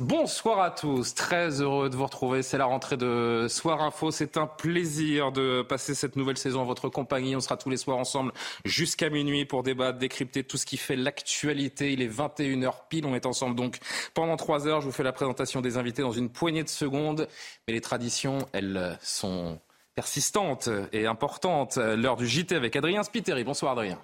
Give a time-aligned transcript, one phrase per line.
[0.00, 2.42] Bonsoir à tous, très heureux de vous retrouver.
[2.42, 4.10] C'est la rentrée de Soir Info.
[4.10, 7.36] C'est un plaisir de passer cette nouvelle saison en votre compagnie.
[7.36, 8.32] On sera tous les soirs ensemble
[8.64, 11.92] jusqu'à minuit pour débattre, décrypter tout ce qui fait l'actualité.
[11.92, 13.06] Il est 21h pile.
[13.06, 13.78] On est ensemble donc
[14.14, 14.80] pendant 3 heures.
[14.80, 17.28] Je vous fais la présentation des invités dans une poignée de secondes.
[17.68, 19.60] Mais les traditions, elles sont
[19.94, 21.76] persistantes et importantes.
[21.76, 23.44] L'heure du JT avec Adrien Spiteri.
[23.44, 24.00] Bonsoir Adrien.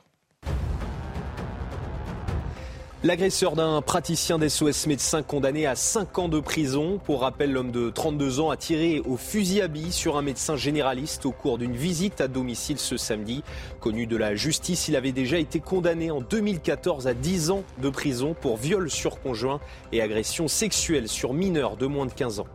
[3.02, 7.00] L'agresseur d'un praticien d'SOS médecin condamné à 5 ans de prison.
[7.02, 10.54] Pour rappel, l'homme de 32 ans a tiré au fusil à billes sur un médecin
[10.54, 13.42] généraliste au cours d'une visite à domicile ce samedi.
[13.80, 17.88] Connu de la justice, il avait déjà été condamné en 2014 à 10 ans de
[17.88, 19.60] prison pour viol sur conjoint
[19.92, 22.48] et agression sexuelle sur mineurs de moins de 15 ans.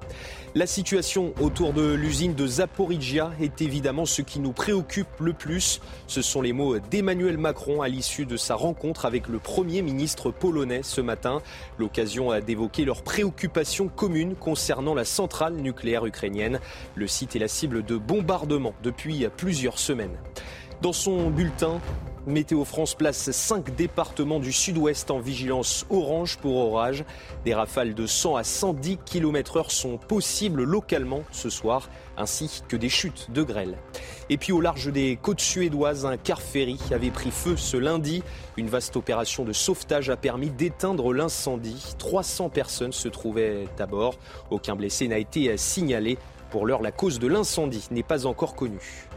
[0.57, 5.81] La situation autour de l'usine de Zaporizhia est évidemment ce qui nous préoccupe le plus.
[6.07, 10.31] Ce sont les mots d'Emmanuel Macron à l'issue de sa rencontre avec le Premier ministre
[10.31, 11.41] polonais ce matin.
[11.77, 16.61] L'occasion d'évoquer leurs préoccupations communes concernant la centrale nucléaire ukrainienne.
[16.95, 20.17] Le site est la cible de bombardements depuis plusieurs semaines.
[20.81, 21.81] Dans son bulletin,
[22.27, 27.05] Météo France place 5 départements du sud-ouest en vigilance orange pour orage.
[27.43, 31.87] Des rafales de 100 à 110 km/h sont possibles localement ce soir,
[32.17, 33.77] ainsi que des chutes de grêle.
[34.31, 38.23] Et puis au large des côtes suédoises, un car ferry avait pris feu ce lundi.
[38.57, 41.93] Une vaste opération de sauvetage a permis d'éteindre l'incendie.
[41.99, 44.15] 300 personnes se trouvaient à bord.
[44.49, 46.17] Aucun blessé n'a été signalé.
[46.49, 49.07] Pour l'heure, la cause de l'incendie n'est pas encore connue.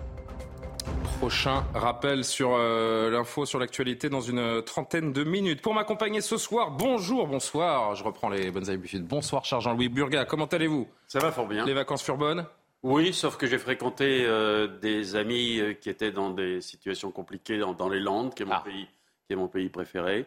[1.18, 5.60] Prochain rappel sur euh, l'info, sur l'actualité dans une trentaine de minutes.
[5.60, 7.96] Pour m'accompagner ce soir, bonjour, bonsoir.
[7.96, 9.04] Je reprends les bonnes habitudes.
[9.04, 10.24] Bonsoir, cher Jean-Louis Burga.
[10.24, 10.86] Comment allez-vous?
[11.08, 11.66] Ça va fort bien.
[11.66, 12.46] Les vacances furent bonnes?
[12.84, 17.58] Oui, sauf que j'ai fréquenté euh, des amis euh, qui étaient dans des situations compliquées
[17.58, 18.62] dans, dans les Landes, qui est mon, Ah.
[18.64, 18.86] pays,
[19.26, 20.26] qui est mon pays préféré.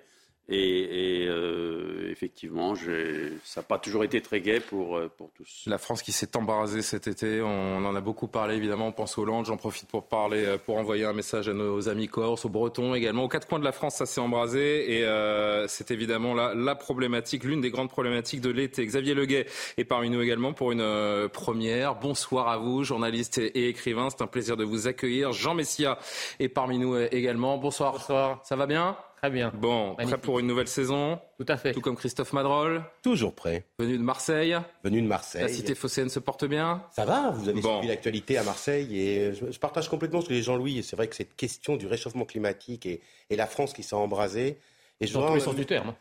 [0.53, 5.31] Et, et, euh, effectivement, j'ai- ça n'a pas toujours été très gai pour, euh, pour
[5.31, 5.63] tous.
[5.65, 9.17] La France qui s'est embarrassée cet été, on en a beaucoup parlé évidemment, on pense
[9.17, 12.43] aux Landes, j'en profite pour parler, euh, pour envoyer un message à nos amis corses,
[12.43, 13.23] aux Bretons également.
[13.23, 16.75] Aux quatre coins de la France, ça s'est embrasé et euh, c'est évidemment la, la
[16.75, 18.85] problématique, l'une des grandes problématiques de l'été.
[18.85, 19.45] Xavier Leguet
[19.77, 21.95] est parmi nous également pour une euh, première.
[21.95, 25.31] Bonsoir à vous, journaliste et, écrivain, c'est un plaisir de vous accueillir.
[25.31, 25.97] Jean Messia
[26.41, 27.57] est parmi nous également.
[27.57, 27.93] Bonsoir.
[27.93, 28.41] Bonsoir.
[28.43, 28.97] Ça va bien?
[29.21, 29.51] Très bien.
[29.55, 31.73] Bon, prêt pour une nouvelle saison, Tout à fait.
[31.73, 33.67] tout comme Christophe Madrol, Toujours prêt.
[33.77, 34.57] venu de Marseille.
[34.83, 35.43] Venu de Marseille.
[35.43, 37.73] La cité phocéenne se porte bien Ça va, vous avez Bon.
[37.77, 40.79] suivi l'actualité à Marseille et je, je partage complètement ce que dit Jean-Louis.
[40.79, 43.95] Et C'est vrai que cette question du réchauffement climatique et, et la France qui s'est
[43.95, 44.57] embrasée.
[44.99, 45.93] Et je Dans vois- tous les sens du terme.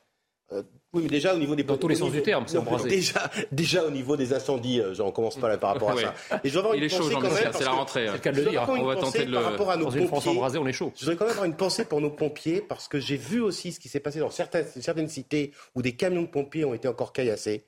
[0.53, 2.89] Euh, oui, mais déjà au niveau des Dans tous les sens du terme, c'est embrasé.
[2.89, 6.15] Déjà, déjà au niveau des incendies, euh, j'en commence pas là par rapport à ça.
[6.43, 8.03] Et je avoir Il une est chaud, pensée Jean quand même c'est la rentrée.
[8.06, 8.12] C'est hein.
[8.15, 8.67] le cas de le dire.
[8.69, 10.39] On va tenter de par le- rapport à nos Dans une France pompiers.
[10.39, 10.93] embrasée, on est chaud.
[10.97, 13.71] Je voudrais quand même avoir une pensée pour nos pompiers parce que j'ai vu aussi
[13.73, 16.89] ce qui s'est passé dans certaines, certaines cités où des camions de pompiers ont été
[16.89, 17.65] encore caillassés.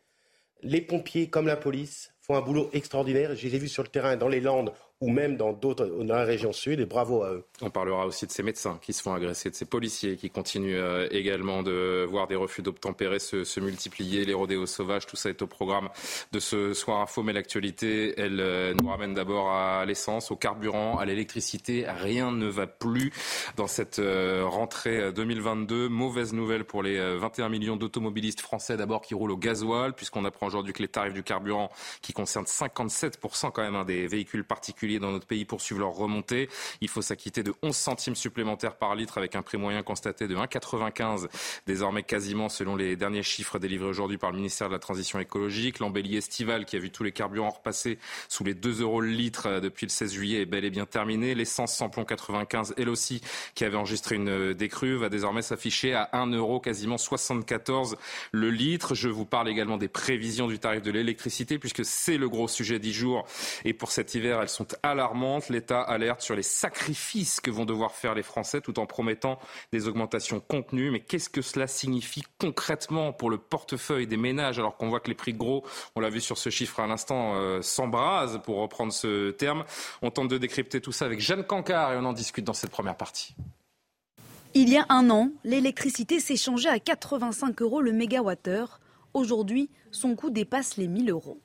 [0.62, 3.34] Les pompiers, comme la police, font un boulot extraordinaire.
[3.36, 4.72] Je les ai vus sur le terrain dans les Landes
[5.02, 7.44] ou même dans d'autres, dans la région sud, et bravo à eux.
[7.60, 10.78] On parlera aussi de ces médecins qui se font agresser, de ces policiers qui continuent
[10.78, 15.42] euh, également de voir des refus d'obtempérer se, multiplier, les rodéos sauvages, tout ça est
[15.42, 15.88] au programme
[16.30, 17.24] de ce soir info.
[17.24, 21.84] Mais l'actualité, elle euh, nous ramène d'abord à l'essence, au carburant, à l'électricité.
[21.88, 23.12] Rien ne va plus
[23.56, 25.88] dans cette euh, rentrée 2022.
[25.88, 30.24] Mauvaise nouvelle pour les euh, 21 millions d'automobilistes français d'abord qui roulent au gasoil, puisqu'on
[30.24, 31.70] apprend aujourd'hui que les tarifs du carburant,
[32.02, 36.48] qui concernent 57% quand même hein, des véhicules particuliers dans notre pays, poursuivent leur remontée.
[36.80, 40.36] Il faut s'acquitter de 11 centimes supplémentaires par litre avec un prix moyen constaté de
[40.36, 41.28] 1,95
[41.66, 45.78] désormais quasiment selon les derniers chiffres délivrés aujourd'hui par le ministère de la Transition écologique.
[45.78, 47.98] L'embellie estivale qui a vu tous les carburants repasser
[48.28, 51.34] sous les 2 euros le litre depuis le 16 juillet est bel et bien terminée.
[51.34, 53.20] L'essence samplon 95, elle aussi,
[53.54, 57.96] qui avait enregistré une décrue, va désormais s'afficher à 1 euro quasiment 74
[58.32, 58.94] le litre.
[58.94, 62.78] Je vous parle également des prévisions du tarif de l'électricité puisque c'est le gros sujet
[62.78, 63.26] du jour.
[63.64, 65.48] Et pour cet hiver, elles sont alarmantes.
[65.48, 69.38] L'État alerte sur les sacrifices que vont devoir faire les Français tout en promettant
[69.72, 70.90] des augmentations contenues.
[70.90, 75.08] Mais qu'est-ce que cela signifie concrètement pour le portefeuille des ménages alors qu'on voit que
[75.08, 75.64] les prix gros,
[75.96, 79.64] on l'a vu sur ce chiffre à l'instant, euh, s'embrasent pour reprendre ce terme.
[80.02, 82.70] On tente de décrypter tout ça avec Jeanne Cancard et on en discute dans cette
[82.70, 83.34] première partie.
[84.54, 88.80] Il y a un an, l'électricité s'échangeait à 85 euros le mégawattheure.
[89.14, 91.40] Aujourd'hui, son coût dépasse les 1000 euros.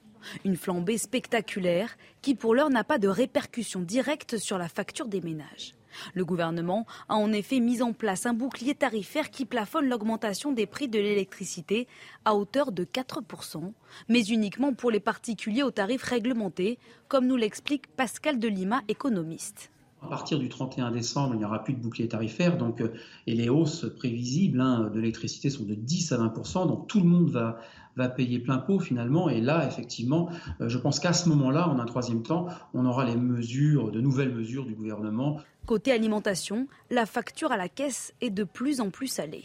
[0.45, 5.21] Une flambée spectaculaire qui pour l'heure n'a pas de répercussion directe sur la facture des
[5.21, 5.75] ménages.
[6.13, 10.65] Le gouvernement a en effet mis en place un bouclier tarifaire qui plafonne l'augmentation des
[10.65, 11.87] prix de l'électricité
[12.25, 13.71] à hauteur de 4%,
[14.09, 16.77] mais uniquement pour les particuliers aux tarifs réglementés,
[17.07, 19.71] comme nous l'explique Pascal Delima, économiste.
[20.03, 22.93] À partir du 31 décembre, il n'y aura plus de bouclier tarifaire, euh,
[23.25, 27.07] et les hausses prévisibles hein, de l'électricité sont de 10 à 20 donc tout le
[27.07, 27.59] monde va,
[27.97, 29.27] va payer plein pot finalement.
[29.27, 30.29] Et là, effectivement,
[30.61, 33.99] euh, je pense qu'à ce moment-là, en un troisième temps, on aura les mesures, de
[33.99, 35.38] nouvelles mesures du gouvernement.
[35.65, 39.44] Côté alimentation, la facture à la caisse est de plus en plus salée.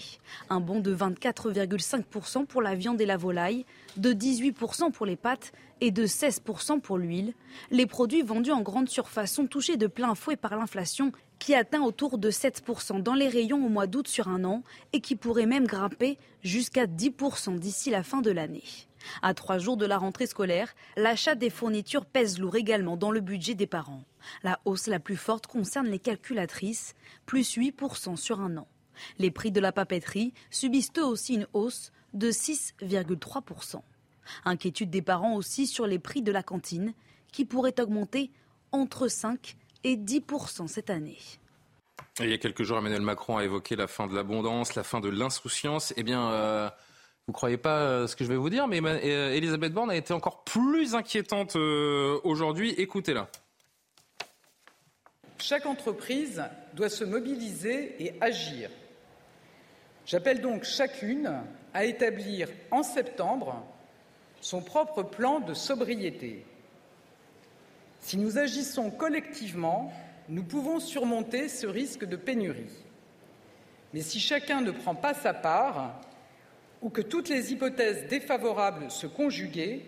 [0.51, 3.65] Un bond de 24,5% pour la viande et la volaille,
[3.97, 7.33] de 18% pour les pâtes et de 16% pour l'huile.
[7.73, 11.11] Les produits vendus en grande surface sont touchés de plein fouet par l'inflation
[11.43, 14.63] qui atteint autour de 7% dans les rayons au mois d'août sur un an
[14.93, 18.63] et qui pourrait même grimper jusqu'à 10% d'ici la fin de l'année.
[19.23, 23.21] À trois jours de la rentrée scolaire, l'achat des fournitures pèse lourd également dans le
[23.21, 24.05] budget des parents.
[24.45, 26.95] La hausse la plus forte concerne les calculatrices,
[27.27, 28.69] plus 8% sur un an.
[29.19, 33.83] Les prix de la papeterie subissent eux aussi une hausse de 6,3%.
[34.45, 36.95] Inquiétude des parents aussi sur les prix de la cantine,
[37.33, 38.31] qui pourraient augmenter
[38.71, 41.19] entre 5 et 10% cette année.
[42.21, 45.01] Il y a quelques jours, Emmanuel Macron a évoqué la fin de l'abondance, la fin
[45.01, 45.95] de l'insouciance.
[45.97, 46.69] Eh bien, euh,
[47.27, 49.91] vous ne croyez pas euh, ce que je vais vous dire, mais euh, Elisabeth Borne
[49.91, 52.71] a été encore plus inquiétante aujourd'hui.
[52.77, 53.29] Écoutez-la.
[55.39, 56.45] Chaque entreprise
[56.75, 58.71] doit se mobiliser et agir.
[60.07, 61.43] J'appelle donc chacune
[61.75, 63.65] à établir en septembre
[64.41, 66.45] son propre plan de sobriété.
[68.03, 69.93] Si nous agissons collectivement,
[70.29, 72.85] nous pouvons surmonter ce risque de pénurie.
[73.95, 76.01] Mais si chacun ne prend pas sa part,
[76.83, 79.83] ou que toutes les hypothèses défavorables se conjuguaient,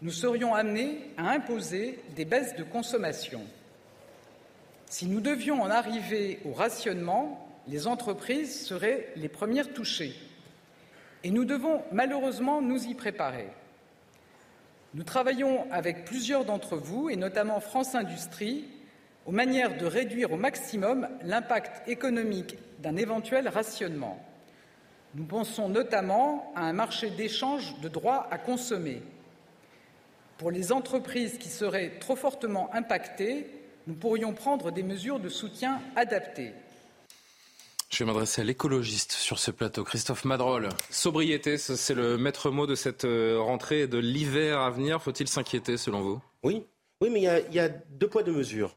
[0.00, 3.42] nous serions amenés à imposer des baisses de consommation.
[4.86, 10.14] Si nous devions en arriver au rationnement, les entreprises seraient les premières touchées.
[11.24, 13.48] Et nous devons malheureusement nous y préparer.
[14.94, 18.64] Nous travaillons avec plusieurs d'entre vous, et notamment France Industrie,
[19.26, 24.24] aux manières de réduire au maximum l'impact économique d'un éventuel rationnement.
[25.16, 29.02] Nous pensons notamment à un marché d'échange de droits à consommer.
[30.38, 33.50] Pour les entreprises qui seraient trop fortement impactées,
[33.88, 36.52] nous pourrions prendre des mesures de soutien adaptées.
[37.94, 40.68] Je vais m'adresser à l'écologiste sur ce plateau, Christophe Madrol.
[40.90, 45.00] Sobriété, c'est le maître mot de cette euh, rentrée et de l'hiver à venir.
[45.00, 46.20] Faut-il s'inquiéter selon vous?
[46.42, 46.64] Oui,
[47.00, 48.76] oui, mais il y, a, deux poids, deux mesures.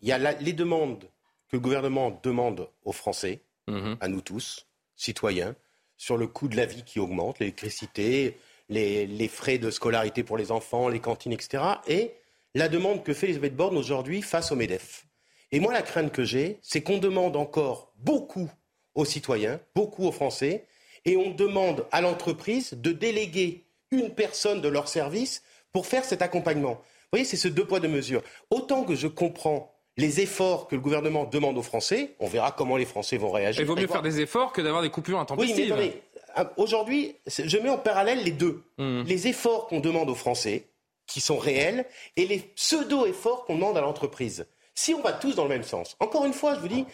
[0.00, 1.06] Il y a les demandes
[1.48, 3.96] que le gouvernement demande aux Français, mhm.
[3.98, 5.56] à nous tous, citoyens,
[5.96, 8.38] sur le coût de la vie qui augmente, l'électricité,
[8.68, 11.64] les, les, frais de scolarité pour les enfants, les cantines, etc.
[11.88, 12.12] Et
[12.54, 15.04] la demande que fait Elisabeth Borne aujourd'hui face au MEDEF.
[15.52, 18.50] Et moi, la crainte que j'ai, c'est qu'on demande encore beaucoup
[18.94, 20.66] aux citoyens, beaucoup aux Français,
[21.04, 26.22] et on demande à l'entreprise de déléguer une personne de leur service pour faire cet
[26.22, 26.72] accompagnement.
[26.72, 28.22] Vous voyez, c'est ce deux poids, deux mesures.
[28.50, 32.76] Autant que je comprends les efforts que le gouvernement demande aux Français, on verra comment
[32.76, 33.62] les Français vont réagir.
[33.62, 35.74] Il vaut mieux faire des efforts que d'avoir des coupures intempestives.
[35.78, 36.02] Oui, mais
[36.38, 38.62] euh, aujourd'hui, je mets en parallèle les deux.
[38.78, 39.02] Mmh.
[39.02, 40.66] Les efforts qu'on demande aux Français,
[41.06, 44.46] qui sont réels, et les pseudo-efforts qu'on demande à l'entreprise.
[44.76, 46.84] Si on va tous dans le même sens, encore une fois, je vous dis,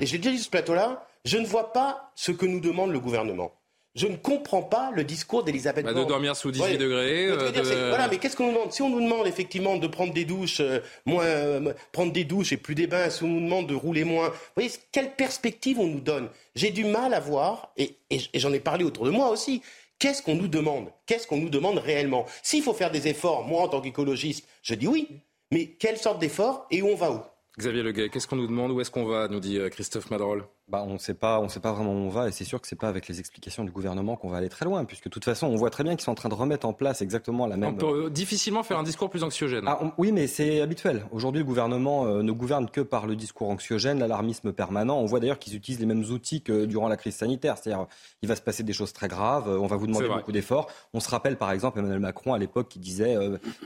[0.00, 3.00] et j'ai déjà dit ce plateau-là, je ne vois pas ce que nous demande le
[3.00, 3.52] gouvernement.
[3.94, 5.92] Je ne comprends pas le discours d'Elisabeth bah.
[5.92, 7.26] De dormir sous 18 degrés.
[7.26, 8.72] Euh, voilà, mais qu'est-ce qu'on nous demande?
[8.72, 12.52] Si on nous demande effectivement de prendre des douches, euh, moins, euh, prendre des douches
[12.52, 15.78] et plus des bains, si on nous demande de rouler moins, vous voyez, quelle perspective
[15.78, 16.28] on nous donne?
[16.54, 19.60] J'ai du mal à voir, et, et j'en ai parlé autour de moi aussi,
[19.98, 20.88] qu'est-ce qu'on nous demande?
[21.06, 22.24] Qu'est-ce qu'on nous demande réellement?
[22.42, 25.08] S'il faut faire des efforts, moi en tant qu'écologiste, je dis oui.
[25.52, 27.20] Mais quelle sorte d'effort et où on va où?
[27.58, 28.70] Xavier Leguet, qu'est-ce qu'on nous demande?
[28.72, 29.28] Où est-ce qu'on va?
[29.28, 31.96] Nous dit euh, Christophe Madrol bah, on ne sait pas, on sait pas vraiment où
[31.98, 34.38] on va, et c'est sûr que c'est pas avec les explications du gouvernement qu'on va
[34.38, 36.30] aller très loin, puisque de toute façon, on voit très bien qu'ils sont en train
[36.30, 37.74] de remettre en place exactement la même.
[37.74, 39.64] On peut euh, difficilement faire un discours plus anxiogène.
[39.66, 41.04] Ah, oui, mais c'est habituel.
[41.12, 44.98] Aujourd'hui, le gouvernement euh, ne gouverne que par le discours anxiogène, l'alarmisme permanent.
[44.98, 47.86] On voit d'ailleurs qu'ils utilisent les mêmes outils que durant la crise sanitaire, c'est-à-dire
[48.22, 50.68] il va se passer des choses très graves, on va vous demander beaucoup d'efforts.
[50.94, 53.14] On se rappelle par exemple Emmanuel Macron à l'époque qui disait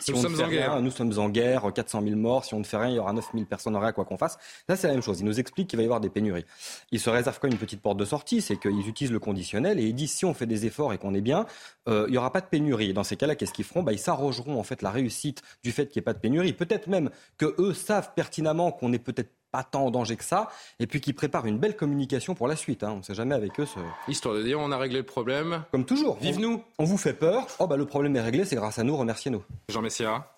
[0.01, 0.83] si nous on sommes ne fait en rien, guerre.
[0.83, 3.13] nous sommes en guerre, 400 000 morts, si on ne fait rien, il y aura
[3.13, 4.39] 9 000 personnes en rien quoi qu'on fasse.
[4.69, 5.21] Là, c'est la même chose.
[5.21, 6.45] Il nous explique qu'il va y avoir des pénuries.
[6.91, 9.85] Il se réserve quand une petite porte de sortie, c'est qu'ils utilisent le conditionnel et
[9.85, 11.47] ils disent si on fait des efforts et qu'on est bien,
[11.89, 12.91] euh, il n'y aura pas de pénurie.
[12.91, 13.83] Et dans ces cas-là, qu'est-ce qu'ils feront?
[13.83, 16.53] Bah, Ils s'arrogeront en fait la réussite du fait qu'il n'y ait pas de pénurie.
[16.53, 20.49] Peut-être même que eux savent pertinemment qu'on n'est peut-être pas tant en danger que ça,
[20.81, 22.83] et puis qui préparent une belle communication pour la suite.
[22.83, 22.93] Hein.
[22.95, 23.67] On ne sait jamais avec eux.
[23.67, 23.79] Ce...
[24.11, 25.65] Histoire de dire, on a réglé le problème.
[25.71, 26.19] Comme toujours.
[26.21, 26.63] Vive-nous.
[26.79, 27.47] On, vous fait peur.
[27.59, 28.97] Oh bah le problème est réglé, c'est grâce à nous.
[28.97, 29.43] Remerciez-nous.
[29.69, 30.36] Jean Messia.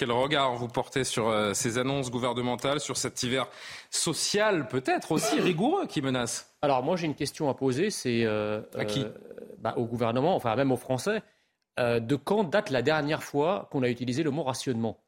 [0.00, 3.46] Quel regard vous portez sur euh, ces annonces gouvernementales, sur cet hiver
[3.90, 6.54] social peut-être aussi rigoureux qui menace?
[6.62, 9.02] Alors moi j'ai une question à poser, c'est euh, à qui?
[9.02, 9.10] euh,
[9.58, 11.20] bah, Au gouvernement, enfin même aux Français.
[11.76, 15.04] de quand date la dernière fois qu'on a utilisé le mot rationnement?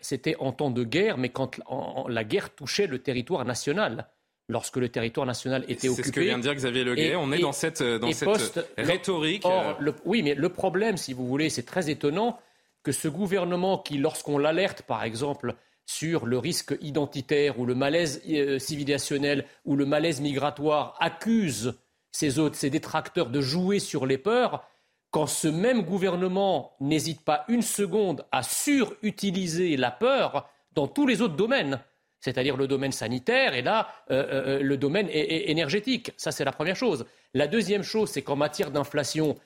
[0.00, 1.60] C'était en temps de guerre, mais quand
[2.08, 4.08] la guerre touchait le territoire national
[4.48, 6.02] lorsque le territoire national était occupé.
[6.02, 7.14] C'est ce que vient de dire Xavier Leguet.
[7.14, 9.44] On est dans cette, dans cette rhétorique.
[9.44, 12.36] Or, oui, mais le problème, si vous voulez, c'est très étonnant
[12.82, 15.54] que ce gouvernement qui, lorsqu'on l'alerte, par exemple,
[15.86, 21.74] sur le risque identitaire ou le malaise euh, civilisationnel ou le malaise migratoire, accuse
[22.12, 24.64] ses autres, ses détracteurs de jouer sur les peurs,
[25.10, 31.22] quand ce même gouvernement n'hésite pas une seconde à surutiliser la peur dans tous les
[31.22, 31.80] autres domaines,
[32.20, 36.12] c'est-à-dire le domaine sanitaire et là euh, euh, le domaine énergétique.
[36.16, 37.04] Ça, c'est la première chose.
[37.34, 39.36] La deuxième chose, c'est qu'en matière d'inflation,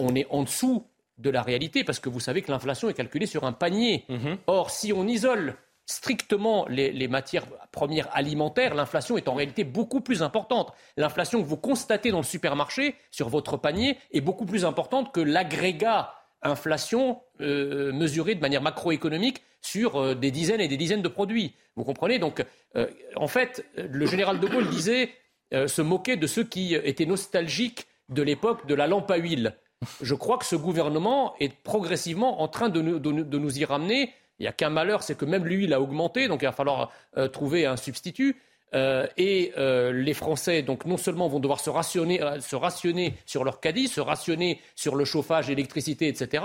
[0.00, 0.84] on est en dessous
[1.18, 4.04] de la réalité, parce que vous savez que l'inflation est calculée sur un panier.
[4.08, 4.38] Mhm.
[4.46, 5.56] Or, si on isole
[5.88, 10.72] strictement les, matières premières alimentaires, l'inflation est en réalité beaucoup plus importante.
[10.98, 15.20] L'inflation que vous constatez dans le supermarché, sur votre panier, est beaucoup plus importante que
[15.20, 21.08] l'agrégat inflation euh, mesuré de manière macroéconomique sur euh, des dizaines et des dizaines de
[21.08, 21.54] produits.
[21.74, 22.18] Vous comprenez?
[22.18, 22.44] Donc,
[22.76, 25.10] euh, en fait, le général de Gaulle disait
[25.50, 29.56] se moquer de ceux qui étaient nostalgiques de l'époque de la lampe à huile
[30.00, 34.12] je crois que ce gouvernement est progressivement en train de nous, y ramener.
[34.38, 36.52] Il n'y a qu'un malheur, c'est que même lui, il a augmenté, donc il va
[36.52, 38.36] falloir euh, trouver un substitut.
[38.74, 43.44] Euh, et euh, les Français, donc non seulement vont devoir se rationner, se rationner sur
[43.44, 46.44] leur caddie, se rationner sur le chauffage, l'électricité, etc.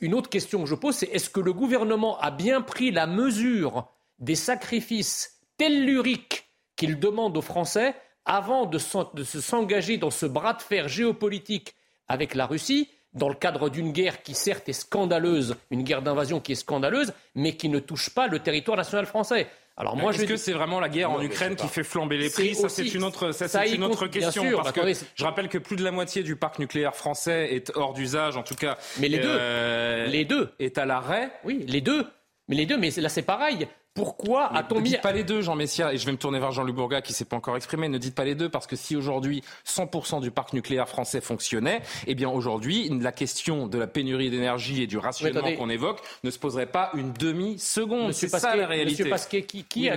[0.00, 3.06] une autre question que je pose, c'est est-ce que le gouvernement a bien pris la
[3.06, 3.88] mesure
[4.20, 10.88] des sacrifices telluriques qu'il demande aux Français avant de, s'engager dans ce bras de fer
[10.88, 11.74] géopolitique
[12.08, 16.40] avec la Russie, dans le cadre d'une guerre qui certes est scandaleuse, une guerre d'invasion
[16.40, 19.48] qui est scandaleuse, mais qui ne touche pas le territoire national français.
[19.76, 22.54] Alors moi, est-ce que c'est vraiment la guerre en Ukraine qui fait flamber les prix?
[22.54, 23.32] Ça, c'est une autre,
[23.72, 24.44] une autre question.
[24.54, 24.80] parce que
[25.14, 28.42] je rappelle que plus de la moitié du parc nucléaire français est hors d'usage, en
[28.42, 28.76] tout cas.
[28.98, 31.30] Mais les deux, euh, les deux est à l'arrêt.
[31.44, 32.06] Oui, les deux.
[32.48, 33.66] Mais les deux, mais là c'est pareil.
[33.94, 34.82] Pourquoi a-t-on mis...
[34.82, 37.02] Ne dites pas les deux, Jean Messia, et je vais me tourner vers Jean-Luc Bourga
[37.02, 37.88] qui s'est pas encore exprimé.
[37.88, 41.82] Ne dites pas les deux parce que si aujourd'hui 100% du parc nucléaire français fonctionnait,
[42.06, 46.30] eh bien aujourd'hui la question de la pénurie d'énergie et du rationnement qu'on évoque ne
[46.30, 48.12] se poserait pas une demi-seconde.
[48.12, 49.04] C'est ça la réalité.
[49.04, 49.96] Monsieur qui, qui, a,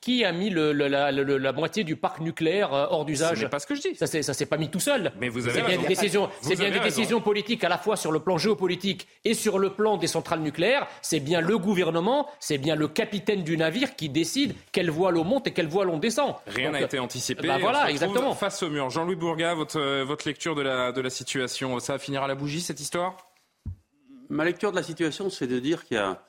[0.00, 3.40] Qui, a mis le, la, moitié du parc nucléaire euh, hors d'usage?
[3.40, 3.94] C'est pas ce que je dis.
[3.96, 5.12] Ça s'est pas mis tout seul.
[5.18, 7.96] Mais vous avez C'est bien des décisions, c'est bien des décisions politiques à la fois
[7.96, 10.86] sur le plan géopolitique et sur le plan des centrales nucléaires.
[11.00, 15.22] C'est bien le gouvernement, c'est bien le capitaine du navire qui décide quelle voile on
[15.22, 16.34] monte et quelle voile on descend.
[16.48, 17.46] Rien n'a été anticipé.
[17.46, 18.34] Bah voilà, exactement.
[18.34, 18.90] Face au mur.
[18.90, 22.26] Jean-Louis Bourga, votre, euh, votre lecture de la, de la situation, ça va finir à
[22.26, 23.16] la bougie cette histoire?
[24.30, 26.24] Ma lecture de la situation, c'est de dire qu'il y a,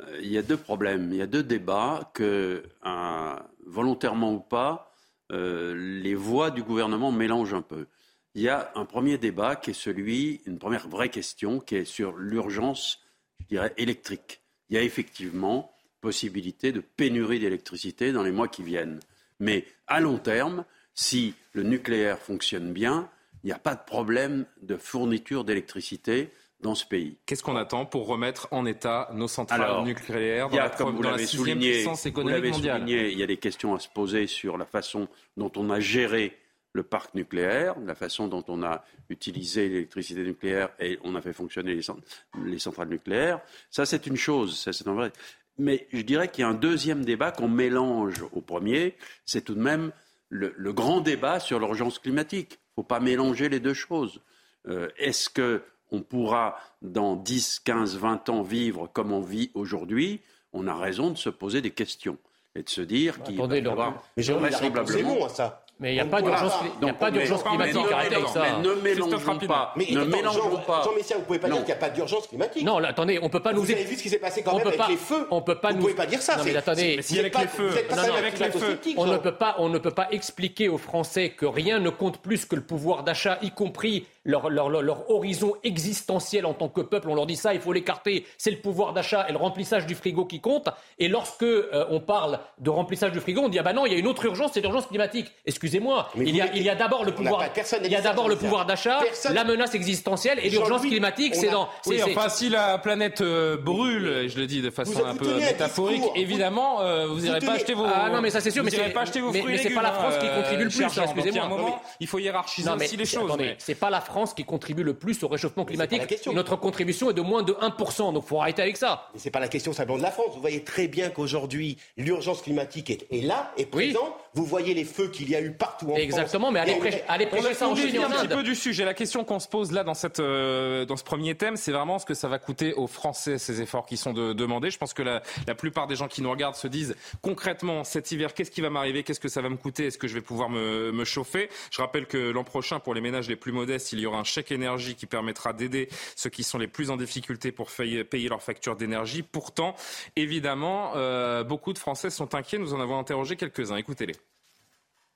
[0.00, 4.40] euh, il y a deux problèmes, il y a deux débats que, euh, volontairement ou
[4.40, 4.88] pas,
[5.30, 7.86] les voix du gouvernement mélangent un peu.
[8.34, 11.84] Il y a un premier débat qui est celui, une première vraie question, qui est
[11.86, 13.00] sur l'urgence,
[13.40, 14.42] je dirais, électrique.
[14.68, 15.71] Il y a effectivement
[16.02, 19.00] possibilité de pénurie d'électricité dans les mois qui viennent.
[19.40, 23.08] Mais à long terme, si le nucléaire fonctionne bien,
[23.42, 26.30] il n'y a pas de problème de fourniture d'électricité
[26.60, 27.16] dans ce pays.
[27.26, 31.02] Qu'est-ce qu'on attend pour remettre en état nos centrales nucléaires dans, a, la, comme vous
[31.02, 35.70] l'avez souligné, il y a des questions à se poser sur la façon dont on
[35.70, 36.38] a géré
[36.72, 41.32] le parc nucléaire, la façon dont on a utilisé l'électricité nucléaire et on a fait
[41.32, 43.40] fonctionner les, centrales nucléaires.
[43.70, 45.12] Ça, c'est une chose, ça, c'est vrai.
[45.58, 49.54] Mais je dirais qu'il y a un deuxième débat qu'on mélange au premier, c'est tout
[49.54, 49.92] de même
[50.28, 52.52] le, grand débat sur l'urgence climatique.
[52.52, 54.20] Il ne faut pas mélanger les deux choses.
[54.66, 60.20] Euh, est-ce qu'on pourra, dans 10, 15, 20 ans, vivre comme on vit aujourd'hui?
[60.52, 62.18] On a raison de se poser des questions
[62.54, 65.28] et de se dire qu'il va y avoir Mais vraisemblablement...
[65.28, 65.64] ça.
[65.82, 67.76] Mais il n'y a pas d'urgence climatique.
[67.92, 68.42] Arrêtez avec ça.
[68.42, 69.74] Mais ne mélangeons pas.
[69.76, 70.82] Mais ne mélangeons pas.
[70.84, 72.64] Jean Messia, vous ne pouvez pas dire qu'il n'y a pas d'urgence climatique.
[72.64, 73.62] Non, attendez, on ne peut pas nous.
[73.62, 75.26] Vous avez vu ce qui s'est passé quand même avec les feux.
[75.30, 76.36] On peut pas vous ne pouvez pas dire ça.
[76.36, 77.02] Non, mais attendez.
[77.02, 77.70] Si avec les feux.
[78.16, 78.78] avec les feux.
[78.96, 82.18] On ne peut pas, on ne peut pas expliquer aux Français que rien ne compte
[82.18, 86.80] plus que le pouvoir d'achat, y compris leur, leur, leur, horizon existentiel en tant que
[86.80, 87.08] peuple.
[87.08, 88.24] On leur dit ça, il faut l'écarter.
[88.38, 90.68] C'est le pouvoir d'achat et le remplissage du frigo qui compte.
[90.98, 93.92] Et lorsque euh, on parle de remplissage du frigo, on dit ah ben non, il
[93.92, 95.32] y a une autre urgence, c'est l'urgence climatique.
[95.46, 97.44] Excusez-moi, il y a, il y a d'abord le pouvoir,
[97.84, 99.00] il y a d'abord le pouvoir d'achat,
[99.30, 101.68] la menace existentielle et l'urgence climatique, c'est dans.
[101.86, 106.02] Oui, enfin si la planète euh, brûle, je le dis de façon un peu métaphorique,
[106.14, 107.84] évidemment, euh, vous n'irez pas acheter vos.
[107.84, 109.82] Ah non, mais ça c'est sûr, mais c'est pas acheter vos fruits mais, c'est pas
[109.82, 110.84] la France qui contribue le plus.
[110.84, 111.80] Excusez-moi.
[111.98, 113.32] Il faut hiérarchiser aussi les choses.
[113.58, 116.02] C'est pas la France qui contribue le plus au réchauffement climatique.
[116.32, 118.12] Notre contribution est de moins de 1%.
[118.12, 119.08] Donc il faut arrêter avec ça.
[119.14, 120.34] Mais c'est pas la question simplement de la France.
[120.34, 124.14] Vous voyez très bien qu'aujourd'hui, l'urgence climatique est, là, est présente.
[124.34, 127.26] Vous voyez les feux qu'il y a eu partout en Exactement, mais allez, prêcher, allez
[127.26, 128.84] prêcher ça en Chine un petit peu du sujet.
[128.84, 131.98] La question qu'on se pose là dans, cette, euh, dans ce premier thème, c'est vraiment
[131.98, 134.70] ce que ça va coûter aux Français, ces efforts qui sont de, demandés.
[134.70, 138.10] Je pense que la, la plupart des gens qui nous regardent se disent concrètement, cet
[138.10, 139.02] hiver, qu'est-ce qui va m'arriver?
[139.02, 139.86] Qu'est-ce que ça va me coûter?
[139.86, 141.50] Est-ce que je vais pouvoir me, me chauffer?
[141.70, 144.24] Je rappelle que l'an prochain, pour les ménages les plus modestes, il y aura un
[144.24, 148.42] chèque énergie qui permettra d'aider ceux qui sont les plus en difficulté pour payer leurs
[148.42, 149.22] factures d'énergie.
[149.22, 149.74] Pourtant,
[150.16, 152.58] évidemment, euh, beaucoup de Français sont inquiets.
[152.58, 153.76] Nous en avons interrogé quelques-uns.
[153.76, 154.14] Écoutez-les.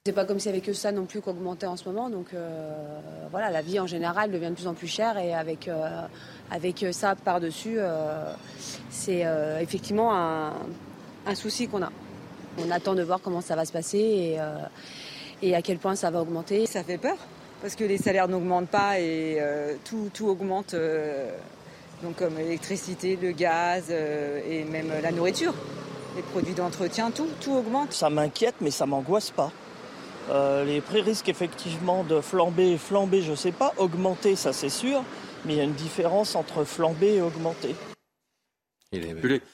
[0.06, 2.08] C'est pas comme si avec que ça non plus qu'augmentait en ce moment.
[2.10, 2.70] Donc euh,
[3.32, 6.02] voilà, la vie en général devient de plus en plus chère et avec, euh,
[6.48, 7.78] avec ça par-dessus,
[8.88, 9.24] c'est
[9.60, 10.52] effectivement un,
[11.26, 11.90] un souci qu'on a.
[12.64, 14.38] On attend de voir comment ça va se passer et,
[15.42, 16.66] et à quel point ça va augmenter.
[16.66, 17.16] Ça fait peur
[17.60, 19.42] parce que les salaires n'augmentent pas et
[19.84, 20.76] tout, tout, augmente
[22.04, 25.54] donc comme l'électricité, le gaz euh, et même la nourriture,
[26.14, 27.92] les produits d'entretien, tout, tout augmente.
[27.92, 29.50] Ça m'inquiète, mais ça m'angoisse pas.
[30.30, 35.04] Euh, les prix risquent effectivement de flamber, flamber, je sais pas, augmenter, ça c'est sûr,
[35.44, 37.74] mais il y a une différence entre flamber et augmenter.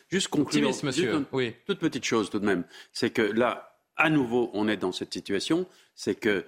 [0.08, 1.26] juste conclure, monsieur.
[1.32, 1.54] oui.
[1.66, 5.12] toute petite chose tout de même, c'est que là, à nouveau, on est dans cette
[5.12, 6.44] situation, c'est que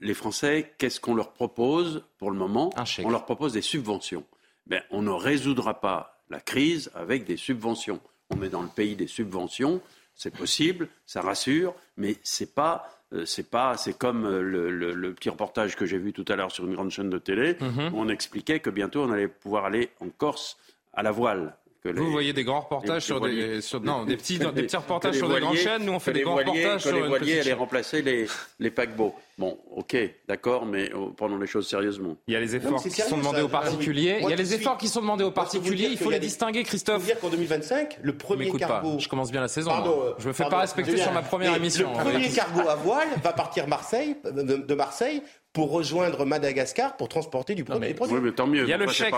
[0.00, 2.70] les Français, qu'est-ce qu'on leur propose pour le moment
[3.04, 4.24] On leur propose des subventions.
[4.66, 8.00] Ben, on ne résoudra pas la crise avec des subventions.
[8.30, 9.80] On est dans le pays des subventions,
[10.14, 15.28] c'est possible, ça rassure, mais c'est pas euh, c'est pas, c'est comme euh, le, petit
[15.28, 17.92] reportage que j'ai vu tout à l'heure sur une grande chaîne de télé, mhm.
[17.92, 20.56] où on expliquait que bientôt on allait pouvoir aller en Corse
[20.94, 21.56] à la voile.
[21.84, 25.40] Vous voyez des grands reportages sur des, non, des petits, des petits reportages sur des
[25.40, 25.84] grandes chaînes.
[25.84, 28.26] Nous, on fait des grands reportages sur les voiliers allaient remplacer les,
[28.60, 29.14] les paquebots.
[29.38, 29.96] Bon, ok,
[30.28, 32.16] d'accord, mais oh, prenons les choses sérieusement.
[32.28, 34.18] Il y a les efforts qui sont demandés aux particuliers.
[34.22, 35.88] Il y a les efforts qui sont demandés aux particuliers.
[35.90, 37.04] Il faut les distinguer, Christophe.
[37.04, 38.98] Dire qu'en 2025, le premier cargo.
[38.98, 39.72] Je commence bien la saison.
[40.18, 41.92] Je me fais pas respecter sur ma première émission.
[41.92, 47.54] Le premier cargo à voile va partir Marseille, de Marseille pour rejoindre Madagascar pour transporter
[47.54, 47.94] du produit.
[48.00, 48.62] Oui, mais tant mieux.
[48.62, 49.14] Il y, a le chèque,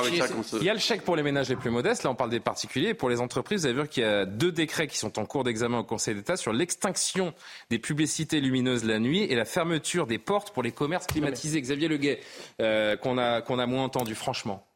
[0.61, 2.03] il y a le chèque pour les ménages les plus modestes.
[2.03, 2.95] Là, on parle des particuliers.
[2.95, 5.45] pour les entreprises, vous avez vu qu'il y a deux décrets qui sont en cours
[5.45, 7.35] d'examen au Conseil d'État sur l'extinction
[7.71, 11.61] des publicités lumineuses la nuit et la fermeture des portes pour les commerces climatisés.
[11.61, 12.21] Xavier Leguet,
[12.61, 14.67] euh, qu'on a, qu'on a moins entendu, franchement.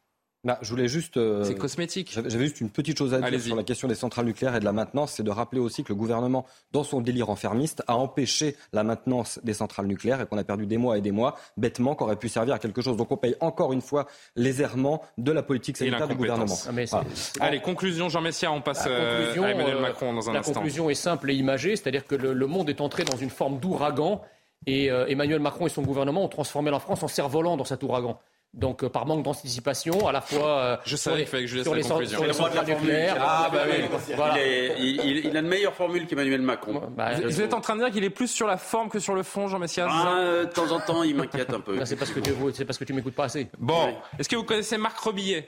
[0.45, 1.17] Bah, je voulais juste.
[1.17, 2.11] Euh, c'est cosmétique.
[2.13, 4.65] J'avais juste une petite chose à dire sur la question des centrales nucléaires et de
[4.65, 5.13] la maintenance.
[5.13, 9.39] C'est de rappeler aussi que le gouvernement, dans son délire enfermiste, a empêché la maintenance
[9.43, 12.15] des centrales nucléaires et qu'on a perdu des mois et des mois, bêtement, qui aurait
[12.15, 12.95] pu servir à quelque chose.
[12.95, 16.55] Donc on paye encore une fois les errements de la politique sanitaire du gouvernement.
[16.93, 17.03] Ah,
[17.41, 20.53] Allez, conclusion, Jean Messia, on passe euh, à Emmanuel euh, Macron dans un la instant.
[20.53, 23.59] La conclusion est simple et imagée, c'est-à-dire que le, monde est entré dans une forme
[23.59, 24.21] d'ouragan
[24.65, 28.19] et Emmanuel Macron et son gouvernement ont transformé la France en cerf-volant dans cet ouragan.
[28.53, 31.75] Donc, euh, par manque d'anticipation, à la fois euh, je savais, sur, les, je sur,
[31.75, 33.17] les, sur les centrales nucléaires.
[33.19, 33.85] Ah, bah oui.
[34.15, 34.43] Voilà.
[34.43, 36.81] Il, il, il, a une meilleure formule qu'Emmanuel Macron.
[36.97, 38.99] Bah, vous, vous êtes en train de dire qu'il est plus sur la forme que
[38.99, 41.85] sur le fond, Jean Messias ah, De temps en temps, il m'inquiète un peu.
[41.85, 43.49] C'est parce que tu, parce que tu m'écoutes pas assez.
[43.59, 45.47] Bon, est-ce que vous connaissez Marc Rebillet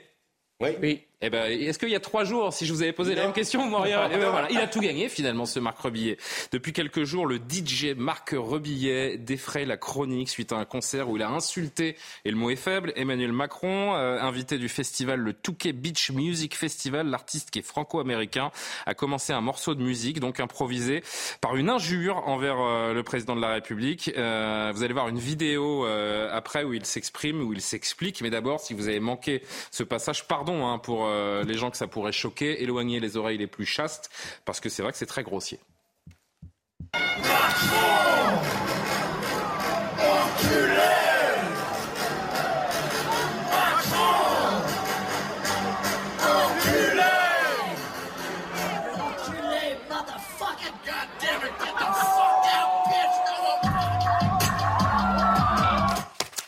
[0.60, 0.76] Oui.
[0.80, 1.02] oui.
[1.24, 3.32] Eh ben, est-ce qu'il y a trois jours, si je vous avais posé la même
[3.32, 6.18] question, Moria, eh ben, voilà, il a tout gagné finalement, ce Marc Rebillet.
[6.50, 11.16] Depuis quelques jours, le DJ Marc Rebillet défraye la chronique suite à un concert où
[11.16, 15.32] il a insulté, et le mot est faible, Emmanuel Macron, euh, invité du festival le
[15.32, 17.06] Touquet Beach Music Festival.
[17.06, 18.50] L'artiste qui est franco-américain
[18.86, 21.04] a commencé un morceau de musique, donc improvisé,
[21.40, 24.10] par une injure envers euh, le président de la République.
[24.16, 25.86] Euh, vous allez voir une vidéo
[26.32, 28.22] après où il s'exprime, où il s'explique.
[28.22, 31.76] Mais d'abord, si vous avez manqué ce passage, pardon hein, pour euh, les gens que
[31.76, 34.10] ça pourrait choquer, éloigner les oreilles les plus chastes,
[34.44, 35.58] parce que c'est vrai que c'est très grossier.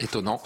[0.00, 0.42] Étonnant.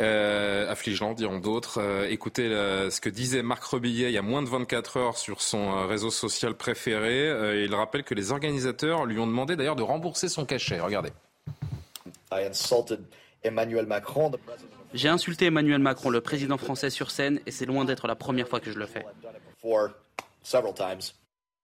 [0.00, 1.78] Euh, affligeant, diront d'autres.
[1.78, 5.42] Euh, écoutez ce que disait Marc Rebillet il y a moins de 24 heures sur
[5.42, 7.64] son euh, réseau social préféré.
[7.64, 10.80] il rappelle que les organisateurs lui ont demandé d'ailleurs de rembourser son cachet.
[10.80, 11.10] Regardez.
[12.32, 13.00] I insulted
[13.42, 14.32] Emmanuel Macron,
[14.94, 18.48] J'ai insulté Emmanuel Macron, le président français, sur scène, et c'est loin d'être la première
[18.48, 19.04] fois que je le fais.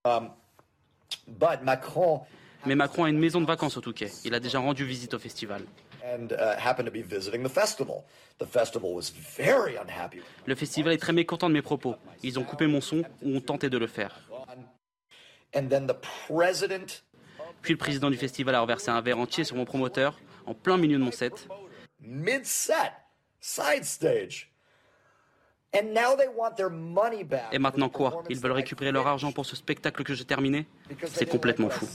[0.04, 0.30] Um,
[2.64, 4.10] Mais Macron a une maison de vacances au Touquet.
[4.24, 5.62] Il a déjà rendu visite au festival.
[10.46, 11.96] Le festival est très mécontent de mes propos.
[12.22, 14.20] Ils ont coupé mon son ou ont tenté de le faire.
[17.62, 20.76] Puis le président du festival a renversé un verre entier sur mon promoteur en plein
[20.76, 21.48] milieu de mon set.
[27.52, 28.22] Et maintenant quoi?
[28.28, 30.66] Ils veulent récupérer leur argent pour ce spectacle que j'ai terminé?
[31.06, 31.86] C'est complètement fou.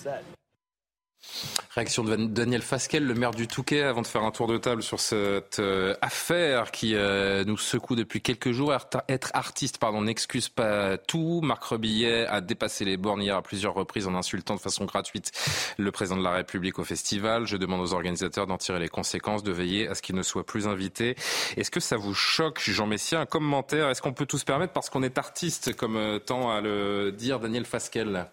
[1.74, 4.84] Réaction de Daniel Fasquel, le maire du Touquet, avant de faire un tour de table
[4.84, 8.74] sur cette euh, affaire qui euh, nous secoue depuis quelques jours.
[9.08, 11.40] Être artiste, pardon, n'excuse pas tout.
[11.42, 15.32] Marc Rebillet a dépassé les bornes hier à plusieurs reprises en insultant de façon gratuite
[15.78, 17.46] le président de la République au festival.
[17.46, 20.46] Je demande aux organisateurs d'en tirer les conséquences, de veiller à ce qu'il ne soit
[20.46, 21.16] plus invité.
[21.56, 23.90] Est-ce que ça vous choque, Jean Messia Un commentaire?
[23.90, 27.14] Est-ce qu'on peut tout se permettre parce qu'on est artiste, comme euh, tend à le
[27.14, 28.28] dire Daniel Fasquel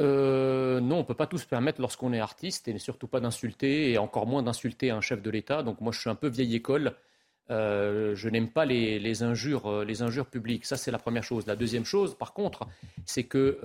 [0.00, 3.20] euh, non, on ne peut pas tout se permettre lorsqu'on est artiste, et surtout pas
[3.20, 5.62] d'insulter, et encore moins d'insulter un chef de l'État.
[5.62, 6.94] Donc moi, je suis un peu vieille école.
[7.50, 10.64] Euh, je n'aime pas les, injures, euh, les injures publiques.
[10.64, 11.46] Ça, c'est la première chose.
[11.46, 12.66] La deuxième chose, par contre,
[13.04, 13.58] c'est que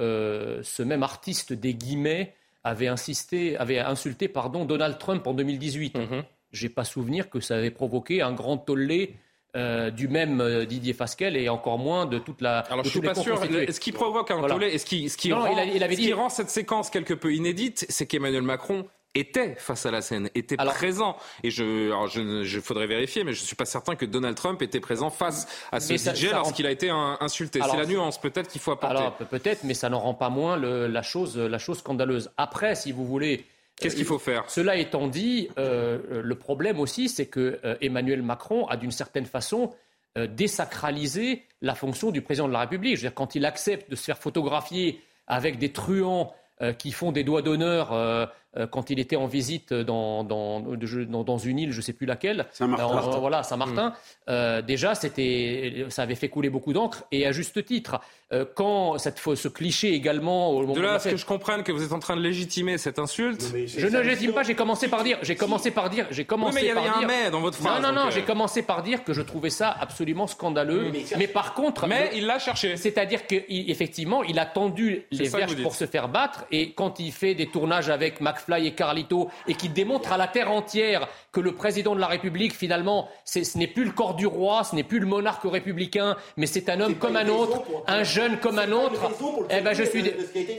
[0.64, 5.96] ce même artiste des guillemets avait, insisté, avait insulté pardon, Donald Trump en 2018.
[5.96, 6.24] Mm-hmm.
[6.52, 9.16] Je n'ai pas souvenir que ça avait provoqué un grand tollé
[9.56, 12.60] euh, du même euh, Didier Fasquelle et encore moins de toute la.
[12.60, 13.40] Alors je suis pas sûr.
[13.42, 17.34] Ce qui provoque un tollé et ce qui, ce qui, rend, cette séquence quelque peu
[17.34, 21.16] inédite, c'est qu'Emmanuel Macron était face à la scène, était présent.
[21.42, 24.82] Et je, alors je, faudrait vérifier, mais je suis pas certain que Donald Trump était
[24.82, 27.62] présent face à ce DJ lorsqu'il a été insulté.
[27.62, 28.98] C'est la nuance peut-être qu'il faut apporter.
[28.98, 32.30] Alors peut-être, mais ça n'en rend pas moins la chose, la chose scandaleuse.
[32.36, 33.46] Après, si vous voulez
[33.80, 34.50] Qu'est-ce qu'il faut faire?
[34.50, 39.26] Cela étant dit, euh, le problème aussi, c'est que euh, Emmanuel Macron a d'une certaine
[39.26, 39.74] façon
[40.18, 42.96] euh, désacralisé la fonction du président de la République.
[42.96, 46.34] Je veux dire, quand il accepte de se faire photographier avec des truands
[46.78, 48.32] qui font des doigts d'honneur
[48.72, 52.46] quand il était en visite dans, dans, dans, une île, je ne sais plus laquelle.
[52.52, 53.20] Saint-Martin.
[53.20, 53.94] voilà, Saint-Martin.
[54.28, 54.62] Hmm.
[54.62, 58.00] déjà, c'était, ça avait fait couler beaucoup d'encre, et à juste titre.
[58.34, 61.84] Euh, quand cette, ce cliché également au de là, ce que je comprenne que vous
[61.84, 63.54] êtes en train de légitimer cette insulte.
[63.54, 64.42] je ne légitime pas.
[64.42, 65.20] J'ai commencé par dire.
[65.22, 66.08] J'ai commencé par dire.
[66.10, 67.84] J'ai commencé mais il y a un mais dans votre phrase.
[67.84, 68.08] Non, non, non.
[68.08, 68.12] Euh.
[68.12, 70.92] J'ai commencé par dire que je trouvais ça absolument scandaleux.
[71.18, 71.86] Mais, par contre.
[71.86, 72.78] Mais il l'a cherché.
[72.78, 76.46] C'est-à-dire qu'effectivement, il, il a tendu les verges pour se faire battre.
[76.52, 80.28] Et quand il fait des tournages avec McFly et Carlito et qui démontre à la
[80.28, 84.26] terre entière que le président de la République, finalement, ce n'est plus le corps du
[84.26, 88.04] roi, ce n'est plus le monarque républicain, mais c'est un homme comme un autre, un
[88.04, 89.12] jeune comme un autre.
[89.50, 90.04] Eh ben, je suis,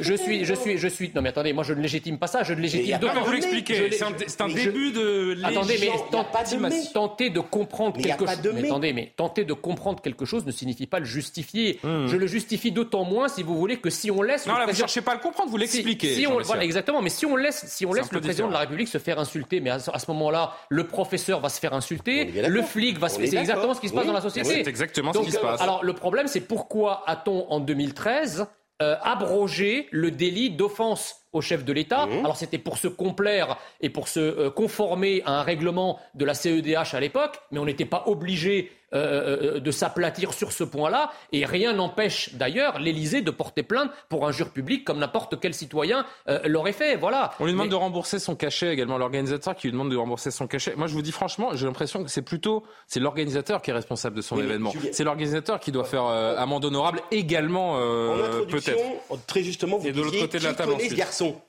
[0.00, 1.12] je suis, je suis, je suis.
[1.14, 2.42] Non, mais attendez, moi, je ne légitime pas ça.
[2.42, 3.20] Je ne légitime pas.
[3.20, 3.90] vous l'expliquer.
[3.90, 5.38] C'est un, début de.
[5.42, 8.38] Attendez, mais tenter de comprendre quelque chose.
[8.54, 11.80] Mais attendez, mais tenter de comprendre quelque chose ne signifie pas le justifier.
[11.82, 12.06] Hmm.
[12.06, 14.46] Je le justifie d'autant moins, si vous voulez, que si on laisse.
[14.46, 16.26] Non, là, vous ne cherchez pas à le comprendre, vous l'expliquez.
[16.44, 17.00] voilà, exactement.
[17.00, 19.60] Mais si on laisse, si on laisse le président de la République se faire insulter,
[19.60, 23.28] mais à ce moment-là, le professeur va se faire insulter, le flic va se faire.
[23.28, 24.48] C'est exactement ce qui se passe dans la société.
[24.64, 25.60] C'est exactement ce qui se passe.
[25.60, 28.46] Alors le problème, c'est pourquoi a-t-on en 2013
[28.82, 32.06] euh, abrogé le délit d'offense au chef de l'État.
[32.06, 32.20] Mmh.
[32.20, 36.34] Alors c'était pour se complaire et pour se euh, conformer à un règlement de la
[36.34, 41.10] CEDH à l'époque, mais on n'était pas obligé euh, euh, de s'aplatir sur ce point-là.
[41.32, 46.06] Et rien n'empêche d'ailleurs l'Élysée de porter plainte pour injure publique comme n'importe quel citoyen
[46.44, 46.96] l'aurait fait.
[46.96, 47.32] Voilà.
[47.40, 50.46] On lui demande de rembourser son cachet également, l'organisateur qui lui demande de rembourser son
[50.46, 50.74] cachet.
[50.76, 54.16] Moi je vous dis franchement, j'ai l'impression que c'est plutôt c'est l'organisateur qui est responsable
[54.16, 54.72] de son événement.
[54.92, 57.76] C'est l'organisateur qui doit faire amende honorable également
[58.48, 59.26] peut-être.
[59.26, 60.74] Très justement, vous et de l'autre côté de la table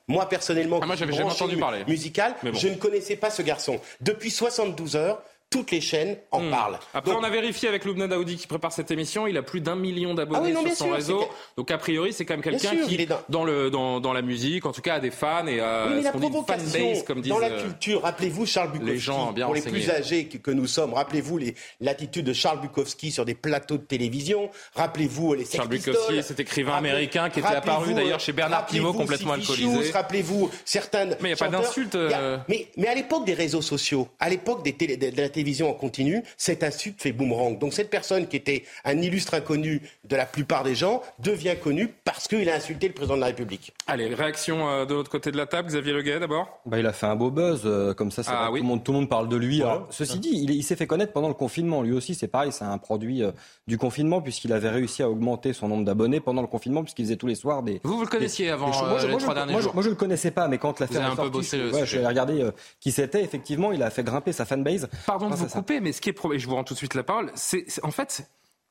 [0.06, 1.84] moi, personnellement, ah, moi, j'avais jamais entendu parler.
[1.86, 3.80] Musical, je ne connaissais pas ce garçon.
[4.00, 6.50] Depuis 72 heures, toutes les chaînes en hmm.
[6.50, 6.78] parlent.
[6.92, 9.26] Après, on a vérifié avec Loubna Daoudi qui prépare cette émission.
[9.26, 11.24] Il a plus d'un million d'abonnés ah sur son réseau.
[11.56, 13.44] Donc, a priori, c'est quand même quelqu'un qui, dans...
[13.44, 16.12] le, dans, dans, la musique, en tout cas, a des fans et a oui, la
[16.12, 17.32] provocation, comme disent.
[17.32, 18.92] Dans la euh, culture, rappelez-vous Charles Bukowski.
[18.92, 21.40] Les gens bien pour les plus âgés que, nous sommes, rappelez-vous
[21.80, 24.50] l'attitude de Charles Bukowski sur des plateaux de télévision.
[24.74, 29.32] Rappelez-vous les Charles Bukowski, cet écrivain américain qui était apparu d'ailleurs chez Bernard Pivot, complètement
[29.32, 29.90] alcoolisé.
[29.92, 31.16] Rappelez-vous certaines.
[31.20, 31.94] Mais il n'y a pas d'insulte.
[31.94, 32.38] Euh.
[32.48, 36.24] Mais, mais à l'époque des réseaux sociaux, à l'époque des de la télévision en continu,
[36.36, 37.60] cet insulte fait boomerang.
[37.60, 41.94] Donc cette personne qui était un illustre inconnu de la plupart des gens devient connu
[42.04, 43.72] parce qu'il a insulté le président de la République.
[43.86, 46.92] Allez, réaction euh, de l'autre côté de la table, Xavier Leguet d'abord bah, Il a
[46.92, 49.28] fait un beau buzz, euh, comme ça, ah, tout, le monde, tout, le monde, parle
[49.28, 49.62] de lui.
[49.90, 51.82] ceci dit, il, s'est fait connaître pendant le confinement.
[51.82, 53.30] Lui aussi, c'est pareil, c'est un produit euh,
[53.68, 57.16] du confinement puisqu'il avait réussi à augmenter son nombre d'abonnés pendant le confinement puisqu'il faisait
[57.16, 57.80] tous les soirs des...
[57.84, 58.72] Vous, vous le connaissiez avant
[59.06, 61.60] les trois derniers jours Moi, je ne le connaissais pas, mais quand l'affaire est sortie,
[61.84, 63.22] j'avais regardé qui c'était.
[63.22, 64.88] Effectivement, il a fait grimper sa fanbase.
[65.06, 66.94] Pardon pardon de vous couper, mais ce qui est je vous rends tout de suite
[66.94, 68.28] la parole, c'est en fait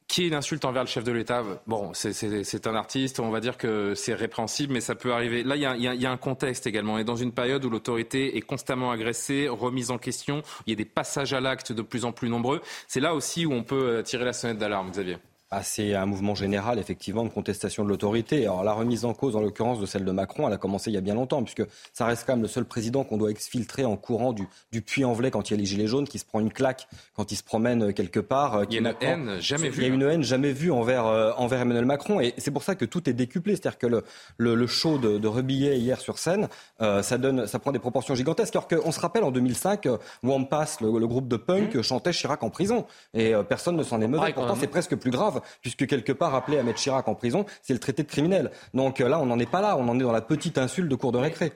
[0.08, 1.44] qui est une insulte envers le chef de l'État.
[1.68, 5.44] Bon, c'est un artiste, on va dire que c'est répréhensible, mais ça peut arriver.
[5.44, 6.94] Là, il y, a, y a, un contexte également.
[6.94, 10.44] On est dans une période où l'autorité est constamment agressée, remise en question.
[10.66, 12.62] Il y a des passages à l'acte de plus en plus nombreux.
[12.88, 15.18] C'est là aussi où on peut euh, tirer la sonnette d'alarme, Xavier.
[15.50, 18.44] Ah, c'est un mouvement général, effectivement, de contestation de l'autorité.
[18.44, 20.94] Alors, la remise en cause, en l'occurrence, de celle de Macron, elle a commencé il
[20.94, 23.86] y a bien longtemps, puisque ça reste quand même le seul président qu'on doit exfiltrer
[23.86, 26.42] en courant du, du puits-en-velay quand il y a les gilets jaunes, qui se prend
[26.42, 28.56] une claque quand il se promène quelque part.
[28.56, 29.84] Euh, il y a une haine jamais vue.
[29.84, 32.20] Il y a une haine jamais vue envers, euh, envers Emmanuel Macron.
[32.20, 33.56] Et c'est pour ça que tout est décuplé.
[33.56, 34.04] C'est-à-dire que le,
[34.38, 36.50] le, le, show de, de Rebillet hier sur scène,
[36.82, 38.54] euh, ça, donne, ça prend des proportions gigantesques.
[38.54, 41.82] Alors qu'on se rappelle, en 2005, euh, Wampas, le, le groupe de punk, mmh.
[41.84, 42.86] chantait Chirac en prison.
[43.14, 44.34] Et personne ne s'en est mauvais.
[44.34, 47.74] Pourtant, c'est presque plus grave, puisque quelque pas rappeler à mettre Chirac en prison, c'est
[47.74, 48.52] le traité de criminel.
[48.74, 50.90] Donc euh, là, on n'en est pas là, on en est dans la petite insulte
[50.90, 51.54] de cour de récré.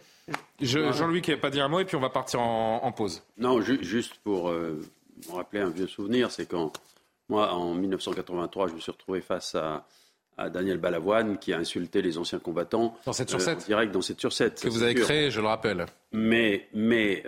[0.61, 3.23] Jean-Louis qui n'a pas dit un mot et puis on va partir en, pause.
[3.37, 4.79] Non, juste pour euh,
[5.29, 6.73] me rappeler un vieux souvenir, c'est quand
[7.29, 9.85] moi, en 1983, je me suis retrouvé face à,
[10.49, 12.97] Daniel Balavoine qui a insulté les anciens combattants.
[13.05, 14.59] Dans cette sur 7 euh, Direct dans cette sur 7.
[14.59, 15.85] Que vous avez créé, je le rappelle.
[16.13, 17.23] Mais, mais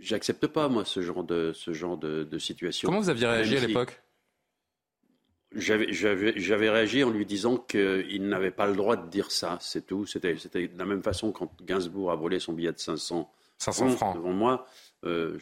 [0.00, 2.86] j'accepte pas, moi, ce genre de, ce genre de situation.
[2.86, 4.01] Comment vous aviez réagi à l'époque?
[5.54, 10.06] J'avais réagi en lui disant qu'il n'avait pas le droit de dire ça, c'est tout.
[10.06, 14.16] C'était de la même façon quand Gainsbourg a volé son billet de 500, 500 francs
[14.16, 14.66] devant moi.
[15.04, 15.38] Euh,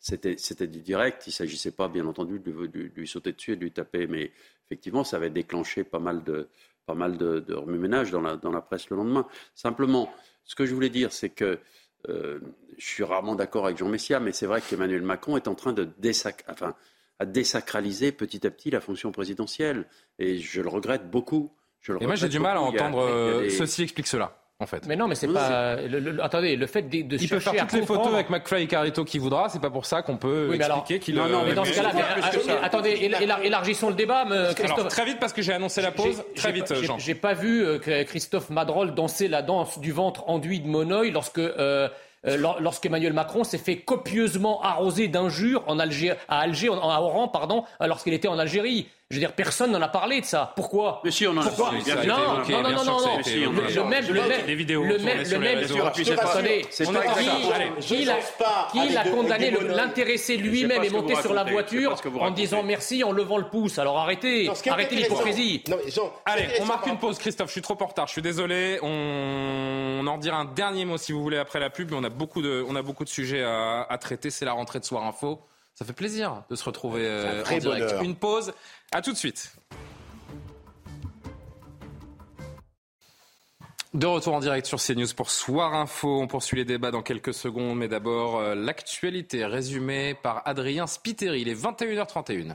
[0.00, 3.62] C'était du direct, il ne s'agissait pas, bien entendu, de, lui sauter dessus et de
[3.62, 4.06] lui taper.
[4.06, 4.32] Mais
[4.66, 6.48] effectivement, ça avait déclenché pas mal de,
[6.86, 9.26] pas mal de, de remue-ménage dans la, dans la presse le lendemain.
[9.54, 10.12] Simplement,
[10.44, 11.58] ce que je voulais dire, c'est que
[12.08, 12.38] euh,
[12.76, 15.72] je suis rarement d'accord avec Jean Messia, mais c'est vrai qu'Emmanuel Macron est en train
[15.72, 16.52] de désacraliser.
[16.52, 16.74] Enfin,
[17.18, 19.86] à désacraliser petit à petit la fonction présidentielle.
[20.18, 21.52] Et je le regrette beaucoup.
[21.88, 24.40] et moi, j'ai du mal à entendre euh, ceci explique cela.
[24.60, 24.86] En fait.
[24.86, 25.76] Mais non, mais c'est pas.
[26.22, 29.04] attendez, le fait de, de il peut faire toutes les photos avec McFly et Carito
[29.04, 29.48] qui voudra.
[29.48, 31.16] C'est pas pour ça qu'on peut oui, expliquer qu'il.
[31.16, 31.90] Non, non, mais dans ce cas-là,
[32.62, 33.10] attendez,
[33.42, 34.24] élargissons le débat,
[34.54, 34.88] Christophe.
[34.88, 36.22] très vite parce que j'ai annoncé la pause.
[36.36, 36.98] Très vite, Jean.
[36.98, 41.38] J'ai pas vu euh, Christophe Madrol danser la danse du ventre enduit de Monoï lorsque.
[41.38, 41.88] Euh,
[42.26, 48.14] euh, lorsqu'Emmanuel Macron s'est fait copieusement arroser d'injures en Alger, à Alger, Oran, pardon, lorsqu'il
[48.14, 48.88] était en Algérie.
[49.10, 50.54] Je veux dire, personne n'en a parlé de ça.
[50.56, 51.80] Pourquoi Mais si, on en a parlé.
[52.06, 53.18] Non, non, non, non, non, non.
[53.18, 55.58] Le même, le même, des vidéos le même, le même.
[56.18, 56.66] Attendez,
[58.70, 63.36] qui l'a condamné L'intéressé lui-même est monté sur la voiture en disant merci, en levant
[63.36, 63.78] le pouce.
[63.78, 65.62] Alors arrêtez, arrêtez l'hypocrisie.
[66.24, 67.48] Allez, on marque une pause, Christophe.
[67.48, 68.06] Je suis trop en retard.
[68.06, 68.78] Je suis désolé.
[68.82, 71.90] On en dira un dernier mot si vous voulez après la pub.
[71.90, 74.30] Mais on a beaucoup de, on a beaucoup de sujets à traiter.
[74.30, 75.40] C'est la rentrée de Soir Info.
[75.74, 77.94] Ça fait plaisir de se retrouver euh, en direct.
[78.02, 78.52] Une pause.
[78.94, 79.56] À tout de suite.
[83.92, 86.20] De retour en direct sur CNews pour Soir Info.
[86.20, 91.40] On poursuit les débats dans quelques secondes, mais d'abord euh, l'actualité résumée par Adrien Spiteri.
[91.40, 92.54] Il est 21h31.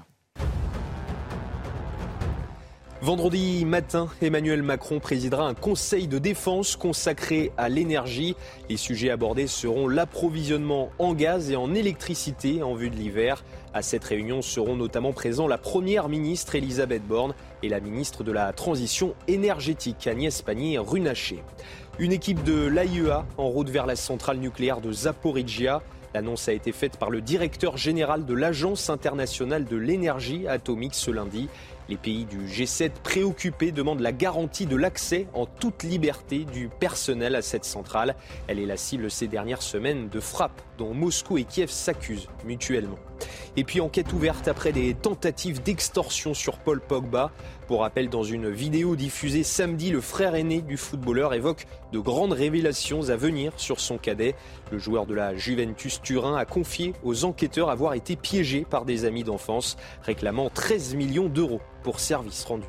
[3.02, 8.36] Vendredi matin, Emmanuel Macron présidera un conseil de défense consacré à l'énergie.
[8.70, 13.46] Les sujets abordés seront l'approvisionnement en gaz et en électricité en vue de l'hiver.
[13.74, 18.34] À cette réunion seront notamment présents la première ministre Elisabeth Borne et la ministre de
[18.34, 21.42] la Transition énergétique Agnès Pannier-Runacher.
[22.00, 25.82] Une équipe de l'AIEA en route vers la centrale nucléaire de Zaporizhia.
[26.14, 31.12] L'annonce a été faite par le directeur général de l'Agence internationale de l'énergie atomique ce
[31.12, 31.48] lundi.
[31.90, 37.34] Les pays du G7 préoccupés demandent la garantie de l'accès en toute liberté du personnel
[37.34, 38.16] à cette centrale.
[38.48, 43.00] Elle est la cible ces dernières semaines de frappes dont Moscou et Kiev s'accusent mutuellement.
[43.58, 47.32] Et puis enquête ouverte après des tentatives d'extorsion sur Paul Pogba.
[47.68, 52.34] Pour rappel, dans une vidéo diffusée samedi, le frère aîné du footballeur évoque de grandes
[52.34, 54.36] révélations à venir sur son cadet.
[54.72, 59.06] Le joueur de la Juventus Turin a confié aux enquêteurs avoir été piégé par des
[59.06, 62.68] amis d'enfance, réclamant 13 millions d'euros pour service rendu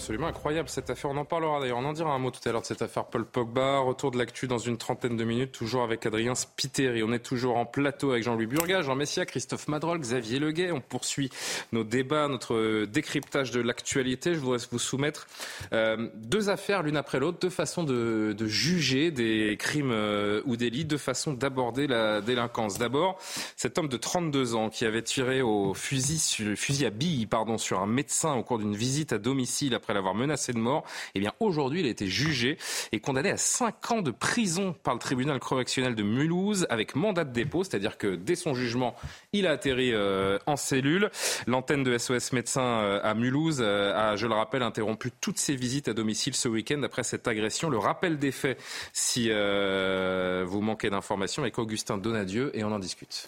[0.00, 1.10] absolument incroyable cette affaire.
[1.10, 1.76] On en parlera d'ailleurs.
[1.76, 3.80] On en dira un mot tout à l'heure de cette affaire Paul Pogba.
[3.80, 7.02] Retour de l'actu dans une trentaine de minutes, toujours avec Adrien Spiteri.
[7.02, 10.72] On est toujours en plateau avec Jean-Louis Burga, Jean Messia, Christophe Madrol, Xavier Leguet.
[10.72, 11.28] On poursuit
[11.72, 14.32] nos débats, notre décryptage de l'actualité.
[14.32, 15.26] Je voudrais vous soumettre
[15.74, 20.86] euh, deux affaires l'une après l'autre, deux façons de, juger des crimes euh, ou délits,
[20.86, 22.78] deux façons d'aborder la délinquance.
[22.78, 23.18] D'abord,
[23.54, 28.32] cet homme de 32 ans qui avait tiré au fusil, à billes sur un médecin
[28.32, 30.84] au cours d'une visite à domicile après après l'avoir menacé de mort.
[31.16, 32.58] Eh bien, aujourd'hui, il a été jugé
[32.92, 37.24] et condamné à 5 ans de prison par le tribunal correctionnel de Mulhouse avec mandat
[37.24, 38.94] de dépôt, c'est-à-dire que dès son jugement,
[39.32, 41.10] il a atterri euh, en cellule.
[41.48, 45.88] L'antenne de SOS Médecins euh, à Mulhouse a, je le rappelle, interrompu toutes ses visites
[45.88, 47.68] à domicile ce week-end après cette agression.
[47.68, 48.60] Le rappel des faits,
[48.92, 53.26] si euh, vous manquez d'informations, avec Augustin Donadieu et on en discute.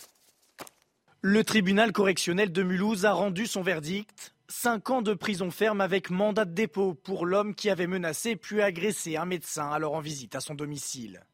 [1.22, 4.32] Le tribunal correctionnel de Mulhouse a rendu son verdict.
[4.54, 8.60] Cinq ans de prison ferme avec mandat de dépôt pour l'homme qui avait menacé puis
[8.60, 11.24] agressé un médecin alors en visite à son domicile.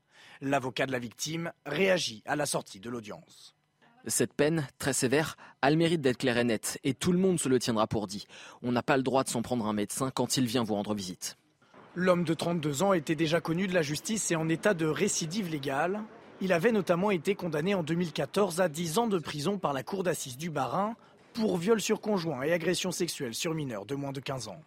[0.41, 3.57] L'avocat de la victime réagit à la sortie de l'audience.
[4.07, 7.41] Cette peine, très sévère, a le mérite d'être claire et nette, et tout le monde
[7.41, 8.29] se le tiendra pour dit.
[8.63, 10.95] On n'a pas le droit de s'en prendre un médecin quand il vient vous rendre
[10.95, 11.37] visite.
[11.97, 15.51] L'homme de 32 ans était déjà connu de la justice et en état de récidive
[15.51, 16.03] légale.
[16.41, 20.05] Il avait notamment été condamné en 2014 à 10 ans de prison par la cour
[20.05, 20.95] d'assises du Bas-Rhin
[21.35, 24.61] pour viol sur conjoint et agression sexuelle sur mineurs de moins de 15 ans.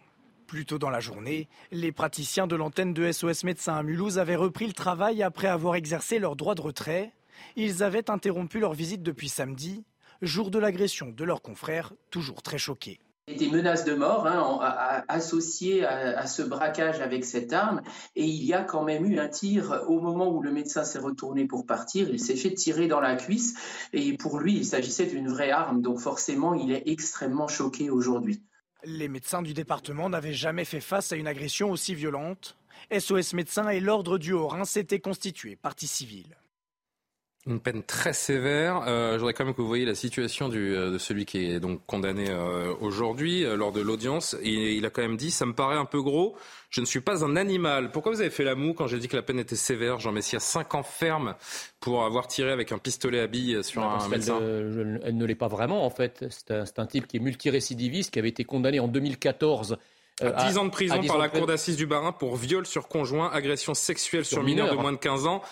[0.46, 4.36] Plus tôt dans la journée, les praticiens de l'antenne de SOS Médecins à Mulhouse avaient
[4.36, 7.12] repris le travail après avoir exercé leur droit de retrait.
[7.56, 9.84] Ils avaient interrompu leur visite depuis samedi,
[10.20, 15.84] jour de l'agression de leurs confrères, toujours très choqués des menaces de mort hein, associées
[15.84, 17.82] à, ce braquage avec cette arme.
[18.16, 20.98] Et il y a quand même eu un tir au moment où le médecin s'est
[20.98, 22.08] retourné pour partir.
[22.10, 23.54] Il s'est fait tirer dans la cuisse.
[23.92, 25.82] Et pour lui, il s'agissait d'une vraie arme.
[25.82, 28.42] Donc forcément, il est extrêmement choqué aujourd'hui.
[28.84, 32.56] Les médecins du département n'avaient jamais fait face à une agression aussi violente.
[32.90, 36.36] SOS Médecins et l'Ordre du Haut-Rhin s'étaient constitués partie civile.
[37.44, 38.84] Une peine très sévère.
[38.86, 41.50] Euh, je voudrais quand même que vous voyez la situation du, euh, de celui qui
[41.50, 44.36] est donc condamné euh, aujourd'hui euh, lors de l'audience.
[44.44, 46.36] Il, il a quand même dit, ça me paraît un peu gros.
[46.70, 47.90] Je ne suis pas un animal.
[47.90, 50.12] Pourquoi vous avez fait la moue quand j'ai dit que la peine était sévère, Jean
[50.12, 50.38] Messia?
[50.38, 51.34] 5 ans ferme
[51.80, 55.48] pour avoir tiré avec un pistolet à billes sur un médecin Elle ne, l'est pas
[55.48, 56.24] vraiment en fait.
[56.30, 59.78] C'est un, un, type qui est multirécidiviste, qui avait été condamné en 2014
[60.20, 63.30] à 10 ans de prison par la cour d'assises du Barin pour viol sur conjoint,
[63.30, 65.42] agression sexuelle sur, sur mineur de moins de 15 ans.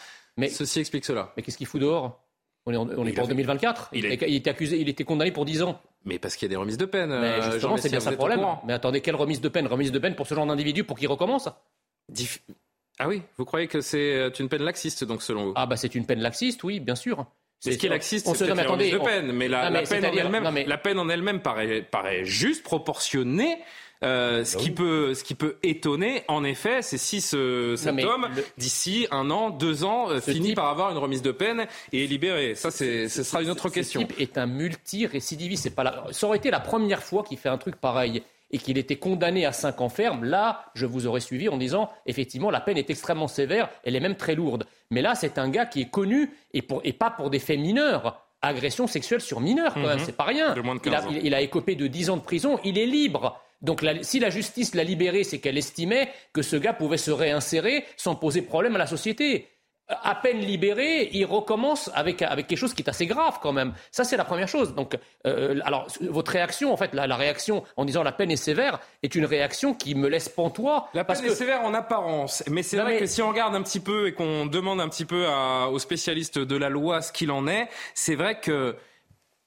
[0.40, 1.32] Mais ceci explique cela.
[1.36, 2.20] Mais qu'est-ce qu'il fout dehors?
[2.66, 3.90] On est en, on est en 2024.
[3.92, 5.80] Il, était accusé, il était condamné pour 10 ans.
[6.04, 7.08] Mais parce qu'il y a des remises de peine.
[7.08, 8.44] Mais euh, justement, c'est bien ça le problème.
[8.66, 9.66] Mais attendez, quelle remise de peine?
[9.66, 11.48] Remise de peine pour ce genre d'individu pour qu'il recommence?
[12.98, 15.52] Ah oui, vous croyez que c'est euh, une peine laxiste, donc, selon vous?
[15.56, 17.24] Ah bah c'est une peine laxiste, oui, bien sûr.
[17.58, 19.32] C'est ce qui est laxiste, c'est la remise de peine.
[19.32, 23.58] Mais la, peine en elle-même, la peine en elle-même paraît, paraît juste, proportionnée
[24.02, 28.02] euh, ce, bah qui peut, ce qui peut étonner, en effet, c'est si ce, cet
[28.02, 32.04] homme, d'ici un an, deux ans, euh, finit par avoir une remise de peine et
[32.04, 32.54] est libéré.
[32.54, 34.00] Ça, ce sera une autre question.
[34.00, 35.74] Ce type est un multi-récidiviste.
[35.74, 36.04] Pas la...
[36.12, 39.46] Ça aurait été la première fois qu'il fait un truc pareil et qu'il était condamné
[39.46, 42.90] à cinq ans ferme, là, je vous aurais suivi en disant, effectivement, la peine est
[42.90, 44.66] extrêmement sévère, elle est même très lourde.
[44.90, 47.60] Mais là, c'est un gars qui est connu, et, pour, et pas pour des faits
[47.60, 48.24] mineurs.
[48.42, 50.04] Agression sexuelle sur mineurs, quand même, mhm.
[50.04, 50.54] c'est pas rien.
[50.84, 53.40] Il a, il a, écopé de dix ans de prison, il est libre.
[53.62, 57.84] Donc si la justice l'a libéré, c'est qu'elle estimait que ce gars pouvait se réinsérer
[57.96, 59.48] sans poser problème à la société.
[59.88, 63.74] À peine libéré, il recommence avec, avec quelque chose qui est assez grave quand même.
[63.90, 64.72] Ça, c'est la première chose.
[64.72, 64.96] Donc,
[65.26, 69.16] euh, alors, votre réaction, en fait, la, réaction en disant la peine est sévère, est
[69.16, 70.88] une réaction qui me laisse pantois.
[70.94, 73.80] La peine est sévère en apparence, mais c'est vrai que si on regarde un petit
[73.80, 77.48] peu et qu'on demande un petit peu aux spécialistes de la loi ce qu'il en
[77.48, 78.76] est, c'est vrai que,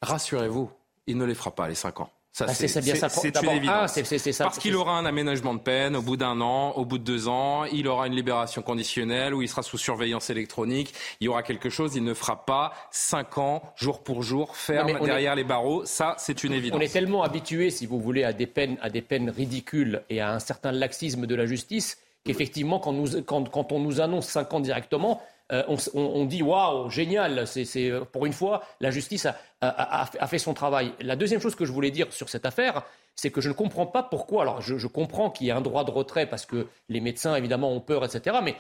[0.02, 0.70] rassurez-vous,
[1.08, 2.10] il ne les fera pas les cinq ans.
[2.36, 3.10] Ça, bah, c'est bien ça.
[3.10, 4.00] C'est une évidence.
[4.40, 7.28] Parce qu'il aura un aménagement de peine au bout d'un an, au bout de deux
[7.28, 10.96] ans, il aura une libération conditionnelle où il sera sous surveillance électronique.
[11.20, 11.96] Il y aura quelque chose.
[11.96, 15.86] Il ne fera pas cinq ans, jour pour jour, ferme derrière les barreaux.
[15.86, 16.80] Ça, c'est une évidence.
[16.80, 20.20] On est tellement habitué, si vous voulez, à des peines, à des peines ridicules et
[20.20, 24.28] à un certain laxisme de la justice qu'effectivement, quand, nous, quand, quand on nous annonce
[24.28, 29.28] cinq ans directement, euh, on, dit waouh, génial, c'est, pour une fois, la justice
[29.62, 30.94] a, fait son travail.
[31.02, 32.84] La deuxième chose que je voulais dire sur cette affaire,
[33.16, 34.44] c'est que je ne comprends pas pourquoi.
[34.44, 37.72] Alors, je, comprends qu'il y ait un droit de retrait parce que les médecins, évidemment,
[37.72, 38.38] ont peur, etc.
[38.44, 38.56] Mais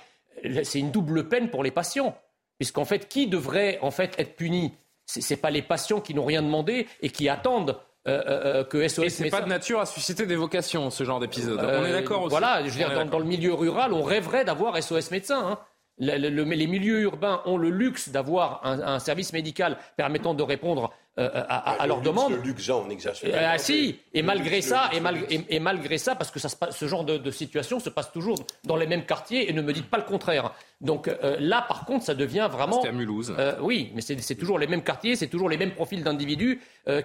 [0.63, 2.17] c'est une double peine pour les patients.
[2.60, 4.74] Puisqu'en fait, qui devrait en fait être puni?
[5.06, 8.88] Ce n'est pas les patients qui n'ont rien demandé et qui attendent euh, euh, que
[8.88, 9.06] SOS.
[9.06, 11.60] Et c'est pas de nature à susciter des vocations, ce genre d'épisode.
[11.60, 12.30] on est d'accord aussi.
[12.30, 15.41] Voilà, je veux dire, dans, le milieu rural, on rêverait d'avoir SOS médecin.
[15.46, 15.60] Hein
[16.00, 21.76] les milieux urbains ont le luxe d'avoir un, service médical permettant de répondre euh, à,
[21.80, 22.32] ah, leurs demandes.
[22.32, 23.30] Le luxe, on exagère.
[23.32, 27.32] Euh, ah si, et malgré ça, et, malgré ça, parce que ça ce genre de,
[27.32, 30.52] situation se passe toujours dans les mêmes quartiers, et ne me dites pas le contraire.
[30.82, 32.78] Donc euh, là, par contre, ça devient vraiment.
[32.78, 33.34] C'était à Mulhouse.
[33.62, 36.60] oui, mais c'est toujours les mêmes quartiers, c'est toujours les mêmes profils d'individus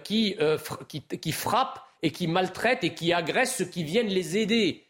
[0.05, 0.37] qui,
[0.89, 4.88] qui, qui frappent et qui maltraitent et qui agressent ceux qui viennent les aider.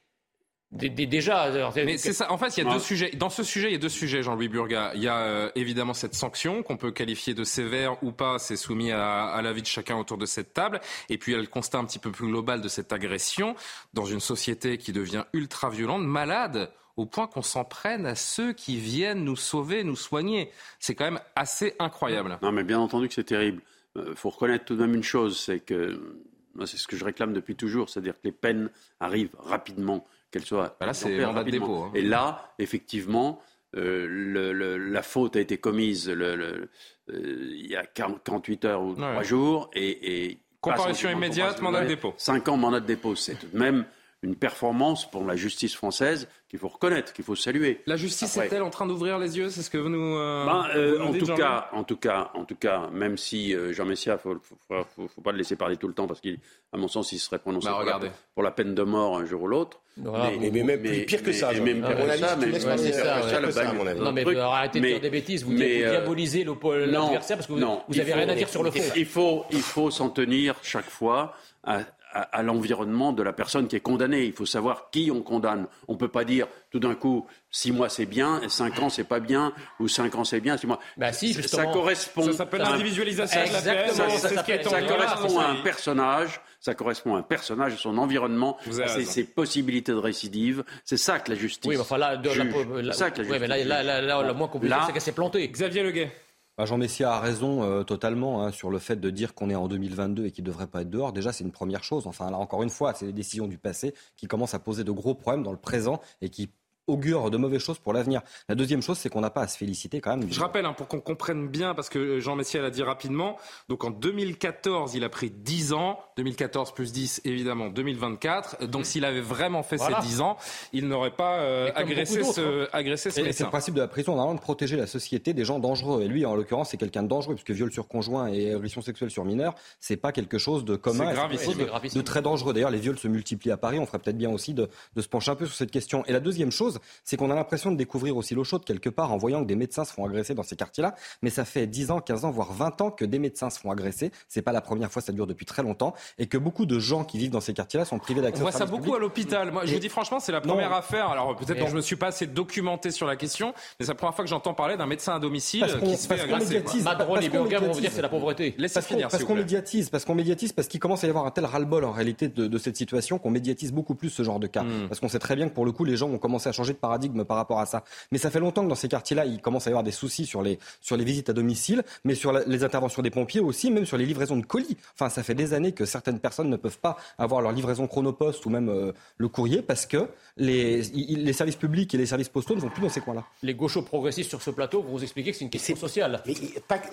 [0.70, 1.50] Déjà.
[1.76, 2.31] Mais c'est ça.
[2.31, 3.11] En fait, il y a deux sujets.
[3.16, 4.92] Dans ce sujet, il y a deux sujets, Jean-Louis Burga.
[4.94, 8.38] Il y a euh, évidemment cette sanction qu'on peut qualifier de sévère ou pas.
[8.38, 10.81] C'est soumis à, à l'avis de chacun autour de cette table.
[11.09, 13.57] Et puis, il y a le constat un petit peu plus global de cette agression
[13.94, 18.52] dans une société qui devient ultra violente, malade au point qu'on s'en prenne à ceux
[18.52, 20.50] qui viennent nous sauver, nous soigner.
[20.81, 22.38] C'est quand même assez incroyable.
[22.42, 23.62] Non, mais bien entendu que c'est terrible.
[23.94, 26.21] Il euh, faut reconnaître tout de même une chose, c'est que
[26.66, 30.76] c'est ce que je réclame depuis toujours, c'est-à-dire que les peines arrivent rapidement qu'elle soit.
[30.81, 31.85] Bah là, c'est dépôt.
[31.85, 31.92] Hein.
[31.94, 33.40] Et là, effectivement,
[33.76, 36.68] euh, la faute a été commise euh,
[37.08, 39.70] il y a 48 heures ou 3 jours.
[39.74, 42.14] Et, et Comparution immédiate, mandat de dépôt.
[42.16, 43.14] 5 ans, mandat de dépôt.
[43.14, 43.85] C'est tout de même
[44.23, 47.83] une performance pour la justice française qu'il faut reconnaître, qu'il faut saluer.
[47.87, 49.48] La justice est-elle en train d'ouvrir les yeux?
[49.50, 50.16] C'est ce que vous nous.
[50.16, 53.73] Euh, ben, euh, en, tout cas, en tout cas, en tout cas, même si euh,
[53.73, 54.37] Jean Messia, faut,
[54.69, 56.31] faut, faut, pas le laisser parler tout le temps parce qu'à
[56.75, 58.00] mon sens, il serait prononcé bah,
[58.35, 59.81] pour, la, peine de mort un jour ou l'autre.
[59.96, 61.52] mais, même pire que ça.
[61.52, 65.44] même pire que ça, mais Non, mais arrêtez de dire des bêtises.
[65.44, 68.83] Vous, diabolisez l'adversaire parce que vous n'avez rien à dire sur le fond.
[68.96, 71.81] Il faut, il faut s'en tenir chaque fois à,
[72.13, 74.25] à, l'environnement de la personne qui est condamnée.
[74.25, 75.67] Il faut savoir qui on condamne.
[75.87, 78.88] On ne peut pas dire tout d'un coup six mois c'est bien, et cinq ans
[78.88, 80.81] c'est pas bien, ou cinq ans c'est bien, six mois.
[80.96, 82.23] Bah si, Ça correspond.
[82.23, 83.94] Ça s'appelle l'individualisation de la peine.
[83.94, 86.40] Ça, correspond à un personnage.
[86.61, 90.65] Ça correspond à un personnage, à son environnement, à ses, possibilités de récidive.
[90.85, 91.69] C'est ça que la justice.
[91.71, 93.31] Oui, enfin là, c'est ça que la justice.
[93.31, 95.48] Oui, mais là, là, là, le moins compliqué, c'est qu'elle s'est plantée.
[95.48, 96.13] Xavier Leguet.
[96.59, 99.54] Bah, Jean Messia a raison euh, totalement hein, sur le fait de dire qu'on est
[99.54, 101.13] en 2022 et qu'il ne devrait pas être dehors.
[101.13, 102.09] Déjà, c'est une première chose.
[102.09, 104.90] Enfin, là, encore une fois, c'est les décisions du passé qui commencent à poser de
[104.90, 106.50] gros problèmes dans le présent et qui
[106.89, 108.23] augure de mauvaises choses pour l'avenir.
[108.49, 110.31] La deuxième chose, c'est qu'on n'a pas à se féliciter quand même.
[110.31, 113.37] Je rappelle, hein, pour qu'on comprenne bien, parce que Jean Messia l'a dit rapidement,
[113.69, 118.67] donc en 2014, il a pris 10 ans, 2014 plus 10, évidemment, 2024.
[118.67, 120.37] Donc s'il avait vraiment fait ces 10 ans,
[120.73, 122.69] il n'aurait pas euh, agressé, ce, hein.
[122.73, 125.45] agressé ce C'est le principe de la prison, on a de protéger la société des
[125.45, 126.03] gens dangereux.
[126.03, 129.11] Et lui, en l'occurrence, c'est quelqu'un de dangereux, puisque viol sur conjoint et agression sexuelle
[129.11, 132.53] sur mineur, c'est pas quelque chose de commun, c'est quelque chose de, très dangereux.
[132.53, 135.09] D'ailleurs, les viols se multiplient à Paris, on ferait peut-être bien aussi de, de se
[135.09, 136.05] pencher un peu sur cette question.
[136.07, 139.12] Et la deuxième chose, c'est qu'on a l'impression de découvrir aussi l'eau chaude quelque part
[139.12, 140.94] en voyant que des médecins se font agresser dans ces quartiers-là.
[141.22, 143.70] Mais ça fait 10 ans, 15 ans, voire 20 ans que des médecins se font
[143.70, 144.10] agresser.
[144.29, 145.94] C'est pas la première fois, ça dure depuis très longtemps.
[146.18, 148.52] Et que beaucoup de gens qui vivent dans ces quartiers-là sont privés d'accès On voit
[148.52, 149.50] ça beaucoup à l'hôpital.
[149.52, 151.08] Moi, je vous dis franchement, c'est la première affaire.
[151.08, 153.94] Alors peut-être que je me suis pas assez documenté sur la question, mais c'est la
[153.94, 156.62] première fois que j'entends parler d'un médecin à domicile qui se fait agresser.
[156.83, 158.56] Madron et Burger vont dire c'est la pauvreté.
[158.58, 161.85] parce qu'on médiatise, parce qu'on médiatise, parce qu'il commence à y avoir un tel ras-le-bol
[161.85, 164.62] en réalité de, cette situation qu'on médiatise beaucoup plus ce genre de cas.
[164.62, 164.88] Hmm.
[164.88, 166.67] Parce qu'on sait très bien que pour le coup, les gens ont commencé à changer
[166.73, 167.85] de paradigme par rapport à ça.
[168.12, 170.27] Mais ça fait longtemps que dans ces quartiers-là, il commence à y avoir des soucis
[170.27, 173.87] sur les, sur les visites à domicile, mais sur les interventions des pompiers aussi, même
[173.87, 174.77] sur les livraisons de colis.
[174.94, 178.44] Enfin, ça fait des années que certaines personnes ne peuvent pas avoir leur livraison chronopost
[178.46, 182.54] ou même euh, le courrier parce que les, les services publics et les services postaux
[182.54, 183.25] ne vont plus dans ces coins-là.
[183.42, 186.23] Les gauchos progressistes sur ce plateau vont vous expliquer que c'est une question sociale.
[186.27, 186.35] Mais,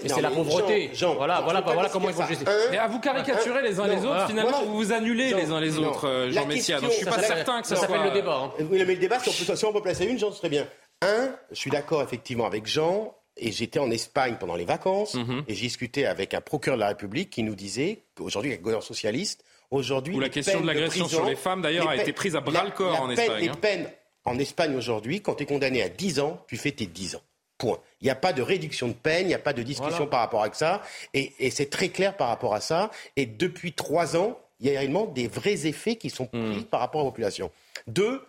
[0.08, 0.92] c'est la pauvreté.
[1.18, 2.46] voilà, voilà, voilà comment ils vont juger.
[2.72, 5.78] Et à vous caricaturer les uns les autres, finalement, vous vous annulez les uns les
[5.78, 6.80] autres, euh, Jean Messia.
[6.80, 8.40] Donc je suis pas certain que ça, s'appelle le débat.
[8.44, 8.52] Hein.
[8.60, 9.30] Oui, mais le débat, si
[9.70, 10.68] on peut placer une, Jean, ce serait bien.
[11.02, 15.44] Un, je suis d'accord effectivement avec Jean, et j'étais en Espagne pendant les vacances, mhm.
[15.48, 18.64] et j'ai discuté avec un procureur de la République qui nous disait qu'aujourd'hui, avec le
[18.64, 20.16] gouvernement socialiste, aujourd'hui.
[20.16, 22.72] Où la question de l'agression sur les femmes, d'ailleurs, a été prise à bras le
[22.72, 23.42] corps en Espagne.
[23.42, 23.58] Les hein.
[23.60, 23.90] peines
[24.24, 27.22] en Espagne aujourd'hui, quand tu es condamné à 10 ans, tu fais tes 10 ans.
[27.58, 27.80] Point.
[28.02, 30.20] Il n'y a pas de réduction de peine, il n'y a pas de discussion par
[30.20, 30.82] rapport à ça.
[31.14, 32.92] Et, et c'est très clair par rapport à ça.
[33.16, 36.64] Et depuis trois ans, il y a réellement des vrais effets qui sont pris hmm.
[36.66, 37.52] par rapport à la population.
[37.88, 38.22] Deux,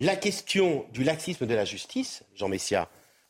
[0.00, 2.88] la question du laxisme de la justice, Jean Messia,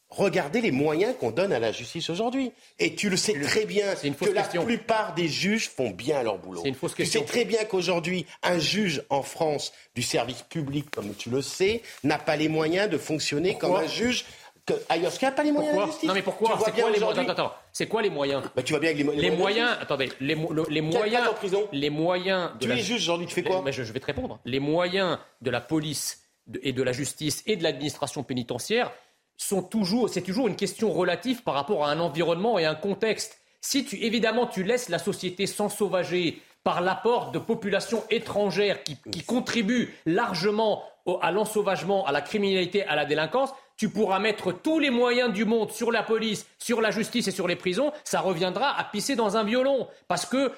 [0.08, 2.52] regardez les moyens qu'on donne à la justice aujourd'hui.
[2.78, 6.62] Et tu le sais très bien que la plupart des juges font bien leur boulot.
[6.64, 11.14] Une fausse tu sais très bien qu'aujourd'hui, un juge en France du service public, comme
[11.14, 14.24] tu le sais, n'a pas les moyens de fonctionner comme un juge
[14.66, 15.12] que ailleurs.
[15.22, 16.08] n'a pas les moyens de justice.
[16.08, 18.80] Non mais pourquoi C'est quoi les moyens Attends, c'est quoi les moyens bah, Tu vois
[18.80, 19.76] bien que les, les, moyens.
[19.80, 20.36] attendez, les,
[20.68, 21.28] les moyens.
[21.28, 22.50] En prison les moyens.
[22.60, 24.38] De tu es juge aujourd'hui, tu fais quoi mais je, je vais te répondre.
[24.44, 26.20] Les moyens de la police
[26.62, 28.92] et de la justice et de l'administration pénitentiaire
[29.36, 33.38] sont toujours, c'est toujours une question relative par rapport à un environnement et un contexte.
[33.62, 39.94] Si tu, évidemment, tu laisses la société s'ensauvager par l'apport de populations étrangères qui, contribuent
[40.04, 40.82] largement
[41.22, 45.46] à l'ensauvagement, à la criminalité, à la délinquance, tu pourras mettre tous les moyens du
[45.46, 49.16] monde sur la police, sur la justice et sur les prisons, ça reviendra à pisser
[49.16, 49.88] dans un violon.
[50.06, 50.52] Parce que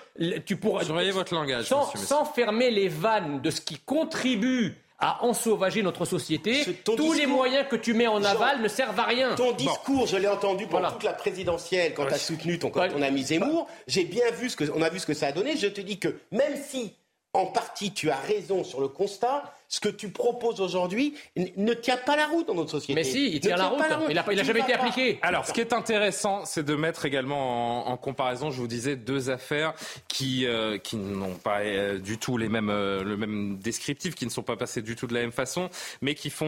[0.45, 0.82] tu pourras.
[0.82, 1.66] Surveillez votre langage.
[1.66, 6.64] sans fermer les vannes de ce qui contribue à ensauvager notre société.
[6.84, 9.34] Tous les moyens que tu mets en aval ne servent à rien.
[9.34, 13.03] Ton discours, je l'ai entendu pendant toute la présidentielle quand tu as soutenu ton, ton
[13.03, 13.66] ami Zemmour.
[13.88, 15.57] J'ai bien vu ce que, on a vu ce que ça a donné.
[15.57, 16.94] Je te dis que même si,
[17.34, 19.42] en partie, tu as raison sur le constat,
[19.73, 22.93] ce que tu proposes aujourd'hui ne tient pas la route dans notre société.
[22.93, 23.81] Mais si, il tient, la, route.
[24.11, 25.18] Il n'a jamais été appliqué.
[25.23, 29.31] Alors, ce qui est intéressant, c'est de mettre également en, comparaison, je vous disais, deux
[29.31, 29.73] affaires
[30.09, 34.27] qui, euh, qui n'ont pas euh, du tout les mêmes, euh, le même descriptif, qui
[34.27, 35.70] ne sont pas passées du tout de la même façon,
[36.03, 36.43] mais qui font,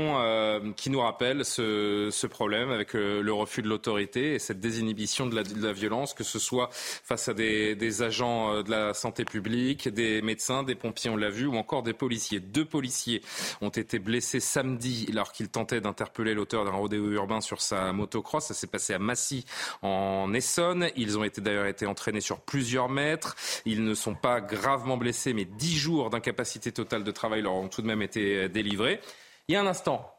[0.76, 5.34] qui nous rappellent ce, ce problème avec le refus de l'autorité et cette désinhibition de
[5.34, 9.24] la, de la, violence, que ce soit face à des, des agents de la santé
[9.24, 12.40] publique, des médecins, des pompiers, on l'a vu, ou encore des policiers.
[12.40, 13.13] Deux policiers
[13.60, 18.46] ont été blessés samedi alors qu'ils tentaient d'interpeller l'auteur d'un rodéo urbain sur sa motocross.
[18.46, 19.44] Ça s'est passé à Massy
[19.82, 20.90] en Essonne.
[20.96, 23.36] Ils ont d'ailleurs été entraînés sur plusieurs mètres.
[23.64, 27.68] Ils ne sont pas gravement blessés, mais dix jours d'incapacité totale de travail leur ont
[27.68, 29.00] tout de même été délivrés.
[29.48, 30.14] Il y a un instant,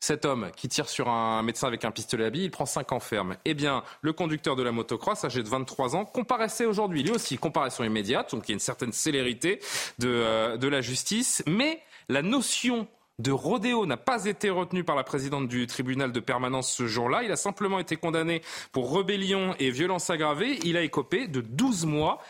[0.00, 2.92] cet homme qui tire sur un médecin avec un pistolet à billes, il prend 5
[2.92, 3.36] ans ferme.
[3.44, 7.02] Eh bien, le conducteur de la motocross, âgé de 23 ans, comparaissait aujourd'hui.
[7.02, 9.60] Lui aussi, comparaison immédiate, donc il y a une certaine célérité
[9.98, 11.42] de, euh, de la justice.
[11.46, 12.88] Mais la notion
[13.18, 17.22] de rodéo n'a pas été retenue par la présidente du tribunal de permanence ce jour-là.
[17.22, 18.42] Il a simplement été condamné
[18.72, 20.58] pour rébellion et violence aggravée.
[20.64, 22.20] Il a écopé de 12 mois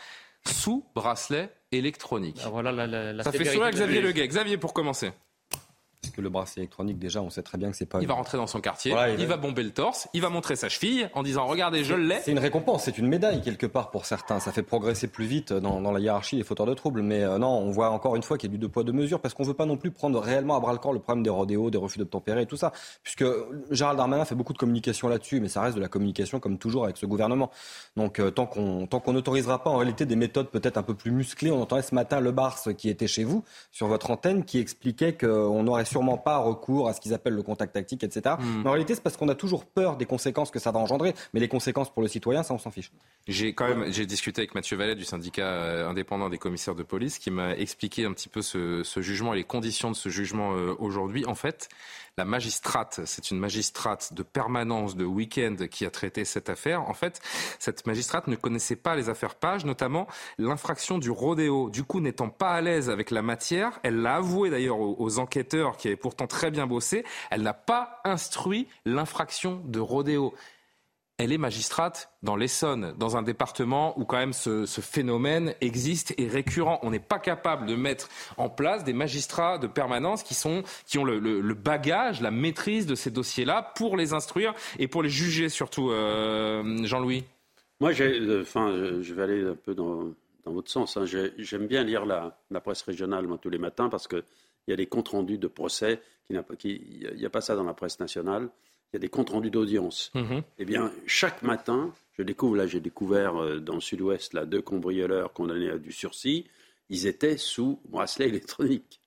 [0.45, 2.41] sous bracelet électronique.
[2.43, 4.27] Ah, voilà la, Ça fait sourire Xavier Leguet.
[4.27, 5.11] Xavier, pour commencer.
[6.01, 7.99] Parce que le bracelet électronique, déjà, on sait très bien que c'est pas.
[8.01, 9.37] Il va rentrer dans son quartier, il, va...
[9.37, 12.19] bomber le torse, il va montrer sa cheville en disant Regardez, je l'ai.
[12.21, 14.39] C'est une récompense, c'est une médaille quelque part pour certains.
[14.39, 17.03] Ça fait progresser plus vite dans, la hiérarchie des fauteurs de troubles.
[17.03, 18.93] Mais euh, non, on voit encore une fois qu'il y a du deux poids, deux
[18.93, 21.21] mesures parce qu'on veut pas non plus prendre réellement à bras le corps le problème
[21.21, 22.71] des rodéos, des refus d'obtempérer et tout ça.
[23.03, 23.25] Puisque
[23.69, 26.85] Gérald Darmanin fait beaucoup de communication là-dessus, mais ça reste de la communication comme toujours
[26.85, 27.51] avec ce gouvernement.
[27.95, 30.95] Donc euh, tant qu'on tant qu'on n'autorisera pas en réalité des méthodes peut-être un peu
[30.95, 34.45] plus musclées, on entendait ce matin Le Bars qui était chez vous sur votre antenne
[34.45, 38.35] qui expliquait qu'on n'aurait sûrement pas recours à ce qu'ils appellent le contact tactique, etc.
[38.39, 38.61] Hmm.
[38.63, 41.13] Mais en réalité, c'est parce qu'on a toujours peur des conséquences que ça va engendrer.
[41.33, 42.91] Mais les conséquences pour le citoyen, ça, on s'en fiche.
[43.27, 46.83] J'ai quand même, j'ai discuté avec Mathieu Vallet du syndicat euh, indépendant des commissaires de
[46.83, 50.09] police qui m'a expliqué un petit peu ce, ce, jugement et les conditions de ce
[50.09, 51.25] jugement euh, aujourd'hui.
[51.25, 51.69] En fait,
[52.17, 56.81] la magistrate, c'est une magistrate de permanence de week-end qui a traité cette affaire.
[56.81, 57.21] En fait,
[57.57, 60.07] cette magistrate ne connaissait pas les affaires Page, notamment
[60.37, 61.69] l'infraction du rodéo.
[61.69, 65.77] Du coup, n'étant pas à l'aise avec la matière, elle l'a avoué d'ailleurs aux, enquêteurs
[65.77, 70.33] qui avaient pourtant très bien bossé, elle n'a pas instruit l'infraction de rodéo
[71.21, 76.27] elle est magistrate dans l'Essonne, dans un département où quand même ce, phénomène existe et
[76.27, 76.79] récurrent.
[76.81, 80.97] On n'est pas capable de mettre en place des magistrats de permanence qui, sont, qui
[80.97, 85.49] ont le, bagage, la maîtrise de ces dossiers-là pour les instruire et pour les juger
[85.49, 87.23] surtout, euh, Jean-Louis.
[87.79, 90.13] Moi, euh, enfin, je vais aller un peu dans,
[90.45, 90.97] votre sens.
[90.97, 91.05] Hein.
[91.05, 94.23] J'aime bien lire la, presse régionale tous les matins parce qu'il
[94.67, 96.01] y a des comptes rendus de procès.
[96.31, 98.49] Il n'y a, pas ça dans la presse nationale
[98.91, 100.11] il y a des comptes rendus d'audience.
[100.15, 100.43] Mhm.
[100.59, 104.61] Eh bien, chaque matin, je découvre, là, j'ai découvert euh, dans le sud-ouest, là, deux
[104.61, 106.45] cambrioleurs condamnés à du sursis.
[106.89, 108.99] Ils étaient sous bracelet électronique.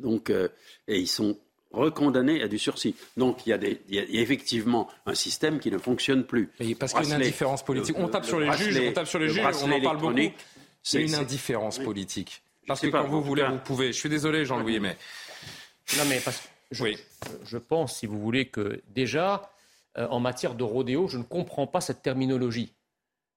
[0.00, 0.48] Donc, euh,
[0.88, 1.38] et ils sont
[1.70, 2.94] recondamnés à du sursis.
[3.16, 6.50] Donc il y, a des, il y, a effectivement un système qui ne fonctionne plus.
[6.60, 7.96] Et parce qu'il y a une indifférence politique.
[7.98, 10.18] on tape sur les juges, on tape sur les juges, on en parle beaucoup.
[10.82, 12.42] C'est une indifférence politique.
[12.66, 13.92] Parce que quand vous voulez, vous pouvez.
[13.92, 14.96] Je suis désolé, Jean-Louis, mais.
[15.96, 16.98] Non, mais parce je, oui.
[17.44, 19.50] je pense, si vous voulez, que déjà,
[19.96, 22.74] euh, en matière de rodéo, je ne comprends pas cette terminologie.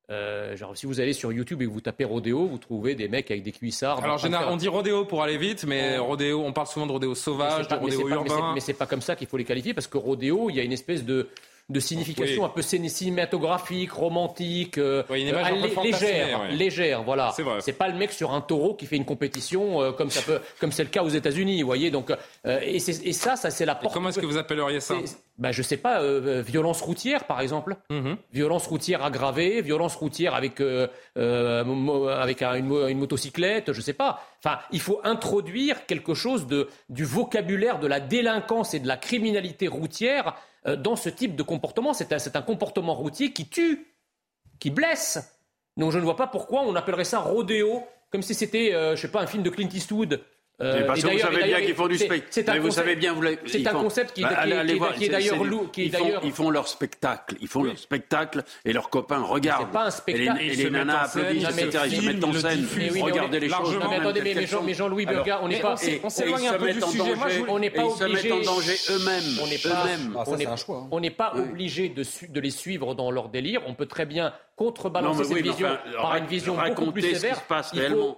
[0.10, 3.08] Euh, genre, si vous allez sur YouTube et que vous tapez rodéo, vous trouvez des
[3.08, 4.04] mecs avec des cuissards.
[4.04, 6.06] Alors, général, on dit rodéo pour aller vite, mais oh.
[6.06, 8.54] rodéo, on parle souvent de rodéo sauvage, de rodéo urbain.
[8.54, 10.64] Mais c'est pas comme ça qu'il faut les qualifier, parce que rodéo, il y a
[10.64, 11.30] une espèce de
[11.72, 17.34] de signification un peu cinématographique, romantique, euh, euh, légère, légère, voilà.
[17.60, 20.40] C'est pas le mec sur un taureau qui fait une compétition euh, comme ça peut,
[20.60, 21.92] comme c'est le cas aux États-Unis, vous voyez.
[21.92, 22.12] Donc,
[22.46, 23.94] et, ça, ça c'est la porte.
[23.94, 24.96] comment est-ce que vous appelleriez ça?
[25.42, 26.02] Ben, je sais pas,
[26.42, 28.16] violence routière par exemple, mm-hmm.
[28.32, 34.24] violence routière aggravée, violence routière avec avec une, une, motocyclette, je sais pas.
[34.44, 38.98] Enfin, il faut introduire quelque chose de du vocabulaire de la délinquance et de la
[38.98, 40.36] criminalité routière
[40.68, 41.94] euh, dans ce type de comportement.
[41.94, 43.88] C'est un, comportement routier qui tue,
[44.60, 45.40] qui blesse.
[45.76, 49.02] Donc je ne vois pas pourquoi on appellerait ça rodéo, comme si c'était, euh, je
[49.02, 50.22] sais pas, un film de Clint Eastwood.
[50.62, 52.60] Euh, parce que vous savez bien qu'ils font du spectacle.
[52.60, 55.72] Vous savez bien, C'est un concept qui, bah, est d'ailleurs lourd.
[55.76, 57.36] Ils font leur spectacle.
[57.42, 59.68] Ils font leur spectacle et leurs copains regardent.
[59.68, 60.42] C'est pas un spectacle.
[60.42, 61.84] Et les nanas applaudissent, etc.
[61.88, 62.68] Ils se mettent en scène.
[63.02, 63.78] Regardez les choses.
[63.90, 65.76] Mais attendez, mais Jean-Louis Burga, on n'est pas.
[66.04, 67.14] On s'éloigne un peu du sujet.
[67.48, 68.12] On n'est pas obligé.
[68.12, 70.18] Ils se mettent en danger eux-mêmes.
[70.92, 73.62] On n'est pas obligé de les suivre dans leur délire.
[73.68, 77.42] On peut très bien contrebalancer cette vision par une vision beaucoup plus sévère.
[77.74, 78.18] Il faut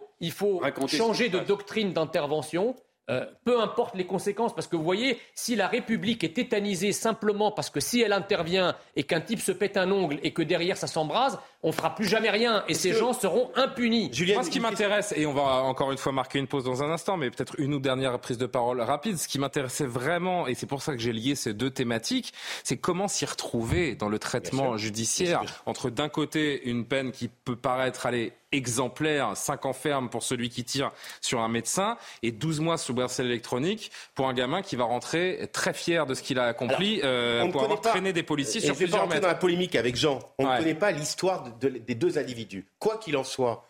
[0.87, 2.75] changer de doctrine d'intervention
[3.09, 7.51] euh, peu importe les conséquences, parce que vous voyez, si la République est tétanisée simplement
[7.51, 10.77] parce que si elle intervient et qu'un type se pète un ongle et que derrière
[10.77, 14.09] ça s'embrase, on fera plus jamais rien et ces gens seront impunis.
[14.13, 16.83] Julien, Moi, ce qui m'intéresse, et on va encore une fois marquer une pause dans
[16.83, 20.47] un instant, mais peut-être une ou dernière prise de parole rapide, ce qui m'intéressait vraiment,
[20.47, 22.33] et c'est pour ça que j'ai lié ces deux thématiques,
[22.63, 27.55] c'est comment s'y retrouver dans le traitement judiciaire entre d'un côté une peine qui peut
[27.55, 30.91] paraître aller exemplaire, 5 ans ferme pour celui qui tire
[31.21, 35.49] sur un médecin et 12 mois sous bracelet électronique pour un gamin qui va rentrer
[35.51, 39.07] très fier de ce qu'il a accompli euh, pour avoir traîné des policiers sur plusieurs
[39.07, 39.21] mètres.
[39.21, 40.19] dans la polémique avec Jean.
[40.37, 42.65] On ne connaît pas l'histoire des deux individus.
[42.79, 43.65] Quoi qu'il en soit,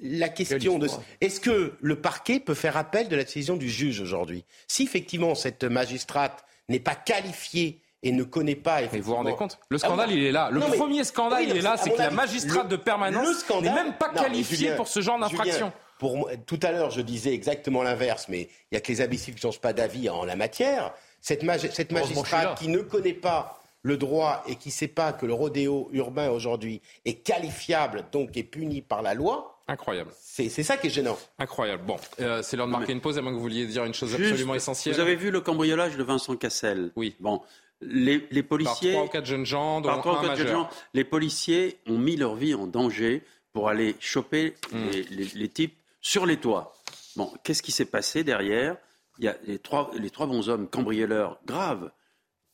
[0.00, 0.88] la question de
[1.20, 4.44] est-ce que le parquet peut faire appel de la décision du juge aujourd'hui?
[4.66, 8.80] Si effectivement cette magistrate n'est pas qualifiée et ne connaît pas.
[8.92, 9.58] Mais vous vous rendez compte?
[9.70, 10.50] Le ah scandale, il est là.
[10.50, 14.10] Le premier scandale, il est là, c'est que la magistrate de permanence n'est même pas
[14.10, 15.72] qualifiée pour ce genre d'infraction.
[15.98, 19.34] Pour tout à l'heure, je disais exactement l'inverse, mais il y a que les imbéciles
[19.34, 20.92] qui ne changent pas d'avis en la matière.
[21.20, 25.26] Cette, cette magistrate qui ne connaît pas le droit et qui ne sait pas que
[25.26, 30.10] le rodéo urbain aujourd'hui est qualifiable, donc est puni par la loi, Incroyable.
[30.20, 31.18] C'est ça qui est gênant.
[31.38, 31.84] Incroyable.
[31.86, 33.94] Bon, euh, c'est l'heure de marquer une pause, à moins que vous vouliez dire une
[33.94, 34.94] chose absolument essentielle.
[34.94, 36.92] Vous avez vu le cambriolage de Vincent Cassel?
[36.96, 37.16] Oui.
[37.18, 37.40] Bon,
[37.80, 38.92] les, les policiers.
[38.92, 40.70] Par trois ou quatre jeunes gens, dont un majeur.
[40.92, 43.22] les policiers ont mis leur vie en danger
[43.54, 44.90] pour aller choper hmm.
[45.10, 46.74] les, les, types sur les toits.
[47.16, 48.76] Bon, qu'est-ce qui s'est passé derrière?
[49.18, 51.90] Il y a les trois, les trois bons hommes cambrioleurs graves,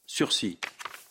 [0.07, 0.59] sursis,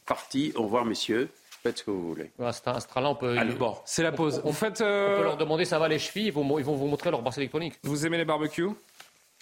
[0.09, 0.51] partis.
[0.55, 1.29] Au revoir, messieurs.
[1.63, 2.31] Faites ce que vous voulez.
[2.39, 3.37] À ce là on peut.
[3.57, 4.41] bon, c'est la pause.
[4.45, 6.75] On, fait, euh, on, peut leur demander ça va les chevilles, ils vont, ils vont
[6.75, 7.75] vous montrer leur bracelet électronique.
[7.83, 8.69] Vous aimez les barbecues?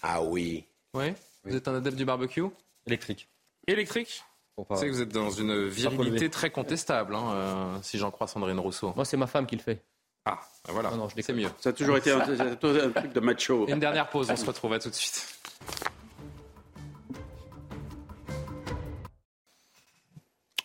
[0.02, 0.66] Ah oui.
[0.94, 1.14] Oui.
[1.44, 2.44] Vous êtes un adepte du barbecue?
[2.88, 3.28] Électrique.
[3.68, 4.24] Électrique?
[4.58, 8.26] Vous savez que vous êtes dans une virilité très contestable, hein, euh, si j'en crois
[8.26, 8.94] Sandrine Rousseau.
[8.96, 9.84] Moi, c'est ma femme qui le fait.
[10.26, 11.50] Ah, ben voilà, non, c'est mieux.
[11.60, 13.68] Ça a toujours été un, un, truc de macho.
[13.68, 15.40] Une dernière pause, on se retrouve à tout de suite.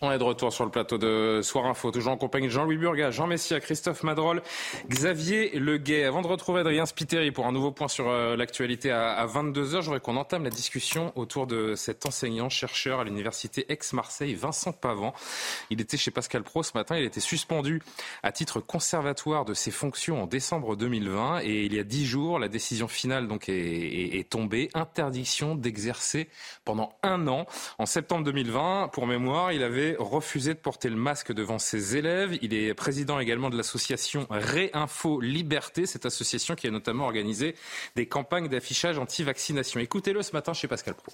[0.05, 2.77] On est de retour sur le plateau de Soir Info, toujours en compagnie de Jean-Louis
[2.77, 4.43] Burga, Jean Messia, Christophe Madrol,
[4.89, 6.03] Xavier Leguet.
[6.03, 9.85] Avant de retrouver Adrien Spiteri pour un nouveau point sur euh, l'actualité à, 22h, je
[9.85, 15.15] voudrais qu'on entame la discussion autour de cet enseignant-chercheur à l'université Aix-Marseille, Vincent Pavant.
[15.71, 17.81] Il était chez Pascal Pro ce matin, il était suspendu
[18.25, 22.41] à titre conservatoire de ses fonctions en décembre 2020 et il y a dix jours,
[22.41, 26.29] la décision finale donc est tombée, interdiction d'exercer
[26.65, 27.47] pendant un an.
[27.79, 32.39] En septembre 2020, pour mémoire, il avait refusé de porter le masque devant ses élèves.
[32.43, 37.55] Il est président également de l'association Réinfo Liberté, cette association qui a notamment organisé
[37.97, 39.81] des campagnes d'affichage anti-vaccination.
[39.81, 41.13] Écoutez-le ce matin chez Pascal Pro.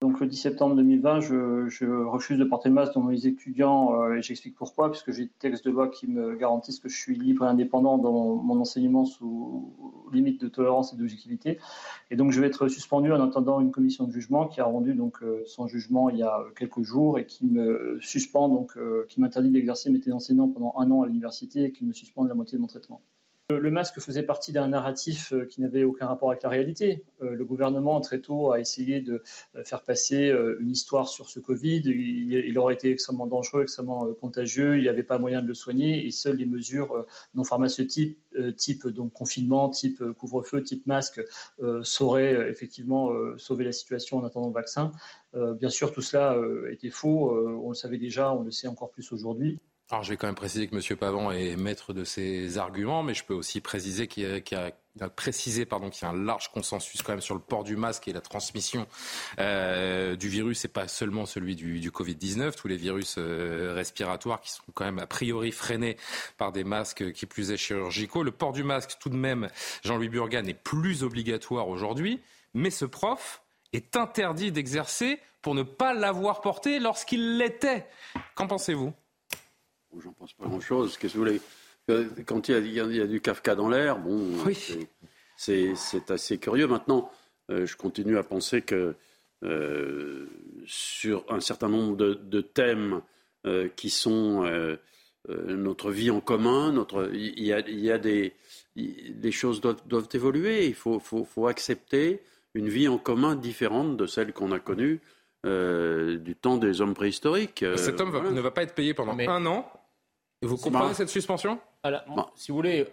[0.00, 4.14] Donc le 10 septembre 2020, je, refuse de porter le masque devant mes étudiants euh,
[4.14, 7.16] et j'explique pourquoi, puisque j'ai des textes de loi qui me garantissent que je suis
[7.16, 9.74] libre et indépendant dans mon enseignement sous
[10.12, 11.58] limite de tolérance et d'objectivité.
[12.12, 14.94] Et donc je vais être suspendu en attendant une commission de jugement qui a rendu
[14.94, 19.04] donc euh, son jugement il y a quelques jours et qui me suspend donc euh,
[19.08, 22.22] qui m'interdit d'exercer mes métier d'enseignant pendant un an à l'université et qui me suspend
[22.22, 23.00] de la moitié de mon traitement.
[23.50, 27.02] Le masque faisait partie d'un narratif euh, qui n'avait aucun rapport avec la réalité.
[27.22, 29.22] Euh, le gouvernement, très tôt, a essayé de
[29.56, 30.30] euh, faire passer
[30.60, 31.80] une histoire sur ce Covid.
[31.86, 34.76] Il aurait été extrêmement dangereux, extrêmement contagieux.
[34.76, 38.18] Il n'y avait pas moyen de le soigner et seules les mesures non pharmaceutiques,
[38.56, 41.22] type confinement, type couvre-feu, type masque,
[41.82, 44.92] sauraient effectivement sauver la situation en attendant le vaccin.
[45.34, 46.36] Bien sûr, tout cela
[46.70, 47.30] était faux.
[47.62, 49.58] On le savait déjà, on le sait encore plus aujourd'hui.
[49.90, 50.96] Alors je vais quand même préciser que M.
[50.98, 55.64] Pavon est maître de ses arguments, mais je peux aussi préciser qu'il y a, précisé
[55.64, 58.12] pardon qu'il y a un large consensus quand même sur le port du masque et
[58.12, 58.86] la transmission
[59.38, 64.42] euh, du virus et pas seulement celui du, Covid 19 tous les virus euh, respiratoires
[64.42, 65.96] qui sont quand même a priori freinés
[66.36, 68.22] par des masques qui plus est chirurgicaux.
[68.22, 69.48] Le port du masque tout de même
[69.84, 72.20] Jean-Louis Burga n'est plus obligatoire aujourd'hui
[72.52, 73.40] mais ce prof
[73.72, 77.86] est interdit d'exercer pour ne pas l'avoir porté lorsqu'il l'était.
[78.34, 78.92] Qu'en pensez-vous?
[79.96, 80.96] J'en pense pas grand-chose.
[80.96, 81.40] Qu'est-ce que vous voulez
[82.24, 84.32] Quand il y, a, du Kafka dans l'air, bon,
[85.36, 86.66] c'est assez curieux.
[86.66, 87.10] Maintenant,
[87.50, 88.94] euh, je continue à penser que
[89.44, 90.26] euh,
[90.66, 93.00] sur un certain nombre de, thèmes
[93.46, 94.44] euh, qui sont
[95.26, 98.34] notre vie en commun, notre, il y a, des,
[98.76, 100.66] les choses doivent, doivent évoluer.
[100.66, 102.22] Il faut, faut, faut, accepter
[102.54, 105.00] une vie en commun différente de celle qu'on a connue
[105.44, 107.64] du temps des hommes préhistoriques.
[107.76, 109.70] Cet homme ne va pas être payé pendant un an
[110.42, 111.58] vous comprenez cette suspension?
[112.34, 112.88] Si vous voulez,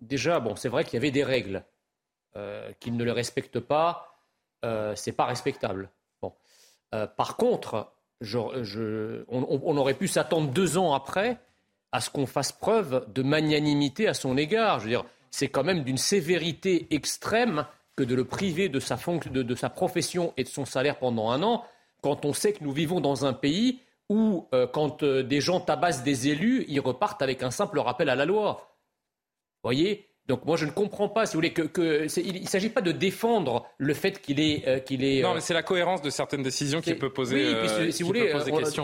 [0.00, 1.64] déjà, bon, c'est vrai qu'il y avait des règles.
[2.38, 4.22] Euh, qu'il ne les respecte pas,
[4.64, 5.90] euh, c'est pas respectable.
[6.22, 6.34] Bon.
[6.94, 7.90] Euh, par contre,
[9.28, 11.38] on, aurait pu s'attendre deux ans après
[11.90, 14.78] à ce qu'on fasse preuve de magnanimité à son égard.
[14.78, 17.66] Je veux dire, c'est quand même d'une sévérité extrême
[17.96, 21.42] que de le priver de sa, de sa profession et de son salaire pendant un
[21.42, 21.64] an,
[22.02, 25.60] quand on sait que nous vivons dans un pays où, euh, quand euh, des gens
[25.60, 28.76] tabassent des élus, ils repartent avec un simple rappel à la loi.
[29.62, 30.06] Vous voyez?
[30.26, 32.92] Donc moi je ne comprends pas, si vous voulez, que, il ne s'agit pas de
[32.92, 35.22] défendre le fait qu'il est, euh, qu'il est.
[35.22, 37.54] Non, mais c'est la cohérence de certaines décisions qui peut poser.
[37.54, 38.34] Oui, si vous voulez,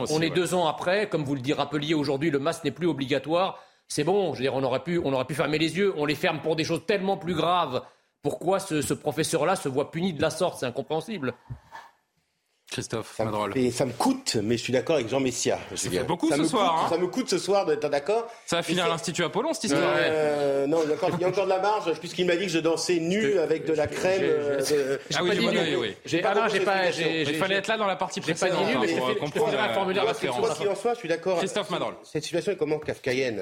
[0.08, 3.62] on, est deux ans après, comme vous le rappeliez aujourd'hui, le masque n'est plus obligatoire.
[3.88, 5.92] C'est bon, je veux dire, on aurait pu, on aurait pu fermer les yeux.
[5.98, 7.82] On les ferme pour des choses tellement plus graves.
[8.22, 10.60] Pourquoi ce professeur-là se voit puni de la sorte?
[10.60, 11.34] C'est incompréhensible.
[12.74, 15.60] Christophe ça me, ça me coûte, mais je suis d'accord avec Jean Messia.
[15.76, 16.84] Ça fait beaucoup ce soir.
[16.84, 16.88] hein.
[16.90, 18.26] Ça me coûte ce soir d'être d'accord.
[18.46, 19.94] Ça va finir à l'Institut Apollon cette histoire.
[19.96, 22.34] Euh, non, il y, a encore, il y, a encore, de la marge, puisqu'il m'a
[22.34, 24.22] dit que je dansais nu avec de la crème.
[24.24, 25.00] Euh, de...
[25.14, 25.96] Ah oui, oui, oui, oui.
[26.04, 28.78] J'ai pas, ah pas, il fallait être là dans la partie précédente pas dit nu,
[28.80, 31.38] mais pour comprendre un formulaire Quoi qu'il en soit, je suis d'accord.
[31.38, 31.94] Christophe Madrol.
[32.02, 33.40] Cette situation est comment kafkaïenne.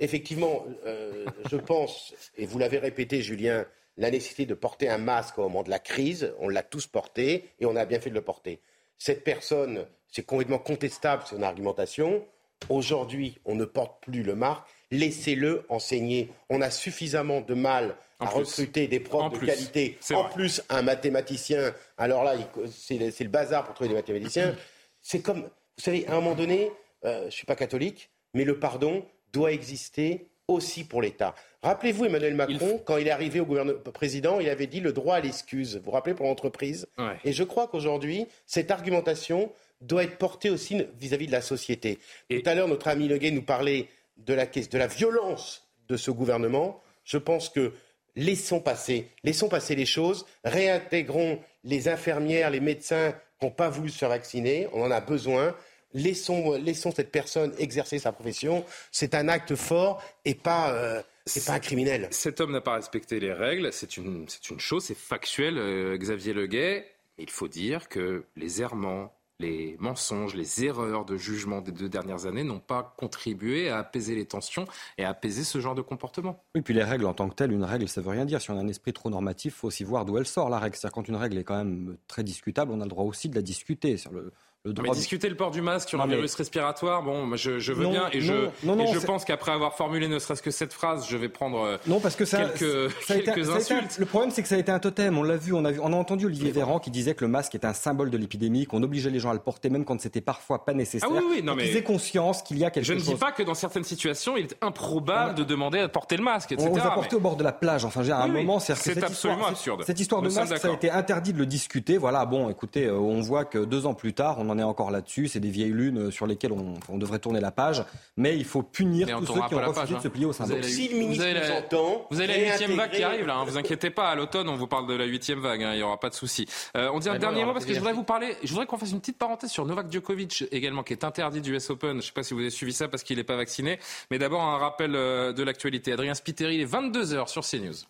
[0.00, 3.64] Effectivement, euh, je pense, et vous l'avez répété, Julien,
[3.96, 7.50] la nécessité de porter un masque au moment de la crise, on l'a tous porté
[7.60, 8.60] et on a bien fait de le porter
[9.02, 12.24] cette personne, c'est complètement contestable son argumentation.
[12.68, 14.68] Aujourd'hui, on ne porte plus le marque.
[14.92, 16.30] Laissez-le enseigner.
[16.48, 19.98] On a suffisamment de mal à recruter des profs de qualité.
[20.14, 21.74] En plus, un mathématicien.
[21.98, 22.36] Alors là,
[22.70, 24.56] c'est le bazar pour trouver des mathématiciens.
[25.04, 26.70] C'est comme, vous savez, à un moment donné,
[27.04, 31.34] euh, je ne suis pas catholique, mais le pardon doit exister aussi pour l'État.
[31.62, 35.16] Rappelez-vous Emmanuel Macron, quand il est arrivé au gouvernement président, il avait dit le droit
[35.16, 35.76] à l'excuse.
[35.76, 36.88] Vous vous rappelez pour l'entreprise
[37.24, 41.98] Et je crois qu'aujourd'hui, cette argumentation doit être portée aussi vis-à-vis de la société.
[42.30, 46.10] Tout à l'heure, notre ami Leguet nous parlait de la, de la violence de ce
[46.10, 46.80] gouvernement.
[47.04, 47.72] Je pense que
[48.16, 53.90] laissons passer, laissons passer les choses, réintégrons les infirmières, les médecins qui n'ont pas voulu
[53.90, 55.54] se faire vacciner, on en a besoin.
[55.94, 58.64] Laissons, laissons cette personne exercer sa profession.
[58.90, 62.08] C'est un acte fort et pas, euh, c'est pas un criminel.
[62.10, 66.32] Cet homme n'a pas respecté les règles, c'est une, une chose, c'est factuel, euh, Xavier
[66.32, 66.86] Leguet.
[67.18, 72.26] Il faut dire que les errements, les mensonges, les erreurs de jugement des deux dernières
[72.26, 74.66] années n'ont pas contribué à apaiser les tensions
[74.98, 76.42] et à apaiser ce genre de comportement.
[76.54, 78.40] Oui, puis les règles en tant que telles, une règle, ça veut rien dire.
[78.40, 80.58] Si on a un esprit trop normatif, il faut aussi voir d'où elle sort, la
[80.58, 80.76] règle.
[80.76, 83.34] C'est-à-dire quand une règle est quand même très discutable, on a le droit aussi de
[83.34, 83.96] la discuter.
[83.96, 84.32] Sur le,
[84.64, 88.08] mais discuter le port du masque sur un virus respiratoire, bon, je, je veux bien
[88.12, 91.28] et je, et je pense qu'après avoir formulé ne serait-ce que cette phrase, je vais
[91.28, 93.98] prendre euh, non, parce que ça, quelques, ça quelques insultes.
[93.98, 95.18] le problème, c'est que ça a été un totem.
[95.18, 97.30] On l'a vu, on a vu, on a entendu Olivier Véran qui disait que le
[97.30, 100.00] masque est un symbole de l'épidémie, qu'on obligeait les gens à le porter même quand
[100.00, 101.08] c'était parfois pas nécessaire.
[101.12, 103.02] Ah oui, oui, non, mais ils aient conscience qu'il y a quelque chose.
[103.02, 106.16] Je ne dis pas que dans certaines situations, il est improbable de demander à porter
[106.16, 106.68] le masque, etc.
[106.70, 107.84] On vous a porté au bord de la plage.
[107.84, 109.82] Enfin, à un moment, c'est absolument absurde.
[109.84, 111.98] Cette histoire de masque, ça a été interdit de le discuter.
[111.98, 114.90] Voilà, bon, écoutez, euh, on voit que deux ans plus tard, on en est encore
[114.90, 117.84] là-dessus c'est des vieilles lunes sur lesquelles on, devrait tourner la page.
[118.16, 120.62] Mais il faut punir tous ceux qui ont refusé de se plier au syndrome.
[120.62, 123.36] Si le ministre vous, entend, vous avez la huitième vague qui arrive là.
[123.36, 124.10] Hein, vous inquiétez pas.
[124.10, 125.62] À l'automne, on vous parle de la huitième vague.
[125.62, 126.46] Hein, il n'y aura pas de souci.
[126.76, 128.36] Euh, on dit un dernier mot parce que je voudrais vous parler.
[128.42, 131.54] Je voudrais qu'on fasse une petite parenthèse sur Novak Djokovic également, qui est interdit du
[131.54, 131.92] US Open.
[131.92, 133.78] Je ne sais pas si vous avez suivi ça parce qu'il n'est pas vacciné.
[134.10, 135.92] Mais d'abord un rappel euh, de l'actualité.
[135.92, 137.86] Adrien Spiteri, il est 22 h sur CNews.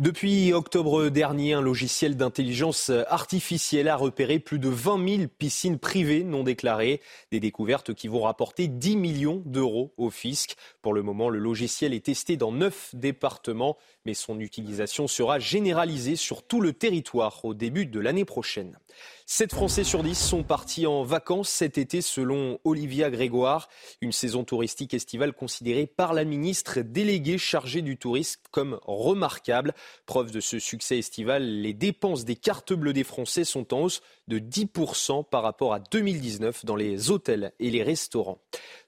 [0.00, 6.24] Depuis octobre dernier, un logiciel d'intelligence artificielle a repéré plus de 20 000 piscines privées
[6.24, 7.02] non déclarées.
[7.30, 10.56] Des découvertes qui vont rapporter 10 millions d'euros au fisc.
[10.80, 13.76] Pour le moment, le logiciel est testé dans neuf départements,
[14.06, 18.78] mais son utilisation sera généralisée sur tout le territoire au début de l'année prochaine.
[19.26, 23.68] 7 Français sur 10 sont partis en vacances cet été selon Olivia Grégoire,
[24.00, 29.74] une saison touristique estivale considérée par la ministre déléguée chargée du tourisme comme remarquable.
[30.06, 34.02] Preuve de ce succès estival, les dépenses des cartes bleues des Français sont en hausse
[34.26, 38.38] de 10% par rapport à 2019 dans les hôtels et les restaurants.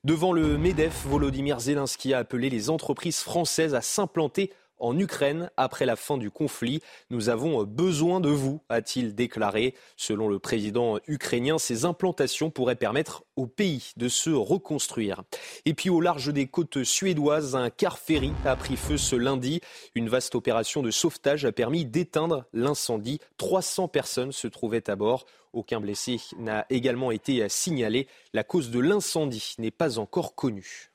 [0.04, 4.50] Devant le MEDEF, Volodymyr Zelensky a appelé les entreprises françaises à s'implanter
[4.82, 6.82] en Ukraine après la fin du conflit.
[7.08, 9.74] Nous avons besoin de vous, a-t-il déclaré.
[9.96, 15.22] Selon le président ukrainien, ces implantations pourraient permettre au pays de se reconstruire.
[15.64, 19.60] Et puis au large des côtes suédoises, un car ferry a pris feu ce lundi.
[19.94, 23.20] Une vaste opération de sauvetage a permis d'éteindre l'incendie.
[23.38, 25.26] 300 personnes se trouvaient à bord.
[25.52, 28.08] Aucun blessé n'a également été signalé.
[28.32, 30.91] La cause de l'incendie n'est pas encore connue.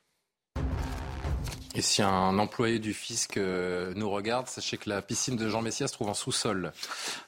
[1.78, 5.62] Et si un employé du fisc euh, nous regarde, sachez que la piscine de Jean
[5.62, 6.72] Messia se trouve en sous-sol.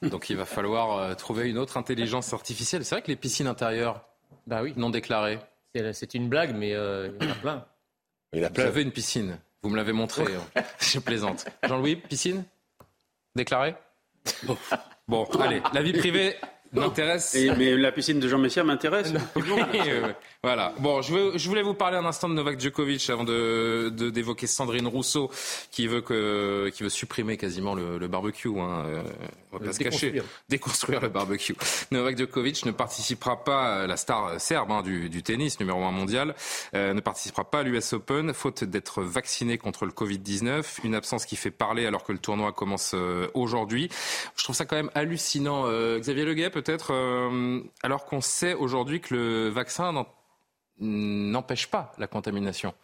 [0.03, 2.85] Donc il va falloir euh, trouver une autre intelligence artificielle.
[2.85, 4.05] C'est vrai que les piscines intérieures,
[4.49, 4.75] bah oui.
[4.77, 5.39] non déclarées.
[5.93, 7.65] C'est une blague, mais euh, il y en a plein.
[8.33, 8.65] Il y a plein.
[8.65, 9.39] Vous avez une piscine.
[9.63, 10.25] Vous me l'avez montré.
[10.81, 11.47] Je plaisante.
[11.63, 12.43] Jean-Louis, piscine?
[13.37, 13.77] Déclarée
[15.07, 16.35] Bon, allez, la vie privée,
[16.73, 17.37] m'intéresse.
[17.57, 19.13] mais la piscine de Jean Messia m'intéresse.
[20.43, 20.75] voilà.
[20.79, 24.87] Bon, je, je, voulais vous parler un instant de Novak Djokovic avant de, d'évoquer Sandrine
[24.87, 25.31] Rousseau
[25.71, 28.49] qui veut que, qui veut supprimer quasiment le, barbecue.
[28.49, 28.85] Hein.
[28.87, 29.03] Euh,
[29.53, 30.23] on va pas se cacher.
[30.49, 31.55] Déconstruire le barbecue.
[31.91, 36.35] Novak Djokovic ne participera pas, la star serbe hein, du, du, tennis, numéro un mondial,
[36.75, 40.81] euh, ne participera pas à l'US Open, faute d'être vacciné contre le Covid-19.
[40.85, 43.89] Une absence qui fait parler alors que le tournoi commence euh, aujourd'hui.
[44.37, 45.65] Je trouve ça quand même hallucinant.
[45.67, 50.05] Euh, Xavier Leguet, peut-être, euh, alors qu'on sait aujourd'hui que le vaccin
[50.79, 52.75] n'empêche pas la contamination.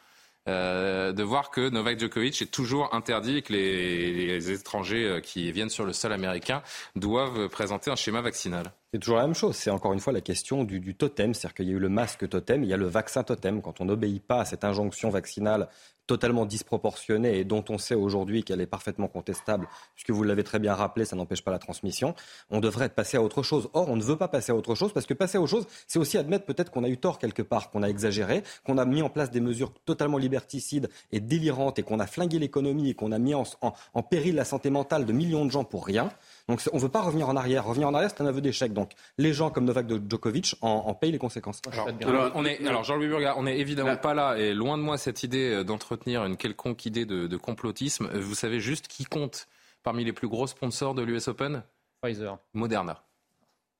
[0.46, 5.84] de voir que Novak Djokovic est toujours interdit et que les, étrangers qui viennent sur
[5.84, 6.62] le sol américain
[6.94, 8.72] doivent présenter un schéma vaccinal.
[8.92, 9.56] C'est toujours la même chose.
[9.56, 11.34] C'est encore une fois la question du, du totem.
[11.34, 13.60] C'est-à-dire qu'il y a eu le masque totem, il y a le vaccin totem.
[13.60, 15.68] Quand on n'obéit pas à cette injonction vaccinale
[16.06, 20.58] totalement disproportionnée et dont on sait aujourd'hui qu'elle est parfaitement contestable, puisque vous l'avez très
[20.58, 22.14] bien rappelé, ça n'empêche pas la transmission,
[22.50, 23.68] on devrait passer à autre chose.
[23.72, 25.66] Or, on ne veut pas passer à autre chose parce que passer à autre chose,
[25.86, 28.84] c'est aussi admettre peut-être qu'on a eu tort quelque part, qu'on a exagéré, qu'on a
[28.84, 32.94] mis en place des mesures totalement liberticides et délirantes et qu'on a flingué l'économie et
[32.94, 36.10] qu'on a mis en péril la santé mentale de millions de gens pour rien.
[36.48, 37.64] Donc on ne veut pas revenir en arrière.
[37.64, 38.72] Revenir en arrière, c'est un aveu d'échec.
[38.72, 41.60] Donc les gens comme Novak Djokovic en, payent les conséquences.
[41.72, 44.96] Alors, on est, alors Jean-Louis Burga, on n'est évidemment pas là, et loin de moi
[44.96, 48.08] cette idée euh, d'entretenir une quelconque idée de, complotisme.
[48.14, 49.48] Vous savez juste qui compte
[49.82, 51.62] parmi les plus gros sponsors de l'US Open?
[52.00, 52.38] Pfizer.
[52.54, 53.02] Moderna.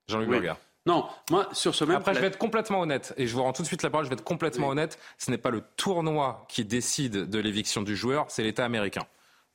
[0.09, 0.49] Jean-Louis oui.
[0.85, 1.97] Non, moi, sur ce même.
[1.97, 4.05] Après, je vais être complètement honnête, et je vous rends tout de suite la parole,
[4.05, 4.99] je vais être complètement honnête.
[5.19, 9.03] Ce n'est pas le tournoi qui décide de l'éviction du joueur, c'est l'État américain.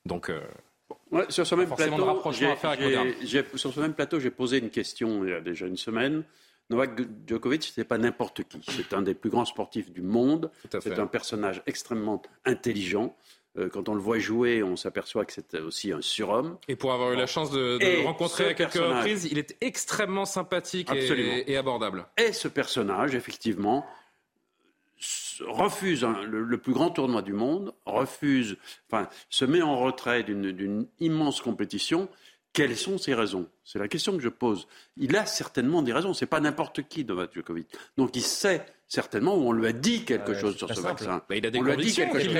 [0.04, 0.30] Donc.
[0.30, 0.40] Euh,
[1.28, 2.22] sur, ce même plateau,
[3.56, 6.24] sur ce même plateau, j'ai posé une question il y a déjà une semaine.
[6.70, 8.60] Novak Djokovic, ce n'est pas n'importe qui.
[8.64, 10.50] C'est un des plus grands sportifs du monde.
[10.80, 13.14] C'est un personnage extrêmement intelligent.
[13.58, 16.56] Euh, quand on le voit jouer, on s'aperçoit que c'est aussi un surhomme.
[16.68, 20.24] Et pour avoir eu la chance de, le rencontrer à quelques reprises, il est extrêmement
[20.24, 22.06] sympathique et, abordable.
[22.16, 23.84] Et ce personnage, effectivement,
[25.48, 28.56] refuse le, plus grand tournoi du monde, refuse,
[28.90, 32.08] enfin, se met en retrait d'une immense compétition.
[32.52, 33.48] Quelles sont ses raisons?
[33.64, 34.68] C'est la question que je pose.
[34.98, 36.12] Il a certainement des raisons.
[36.12, 37.68] C'est pas n'importe qui, Novak Djokovic.
[37.96, 41.22] Donc il sait certainement où on lui a dit quelque chose sur ce vaccin.
[41.26, 42.36] Bah, il a des on lui a dit quelque chose.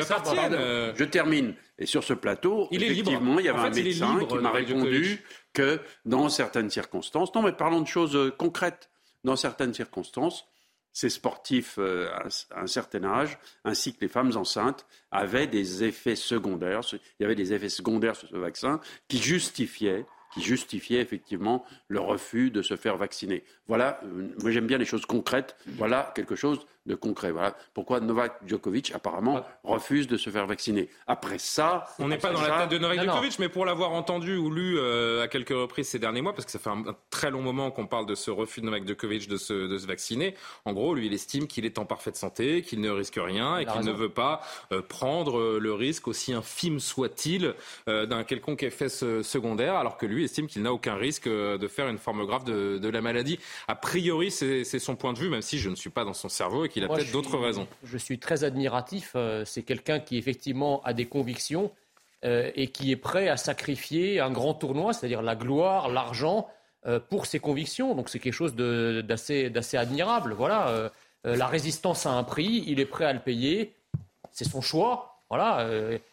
[0.53, 0.93] Euh.
[0.95, 1.55] Je termine.
[1.79, 5.25] Et sur ce plateau, il effectivement, il y avait un médecin qui m'a répondu
[5.55, 8.91] que dans certaines circonstances, non mais parlons de choses euh, concrètes,
[9.25, 10.47] dans certaines circonstances,
[10.93, 12.09] ces sportifs euh,
[12.51, 16.81] à un certain âge, ainsi que les femmes enceintes, avaient des effets secondaires.
[16.93, 22.01] Il y avait des effets secondaires sur ce vaccin qui justifiaient qui justifiait effectivement le
[22.01, 23.45] refus de se faire vacciner.
[23.69, 27.31] Voilà, euh, moi j'aime bien les choses concrètes, voilà quelque chose de concret.
[27.31, 30.89] Voilà pourquoi Novak Djokovic apparemment refuse de se faire vacciner.
[31.07, 34.37] Après ça, on n'est pas dans la tête de Novak Djokovic, mais pour l'avoir entendu
[34.37, 37.31] ou lu euh, à quelques reprises ces derniers mois, parce que ça fait un, très
[37.31, 40.35] long moment qu'on parle de ce refus de Novak Djokovic de se, de se vacciner.
[40.65, 43.67] En gros, lui, il estime qu'il est en parfaite santé, qu'il ne risque rien et
[43.67, 44.41] qu'il ne veut pas
[44.73, 47.55] euh, prendre euh, le risque, aussi infime soit-il,
[47.87, 51.99] d'un quelconque effet secondaire, alors que lui estime qu'il n'a aucun risque de faire une
[51.99, 53.39] forme grave de, de la maladie.
[53.69, 56.29] A priori, c'est son point de vue, même si je ne suis pas dans son
[56.29, 57.67] cerveau qu'il a peut-être d'autres raisons.
[57.85, 59.13] Je suis très admiratif.
[59.15, 61.71] Euh, c'est quelqu'un qui, effectivement, a des convictions
[62.25, 66.49] euh, et qui est prêt à sacrifier un grand tournoi, c'est-à-dire la gloire, l'argent,
[66.87, 67.95] euh, pour ses convictions.
[67.95, 70.35] Donc c'est quelque chose d'assez admirable.
[70.35, 70.91] Voilà.
[71.25, 73.75] la résistance a un prix, il est prêt à le payer.
[74.33, 75.09] C'est son choix.
[75.31, 75.67] Voilà,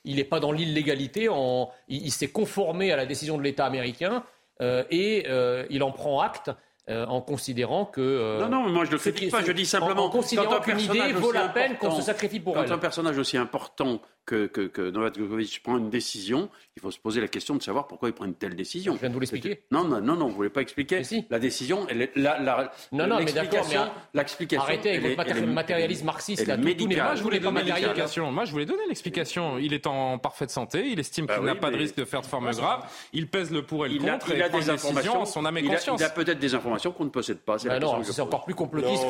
[0.06, 1.24] il n'est pas dans l'illégalité.
[1.26, 4.24] Il, il s'est conformé à la décision de l'État américain
[4.62, 5.26] et
[5.70, 6.52] il en prend acte.
[6.90, 8.02] Euh, en considérant que.
[8.02, 10.06] Euh, non, non, moi je ne le critique pas, je dis simplement.
[10.06, 12.66] En, considérant qu'une idée vaut la peine qu'on se sacrifie pour elle.
[12.66, 16.92] Quand un personnage aussi important que, que, que Novak Djokovic prend une décision, il faut
[16.92, 18.94] se poser la question de savoir pourquoi il prend une telle décision.
[18.94, 19.64] Je viens de vous l'expliquer.
[19.72, 21.02] Non, non, non, non, vous ne voulez pas expliquer.
[21.32, 23.66] La décision, elle est, la, la, non, non, mais d'accord,
[24.14, 24.64] l'explication.
[24.64, 26.46] Arrêtez avec votre matérialisme marxiste.
[26.46, 28.32] Là, tout, moi, je voulais donner l'explication.
[28.32, 29.58] Moi, je voulais donner l'explication.
[29.58, 32.22] Il est en parfaite santé, il estime bah qu'il n'a pas de risque de faire
[32.22, 35.44] de forme grave, il pèse le pour et le contre, il a des informations, son
[35.46, 36.00] âme et conscience.
[36.00, 37.58] Il a peut-être des informations qu'on ne possède pas.
[37.66, 39.04] Bah non, c'est encore plus complotiste.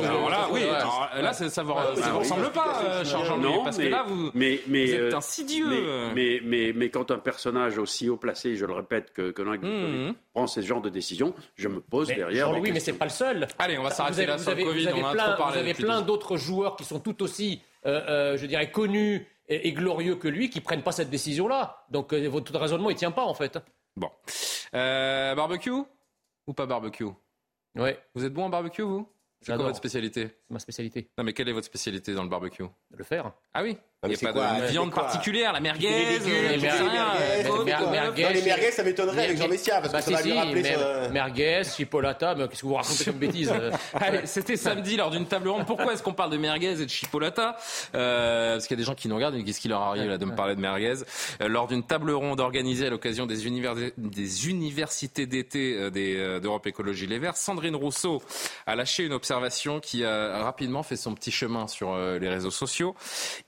[0.52, 0.62] Oui,
[1.22, 4.32] là, ça ne vous ressemble pas, Charles jean parce que là, vous
[5.14, 6.14] insidieux.
[6.14, 10.16] Mais, mais, mais, quand un personnage aussi haut placé, je le répète, que, que mmh.
[10.34, 12.52] prend ce genre de décision, je me pose derrière.
[12.52, 13.48] Oui, mais c'est pas le seul.
[13.58, 14.82] Allez, on va s'arrêter là sur le Covid.
[14.82, 18.46] Vous avez plein, vous avez plein d'autres joueurs qui sont tout aussi, euh, euh, je
[18.46, 21.86] dirais, connus et, glorieux que lui, qui prennent pas cette décision-là.
[21.90, 23.60] Donc euh, votre raisonnement, il tient pas en fait.
[23.96, 24.10] Bon,
[24.72, 25.84] barbecue
[26.48, 27.06] ou pas barbecue?
[27.76, 28.00] Ouais.
[28.16, 29.08] Vous êtes bon en barbecue, vous?
[29.42, 30.28] C'est quoi votre spécialité?
[30.28, 31.10] C'est ma spécialité.
[31.18, 32.66] Non, mais quelle est votre spécialité dans le barbecue?
[32.92, 33.32] Le faire.
[33.54, 33.78] Ah oui
[34.08, 36.58] Il n'y a pas de viande particulière, la merguez, les
[38.42, 40.78] merguez, ça m'étonnerait avec Jean Messia, parce que ça va lui rappeler
[41.12, 43.52] Merguez, chipolata, mais qu'est-ce que vous racontez comme bêtises
[43.94, 45.66] Allez, c'était samedi lors d'une table ronde.
[45.66, 47.58] Pourquoi est-ce qu'on parle de merguez et de chipolata
[47.94, 50.08] euh, Parce qu'il y a des gens qui nous regardent et qu'est-ce qui leur arrive
[50.08, 51.04] là de me parler de merguez
[51.42, 53.52] euh, Lors d'une table ronde organisée à l'occasion des,
[53.98, 58.22] des universités d'été euh, d'Europe Écologie Les Verts, Sandrine Rousseau
[58.66, 62.96] a lâché une observation qui a rapidement fait son petit chemin sur les réseaux sociaux.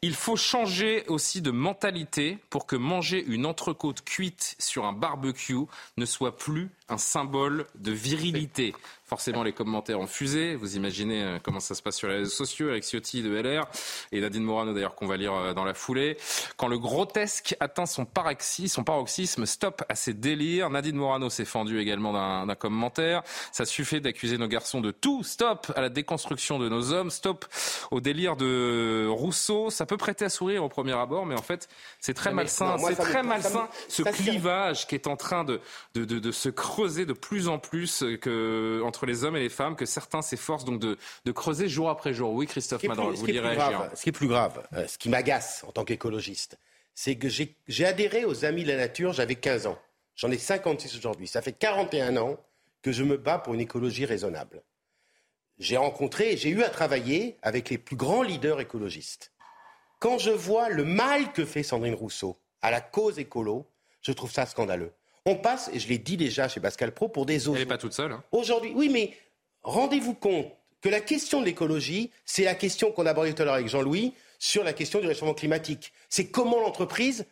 [0.02, 5.66] Il faut changer aussi de mentalité pour que manger une entrecôte cuite sur un barbecue
[5.98, 8.74] ne soit plus un symbole de virilité.
[9.12, 10.56] Forcément, les commentaires ont fusé.
[10.56, 12.70] Vous imaginez euh, comment ça se passe sur les réseaux sociaux.
[12.70, 13.68] Eric Ciotti de LR
[14.14, 16.16] et Nadine Morano, d'ailleurs, qu'on va lire euh, dans la foulée.
[16.56, 20.70] Quand le grotesque atteint son paroxysme, son paroxysme stop à ses délires.
[20.70, 22.14] Nadine Morano s'est fendue également
[22.46, 23.22] d'un commentaire.
[23.52, 25.24] Ça suffit d'accuser nos garçons de tout.
[25.24, 27.12] Stop à la déconstruction de nos hommes.
[27.12, 27.44] Stop
[27.92, 29.70] au délire de Rousseau.
[29.72, 31.68] Ça peut prêter à sourire au premier abord, mais en fait,
[32.00, 32.78] c'est très malsain.
[32.78, 35.60] C'est très malsain ce clivage qui est en train de,
[35.96, 39.50] de, de, de se creuser de plus en plus que, entre les hommes et les
[39.50, 40.98] femmes que certains s'efforcent donc de,
[41.32, 42.34] creuser jour après jour.
[42.34, 43.58] Oui, Christophe Madran, vous direz
[43.96, 46.58] Ce qui est plus grave, euh, ce qui m'agace en tant qu'écologiste,
[46.94, 49.80] c'est que j'ai adhéré aux Amis de la Nature, j'avais 15 ans.
[50.16, 51.28] J'en ai 56 aujourd'hui.
[51.28, 52.38] Ça fait 41 ans
[52.82, 54.62] que je me bats pour une écologie raisonnable.
[55.60, 59.32] J'ai rencontré, j'ai eu à travailler avec les plus grands leaders écologistes.
[60.00, 63.68] Quand je vois le mal que fait Sandrine Rousseau à la cause écolo,
[64.02, 64.92] je trouve ça scandaleux.
[65.26, 67.58] On passe, et je l'ai dit déjà chez Pascal Pro, pour des autres.
[67.58, 68.12] Elle n'est pas toute seule.
[68.12, 68.24] Hein.
[68.32, 69.16] Aujourd'hui, oui, mais
[69.62, 70.48] rendez-vous compte
[70.82, 73.68] que la question de l'écologie, c'est la question qu'on a abordée tout à l'heure avec
[73.68, 75.94] Jean-Louis sur la question du réchauffement climatique.
[76.10, 77.28] C'est comment l'entreprise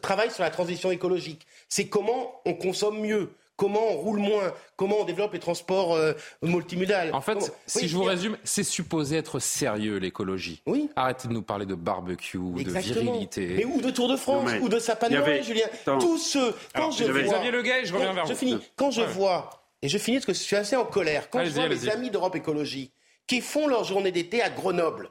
[0.00, 1.46] travaille sur la transition écologique.
[1.68, 6.12] C'est comment on consomme mieux comment on roule moins, comment on développe les transports euh,
[6.42, 7.12] multimodales?
[7.14, 10.62] En fait, si je vous résume, c'est supposé être sérieux l'écologie.
[10.66, 10.88] Oui.
[10.96, 13.54] Arrêtez de nous parler de barbecue, de virilité.
[13.56, 15.66] Mais ou de Tour de France, ou de sapin de Noël, Julien.
[16.00, 16.54] Tous ceux.
[16.74, 17.22] Quand je vois.
[17.22, 18.58] Xavier Le je reviens vers je Finis.
[18.76, 19.50] Quand je vois,
[19.82, 22.10] et je finis parce que je suis assez en colère, quand je vois les amis
[22.10, 22.92] d'Europe Écologie
[23.26, 25.10] qui font leur journée d'été à Grenoble,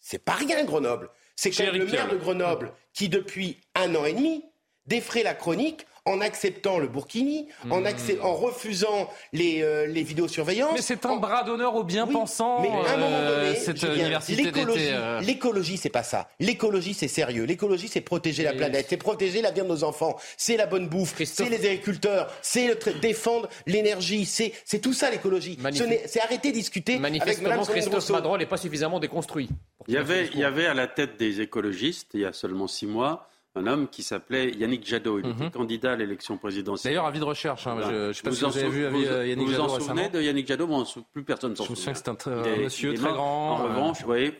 [0.00, 1.10] c'est pas rien Grenoble.
[1.36, 4.44] C'est quand même le maire de Grenoble qui, depuis un an et demi,
[4.86, 7.86] défrait la chronique en acceptant le Burkini, en, hmm.
[8.22, 10.72] en refusant les, euh, les vidéosurveillances.
[10.74, 14.50] Mais c'est un bras d'honneur aux bien-pensants, mais à un moment euh, donné, cette université
[14.50, 14.64] d'été.
[14.92, 15.20] Euh.
[15.20, 16.28] L'écologie, c'est pas ça.
[16.40, 17.44] L'écologie, c'est sérieux.
[17.44, 21.22] L'écologie, c'est protéger la planète, c'est protéger l'avenir de nos enfants, c'est la bonne bouffe,
[21.24, 25.58] c'est les agriculteurs, c'est défendre l'énergie, c'est tout ça l'écologie.
[26.06, 29.48] C'est arrêter de discuter Manifestement, avec Christophe Madrol n'est pas suffisamment déconstruit.
[29.88, 32.68] Il y, avait, il y avait à la tête des écologistes, il y a seulement
[32.68, 35.18] six mois, un homme qui s'appelait Yannick Jadot.
[35.18, 35.50] Il était mhm.
[35.50, 36.92] candidat à l'élection présidentielle.
[36.92, 37.66] D'ailleurs, avis de recherche.
[37.66, 39.74] Hein, je ne sais pas si vous avez vu avis vous, Yannick vous Jadot vous
[39.74, 41.74] en souvenez de Yannick Jadot bon, Plus personne s'en souvient.
[41.84, 43.50] Je me souviens que c'est un, monsieur très grand.
[43.50, 44.32] En, revanche, oui,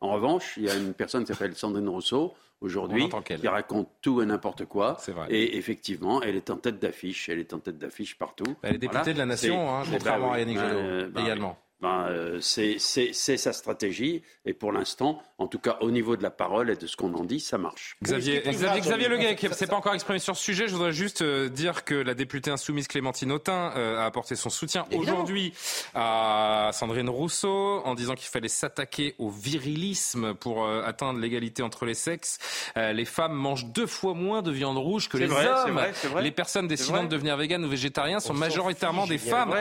[0.00, 4.22] en revanche, il y a une personne qui s'appelle Sandrine Rousseau, aujourd'hui, qui raconte tout
[4.22, 4.96] et n'importe quoi.
[5.08, 5.26] Vrai.
[5.30, 7.28] Et effectivement, elle est en tête d'affiche.
[7.28, 8.56] Elle est en tête d'affiche partout.
[8.62, 11.58] Elle est députée de la Nation, hein, contrairement à Yannick Jadot, euh, bah, également.
[11.82, 14.22] Ben, euh, c'est sa stratégie.
[14.46, 17.12] Et pour l'instant, en tout cas au niveau de la parole et de ce qu'on
[17.14, 17.96] en dit, ça marche.
[18.04, 20.92] Xavier, Xavier, Xavier Leguet, qui ne s'est pas encore exprimé sur ce sujet, je voudrais
[20.92, 25.54] juste euh, dire que la députée insoumise Clémentine Autain euh, a apporté son soutien aujourd'hui
[25.94, 31.94] à Sandrine Rousseau en disant qu'il fallait s'attaquer au virilisme pour atteindre l'égalité entre les
[31.94, 32.38] sexes.
[32.76, 35.80] les femmes mangent deux fois moins de viande rouge que les hommes.
[36.20, 39.52] Les personnes décidant de devenir véganes ou végétariens sont majoritairement des femmes.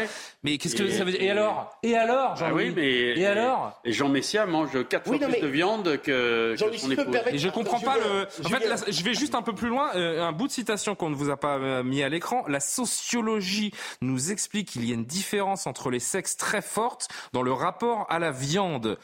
[0.44, 1.22] Mais qu'est-ce que ça veut dire?
[1.22, 1.72] Et alors?
[1.82, 2.11] Et alors?
[2.12, 5.48] Alors, Jean ah oui, mais et, alors Et Jean Messia mange quatre fois plus de
[5.48, 7.18] viande que, Jean que son épouse.
[7.32, 8.28] Et je comprends pas le.
[8.46, 9.92] En fait, je vais juste un peu plus loin.
[9.96, 12.44] Euh, un bout de citation qu'on ne vous a pas euh, mis à l'écran.
[12.48, 17.42] La sociologie nous explique qu'il y a une différence entre les sexes très forte dans
[17.42, 18.98] le rapport à la viande.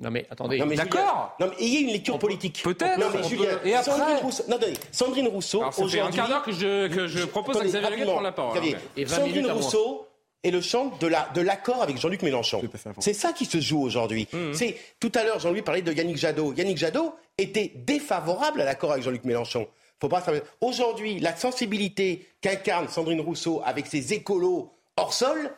[0.00, 1.34] Non mais attendez, d'accord.
[1.40, 2.60] Non mais il y a une lecture politique.
[2.62, 3.00] Peut-être.
[3.00, 6.00] Non mais Julien, et après Sandrine Rousseau, non, attendez, Sandrine Rousseau aujourd'hui.
[6.00, 8.58] un quart d'heure que je, que je propose à Xavier de prendre la parole.
[8.96, 10.07] Et Sandrine Rousseau
[10.44, 12.62] et le chant de l'accord avec Jean-Luc Mélenchon.
[13.00, 14.28] C'est ça qui se joue aujourd'hui.
[14.32, 14.54] Mmh.
[14.54, 16.52] C'est tout à l'heure Jean-Louis parlait de Yannick Jadot.
[16.54, 19.66] Yannick Jadot était défavorable à l'accord avec Jean-Luc Mélenchon.
[20.00, 20.22] Faut pas
[20.60, 25.50] Aujourd'hui, la sensibilité qu'incarne Sandrine Rousseau avec ses écolos hors sol,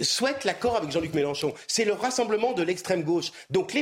[0.00, 1.54] souhaite l'accord avec Jean-Luc Mélenchon.
[1.66, 3.32] C'est le rassemblement de l'extrême gauche.
[3.50, 3.72] Donc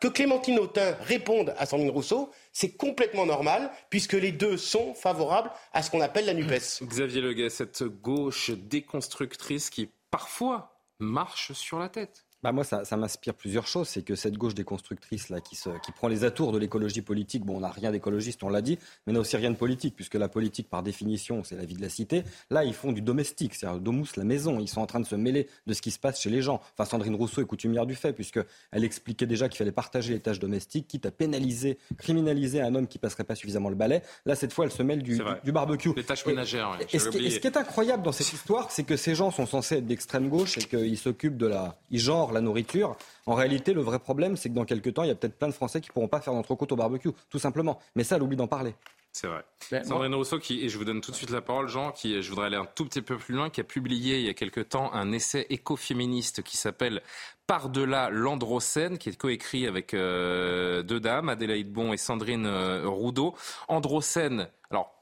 [0.00, 5.50] que Clémentine Autain réponde à Sandrine Rousseau, c'est complètement normal, puisque les deux sont favorables
[5.74, 6.82] à ce qu'on appelle la NUPES.
[6.82, 12.24] Xavier Leguet, cette gauche déconstructrice qui parfois marche sur la tête.
[12.44, 13.88] Bah moi, ça, m'inspire plusieurs choses.
[13.88, 17.56] C'est que cette gauche déconstructrice là, qui, qui prend les atours de l'écologie politique, bon,
[17.56, 20.16] on n'a rien d'écologiste, on l'a dit, mais on n'a aussi rien de politique, puisque
[20.16, 22.22] la politique, par définition, c'est la vie de la cité.
[22.50, 24.60] Là, ils font du domestique, c'est-à-dire domus la maison.
[24.60, 26.60] Ils sont en train de se mêler de ce qui se passe chez les gens.
[26.74, 30.38] Enfin, Sandrine Rousseau est coutumière du fait, puisqu'elle expliquait déjà qu'il fallait partager les tâches
[30.38, 34.02] domestiques, quitte à pénaliser, criminaliser un homme qui passerait pas suffisamment le balai.
[34.26, 35.94] Là, cette fois, elle se mêle du, du, barbecue.
[35.96, 36.78] Les tâches ménagères.
[36.92, 39.46] et, ce qui, ce qui, est incroyable dans cette histoire, c'est que ces gens sont
[39.46, 42.96] censés être d'extrême gauche et qu'ils s'occupent de la, ils genrent la nourriture.
[43.26, 45.48] En réalité, le vrai problème, c'est que dans quelques temps, il y a peut-être plein
[45.48, 47.78] de Français qui ne pourront pas faire d'entrecôte au barbecue, tout simplement.
[47.94, 48.74] Mais ça, elle oublie d'en parler.
[49.14, 49.44] C'est vrai.
[49.70, 52.20] Ben, Sandrine Rousseau, qui, et je vous donne tout de suite la parole, Jean, qui,
[52.20, 54.34] je voudrais aller un tout petit peu plus loin, qui a publié il y a
[54.34, 57.00] quelque temps un essai écoféministe qui s'appelle
[57.46, 63.36] Par-delà l'Androcène, qui est coécrit avec euh, deux dames, Adélaïde Bon et Sandrine euh, Roudot.
[63.68, 64.93] Androcène, alors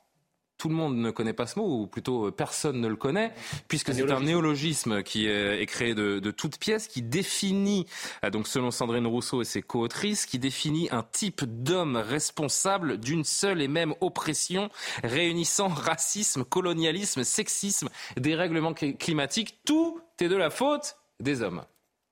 [0.62, 3.32] tout le monde ne connaît pas ce mot, ou plutôt euh, personne ne le connaît,
[3.66, 7.84] puisque c'est un néologisme qui est créé de, de toutes pièces, qui définit,
[8.24, 13.24] euh, donc selon Sandrine Rousseau et ses co-autrices, qui définit un type d'homme responsable d'une
[13.24, 14.70] seule et même oppression,
[15.02, 19.58] réunissant racisme, colonialisme, sexisme, dérèglement climatique.
[19.64, 21.62] Tout est de la faute des hommes.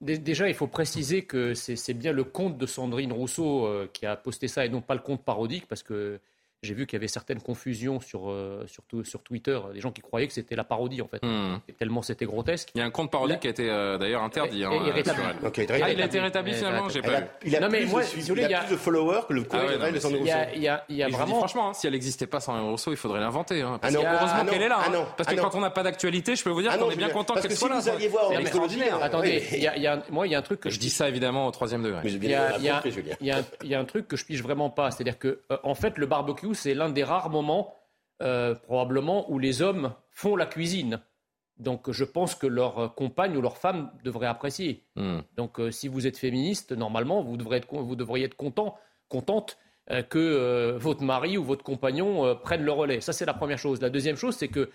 [0.01, 4.17] Déjà, il faut préciser que c'est bien le compte de Sandrine Rousseau euh, qui a
[4.17, 6.19] posté ça et non pas le compte parodique, parce que
[6.63, 10.27] j'ai vu qu'il y avait certaines confusions sur, euh, sur, Twitter, des gens qui croyaient
[10.27, 11.59] que c'était la parodie en fait, hmm.
[11.79, 12.71] tellement c'était grotesque.
[12.75, 14.65] Il y a un compte parodie qui a été euh, d'ailleurs interdit.
[14.65, 15.23] Hein, rétabli.
[15.83, 18.55] ah, il a été rétabli finalement J'ai pas Il a, non, mais moi, plus, il
[18.55, 20.35] a, plus de followers que le compte ah, de Sandrine Rousseau.
[20.55, 21.37] Il y a, il y a vraiment...
[21.37, 23.63] franchement, hein, si elle n'existait pas sans Rousseau, il faudrait l'inventer.
[23.63, 24.81] Hein, parce ah heureusement ah qu'elle est là.
[24.87, 25.07] Hein.
[25.17, 27.35] parce que quand on n'a pas d'actualité, je peux vous dire qu'on est bien content
[27.35, 27.77] qu'elle soit là.
[27.77, 29.03] Parce que si vous alliez voir extraordinaire.
[29.03, 29.43] Attendez,
[30.11, 32.03] moi il y a un truc que je dis ça évidemment au troisième degré.
[33.21, 35.97] Il y a un truc que je pige vraiment pas, c'est-à-dire que euh, en fait
[35.99, 37.75] le barbecue c'est l'un des rares moment,
[38.23, 41.01] euh, probablement, où les hommes font la cuisine.
[41.59, 44.85] Donc je pense que leur compagne ou leur femme devrait apprécier.
[44.97, 45.21] Hmm.
[45.37, 48.79] Donc euh, si vous êtes féministe, normalement, vous, devrez être, vous devriez être content,
[49.09, 49.59] contente
[49.91, 53.01] euh, que votre mari ou votre compagnon prenne le relais.
[53.01, 53.81] Ça, c'est la première chose.
[53.81, 54.71] La deuxième chose, c'est que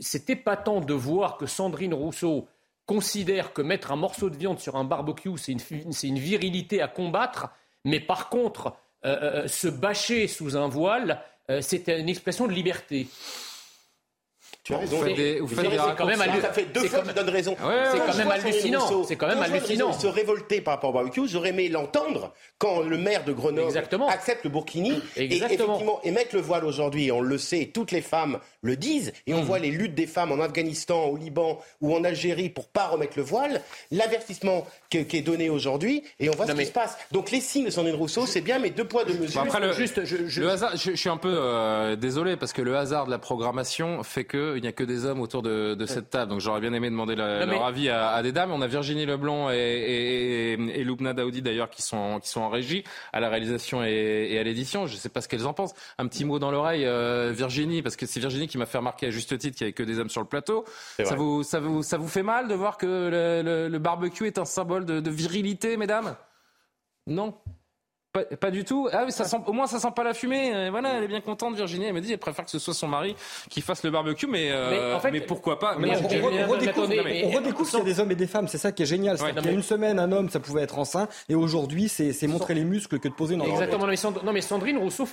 [0.00, 2.48] c'est épatant de voir que Sandrine Rousseau
[2.86, 5.60] considère que mettre un morceau de viande sur un barbecue, c'est une,
[6.02, 7.48] une, virilité à combattre,
[7.84, 13.06] mais par contre, se bâcher sous un voile, euh, c'est une expression de liberté.
[14.64, 14.96] Tu as raison.
[15.96, 17.54] quand même Ça fait deux fois que je donne raison.
[17.92, 19.04] c'est quand même hallucinant.
[19.04, 19.92] C'est quand même hallucinant.
[19.92, 23.76] Se révolter par rapport au barbecue, j'aurais aimé l'entendre quand le maire de Grenoble
[24.08, 27.12] accepte le burkini et effectivement émettre le voile aujourd'hui.
[27.12, 29.44] On le sait, toutes les femmes le disent et on hmm.
[29.44, 33.14] voit les luttes des femmes en Afghanistan, au Liban ou en Algérie pour pas remettre
[33.16, 33.60] le voile.
[33.90, 36.96] L'avertissement qui est donné aujourd'hui et on voit ce qui se passe.
[37.12, 39.42] Donc les signes de Sandrine Rousseau, c'est bien, mais deux poids deux mesures.
[39.42, 42.76] après le, juste, je, le hasard, je, suis un peu euh, désolé parce que le
[42.76, 46.10] hasard de la programmation fait que il n'y a que des hommes autour de, cette
[46.10, 46.30] table.
[46.30, 48.52] Donc j'aurais bien aimé demander leur avis à, des dames.
[48.52, 52.48] On a Virginie Leblanc et, et, et Loubna Daoudi d'ailleurs qui sont, qui sont en
[52.48, 54.86] régie, à la réalisation et, à l'édition.
[54.86, 55.74] Je ne sais pas ce qu'elles en pensent.
[55.98, 59.06] Un petit mot dans l'oreille, euh, Virginie, parce que c'est Virginie qui m'a fait remarquer
[59.06, 60.64] à juste titre qu'il n'y avait que des hommes sur le plateau.
[61.02, 62.86] Ça vous, ça, vous, ça vous fait mal de voir que
[63.70, 66.16] le, barbecue est un symbole de virilité, mesdames?
[67.06, 67.34] Non?
[68.40, 68.88] Pas, du tout.
[68.92, 70.54] Ah oui, ça sent, au moins ça sent pas la fumée.
[70.54, 71.86] Euh, voilà, elle est bien contente, Virginie.
[71.86, 73.16] Elle me dit, elle préfère que ce soit son mari
[73.50, 75.76] qui fasse le barbecue, mais, euh, mais, pourquoi pas?
[75.78, 78.48] mais on, redécouvre, qu'il y a des hommes et des femmes.
[78.48, 79.18] C'est ça qui est génial.
[79.36, 82.54] Il y a une semaine, un homme, ça pouvait être enceint, et aujourd'hui, c'est montrer
[82.54, 83.86] les muscles que de poser une Exactement.
[84.24, 85.08] Non mais, Sandrine Rousseau,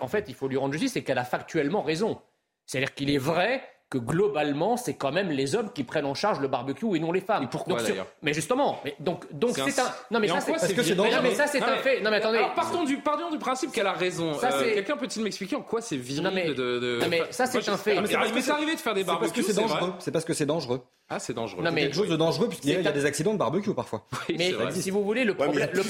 [0.00, 2.20] en fait, il faut lui rendre justice, c'est qu'elle a factuellement raison.
[2.66, 6.40] C'est-à-dire qu'il est vrai que globalement, c'est quand même les hommes qui prennent en charge
[6.40, 7.44] le barbecue et non les femmes.
[7.44, 9.84] Et pourquoi d'ailleurs Mais justement, mais donc donc c'est un...
[10.10, 12.00] non mais, ça c'est parce que c'est Non mais ça c'est un fait.
[12.00, 12.38] Non mais attendez.
[12.38, 14.32] Alors, partons du pardon du principe qu'elle a raison.
[14.42, 17.76] Euh, quelqu'un peut-il m'expliquer en quoi c'est viril mais, de, Non mais ça c'est un
[17.76, 18.00] fait.
[18.00, 18.08] Mais
[18.42, 19.42] c'est arrivé de faire des barbecues.
[19.42, 19.92] C'est dangereux.
[20.00, 20.82] C'est parce que c'est dangereux.
[21.08, 21.62] Ah, c'est dangereux.
[21.62, 24.04] Non, mais quelque chose de dangereux puisqu'il y, a des accidents de barbecue parfois.
[24.28, 25.82] mais si vous voulez, le problème, le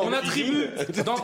[0.00, 0.68] on attribue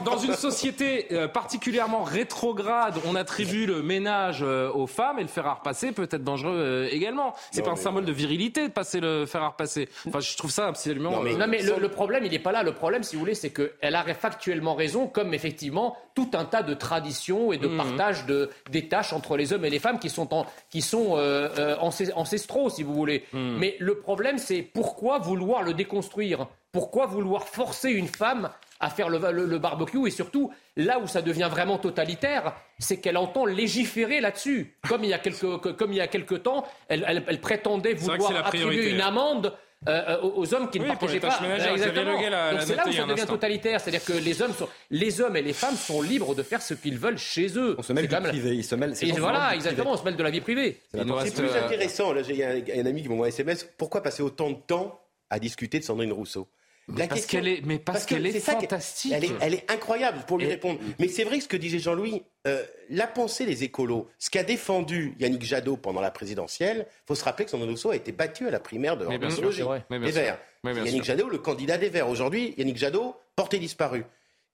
[0.05, 5.29] dans, une société euh, particulièrement rétrograde, on attribue le ménage euh, aux femmes et le
[5.29, 7.35] fer à repasser peut être dangereux euh, également.
[7.51, 9.89] C'est pas un symbole de virilité de passer le fer à repasser.
[10.07, 11.11] Enfin, je trouve ça absolument.
[11.25, 12.63] Non, mais, le, problème, il n'est pas là.
[12.63, 16.63] Le problème, si vous voulez, c'est qu'elle a factuellement raison, comme effectivement tout un tas
[16.63, 17.77] de traditions et de mmh.
[17.77, 21.17] partage de des tâches entre les hommes et les femmes qui sont en qui sont
[21.17, 21.77] euh, euh,
[22.15, 23.25] ancestraux, si vous voulez.
[23.33, 23.57] Hmm.
[23.59, 26.47] Mais le problème, c'est pourquoi vouloir le déconstruire?
[26.73, 30.07] Pourquoi vouloir forcer une femme à faire le, barbecue?
[30.07, 34.77] Et surtout là où ça devient vraiment totalitaire, c'est qu'elle entend légiférer là-dessus.
[34.89, 38.91] Comme il y a quelques comme il y a quelque temps, elle, prétendait vouloir attribuer
[38.91, 39.55] une amende
[39.89, 41.39] euh, aux hommes qui ne partageaient pas.
[41.73, 42.13] exactement.
[42.13, 45.43] Donc c'est là où ça devient totalitaire, c'est-à-dire que les hommes, sont, les hommes et
[45.43, 47.75] les femmes sont libres de faire ce qu'ils veulent chez eux.
[47.79, 48.95] On se mêle de la vie privée, ils se mêlent.
[49.01, 50.81] Et voilà, exactement, on se mêle de la vie privée.
[50.93, 52.15] C'est plus intéressant.
[52.17, 53.69] il y a un ami qui m'envoie un SMS.
[53.77, 56.49] Pourquoi passer autant de temps à discuter de Sandrine Rousseau?
[56.89, 59.13] Mais parce qu'elle est, mais parce, qu'elle est, fantastique.
[59.13, 60.81] Elle est, incroyable pour lui répondre.
[60.99, 64.43] Mais c'est vrai que ce que disait Jean-Louis, euh, la pensée des écolos, ce qu'a
[64.43, 68.13] défendu Yannick Jadot pendant la présidentielle, il faut se rappeler que Sandrine Rousseau a été
[68.13, 70.39] battu à la primaire de l'ornithologie des Verts.
[70.65, 72.09] Yannick Jadot, le candidat des Verts.
[72.09, 74.05] Aujourd'hui, Yannick Jadot, porté disparu.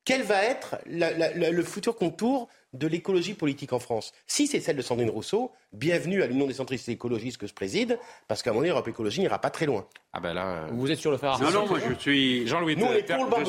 [0.09, 4.15] Quel va être le futur contour de l'écologie politique en France?
[4.27, 7.99] Si c'est celle de Sandrine Rousseau, bienvenue à l'Union des centristes écologistes que je préside,
[8.27, 9.87] parce qu'à mon avis, Europe Écologie n'ira pas très loin.
[10.15, 12.75] Ah ben là, euh, vous êtes sur le fer Non, non, moi je suis Jean-Louis.
[12.77, 12.87] Nous,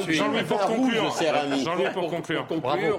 [0.09, 1.13] Jean-Louis pour conclure.
[1.63, 2.45] Jean-Louis pour conclure.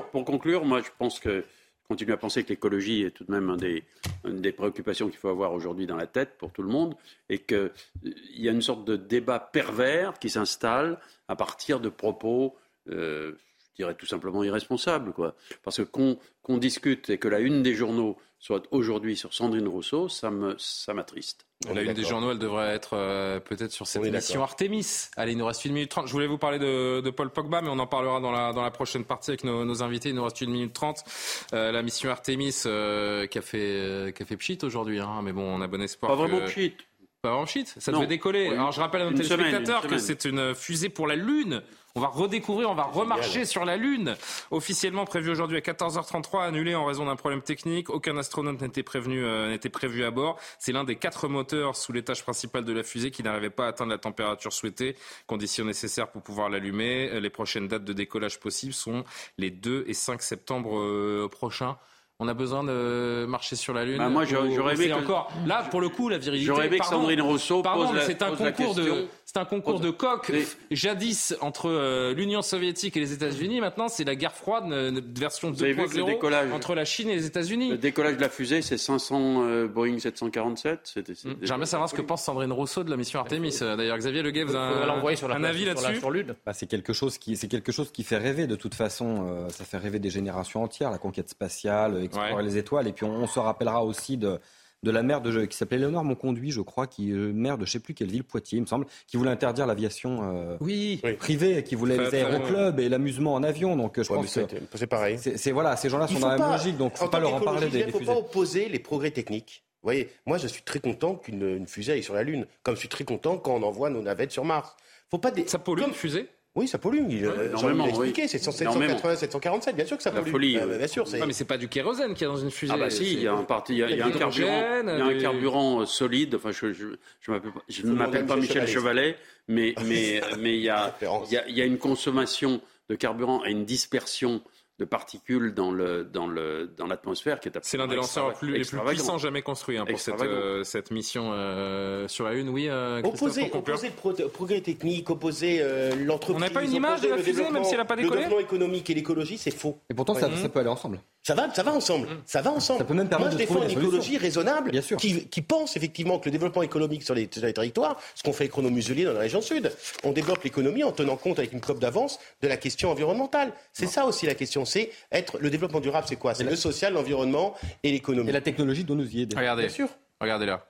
[0.06, 1.44] Pour conclure, moi je pense que
[1.86, 3.84] continue à penser que l'écologie est tout de même des,
[4.24, 6.94] une des préoccupations qu'il faut avoir aujourd'hui dans la tête pour tout le monde,
[7.28, 11.90] et qu'il euh, y a une sorte de débat pervers qui s'installe à partir de
[11.90, 12.56] propos
[12.88, 13.49] euh, je
[13.80, 15.34] dirais tout simplement irresponsable, quoi.
[15.62, 20.08] Parce que qu'on discute et que la une des journaux soit aujourd'hui sur Sandrine Rousseau,
[20.08, 21.46] ça me ça m'attriste.
[21.72, 25.08] La une des journaux, elle devrait être euh, peut-être sur cette émission Artemis.
[25.16, 26.06] Allez, il nous reste une minute trente.
[26.06, 28.62] Je voulais vous parler de, de, Paul Pogba, mais on en parlera dans la, dans
[28.62, 30.08] la prochaine partie avec nos, nos invités.
[30.08, 31.04] Il nous reste une minute trente.
[31.52, 35.32] Euh, la mission Artemis euh, qui, a fait, qui a fait pchit aujourd'hui, hein, mais
[35.32, 36.10] bon, on a bon espoir.
[36.10, 36.74] Pas vraiment pchit.
[37.20, 38.48] Pas vraiment pchit, ça devait décoller.
[38.48, 41.62] Alors je rappelle à nos téléspectateurs que c'est une fusée pour la Lune.
[41.96, 44.14] On va redécouvrir, on va remarcher sur la Lune.
[44.52, 47.90] Officiellement prévu aujourd'hui à 14h33, annulé en raison d'un problème technique.
[47.90, 50.38] Aucun astronaute n'était prévenu, euh, n'était prévu à bord.
[50.60, 53.68] C'est l'un des quatre moteurs sous l'étage principal de la fusée qui n'arrivait pas à
[53.70, 54.94] atteindre la température souhaitée,
[55.26, 57.20] condition nécessaire pour pouvoir l'allumer.
[57.20, 59.02] Les prochaines dates de décollage possibles sont
[59.36, 61.76] les 2 et 5 septembre euh, prochains.
[62.22, 63.96] On a besoin de marcher sur la Lune.
[63.96, 65.32] Bah moi, j'aurais aimé encore.
[65.46, 66.46] Là, pour le coup, la virilité.
[66.46, 69.08] J'aurais aimé que Sandrine Rousseau pose, la, c'est un concours de.
[69.32, 70.32] C'est un concours de coq.
[70.72, 75.52] Jadis entre euh, l'Union soviétique et les États-Unis, maintenant c'est la guerre froide, une version
[75.52, 77.70] 2.0 entre la Chine et les États-Unis.
[77.70, 80.94] Le décollage de la fusée, c'est 500 euh, Boeing 747.
[81.24, 83.56] Hum, j'aimerais savoir ce que pense Sandrine Rousseau de la mission Artemis.
[83.62, 86.00] Euh, d'ailleurs, Xavier Leguet, vous avez un, un avis là-dessus
[86.44, 88.48] bah, C'est quelque chose qui, c'est quelque chose qui fait rêver.
[88.48, 90.90] De toute façon, ça fait rêver des générations entières.
[90.90, 94.38] La conquête spatiale, explorer les étoiles, et puis on se rappellera aussi de
[94.82, 97.72] de la maire de, qui s'appelait Léonard Monconduit, je crois, qui euh, maire de je
[97.72, 101.00] sais plus quelle ville, Poitiers, il me semble, qui voulait interdire l'aviation euh, oui.
[101.18, 103.76] privée, qui voulait les aéroclubs et l'amusement en avion.
[103.76, 105.18] Donc euh, je pense que c'est pareil.
[105.18, 107.68] C'est voilà, ces gens-là sont dans la même logique, donc faut pas leur en parler
[107.68, 109.64] des, Il ne faut pas opposer les progrès techniques.
[109.82, 112.80] Vous voyez, moi je suis très content qu'une fusée aille sur la Lune, comme je
[112.80, 114.76] suis très content quand on envoie nos navettes sur Mars.
[115.10, 115.46] Faut pas des...
[115.48, 116.28] Ça pollue une fusée?
[116.56, 116.98] Oui, ça pollue.
[117.22, 118.26] Euh, J'en ai expliqué.
[118.26, 119.76] C'est 780, 747.
[119.76, 120.30] Bien sûr que ça pollue.
[120.30, 121.04] Folie, euh, bien sûr.
[121.18, 122.72] Non, mais c'est pas du kérosène qui est dans une fusée.
[122.74, 124.10] Ah bah si, il y a un parti, il y a, il y a un
[124.10, 126.34] carburant, il y a un carburant euh, solide.
[126.34, 126.86] Enfin, je, je,
[127.20, 129.16] je ne m'appelle pas Michel Chevalet,
[129.46, 132.96] mais mais mais il y a il y a, il y a une consommation de
[132.96, 134.42] carburant et une dispersion
[134.80, 138.50] de particules dans le dans le dans l'atmosphère qui est C'est l'un des lanceurs plus,
[138.50, 142.48] les plus puissants jamais construits hein, pour cette, euh, cette mission euh, sur la Lune.
[142.48, 146.36] Oui, euh, opposer, opposer le progrès technique, opposer euh, l'entreprise.
[146.36, 148.16] On n'a pas une image de la fusée, même si elle n'a pas décollé.
[148.16, 149.78] Le développement économique et l'écologie, c'est faux.
[149.90, 151.00] Et pourtant, ça, ça, peut aller ensemble.
[151.22, 152.06] Ça va, ça va ensemble.
[152.06, 152.22] Mm.
[152.24, 152.78] Ça va ensemble.
[152.78, 154.96] Ça peut même permettre Moi, je défends une écologie raisonnable Bien sûr.
[154.96, 158.32] Qui, qui, pense effectivement que le développement économique sur les, sur les territoires, ce qu'on
[158.32, 159.70] fait avec Renaud Muselier dans la région sud,
[160.02, 163.52] on développe l'économie en tenant compte avec une COP d'avance de la question environnementale.
[163.72, 164.64] C'est ça aussi la question.
[164.70, 166.34] C'est être le développement durable, c'est quoi?
[166.34, 168.28] C'est le social, l'environnement et l'économie.
[168.28, 169.36] Et la technologie doit nous y aider.
[169.36, 169.88] Regardez, Bien sûr.
[170.20, 170.66] Regardez là.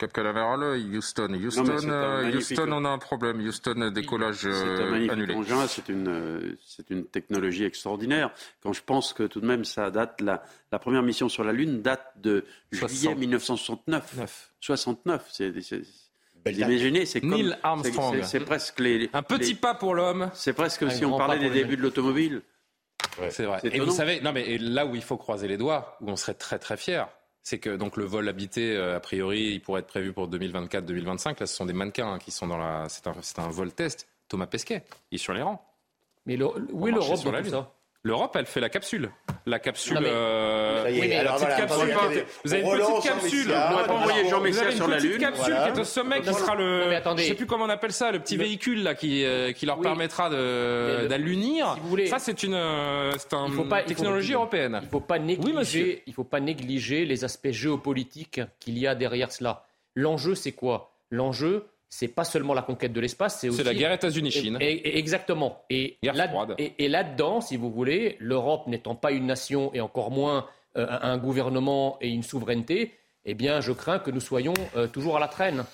[0.00, 1.34] Cap Canaveral, Houston.
[1.34, 3.38] Houston, euh, Houston, on a un problème.
[3.38, 6.56] Houston, décollage C'est un euh, magnifique engin, c'est une, euh,
[6.88, 8.32] une technologie extraordinaire.
[8.62, 10.42] Quand je pense que tout de même, ça date, la,
[10.72, 14.52] la première mission sur la Lune date de juillet 1969.
[14.60, 18.22] 69, c'est, vous imaginez, c'est comme Neil Armstrong.
[18.22, 20.30] C'est, presque les, un petit pas pour l'homme.
[20.32, 22.40] C'est presque si on parlait des débuts de l'automobile.
[23.30, 23.60] C'est vrai.
[23.64, 26.34] Et vous savez, non mais là où il faut croiser les doigts, où on serait
[26.34, 27.08] très très fier,
[27.42, 31.40] c'est que donc le vol habité, euh, a priori, il pourrait être prévu pour 2024-2025.
[31.40, 32.86] Là, ce sont des mannequins hein, qui sont dans la.
[32.88, 34.08] C'est un, un, vol test.
[34.28, 35.64] Thomas Pesquet, il est sur les rangs.
[36.26, 37.72] Mais le, où est l'Europe dans tout ça?
[38.02, 39.10] L'Europe, elle fait la capsule.
[39.44, 39.98] La capsule.
[40.00, 40.86] Euh...
[40.86, 41.94] Oui, mais alors voilà, capsule,
[42.44, 43.44] vous avez une petite capsule.
[43.44, 45.12] Vous pas envoyer Jean Messia sur la Lune.
[45.12, 45.70] Une capsule voilà.
[45.70, 46.86] qui est au sommet, qui sera le.
[46.86, 47.22] Non, attendez.
[47.24, 48.44] Je sais plus comment on appelle ça, le petit le...
[48.44, 49.82] véhicule là qui euh, qui leur oui.
[49.82, 51.76] permettra d'allunir.
[51.98, 52.08] Si.
[52.08, 54.80] Ça, c'est une euh, c'est une pas, technologie faut, européenne.
[54.82, 55.82] Il faut pas négliger.
[55.82, 59.66] Oui, il faut pas négliger les aspects géopolitiques qu'il y a derrière cela.
[59.94, 60.92] L'enjeu, c'est quoi?
[61.10, 63.58] L'enjeu, c'est pas seulement la conquête de l'espace, c'est aussi.
[63.58, 64.56] C'est la guerre États-Unis-Chine.
[64.60, 65.64] exactement.
[65.68, 70.46] Et, là, et, là-dedans, si vous voulez, l'Europe n'étant pas une nation et encore moins
[70.76, 72.94] euh, un gouvernement et une souveraineté,
[73.26, 75.64] eh bien, je crains que nous soyons euh, toujours à la traîne.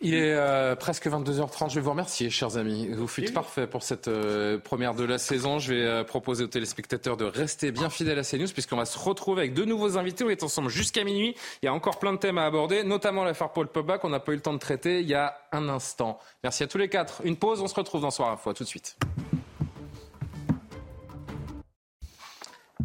[0.00, 1.70] Il est euh, presque 22h30.
[1.70, 2.88] Je vais vous remercier, chers amis.
[2.88, 5.60] Vous fûtes parfait pour cette euh, première de la saison.
[5.60, 9.42] Je vais proposer aux téléspectateurs de rester bien fidèles à CNews, puisqu'on va se retrouver
[9.42, 10.24] avec deux nouveaux invités.
[10.24, 11.36] On est ensemble jusqu'à minuit.
[11.62, 14.20] Il y a encore plein de thèmes à aborder, notamment l'affaire Paul Pogba qu'on n'a
[14.20, 16.18] pas eu le temps de traiter il y a un instant.
[16.42, 17.22] Merci à tous les quatre.
[17.24, 17.62] Une pause.
[17.62, 18.50] On se retrouve dans Soir Info.
[18.50, 18.96] À tout de suite.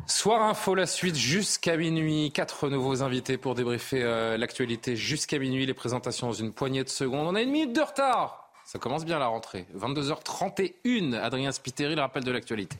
[0.05, 2.31] Soir Info, la suite jusqu'à minuit.
[2.31, 5.65] Quatre nouveaux invités pour débriefer euh, l'actualité jusqu'à minuit.
[5.65, 7.25] Les présentations dans une poignée de secondes.
[7.27, 8.49] On a une minute de retard.
[8.65, 9.65] Ça commence bien la rentrée.
[9.77, 11.13] 22h31.
[11.15, 12.77] Adrien Spiteri, le rappel de l'actualité.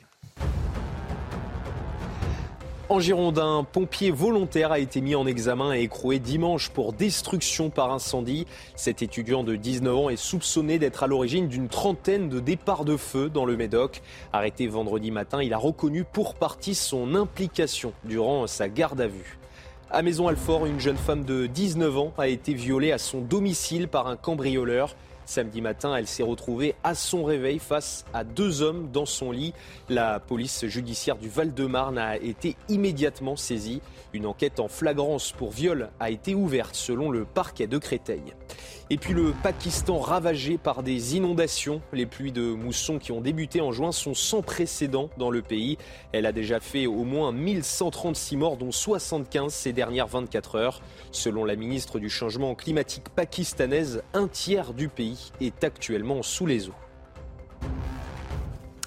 [2.90, 7.70] En Gironde, un pompier volontaire a été mis en examen et écroué dimanche pour destruction
[7.70, 8.46] par incendie.
[8.76, 12.98] Cet étudiant de 19 ans est soupçonné d'être à l'origine d'une trentaine de départs de
[12.98, 14.02] feu dans le Médoc.
[14.34, 19.38] Arrêté vendredi matin, il a reconnu pour partie son implication durant sa garde à vue.
[19.90, 24.08] À Maison-Alfort, une jeune femme de 19 ans a été violée à son domicile par
[24.08, 24.94] un cambrioleur.
[25.26, 29.54] Samedi matin, elle s'est retrouvée à son réveil face à deux hommes dans son lit.
[29.88, 33.80] La police judiciaire du Val-de-Marne a été immédiatement saisie.
[34.12, 38.22] Une enquête en flagrance pour viol a été ouverte selon le parquet de Créteil.
[38.90, 41.80] Et puis le Pakistan ravagé par des inondations.
[41.94, 45.78] Les pluies de mousson qui ont débuté en juin sont sans précédent dans le pays.
[46.12, 50.82] Elle a déjà fait au moins 1136 morts, dont 75 ces dernières 24 heures.
[51.12, 56.68] Selon la ministre du Changement climatique pakistanaise, un tiers du pays est actuellement sous les
[56.68, 56.74] eaux.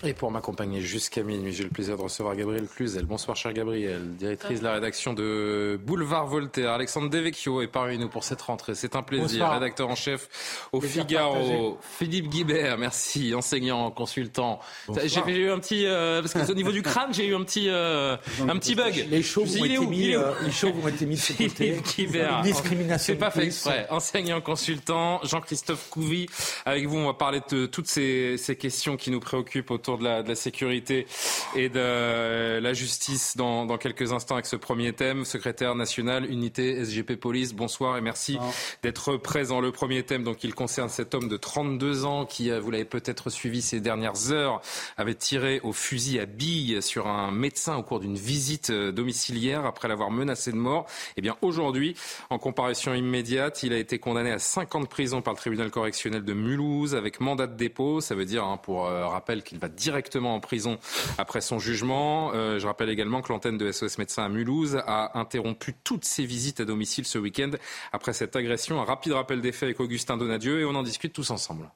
[0.03, 3.05] Et pour m'accompagner jusqu'à minuit, j'ai le plaisir de recevoir Gabriel Cluzel.
[3.05, 6.71] Bonsoir, cher Gabriel, directrice de la rédaction de Boulevard Voltaire.
[6.71, 8.75] Alexandre Devecchio est parmi nous pour cette rentrée.
[8.75, 9.49] C'est un plaisir.
[9.49, 11.79] Rédacteur en chef au Figaro.
[11.97, 14.59] Philippe Guibert, merci, enseignant, consultant.
[15.03, 17.67] J'ai eu un petit, euh, parce que au niveau du crâne, j'ai eu un petit,
[17.67, 18.17] euh,
[18.47, 19.07] un petit bug.
[19.09, 21.49] Les chauves ont, été mis, euh, les chauves ont été mis de côté.
[21.49, 22.41] Philippe Guibert.
[22.43, 23.13] Discrimination.
[23.13, 23.87] C'est pas fait exprès.
[23.89, 25.21] Enseignant, consultant.
[25.23, 26.27] Jean-Christophe Couvi.
[26.65, 30.03] Avec vous, on va parler de toutes ces, ces questions qui nous préoccupent autour de
[30.03, 31.07] la, de la sécurité
[31.55, 35.23] et de la justice dans, dans, quelques instants avec ce premier thème.
[35.23, 38.37] Secrétaire national, unité SGP Police, bonsoir et merci
[38.83, 39.61] d'être présent.
[39.61, 42.85] Le premier thème, donc, il concerne cet homme de 32 ans qui, euh, vous l'avez
[42.85, 44.61] peut-être suivi ces dernières heures,
[44.97, 49.65] avait tiré au fusil à billes sur un médecin au cours d'une visite euh, domiciliaire
[49.65, 50.87] après l'avoir menacé de mort.
[51.15, 51.95] Eh bien, aujourd'hui,
[52.29, 55.69] en comparution immédiate, il a été condamné à 5 ans de prison par le tribunal
[55.69, 58.01] correctionnel de Mulhouse avec mandat de dépôt.
[58.01, 60.77] Ça veut dire, hein, pour euh, rappel, qu'il va directement en prison
[61.17, 62.31] après son jugement.
[62.33, 66.25] Euh, je rappelle également que l'antenne de SOS Médecins à Mulhouse a interrompu toutes ses
[66.25, 67.51] visites à domicile ce week-end
[67.93, 68.81] après cette agression.
[68.81, 71.71] Un rapide rappel des faits avec Augustin Donadieu et on en discute tous ensemble.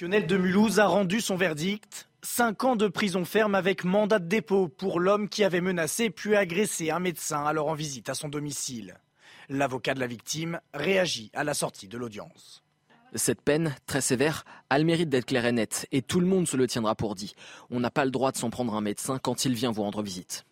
[0.00, 2.08] Le de Mulhouse a rendu son verdict.
[2.20, 6.34] Cinq ans de prison ferme avec mandat de dépôt pour l'homme qui avait menacé puis
[6.34, 8.98] agressé un médecin alors en visite à son domicile.
[9.48, 12.63] L'avocat de la victime réagit à la sortie de l'audience.
[13.16, 16.48] Cette peine, très sévère, a le mérite d'être claire et nette, et tout le monde
[16.48, 17.34] se le tiendra pour dit.
[17.70, 20.02] On n'a pas le droit de s'en prendre un médecin quand il vient vous rendre
[20.02, 20.44] visite.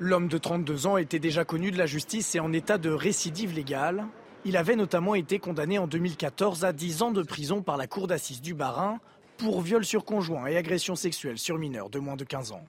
[0.00, 3.54] L'homme de 32 ans était déjà connu de la justice et en état de récidive
[3.54, 4.06] légale.
[4.44, 8.08] Il avait notamment été condamné en 2014 à 10 ans de prison par la cour
[8.08, 8.98] d'assises du Barin
[9.36, 12.64] pour viol sur conjoint et agression sexuelle sur mineurs de moins de 15 ans.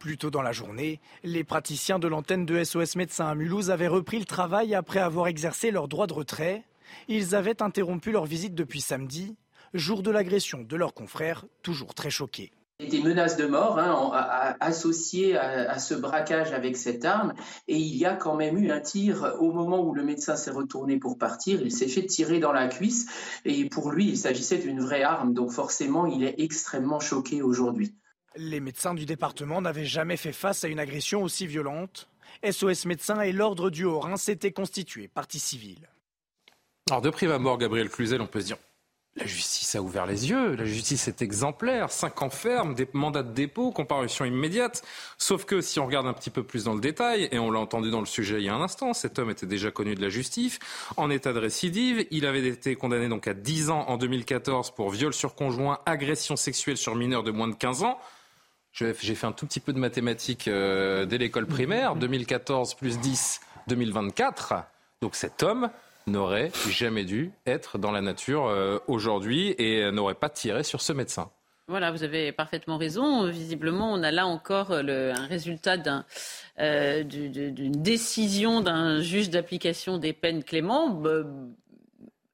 [0.00, 3.88] Plus tôt dans la journée, les praticiens de l'antenne de SOS Médecins à Mulhouse avaient
[3.88, 6.64] repris le travail après avoir exercé leur droit de retrait.
[7.08, 9.36] Ils avaient interrompu leur visite depuis samedi,
[9.74, 12.52] jour de l'agression de leurs confrères, toujours très choqués
[12.88, 17.34] des menaces de mort hein, associées à, ce braquage avec cette arme.
[17.68, 20.50] Et il y a quand même eu un tir au moment où le médecin s'est
[20.50, 21.60] retourné pour partir.
[21.62, 23.06] Il s'est fait tirer dans la cuisse.
[23.44, 25.34] Et pour lui, il s'agissait d'une vraie arme.
[25.34, 27.94] Donc forcément, il est extrêmement choqué aujourd'hui.
[28.36, 32.08] Les médecins du département n'avaient jamais fait face à une agression aussi violente.
[32.48, 35.88] SOS Médecins et l'Ordre du Haut-Rhin s'étaient constitués partie civile.
[36.92, 38.58] Alors de prime abord, Gabriel Cluzel, on peut se dire,
[39.16, 43.22] la justice a ouvert les yeux, la justice est exemplaire, cinq ans ferme, des mandats
[43.22, 44.82] de dépôt, comparution immédiate.
[45.16, 47.60] Sauf que si on regarde un petit peu plus dans le détail, et on l'a
[47.60, 50.02] entendu dans le sujet il y a un instant, cet homme était déjà connu de
[50.02, 50.58] la justice,
[50.98, 54.90] en état de récidive, il avait été condamné donc à 10 ans en 2014 pour
[54.90, 57.98] viol sur conjoint, agression sexuelle sur mineur de moins de 15 ans.
[58.74, 63.40] J'ai fait un tout petit peu de mathématiques euh, dès l'école primaire, 2014 plus 10,
[63.68, 64.56] 2024.
[65.00, 65.70] Donc cet homme
[66.06, 70.92] n'aurait jamais dû être dans la nature euh, aujourd'hui et n'aurait pas tiré sur ce
[70.92, 71.30] médecin.
[71.68, 73.28] Voilà, vous avez parfaitement raison.
[73.30, 75.76] Visiblement, on a là encore un résultat
[76.58, 81.02] euh, d'une décision d'un juge d'application des peines clément.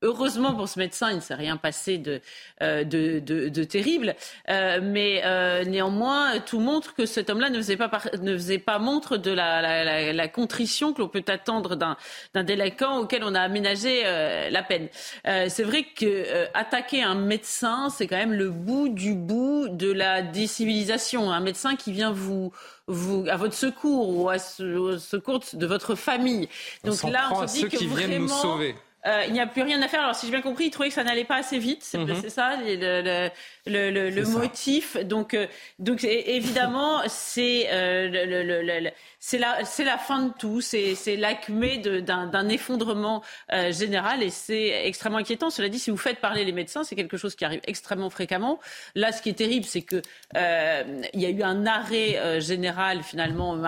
[0.01, 2.21] Heureusement pour ce médecin, il ne s'est rien passé de,
[2.63, 4.15] euh, de, terrible.
[4.49, 8.79] Euh, mais euh, néanmoins, tout montre que cet homme-là ne, faisait pas ne faisait pas
[8.79, 14.05] montre de la, la, contrition que l'on peut attendre d'un délinquant auquel on a aménagé
[14.05, 14.89] la peine.
[15.25, 20.23] c'est vrai que attaquer un médecin, c'est quand même le bout du bout de la
[20.23, 21.33] décivilisation.
[21.33, 22.53] Un médecin qui vient vous
[22.87, 26.49] vous, à votre secours ou à ce, au secours de votre famille.
[26.85, 28.75] Donc là, on se dit que vraiment, nous sauver.
[29.07, 30.01] Euh, il n'y a plus rien à faire.
[30.01, 31.83] Alors, si j'ai bien compris, il trouvait que ça n'allait pas assez vite.
[31.83, 32.29] C'est mhm.
[32.29, 33.31] ça le,
[33.67, 34.97] le, le, motif.
[34.97, 35.47] Donc, euh,
[35.79, 38.91] donc évidemment, c'est euh, le,
[39.21, 43.23] c'est la, c'est la fin de tout, c'est, c'est l'acmé d'un, effondrement
[43.53, 45.51] euh, général et c'est extrêmement inquiétant.
[45.51, 48.61] Cela dit, si vous faites parler les médecins, c'est quelque chose qui arrive extrêmement fréquemment.
[48.95, 50.01] Là, ce qui est terrible, c'est que
[50.37, 53.59] euh, il y a eu un arrêt euh, général finalement,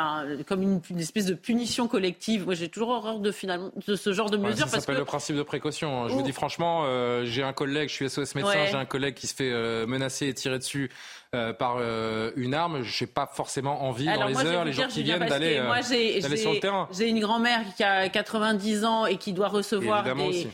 [0.46, 2.44] comme une, espèce de punition collective.
[2.44, 4.68] Moi, j'ai toujours horreur de finalement de ce genre de mesures.
[4.68, 6.04] ça s'appelle le principe de précaution.
[6.04, 6.08] Hein.
[6.08, 6.84] Je vous dis franchement,
[7.24, 9.50] j'ai un collègue, je suis SOS médecin, j'ai un collègue qui se fait
[9.86, 10.90] menacer et tirer dessus
[11.32, 15.04] euh, par euh, une arme, j'ai pas forcément envie dans les heures, les jours qui
[15.04, 16.88] viennent d'aller euh, sur le terrain.
[16.92, 20.48] J'ai une grand-mère qui a 90 ans et qui doit recevoir des,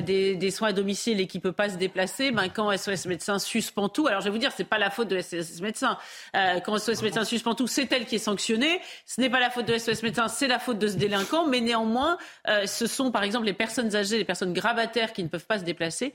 [0.00, 2.30] des, des, soins à domicile et qui peut pas se déplacer.
[2.30, 5.08] Ben, quand SOS médecin suspend tout, alors je vais vous dire, c'est pas la faute
[5.08, 5.98] de SOS médecin.
[6.64, 8.80] quand SOS médecin suspend tout, c'est elle qui est sanctionnée.
[9.04, 11.46] Ce n'est pas la faute de SOS médecin, c'est la faute de ce délinquant.
[11.46, 12.16] Mais néanmoins,
[12.64, 15.64] ce sont par exemple les personnes âgées, les personnes gravataires qui ne peuvent pas se
[15.64, 16.14] déplacer,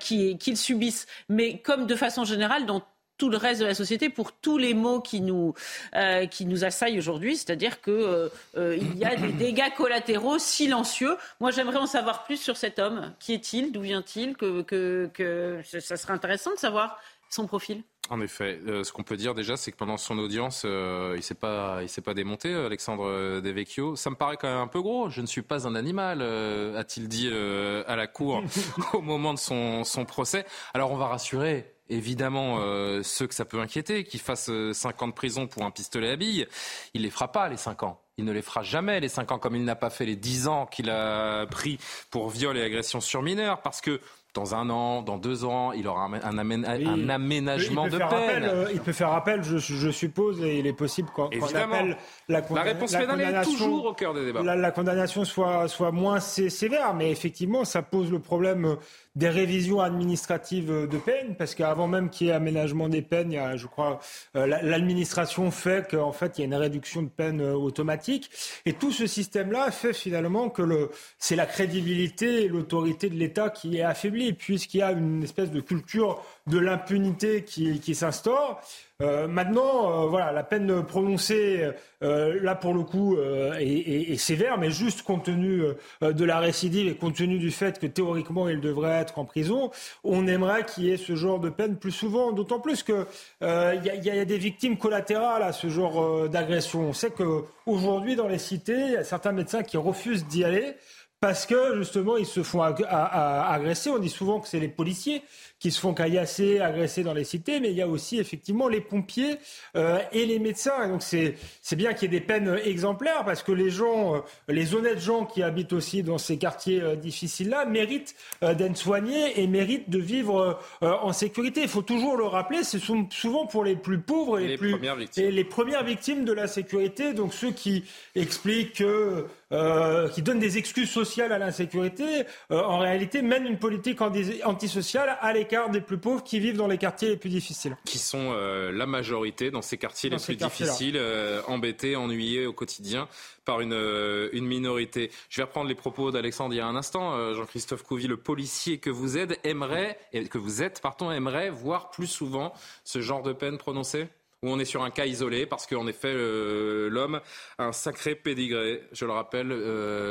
[0.00, 1.06] qui, qui le subissent.
[1.28, 2.82] Mais comme de façon générale, dans
[3.18, 5.54] tout le reste de la société pour tous les maux qui nous,
[5.94, 7.36] euh, qui nous assaillent aujourd'hui.
[7.36, 11.16] C'est-à-dire qu'il euh, euh, y a des dégâts collatéraux silencieux.
[11.40, 13.14] Moi, j'aimerais en savoir plus sur cet homme.
[13.18, 13.72] Qui est-il?
[13.72, 14.36] D'où vient-il?
[14.36, 16.98] Que, que, que, ça serait intéressant de savoir
[17.30, 17.82] son profil.
[18.08, 21.80] En effet, ce qu'on peut dire déjà, c'est que pendant son audience, il s'est pas,
[21.82, 23.96] il s'est pas démonté, Alexandre Devecchio.
[23.96, 25.10] Ça me paraît quand même un peu gros.
[25.10, 28.44] Je ne suis pas un animal, a-t-il dit à la cour
[28.92, 30.46] au moment de son, son procès.
[30.72, 35.04] Alors on va rassurer évidemment euh, ceux que ça peut inquiéter, qu'il fasse 5 euh,
[35.04, 36.46] ans de prison pour un pistolet à billes,
[36.94, 38.00] il les fera pas les 5 ans.
[38.18, 40.48] Il ne les fera jamais les 5 ans comme il n'a pas fait les 10
[40.48, 41.78] ans qu'il a pris
[42.10, 44.00] pour viol et agression sur mineur parce que
[44.36, 48.44] dans un an, dans deux ans, il aura un, aménagement de peine.
[48.44, 51.96] Euh, il peut faire appel, je, suppose, et il est possible qu'on appelle
[52.28, 54.42] la, la réponse pénale est toujours au cœur des débats.
[54.42, 58.76] La, condamnation soit, soit moins sévère, mais effectivement, ça pose le problème
[59.16, 63.36] des révisions administratives de peine, parce qu'avant même qu'il y ait aménagement des peines, il
[63.36, 63.98] y a, je crois,
[64.36, 68.30] euh, l'administration fait qu'en fait, il y a une réduction de peine euh, automatique.
[68.66, 73.48] Et tout ce système-là fait finalement que le, c'est la crédibilité et l'autorité de l'État
[73.48, 78.60] qui est affaiblie, puisqu'il y a une espèce de culture de l'impunité qui, qui s'instaure.
[79.02, 81.70] Euh, maintenant, euh, voilà, la peine prononcée,
[82.02, 83.18] euh, là pour le coup,
[83.58, 85.62] est, sévère, mais juste compte tenu
[86.00, 89.70] de la récidive et compte tenu du fait que théoriquement il devrait être en prison,
[90.04, 92.32] on aimerait qu'il y ait ce genre de peine plus souvent.
[92.32, 93.06] D'autant plus que
[93.42, 96.80] il y, y, a des victimes collatérales à ce genre d'agression.
[96.80, 100.74] On sait qu'aujourd'hui dans les cités, il y a certains médecins qui refusent d'y aller
[101.20, 103.90] parce que justement ils se font agresser.
[103.90, 105.22] On dit souvent que c'est les policiers
[105.58, 108.80] qui se font caillasser, agresser dans les cités, mais il y a aussi effectivement les
[108.80, 109.36] pompiers
[109.74, 110.84] euh, et les médecins.
[110.84, 114.16] Et donc c'est c'est bien qu'il y ait des peines exemplaires parce que les gens,
[114.16, 114.18] euh,
[114.48, 119.46] les honnêtes gens qui habitent aussi dans ces quartiers euh, difficiles-là méritent d'être soignés et
[119.46, 121.62] méritent de vivre en sécurité.
[121.62, 122.80] Il faut toujours le rappeler, c'est
[123.10, 124.76] souvent pour les plus pauvres et les, plus
[125.16, 127.12] et les premières victimes de la sécurité.
[127.12, 127.84] Donc ceux qui
[128.14, 134.00] expliquent que euh, qui donnent des excuses sociales à l'insécurité, en réalité mènent une politique
[134.00, 137.76] antisociale à l'écart des plus pauvres qui vivent dans les quartiers les plus difficiles.
[137.84, 142.52] Qui sont euh, la majorité dans ces quartiers les plus difficiles, euh, embêtés, ennuyés au
[142.52, 143.08] quotidien
[143.44, 145.10] par une, euh, une minorité.
[145.28, 147.34] Je vais reprendre les propos d'Alexandre il y a un instant.
[147.34, 149.98] Jean-Christophe Couvi, le policier que vous êtes, aimerait,
[150.30, 152.52] que vous êtes, pardon, aimerait voir plus souvent
[152.84, 154.08] ce genre de peine prononcée?
[154.42, 157.20] Où on est sur un cas isolé parce qu'en effet l'homme
[157.58, 159.52] a un sacré pédigré, je le rappelle,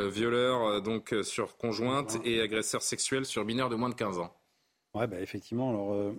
[0.09, 4.35] violeur donc sur conjointe et agresseur sexuel sur mineur de moins de 15 ans.
[4.95, 5.69] Ouais, bah, effectivement.
[5.69, 6.13] Alors, euh,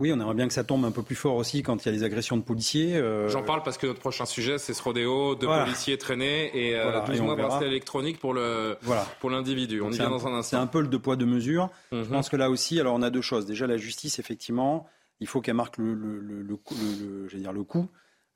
[0.00, 1.88] oui, on aimerait bien que ça tombe un peu plus fort aussi quand il y
[1.88, 2.96] a des agressions de policiers.
[2.96, 3.28] Euh.
[3.28, 7.00] J'en parle parce que notre prochain sujet, c'est ce rodéo de policiers traînés et, euh,
[7.06, 8.76] 12 mois bracelet électronique pour le
[9.20, 9.80] pour l'individu.
[9.80, 10.56] On y vient dans un instant.
[10.56, 11.70] C'est un peu le deux poids deux mesures.
[11.92, 12.06] Je mhm.
[12.08, 13.46] pense que là aussi, alors on a deux choses.
[13.46, 14.86] Déjà, la justice, effectivement,
[15.20, 17.88] il faut qu'elle marque le, le, le, le, dire, le coup.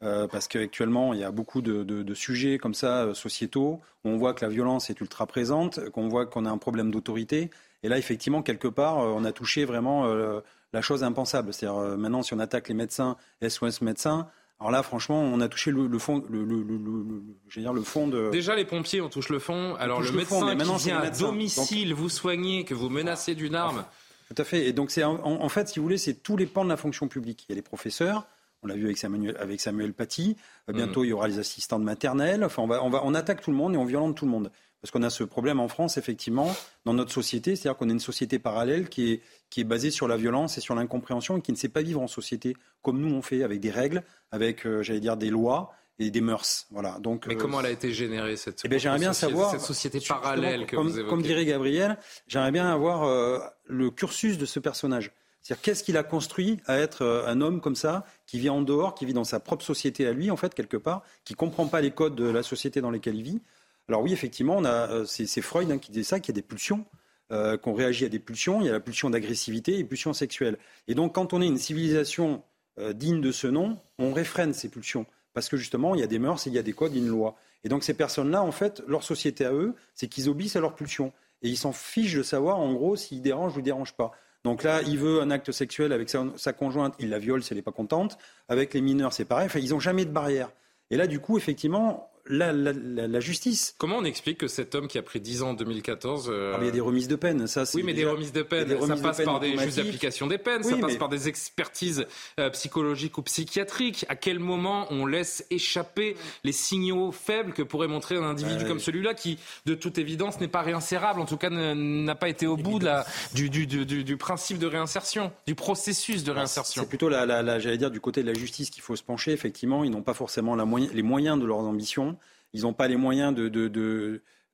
[0.03, 3.81] Euh, parce qu'actuellement, il y a beaucoup de, de, de, sujets comme ça, euh, sociétaux,
[4.05, 6.91] où on voit que la violence est ultra présente, qu'on voit qu'on a un problème
[6.91, 7.51] d'autorité.
[7.83, 10.41] Et là, effectivement, quelque part, euh, on a touché vraiment euh,
[10.73, 11.53] la chose impensable.
[11.53, 14.29] C'est-à-dire, euh, maintenant, si on attaque les médecins, SOS médecins,
[14.61, 18.31] Alors là, franchement, on a touché le, fond, le, le, dire le fond de.
[18.31, 19.75] Déjà, les pompiers, on touche le fond.
[19.77, 23.85] Alors le, médecin qui vient à domicile vous soigner, que vous menacez d'une arme.
[24.33, 24.67] Tout à fait.
[24.67, 27.09] Et donc, c'est en, fait, si vous voulez, c'est tous les pans de la fonction
[27.09, 27.45] publique.
[27.49, 28.27] Il y a les professeurs.
[28.63, 30.37] On l'a vu avec Samuel, avec Samuel Paty.
[30.69, 31.05] Euh, bientôt, mm.
[31.05, 32.45] il y aura les assistants de maternelle.
[32.45, 34.31] Enfin, on, va, on, va, on attaque tout le monde et on violente tout le
[34.31, 34.51] monde.
[34.81, 36.53] Parce qu'on a ce problème en France, effectivement,
[36.85, 40.09] dans notre société, c'est-à-dire qu'on a une société parallèle qui est, qui est basée sur
[40.09, 43.15] la violence et sur l'incompréhension et qui ne sait pas vivre en société comme nous
[43.15, 44.03] on fait, avec des règles,
[44.33, 46.67] avec, euh, j'allais dire, des lois et des mœurs.
[46.71, 46.99] Voilà.
[47.01, 49.61] Donc, Mais comment euh, elle a été générée cette, eh bien, j'aimerais bien savoir, cette
[49.61, 51.11] société parallèle que comme, vous évoquez.
[51.11, 55.13] Comme dirait Gabriel, j'aimerais bien avoir euh, le cursus de ce personnage.
[55.41, 58.95] C'est-à-dire qu'est-ce qu'il a construit à être un homme comme ça, qui vit en dehors,
[58.95, 61.81] qui vit dans sa propre société à lui, en fait, quelque part, qui comprend pas
[61.81, 63.41] les codes de la société dans laquelle il vit?
[63.89, 66.41] Alors oui, effectivement, on a, euh, c'est, Freud hein, qui dit ça, qu'il y a
[66.41, 66.85] des pulsions,
[67.31, 68.61] euh, qu'on réagit à des pulsions.
[68.61, 70.59] Il y a la pulsion d'agressivité et la pulsion sexuelle.
[70.89, 72.43] Et donc, quand on est une civilisation
[72.79, 75.07] euh, digne de ce nom, on réfrène ces pulsions.
[75.35, 77.01] Parce que justement, il y a des mœurs il y a des codes, il y
[77.01, 77.37] a une loi.
[77.65, 80.75] Et donc, ces personnes-là, en fait, leur société à eux, c'est qu'ils obéissent à leurs
[80.75, 81.13] pulsions.
[81.43, 84.13] Et ils s'en fichent de savoir, en gros, s'ils dérangent ou ne dérangent pas.
[84.45, 87.59] Donc là, il veut un acte sexuel avec sa, conjointe, il la viole si elle
[87.59, 88.19] n'est pas contente.
[88.49, 89.47] Avec les mineurs, c'est pareil.
[89.47, 90.51] Enfin, ils n'ont jamais de barrière.
[90.91, 93.75] Et là, du coup, effectivement, la, justice.
[93.79, 96.31] Comment on explique que cet homme qui a pris 10 ans en 2014...
[96.31, 98.43] Euh, ah, il y a des remises de peine, ça Oui, mais des remises de
[98.43, 102.07] peine, ça passe par des juges d'application des peines, ça passe par des expertises
[102.39, 104.07] euh, psychologiques ou psychiatriques.
[104.09, 108.81] À quel moment on laisse échapper les signaux faibles que pourrait montrer un individu comme
[108.81, 112.57] celui-là qui, de toute évidence, n'est pas réinsérable, en tout cas n'a pas été au
[112.57, 116.83] bout de la, du, du, du, du, principe de réinsertion, du processus de ah, réinsertion
[116.83, 119.33] C'est plutôt, la, j'allais dire, du côté de la justice qu'il faut se pencher.
[119.33, 122.12] Effectivement, ils n'ont pas forcément la les moyens de leurs ambitions.
[122.53, 123.69] Ils n'ont pas les moyens de, de,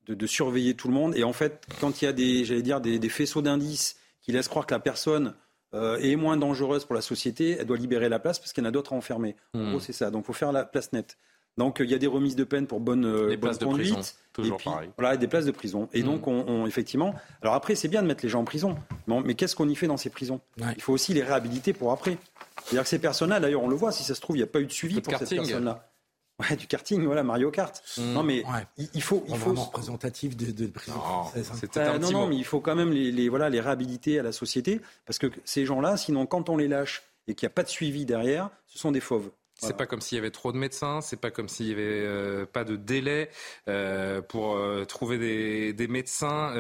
[0.07, 1.17] de, surveiller tout le monde.
[1.17, 4.49] Et en fait, quand il y a des, j'allais dire, des, faisceaux d'indices qui laissent
[4.49, 5.35] croire que la personne
[5.75, 8.67] euh, est moins dangereuse pour la société, elle doit libérer la place parce qu'il y
[8.67, 9.37] en a d'autres à enfermer.
[9.55, 9.71] En hmm.
[9.71, 10.11] gros, c'est ça.
[10.11, 11.19] Donc, il faut faire la place nette.
[11.57, 13.97] Donc, il y a des remises de peine pour bonne, euh, bonne conduite.
[13.97, 14.91] De toujours pareil.
[14.97, 15.89] Voilà, des places de prison.
[15.93, 16.07] Et hmm.
[16.07, 17.15] donc, on, effectivement.
[17.43, 18.77] Alors après, c'est bien de mettre les gens en prison.
[19.09, 20.41] Mais, qu'est-ce qu'on y fait dans ces prisons?
[20.77, 22.17] Il faut aussi les réhabiliter pour après.
[22.65, 24.49] C'est-à-dire que ces personnes-là, d'ailleurs, on le voit, si ça se trouve, il n'y a
[24.49, 25.91] pas eu de suivi pour ces personnes-là.
[26.39, 27.83] Ouais, du karting, voilà, Mario Kart.
[27.97, 28.13] Mmh.
[28.13, 28.45] Non, mais
[28.95, 31.01] il, faut, il faut représentatif de, de prison
[31.77, 34.31] euh, non, non, mais il faut quand même les, les, voilà les réhabiliter à la
[34.31, 37.65] société parce que ces gens-là, sinon, quand on les lâche et qu'il n'y a pas
[37.65, 39.31] de suivi derrière, ce sont des fauves.
[39.61, 41.83] C'est pas comme s'il y avait trop de médecins, c'est pas comme s'il y avait
[41.83, 43.29] euh, pas de délai
[43.69, 46.53] euh, pour euh, trouver des, des médecins.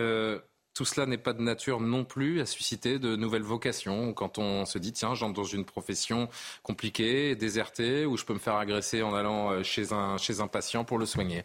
[0.78, 4.12] Euh, tout cela n'est pas de nature non plus à susciter de nouvelles vocations.
[4.12, 6.28] Quand on se dit, tiens, j'entre dans une profession
[6.62, 10.46] compliquée, désertée, où je peux me faire agresser en allant euh, chez un, chez un
[10.46, 11.42] patient pour le soigner.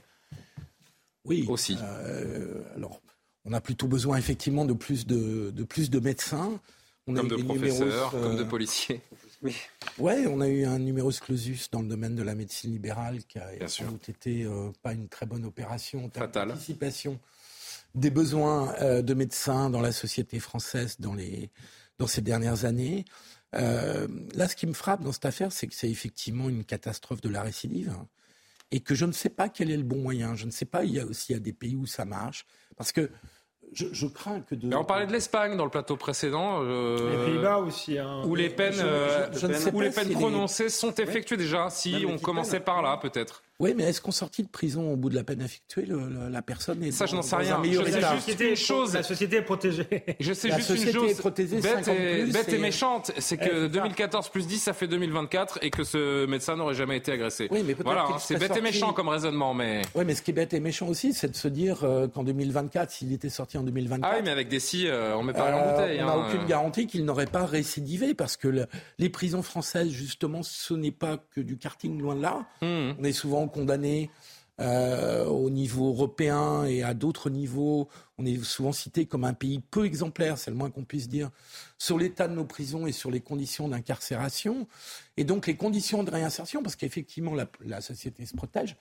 [1.25, 1.45] Oui.
[1.47, 1.77] Aussi.
[1.81, 3.01] Euh, alors,
[3.45, 6.59] on a plutôt besoin effectivement de plus de, de plus de médecins.
[7.07, 9.01] On comme de professeurs, comme de euh, policiers.
[9.41, 9.55] Oui.
[9.97, 13.39] Ouais, on a eu un numerus clausus dans le domaine de la médecine libérale qui
[13.39, 14.47] a sans doute été
[14.81, 17.19] pas une très bonne opération en termes d'anticipation
[17.95, 21.51] des besoins euh, de médecins dans la société française dans, les,
[21.99, 23.05] dans ces dernières années.
[23.55, 27.21] Euh, là, ce qui me frappe dans cette affaire, c'est que c'est effectivement une catastrophe
[27.21, 27.95] de la récidive
[28.71, 30.33] et que je ne sais pas quel est le bon moyen.
[30.35, 32.05] Je ne sais pas, il y a aussi il y a des pays où ça
[32.05, 32.45] marche.
[32.75, 33.11] Parce que
[33.71, 34.73] je, crains que de.
[34.75, 36.61] on parlait de l'Espagne dans le plateau précédent.
[36.63, 37.97] Euh, les Pays-Bas aussi.
[37.97, 38.23] Hein.
[38.25, 38.83] Où les peines,
[39.73, 41.69] où les peines prononcées sont effectuées déjà.
[41.69, 43.43] Si on commençait par là, peut-être.
[43.59, 46.83] Oui, mais est-ce qu'on sortit de prison au bout de la peine effectuée la personne
[46.83, 47.61] est Ça, je n'en sais rien.
[47.63, 48.93] Je sais juste une chose.
[48.93, 49.87] La société est protégée.
[50.19, 51.21] Je sais juste une chose.
[51.61, 55.83] bête, et, bête et, méchante, c'est que 2014 plus 10, ça fait 2024 et que
[55.83, 57.47] ce médecin n'aurait jamais été agressé.
[57.51, 59.81] Oui, mais voilà, hein, c'est bête et méchant comme raisonnement, mais.
[59.95, 62.23] Oui, mais ce qui est bête et méchant aussi, c'est de se dire euh, qu'en
[62.23, 64.09] 2024, s'il était sorti en 2024.
[64.11, 66.01] Ah oui, mais avec des si, euh, on met pas en bouteille.
[66.01, 66.27] On n'a hein.
[66.27, 68.65] aucune garantie qu'il n'aurait pas récidivé parce que
[68.97, 72.45] les prisons françaises, justement, ce n'est pas que du karting loin de là.
[72.61, 72.93] Hmm.
[72.99, 74.09] On est souvent condamné
[74.61, 77.89] euh, au niveau européen et à d'autres niveaux.
[78.17, 81.31] On est souvent cité comme un pays peu exemplaire, c'est le moins qu'on puisse dire,
[81.77, 84.67] sur l'état de nos prisons et sur les conditions d'incarcération.
[85.17, 87.33] Et donc les conditions de réinsertion, parce qu'effectivement
[87.65, 88.77] la société se protège,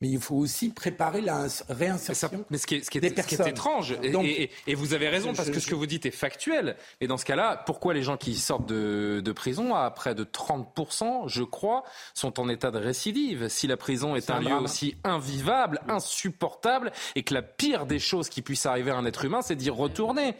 [0.00, 2.44] mais il faut aussi préparer la réinsertion.
[2.50, 5.08] Mais, ce, qui est, ce, qui est, ce qui est étrange, et, et, vous avez
[5.08, 6.76] raison, parce que ce que vous dites est factuel.
[7.00, 10.24] Et dans ce cas-là, pourquoi les gens qui sortent de, de, prison, à près de
[10.24, 13.48] 30%, je crois, sont en état de récidive?
[13.48, 18.28] Si la prison est, un, lieu aussi invivable, insupportable, et que la pire des choses
[18.28, 20.34] qui puisse arriver à un être humain, c'est d'y retourner.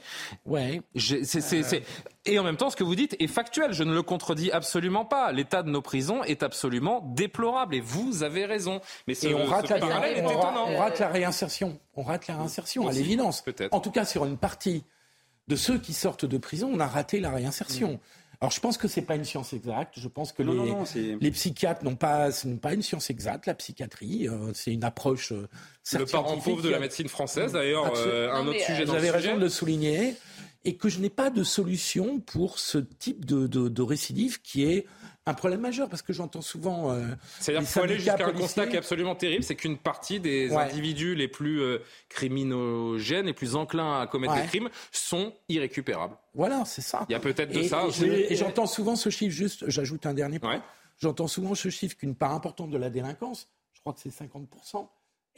[0.44, 0.82] Ouais.
[0.94, 1.82] C'est
[2.26, 3.72] et en même temps, ce que vous dites est factuel.
[3.72, 5.32] Je ne le contredis absolument pas.
[5.32, 7.74] L'état de nos prisons est absolument déplorable.
[7.74, 8.80] Et vous avez raison.
[9.06, 11.78] Mais et on, rate la, on, rate la réinsertion.
[11.94, 13.44] On rate la réinsertion, à l'évidence.
[13.70, 14.84] En tout cas, sur une partie
[15.48, 18.00] de ceux qui sortent de prison, on a raté la réinsertion.
[18.40, 19.94] Alors je pense que c'est pas une science exacte.
[19.98, 22.28] Je pense que les, les, psychiatres n'ont pas,
[22.60, 23.46] pas une science exacte.
[23.46, 25.32] La psychiatrie, euh, c'est une approche.
[25.32, 25.48] Euh,
[25.94, 28.84] le parent pauvre de la médecine française, d'ailleurs, euh, un autre sujet.
[28.84, 30.14] Vous avez raison de le souligner,
[30.66, 34.64] et que je n'ai pas de solution pour ce type de, de, de récidive qui
[34.64, 34.86] est
[35.24, 36.90] un problème majeur parce que j'entends souvent.
[36.90, 37.06] Euh,
[37.38, 40.52] C'est-à-dire qu'il faut aller jusqu'à un constat qui est absolument terrible, c'est qu'une partie des
[40.52, 41.78] individus les plus euh,
[42.08, 46.16] criminogènes, les plus enclins à commettre des crimes, sont irrécupérables.
[46.34, 47.06] Voilà, c'est ça.
[47.08, 47.84] Il y a peut-être de ça.
[48.04, 50.62] Et, j'entends souvent ce chiffre, juste, j'ajoute un dernier point.
[50.98, 54.88] J'entends souvent ce chiffre qu'une part importante de la délinquance, je crois que c'est 50%,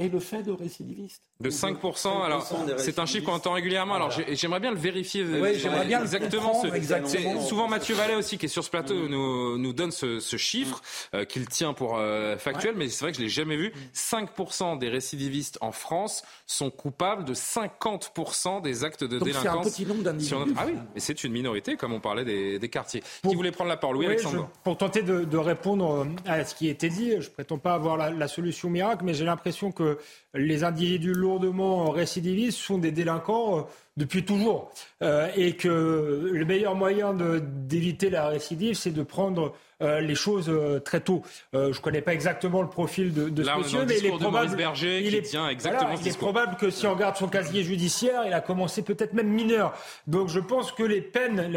[0.00, 1.22] et le fait de récidivistes.
[1.40, 2.48] De 5%, alors
[2.78, 3.94] c'est un chiffre qu'on entend régulièrement.
[3.94, 5.24] Alors j'aimerais bien le vérifier.
[5.54, 6.62] j'aimerais bien exactement.
[6.62, 7.40] Ce, exactement.
[7.40, 9.08] Souvent Mathieu Vallet aussi qui est sur ce plateau mm.
[9.08, 10.82] nous, nous donne ce, ce chiffre
[11.14, 13.72] euh, qu'il tient pour euh, factuel, mais c'est vrai que je l'ai jamais vu.
[13.94, 19.64] 5% des récidivistes en France sont coupables de 50% des actes de Donc délinquance.
[19.64, 20.54] C'est un petit nombre d'individus.
[20.56, 23.02] Ah oui, mais c'est une minorité, comme on parlait des, des quartiers.
[23.28, 24.48] Qui voulait prendre la parole, oui, Alexandre.
[24.64, 27.96] Pour tenter de, de, répondre à ce qui a été dit, je prétends pas avoir
[27.96, 29.87] la, la solution miracle, mais j'ai l'impression que
[30.34, 33.62] les individus lourdement récidivistes sont des délinquants euh,
[33.96, 34.70] depuis toujours.
[35.02, 40.52] Euh, et que le meilleur moyen d'éviter la récidive, c'est de prendre euh, les choses
[40.84, 41.22] très tôt.
[41.52, 44.56] je ne connais pas exactement le profil de, de ce monsieur, mais il est probable,
[44.80, 48.32] il est, tient exactement il est probable que si on regarde son casier judiciaire, il
[48.32, 49.74] a commencé peut-être même mineur.
[50.06, 51.52] Donc je pense que les peines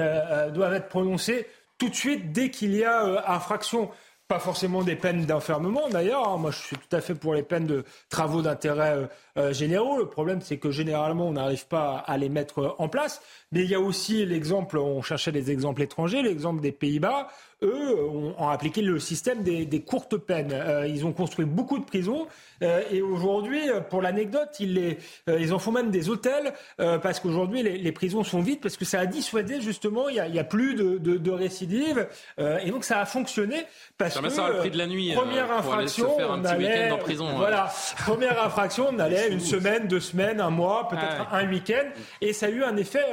[0.53, 1.47] doivent être prononcées
[1.77, 3.89] tout de suite dès qu'il y a infraction.
[4.31, 6.25] Pas forcément des peines d'enfermement d'ailleurs.
[6.25, 6.37] Hein.
[6.37, 9.97] Moi, je suis tout à fait pour les peines de travaux d'intérêt euh, euh, généraux.
[9.97, 13.21] Le problème, c'est que généralement, on n'arrive pas à les mettre en place.
[13.51, 17.27] Mais il y a aussi l'exemple, on cherchait des exemples étrangers, l'exemple des Pays-Bas.
[17.63, 17.95] Eux
[18.38, 20.51] ont, appliqué le système des, courtes peines.
[20.51, 22.27] Euh, ils ont construit beaucoup de prisons
[22.63, 24.97] euh, et aujourd'hui, pour l'anecdote, ils, les,
[25.29, 28.85] euh, ils en font même des hôtels parce qu'aujourd'hui les, prisons sont vides parce que
[28.85, 32.07] ça a dissuadé justement, il n'y a, a, plus de, de, de récidives
[32.38, 33.65] et donc ça a fonctionné
[33.97, 37.27] parce ça que le prix de la nuit, première infraction, on allait, en prison.
[37.35, 41.89] Voilà, première infraction, on allait une semaine, deux semaines, un mois, peut-être un week-end
[42.21, 43.05] et ça a eu un effet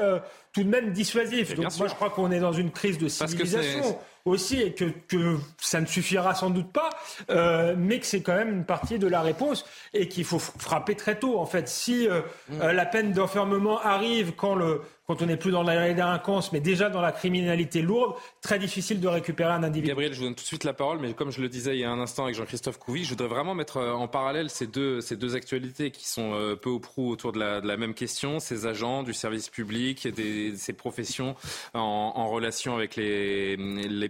[0.52, 1.54] tout de même dissuasif.
[1.54, 3.98] Donc moi, je crois qu'on est dans une crise de civilisation
[4.28, 6.90] aussi et que, que, ça ne suffira sans doute pas,
[7.30, 9.64] euh, mais que c'est quand même une partie de la réponse
[9.94, 11.38] et qu'il faut frapper très tôt.
[11.38, 12.60] En fait, si euh, mm.
[12.62, 16.60] euh, la peine d'enfermement arrive quand le quand on n'est plus dans la délinquance, mais
[16.60, 19.88] déjà dans la criminalité lourde, très difficile de récupérer un individu.
[19.88, 21.80] Gabriel, je vous donne tout de suite la parole, mais comme je le disais il
[21.80, 24.66] y a un instant avec Jean-Christophe Couvi, je voudrais vraiment mettre euh, en parallèle ces
[24.66, 27.94] deux, ces deux actualités qui sont euh, peu ou prou autour de la, de même
[27.94, 31.36] question, ces agents du service public, des, ces professions
[31.72, 33.56] en, relation avec les,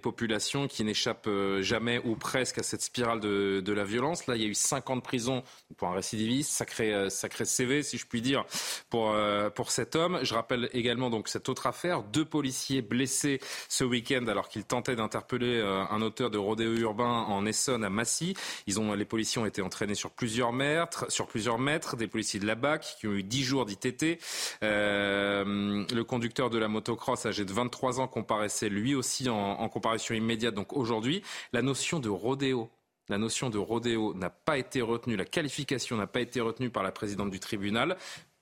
[0.02, 4.26] populations qui n'échappent euh, jamais ou presque à cette spirale de, de la violence.
[4.26, 5.44] Là, il y a eu 50 prisons
[5.76, 8.44] pour un récidiviste, sacré, sacré CV, si je puis dire,
[8.90, 9.14] pour,
[9.54, 10.18] pour cet homme.
[10.22, 12.02] Je rappelle également également donc cette autre affaire.
[12.02, 17.04] Deux policiers blessés ce week-end alors qu'ils tentaient d'interpeller euh, un auteur de rodéo urbain
[17.28, 18.34] en Essonne à Massy.
[18.66, 21.96] Ils ont, les policiers ont été entraînés sur plusieurs mètres, sur plusieurs mètres.
[21.96, 24.18] Des policiers de la BAC qui ont eu dix jours d'ITT.
[24.62, 29.68] Euh, le conducteur de la motocross âgé de 23 ans comparaissait lui aussi en, en
[29.68, 30.54] comparution immédiate.
[30.54, 32.70] Donc aujourd'hui, la notion de rodéo
[33.10, 36.82] la notion de rodéo n'a pas été retenue, la qualification n'a pas été retenue par
[36.82, 37.96] la présidente du tribunal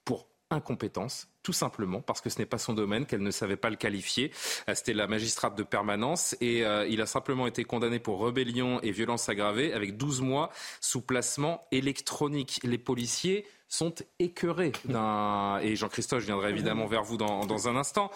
[0.05, 3.71] pour incompétence tout simplement parce que ce n'est pas son domaine, qu'elle ne savait pas
[3.71, 4.33] le qualifier.
[4.69, 8.81] Euh, c'était la magistrate de permanence et euh, il a simplement été condamné pour rébellion
[8.83, 10.51] et violence aggravée avec 12 mois
[10.81, 12.59] sous placement électronique.
[12.65, 15.61] Les policiers sont écœurés d'un...
[15.63, 18.11] Et Jean-Christophe, je viendrai évidemment vers vous dans, dans un instant.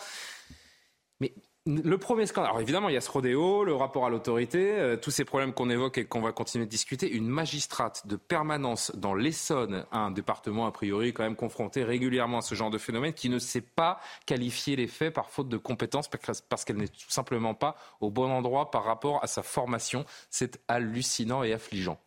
[1.71, 4.97] Le premier scandale, alors évidemment, il y a ce rodéo, le rapport à l'autorité, euh,
[4.97, 7.09] tous ces problèmes qu'on évoque et qu'on va continuer de discuter.
[7.09, 12.43] Une magistrate de permanence dans l'Essonne, un département a priori quand même confronté régulièrement à
[12.43, 16.09] ce genre de phénomène, qui ne sait pas qualifier les faits par faute de compétences
[16.49, 20.05] parce qu'elle n'est tout simplement pas au bon endroit par rapport à sa formation.
[20.29, 21.99] C'est hallucinant et affligeant.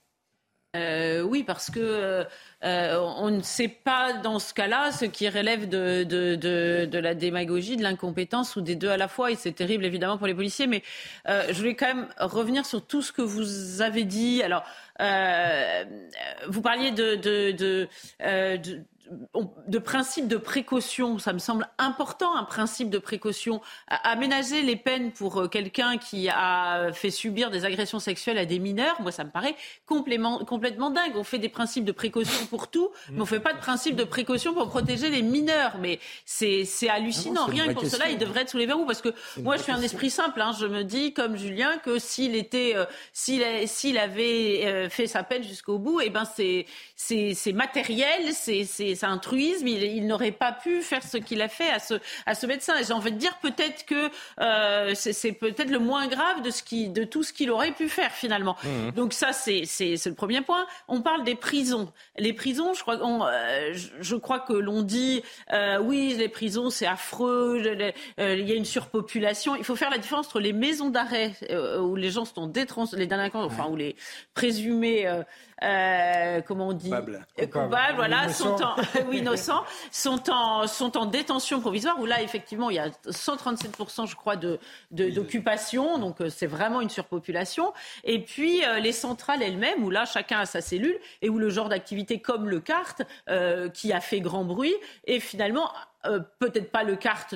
[0.76, 2.26] Euh, oui, parce que
[2.64, 6.98] euh, on ne sait pas dans ce cas-là ce qui relève de, de, de, de
[6.98, 9.30] la démagogie, de l'incompétence ou des deux à la fois.
[9.30, 10.66] Et c'est terrible évidemment pour les policiers.
[10.66, 10.82] Mais
[11.30, 14.42] euh, je voulais quand même revenir sur tout ce que vous avez dit.
[14.42, 14.64] Alors,
[15.00, 15.84] euh,
[16.48, 17.88] vous parliez de,
[19.68, 23.62] de, principe de précaution, ça me semble important, un principe de précaution.
[23.88, 28.60] Aménager les peines pour euh, quelqu'un qui a fait subir des agressions sexuelles à des
[28.60, 29.56] mineurs, moi, ça me paraît
[29.86, 30.40] complètement
[30.90, 31.14] dingue.
[31.16, 33.96] On fait des principes de précaution pour tout, mais on ne fait pas de principe
[33.96, 35.78] de précaution pour protéger les mineurs.
[35.80, 37.46] Mais c'est hallucinant.
[37.48, 38.86] Ah Rien que pour cela, il devrait être sous les verrous.
[38.86, 40.42] Parce que moi, je suis un esprit simple.
[40.42, 40.54] Hein.
[40.60, 45.44] Je me dis, comme Julien, que s'il était, euh, s'il avait euh, fait sa peine
[45.44, 49.68] jusqu'au bout, et eh ben c'est matériel, c'est c'est un truisme.
[49.68, 51.96] Il, n'aurait pas pu faire ce qu'il a fait à ce,
[52.26, 52.78] à ce médecin.
[52.78, 54.10] Et j'ai envie de dire peut-être que
[54.40, 57.90] euh, c'est peut-être le moins grave de, ce qui, de tout ce qu'il aurait pu
[57.90, 58.56] faire finalement.
[58.64, 58.92] Mmh.
[58.92, 60.66] Donc ça, c'est le premier point.
[60.88, 61.92] On parle des prisons.
[62.18, 66.88] Les prisons, je crois, euh, je, crois que l'on dit euh, oui, les prisons, c'est
[66.88, 67.62] affreux,
[68.18, 69.56] il y a une surpopulation.
[69.56, 71.34] Il faut faire la différence entre les maisons d'arrêt
[71.80, 73.96] où les gens sont détrans, les délinquants, enfin où les
[74.34, 75.08] présumés
[75.64, 78.76] euh, comment on dit coupables, voilà, sont en,
[79.08, 84.08] oui, innocents, sont en, sont en détention provisoire, où là, effectivement, il y a 137%,
[84.08, 84.60] je crois, de,
[84.92, 87.74] d'occupation, donc euh, c'est vraiment une surpopulation.
[88.04, 91.50] Et puis, euh, les centrales elles-mêmes, où là, chacun a sa cellule, et où le
[91.50, 93.02] genre d'activité comme le kart,
[93.74, 94.74] qui a fait grand bruit,
[95.06, 95.70] est finalement
[96.06, 97.34] euh, peut-être pas le kart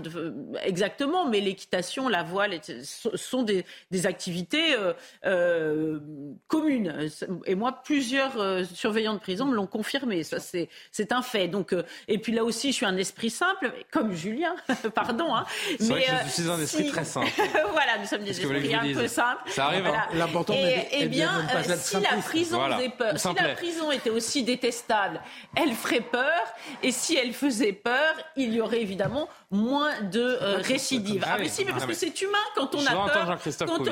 [0.61, 3.64] exactement, mais l'équitation, la voile sont des,
[4.06, 4.94] activités euh,
[5.26, 5.99] euh,
[6.48, 7.07] communes.
[7.45, 10.23] Et moi, plusieurs surveillants de prison me l'ont confirmé.
[10.23, 11.48] Ça, c'est un fait.
[11.48, 11.73] Donc,
[12.10, 14.56] et puis là aussi, je suis un esprit simple, comme Julien,
[14.95, 15.34] pardon.
[15.34, 15.45] Hein,
[15.80, 17.27] mais je suis un esprit très simple.
[17.72, 19.44] voilà, nous sommes des esprits un peu simples.
[19.48, 19.88] Ça arrive.
[19.88, 20.07] Hein.
[20.14, 22.60] L'important, et, eh bien, si la prison
[22.98, 25.22] peur, si la prison était aussi détestable,
[25.56, 26.41] elle ferait peur.
[26.84, 31.23] Et si elle faisait peur, il y aurait évidemment moins de euh, récidives.
[31.27, 33.39] Ah, mais si, mais parce que c'est humain quand on a peur,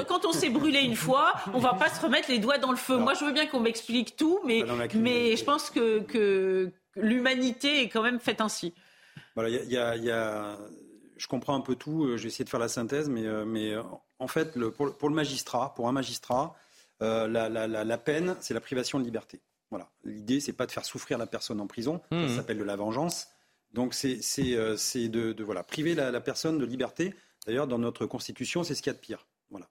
[0.08, 2.78] quand, on s'est brûlé une fois, on va pas se remettre les doigts dans le
[2.78, 2.98] feu.
[2.98, 4.64] Moi, je veux bien qu'on m'explique tout, mais,
[4.94, 8.74] mais je pense que, que l'humanité est quand même faite ainsi.
[9.36, 10.58] Voilà, il y a,
[11.18, 12.06] je comprends un peu tout.
[12.06, 13.74] Euh, je vais essayer de faire la synthèse, mais, euh, mais
[14.20, 16.56] en fait, le, pour, le magistrat, pour un magistrat,
[17.00, 19.42] la, la, la, peine, c'est la privation de liberté.
[19.70, 19.90] Voilà.
[20.04, 22.02] L'idée, c'est pas de faire souffrir la personne en prison.
[22.10, 22.30] Ça mmh.
[22.30, 23.28] s'appelle de la vengeance.
[23.76, 24.22] Donc c'est
[24.56, 24.78] euh,
[25.10, 27.14] de, voilà, priver la, personne de liberté.
[27.46, 29.28] D'ailleurs, dans notre Constitution, c'est ce qu'il y a de pire.
[29.50, 29.68] Voilà.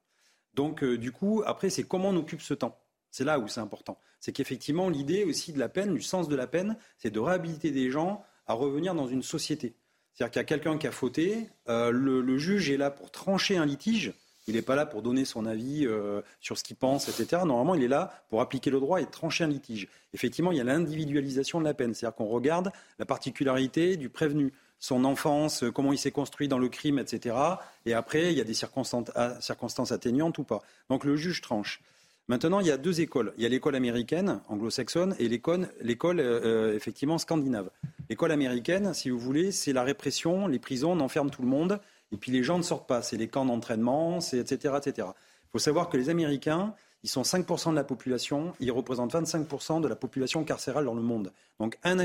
[0.53, 2.79] Donc euh, du coup, après, c'est comment on occupe ce temps.
[3.11, 3.99] C'est là où c'est important.
[4.21, 7.71] C'est qu'effectivement, l'idée aussi de la peine, du sens de la peine, c'est de réhabiliter
[7.71, 9.75] des gens à revenir dans une société.
[10.13, 13.57] C'est-à-dire qu'il y a quelqu'un qui a fauté, euh, le, juge est là pour trancher
[13.57, 14.13] un litige,
[14.47, 17.43] il n'est pas là pour donner son avis euh, sur ce qu'il pense, etc.
[17.47, 19.89] Normalement, il est là pour appliquer le droit et trancher un litige.
[20.13, 21.95] Effectivement, il y a l'individualisation de la peine.
[21.95, 26.59] C'est-à-dire qu'on regarde la particularité du prévenu, son enfance, euh, comment il s'est construit dans
[26.59, 27.37] le crime, etc.
[27.87, 30.63] Et après, il y a des circonstances, atténuantes ou pas.
[30.91, 31.81] Donc le juge tranche.
[32.29, 33.35] Maintenant, il y a deux écoles.
[33.37, 35.69] Il y a l'école américaine, anglo-saxonne, et l'école,
[36.21, 37.71] euh, effectivement scandinave.
[38.09, 41.81] L'école américaine, si vous voulez, c'est la répression, les prisons, on enferme tout le monde.
[42.15, 43.03] Et puis les gens ne sortent pas.
[43.03, 45.09] C'est les camps d'entraînement, c'est etc., etc.
[45.09, 49.81] Il faut savoir que les Américains, ils sont 5% de la population, ils représentent 25%
[49.81, 51.33] de la population carcérale dans le monde.
[51.59, 51.99] Donc un,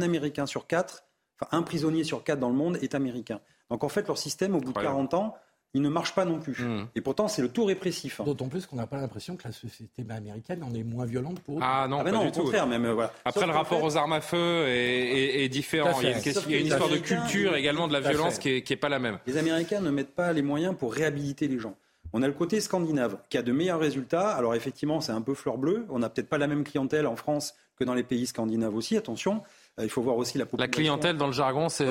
[0.00, 1.04] Américain sur quatre,
[1.40, 3.40] enfin un prisonnier sur quatre dans le monde est américain.
[3.68, 5.36] Donc en fait, leur système, au bout de 40 ans,
[5.74, 6.62] il ne marche pas non plus.
[6.62, 6.86] Hmm.
[6.94, 8.20] Et pourtant, c'est le tout répressif.
[8.24, 11.58] D'autant plus qu'on n'a pas l'impression que la société américaine en est moins violente pour
[11.58, 11.62] eux.
[11.62, 12.66] Ah non, ah pas du au contraire.
[12.66, 13.12] Même, euh, voilà.
[13.24, 16.00] Après, le rapport aux armes à feu est, différent.
[16.00, 18.98] Il y a une, histoire de culture également de la violence qui n'est pas la
[18.98, 19.18] même.
[19.26, 21.76] Les Américains ne mettent pas les moyens pour réhabiliter les gens.
[22.12, 24.30] On a le côté scandinave qui a de meilleurs résultats.
[24.30, 25.84] Alors effectivement, c'est un peu fleur bleue.
[25.90, 28.96] On n'a peut-être pas la même clientèle en France que dans les pays scandinaves aussi,
[28.96, 29.42] attention.
[29.78, 30.70] Euh, il faut voir aussi la population.
[30.70, 31.86] La clientèle dans le jargon, c'est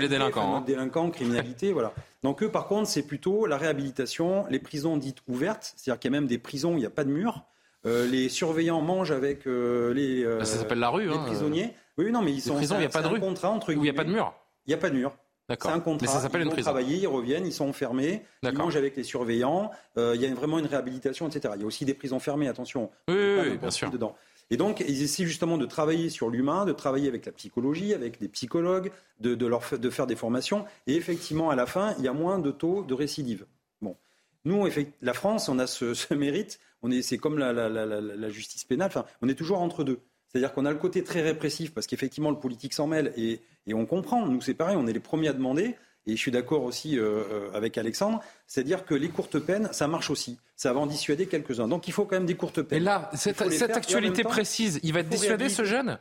[0.00, 0.56] les délinquants.
[0.56, 0.64] Hein.
[0.66, 1.92] Délinquants, criminalité, voilà.
[2.22, 6.14] Donc eux, par contre, c'est plutôt la réhabilitation, les prisons dites ouvertes, c'est-à-dire qu'il y
[6.14, 7.42] a même des prisons où il n'y a pas de mur.
[7.86, 11.72] Euh, les surveillants mangent avec euh, les, bah, ça s'appelle la rue, les hein, prisonniers.
[11.96, 12.54] Oui, non, mais ils sont.
[12.54, 13.20] Prison, il n'y a pas de rue.
[13.20, 14.34] contrat entre Où il n'y a pas de mur.
[14.66, 15.12] Il n'y a pas de mur.
[15.48, 16.06] C'est un contrat.
[16.06, 16.72] Mais ça s'appelle une prison.
[16.78, 19.70] Ils ils reviennent, ils sont enfermés, ils mangent avec les surveillants.
[19.96, 21.54] il y a vraiment une réhabilitation, etc.
[21.56, 22.90] Il y a aussi des prisons fermées, attention.
[23.08, 23.90] Oui, oui, bien sûr.
[23.90, 24.14] Dedans.
[24.50, 28.20] Et donc, ils essaient justement de travailler sur l'humain, de travailler avec la psychologie, avec
[28.20, 28.90] des psychologues,
[29.20, 30.64] de, leur, de faire des formations.
[30.88, 33.46] Et effectivement, à la fin, il y a moins de taux de récidive.
[33.80, 33.96] Bon.
[34.44, 34.66] Nous,
[35.02, 36.58] la France, on a ce, mérite.
[36.82, 38.88] On est, c'est comme la, justice pénale.
[38.88, 40.00] Enfin, on est toujours entre deux.
[40.28, 43.74] C'est-à-dire qu'on a le côté très répressif parce qu'effectivement, le politique s'en mêle et, et
[43.74, 44.26] on comprend.
[44.26, 44.76] Nous, c'est pareil.
[44.76, 48.20] On est les premiers à demander et je suis d'accord aussi euh, euh, avec Alexandre,
[48.46, 50.38] c'est-à-dire que les courtes peines, ça marche aussi.
[50.56, 51.68] Ça va en dissuader quelques-uns.
[51.68, 52.82] Donc il faut quand même des courtes peines.
[52.82, 55.98] Et là, cette, actualité précise, il va être dissuadé ce jeune?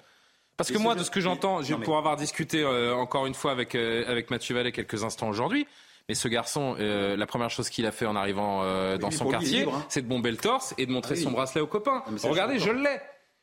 [0.57, 3.75] Parce que moi, de ce que j'entends, pour avoir discuté euh, encore une fois avec,
[3.75, 5.67] avec Mathieu Vallée quelques instants aujourd'hui,
[6.09, 8.63] mais ce garçon, la première chose qu'il a fait en arrivant
[8.97, 9.85] dans son quartier, hein.
[9.89, 12.03] c'est de bomber le torse et de montrer ah son bracelet aux copains.
[12.23, 12.99] Regardez, je l'ai.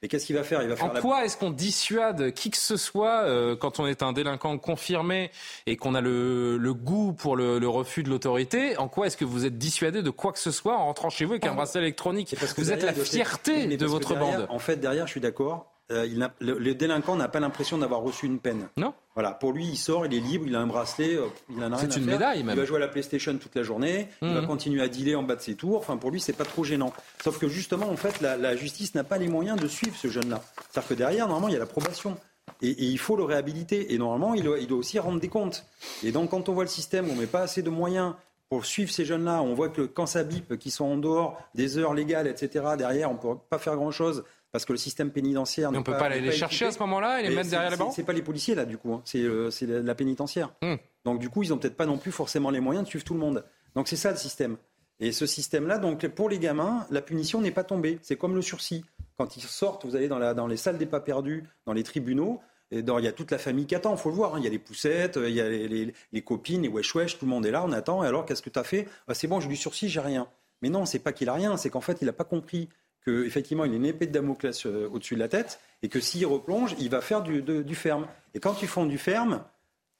[0.06, 0.62] Et qu'est-ce qu'il va faire?
[0.62, 3.88] Il va faire En quoi est-ce qu'on dissuade qui que ce soit euh, quand on
[3.88, 5.32] est un délinquant confirmé
[5.66, 8.76] et qu'on a le, goût pour le, refus de l'autorité?
[8.76, 11.24] En quoi est-ce que vous êtes dissuadé de quoi que ce soit en rentrant chez
[11.24, 12.36] vous avec un bracelet électronique?
[12.38, 14.46] parce que Vous êtes la fierté de votre bande.
[14.48, 15.75] En fait, derrière, je suis d'accord.
[15.92, 18.68] Euh, le, délinquant n'a pas l'impression d'avoir reçu une peine.
[18.76, 18.92] Non.
[19.14, 21.70] Voilà, pour lui, il sort, il est libre, il a un bracelet, euh, il en
[21.72, 22.56] a rien C'est une médaille même.
[22.56, 24.46] Il va jouer à la PlayStation toute la journée, il va mmh.
[24.48, 25.78] continuer à dealer en bas de ses tours.
[25.78, 26.92] Enfin, pour lui, c'est pas trop gênant.
[27.22, 30.42] Sauf que justement, en fait, la, justice n'a pas les moyens de suivre ce jeune-là.
[30.70, 32.16] C'est-à-dire que derrière, normalement, il y a l'approbation.
[32.62, 33.94] Et, il faut le réhabiliter.
[33.94, 35.66] Et normalement, il doit, il doit, aussi rendre des comptes.
[36.02, 38.14] Et donc, quand on voit le système on ne met pas assez de moyens
[38.48, 41.78] pour suivre ces jeunes-là, on voit que quand ça bip, qu'ils sont en dehors des
[41.78, 44.24] heures légales, etc., derrière, on ne peut pas faire grand-chose
[44.56, 45.68] parce que le système pénitentiaire.
[45.68, 47.76] on ne peut pas, aller les chercher à ce moment-là et les mettre derrière la
[47.76, 49.02] barre C'est pas les policiers là du coup, hein.
[49.04, 49.50] c'est euh,
[49.84, 50.54] la pénitentiaire.
[50.62, 50.76] Hmm.
[51.04, 53.12] Donc du coup, ils n'ont peut-être pas non plus forcément les moyens de suivre tout
[53.12, 53.44] le monde.
[53.74, 54.56] Donc c'est ça le système.
[54.98, 57.98] Et ce système-là, donc pour les gamins, la punition n'est pas tombée.
[58.00, 58.82] C'est comme le sursis.
[59.18, 61.82] Quand ils sortent, vous allez dans, la, dans les salles des pas perdus, dans les
[61.82, 64.36] tribunaux, et il y a toute la famille qui attend, il faut le voir.
[64.36, 64.38] Hein.
[64.38, 67.30] Il y a les poussettes, il y a les, copines, les wesh wesh, tout le
[67.30, 68.02] monde est là, on attend.
[68.04, 68.88] Et alors, qu'est-ce que tu as fait?
[69.06, 70.26] Ah, C'est bon, je lui sursis, j'ai rien.
[70.62, 72.70] Mais non, c'est pas qu'il a rien, c'est qu'en fait, il n'a pas compris
[73.06, 76.26] qu'effectivement, il a une épée de Damoclès euh, au-dessus de la tête et que s'il
[76.26, 78.06] replonge, il va faire du, ferme.
[78.34, 79.42] Et quand ils font du ferme,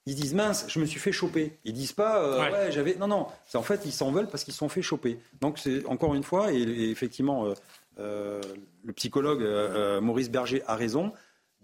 [0.05, 1.59] ils disent mince, je me suis fait choper.
[1.65, 2.73] Ils disent pas euh, ouais.
[2.73, 2.97] j'avais.
[2.97, 3.27] Non, non.
[3.55, 5.19] En fait, ils s'en veulent parce qu'ils se sont fait choper.
[5.41, 7.55] Donc, c'est encore une fois, et, effectivement,
[7.99, 8.41] euh,
[8.85, 9.43] le psychologue
[10.03, 11.13] Maurice Berger a raison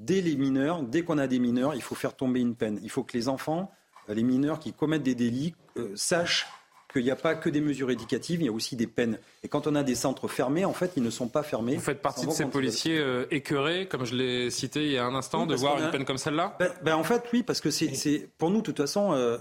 [0.02, 2.78] dès les mineurs, dès qu'on a des mineurs, il faut faire tomber une peine.
[2.82, 3.70] Il faut que les enfants,
[4.08, 6.46] euh, les mineurs qui commettent des délits, euh, sachent
[6.92, 9.18] qu'il n'y a pas que des mesures éducatives, il y a aussi des peines.
[9.42, 11.76] Et quand on a des centres fermés, en fait, ils ne sont pas fermés.
[11.76, 15.04] Vous faites partie de ces policiers euh, écœurés, comme je l'ai cité il y a
[15.04, 16.56] un instant, de voir une peine comme celle-là?
[16.58, 19.38] Ben, ben, En fait, oui, parce que c'est pour nous, de toute façon,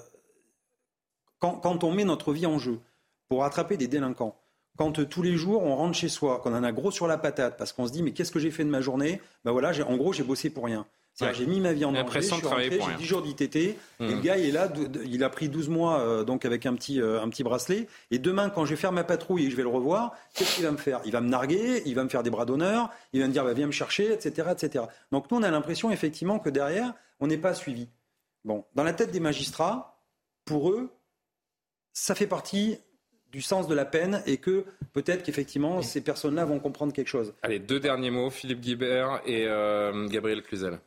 [1.39, 2.79] quand, quand, on met notre vie en jeu
[3.27, 4.37] pour attraper des délinquants,
[4.77, 7.17] quand euh, tous les jours on rentre chez soi, qu'on en a gros sur la
[7.17, 9.21] patate, parce qu'on se dit mais qu'est-ce que j'ai fait de ma journée?
[9.43, 10.85] Ben voilà, en gros j'ai bossé pour rien.
[11.33, 14.21] J'ai mis ma vie en danger, j'ai 10 jours d'ITT, et le mmh.
[14.21, 14.71] gars il est là,
[15.05, 18.17] il a pris 12 mois euh, donc avec un petit, euh, un petit bracelet, et
[18.17, 20.71] demain quand je vais faire ma patrouille et je vais le revoir, qu'est-ce qu'il va
[20.71, 21.01] me faire?
[21.05, 23.43] Il va me narguer, il va me faire des bras d'honneur, il va me dire
[23.43, 24.85] bah, viens me chercher, etc., etc.
[25.11, 27.87] Donc nous on a l'impression effectivement que derrière on n'est pas suivi.
[28.43, 29.99] Bon, dans la tête des magistrats,
[30.45, 30.89] pour eux,
[31.93, 32.77] ça fait partie
[33.31, 37.33] du sens de la peine et que peut-être qu'effectivement ces personnes-là vont comprendre quelque chose.
[37.43, 40.79] Allez, deux derniers mots, Philippe Guibert et euh, Gabriel Cluzel.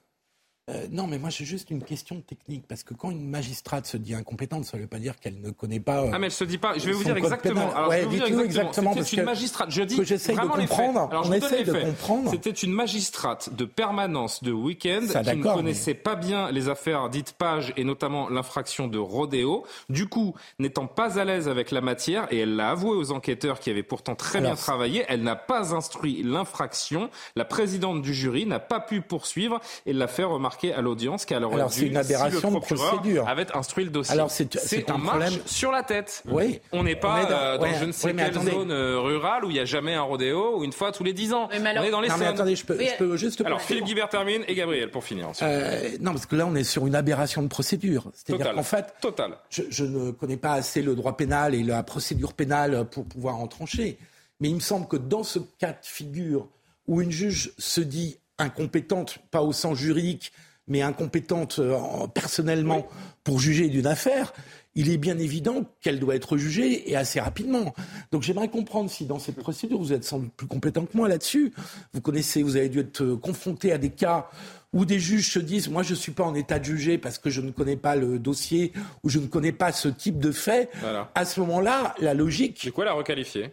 [0.71, 3.99] Euh, non, mais moi j'ai juste une question technique parce que quand une magistrate se
[3.99, 6.05] dit incompétente, ça ne veut pas dire qu'elle ne connaît pas.
[6.05, 6.79] Euh, ah mais elle se dit pas.
[6.79, 7.71] Je vais vous dire exactement.
[7.75, 8.95] Alors, ouais, dites-nous exactement.
[8.95, 9.71] C'était une magistrate.
[9.71, 11.09] Je dis que j'essaye de comprendre.
[11.11, 12.31] Alors, on essaye de comprendre.
[12.31, 17.33] C'était une magistrate de permanence de week-end qui ne connaissait pas bien les affaires dites
[17.33, 19.67] pages et notamment l'infraction de rodéo.
[19.91, 23.61] Du coup, n'étant pas à l'aise avec la matière et elle l'a avoué aux enquêteurs
[23.61, 27.11] qui avaient pourtant très bien travaillé, elle n'a pas instruit l'infraction.
[27.37, 31.45] La présidente du jury n'a pas pu poursuivre et l'a fait remarquer à l'audience qu'elle
[31.45, 33.29] aurait Alors, c'est une aberration de procédure.
[33.29, 34.13] avait instruit le dossier.
[34.13, 36.23] Alors, c'est un problème sur la tête.
[36.29, 36.61] Oui.
[36.73, 39.61] On n'est pas euh, dans je ne sais quelle zone euh, rurale où il n'y
[39.61, 41.49] a jamais un rodéo ou une fois tous les dix ans.
[41.51, 43.43] on est dans les non, mais attendez, je peux, je peux juste.
[43.45, 45.31] Alors, Philippe Guibert termine et Gabriel pour finir.
[45.43, 48.11] Euh, non, parce que là, on est sur une aberration de procédure.
[48.15, 49.37] C'est-à-dire qu'en fait, Total.
[49.51, 53.37] Je, je ne connais pas assez le droit pénal et la procédure pénale pour pouvoir
[53.37, 53.99] en trancher.
[54.41, 56.49] Mais il me semble que dans ce cas de figure
[56.87, 60.33] où une juge se dit incompétente, pas au sens juridique,
[60.67, 62.87] mais incompétente euh, personnellement
[63.23, 64.33] pour juger d'une affaire,
[64.75, 67.75] il est bien évident qu'elle doit être jugée et assez rapidement.
[68.13, 71.09] Donc j'aimerais comprendre si dans cette procédure, vous êtes sans doute plus compétent que moi
[71.09, 71.53] là-dessus.
[71.93, 74.29] Vous connaissez, vous avez dû être euh, confronté à des cas
[74.73, 77.19] où des juges se disent moi je ne suis pas en état de juger parce
[77.19, 78.73] que je ne connais pas le dossier
[79.05, 80.71] ou je ne connais pas ce type de fait.
[81.15, 82.59] À ce moment-là, la logique.
[82.61, 83.53] C'est quoi la requalifier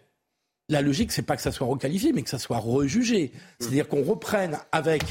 [0.69, 3.31] La logique, c'est pas que ça soit requalifié, mais que ça soit rejugé.
[3.59, 5.03] C'est-à-dire qu'on reprenne avec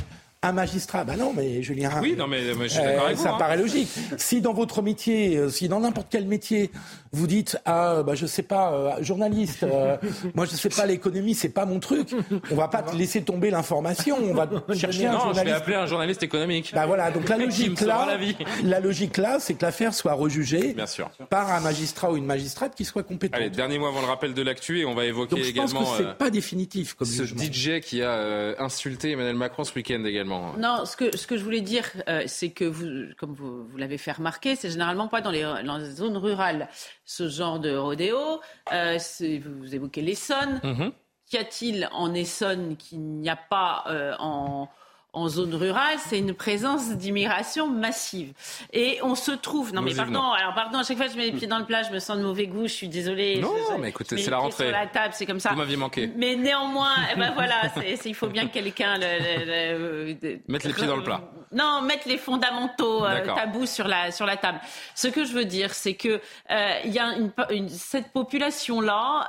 [0.43, 1.91] un magistrat, ben non, mais Julien.
[2.01, 3.39] Oui, non, mais, je suis d'accord avec Ça hein.
[3.39, 3.91] paraît logique.
[4.17, 6.71] Si dans votre métier, euh, si dans n'importe quel métier,
[7.13, 9.99] vous dites, ah, bah, je sais pas, euh, journaliste, euh,
[10.35, 12.15] moi je sais pas l'économie, c'est pas mon truc.
[12.51, 14.17] On va pas te laisser tomber l'information.
[14.19, 15.41] On va chercher un journaliste.
[15.41, 16.73] Je vais appeler un journaliste économique.
[16.75, 17.11] Bah voilà.
[17.11, 18.19] Donc la logique là,
[18.65, 21.11] la, logique là, c'est que l'affaire soit rejugée Bien sûr.
[21.29, 23.37] par un magistrat ou une magistrate qui soit compétent.
[23.37, 25.81] Allez, dernier mot avant le rappel de l'actu et on va évoquer Donc, je également.
[25.81, 30.03] Pense que c'est pas définitif comme ce DJ qui a insulté Emmanuel Macron ce week-end
[30.07, 30.30] également.
[30.57, 33.77] Non, ce que, ce que je voulais dire, euh, c'est que, vous, comme vous, vous
[33.77, 36.69] l'avez fait remarquer, c'est généralement pas dans les, dans les, zones rurales
[37.05, 38.41] ce genre de rodéo.
[38.73, 38.99] Euh,
[39.45, 40.61] vous évoquez l'Essonne.
[40.63, 40.93] Mm-hmm.
[41.29, 44.69] Qu'y a-t-il en Essonne qu'il n'y a pas euh, en
[45.13, 48.33] en zone rurale, c'est une présence d'immigration massive.
[48.73, 49.75] Et on se trouve.
[49.75, 50.23] Non, mais pardon.
[50.33, 50.79] Alors, pardon.
[50.79, 52.23] À chaque fois que je mets les pieds dans le plat, je me sens de
[52.23, 52.63] mauvais goût.
[52.63, 53.41] Je suis désolée.
[53.41, 54.65] Non, mais écoutez, c'est la rentrée.
[54.65, 55.51] Sur la table, c'est comme ça.
[55.51, 56.11] Vous m'aviez manqué.
[56.17, 57.63] Mais néanmoins, eh ben voilà,
[58.05, 60.17] il faut bien que quelqu'un le,
[60.49, 61.23] mettre les pieds dans le plat.
[61.53, 64.61] Non, mettre les fondamentaux euh, tabous sur la sur la table.
[64.95, 66.21] Ce que je veux dire, c'est que
[66.51, 67.17] euh, y a
[67.51, 69.27] une, cette population là.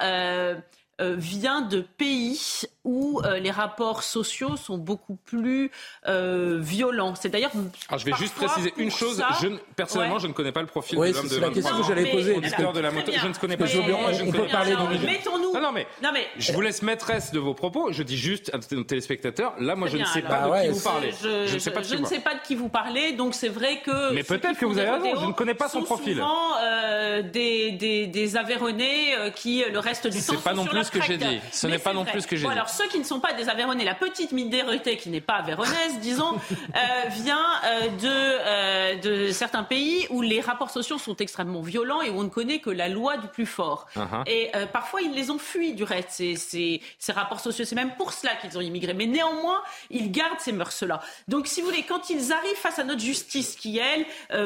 [1.02, 5.72] Euh, vient de pays où euh, les rapports sociaux sont beaucoup plus
[6.08, 7.14] euh, violents.
[7.16, 7.52] C'est d'ailleurs.
[7.88, 9.22] Alors je vais juste préciser une chose.
[9.41, 11.88] je, personnellement, je ne connais pas le profil de l'homme de C'est la question que
[11.88, 12.36] j'allais poser.
[12.36, 13.12] de la moto.
[13.16, 13.66] Je ne connais pas.
[13.66, 14.76] on, peut parler
[15.06, 15.52] Mettons-nous.
[15.62, 17.91] Non, mais, non, mais je vous laisse maîtresse de vos propos.
[17.91, 19.53] Je dis juste à nos téléspectateurs.
[19.60, 21.12] Là, moi, je ne sais pas de qui vous parlez.
[21.22, 23.14] Je, ne sais pas de, je ne sais pas de qui vous parlez.
[23.14, 24.14] Donc c'est vrai que.
[24.14, 25.22] Mais peut-être que vous avez raison.
[25.22, 26.16] Je ne connais pas son profil.
[26.16, 30.34] Souvent euh, des des des Aveyronnais qui le reste du temps.
[30.34, 31.40] C'est pas non plus ce que j'ai dit.
[31.52, 33.49] Ce n'est pas non plus ce que j'ai dit ceux qui ne sont pas des
[33.49, 39.31] Aveyronnais, la petite minorité qui n'est pas avéronnaise, disons, euh, vient euh, de, euh, de
[39.31, 42.69] certains pays où les rapports sociaux sont extrêmement violents et où on ne connaît que
[42.69, 43.88] la loi du plus fort.
[43.95, 44.23] Uh-huh.
[44.27, 47.65] Et parfois, ils les ont fuis du reste, ces, ces, ces rapports sociaux.
[47.65, 48.93] C'est même pour cela qu'ils ont immigré.
[48.93, 51.02] Mais néanmoins, ils gardent ces mœurs-là.
[51.27, 54.06] Donc, si vous voulez, quand ils arrivent face à notre justice qui, elle,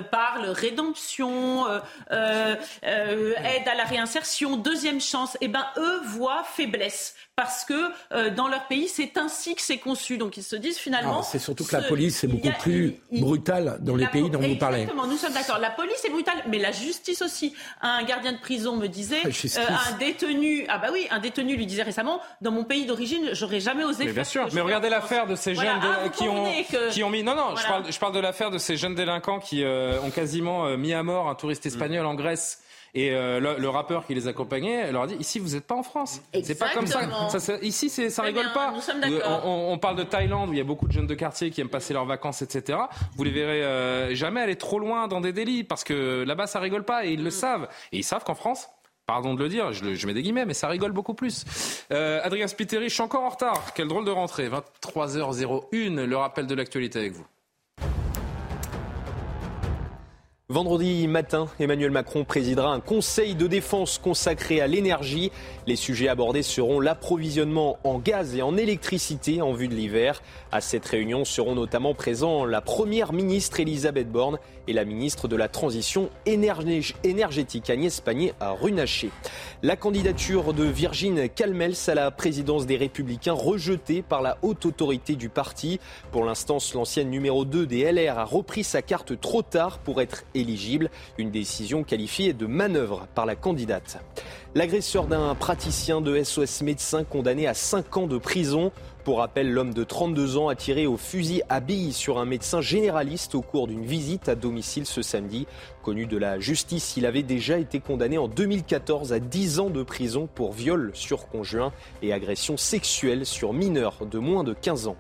[0.10, 1.66] parle rédemption,
[2.12, 8.48] aide à la réinsertion, deuxième chance, eh ben, eux voient faiblesse parce que euh, dans
[8.48, 10.18] leur pays, c'est ainsi que c'est conçu.
[10.18, 11.22] Donc ils se disent finalement.
[11.24, 14.82] C'est surtout que la police est beaucoup plus brutale dans les pays dont vous parlez.
[14.82, 15.60] Exactement, nous sommes d'accord.
[15.60, 17.54] La police est brutale, mais la justice aussi.
[17.82, 21.66] Un gardien de prison me disait, euh, un détenu, ah bah oui, un détenu lui
[21.66, 24.06] disait récemment, dans mon pays d'origine, j'aurais jamais osé.
[24.06, 24.48] Mais bien sûr.
[24.54, 26.46] Mais regardez l'affaire de ces jeunes ah, qui ont
[26.92, 27.24] qui ont mis.
[27.24, 30.12] Non non, je parle je parle de l'affaire de ces jeunes délinquants qui euh, ont
[30.12, 32.60] quasiment mis à mort un touriste espagnol en Grèce
[32.96, 35.84] et euh, le, rappeur qui les accompagnait leur a dit ici vous n'êtes pas en
[35.84, 36.22] France.
[36.44, 37.02] C'est pas comme ça.
[37.40, 38.74] ça, ici ça rigole pas.
[39.44, 41.70] on, parle de Thaïlande où il y a beaucoup de jeunes de quartier qui aiment
[41.70, 42.80] passer leurs vacances, etc.
[43.18, 46.60] Vous les verrez euh, jamais aller trop loin dans des délits parce que là-bas ça
[46.60, 47.32] rigole pas et ils le mm.
[47.32, 47.68] savent.
[47.92, 48.70] Et ils savent qu'en France
[49.06, 51.46] Pardon de le dire, je, je, mets des guillemets, mais ça rigole beaucoup plus.
[51.92, 53.74] Euh, Adrien Spiteri, je suis encore en retard.
[53.76, 54.50] Quelle drôle de rentrée.
[54.50, 57.26] 23h01, le rappel de l'actualité avec vous.
[60.48, 65.32] Vendredi matin, Emmanuel Macron présidera un conseil de défense consacré à l'énergie.
[65.66, 70.22] Les sujets abordés seront l'approvisionnement en gaz et en électricité en vue de l'hiver.
[70.52, 74.38] À cette réunion seront notamment présents la première ministre Elisabeth Borne
[74.68, 79.12] et la ministre de la Transition énergétique Agnès Pannier à Runacher.
[79.64, 85.16] La candidature de Virgin Calmels à la présidence des Républicains rejetée par la haute autorité
[85.16, 85.80] du parti.
[86.12, 90.24] Pour l'instant, l'ancienne numéro 2 des LR a repris sa carte trop tard pour être
[90.34, 94.00] éligible, une décision qualifiée de manœuvre par la candidate.
[94.56, 98.72] L'agresseur d'un praticien de SOS médecin condamné à 5 ans de prison
[99.06, 102.60] pour rappel, l'homme de 32 ans a tiré au fusil à billes sur un médecin
[102.60, 105.46] généraliste au cours d'une visite à domicile ce samedi.
[105.86, 109.84] Connu de la justice, il avait déjà été condamné en 2014 à 10 ans de
[109.84, 111.72] prison pour viol sur conjoint
[112.02, 114.96] et agression sexuelle sur mineurs de moins de 15 ans.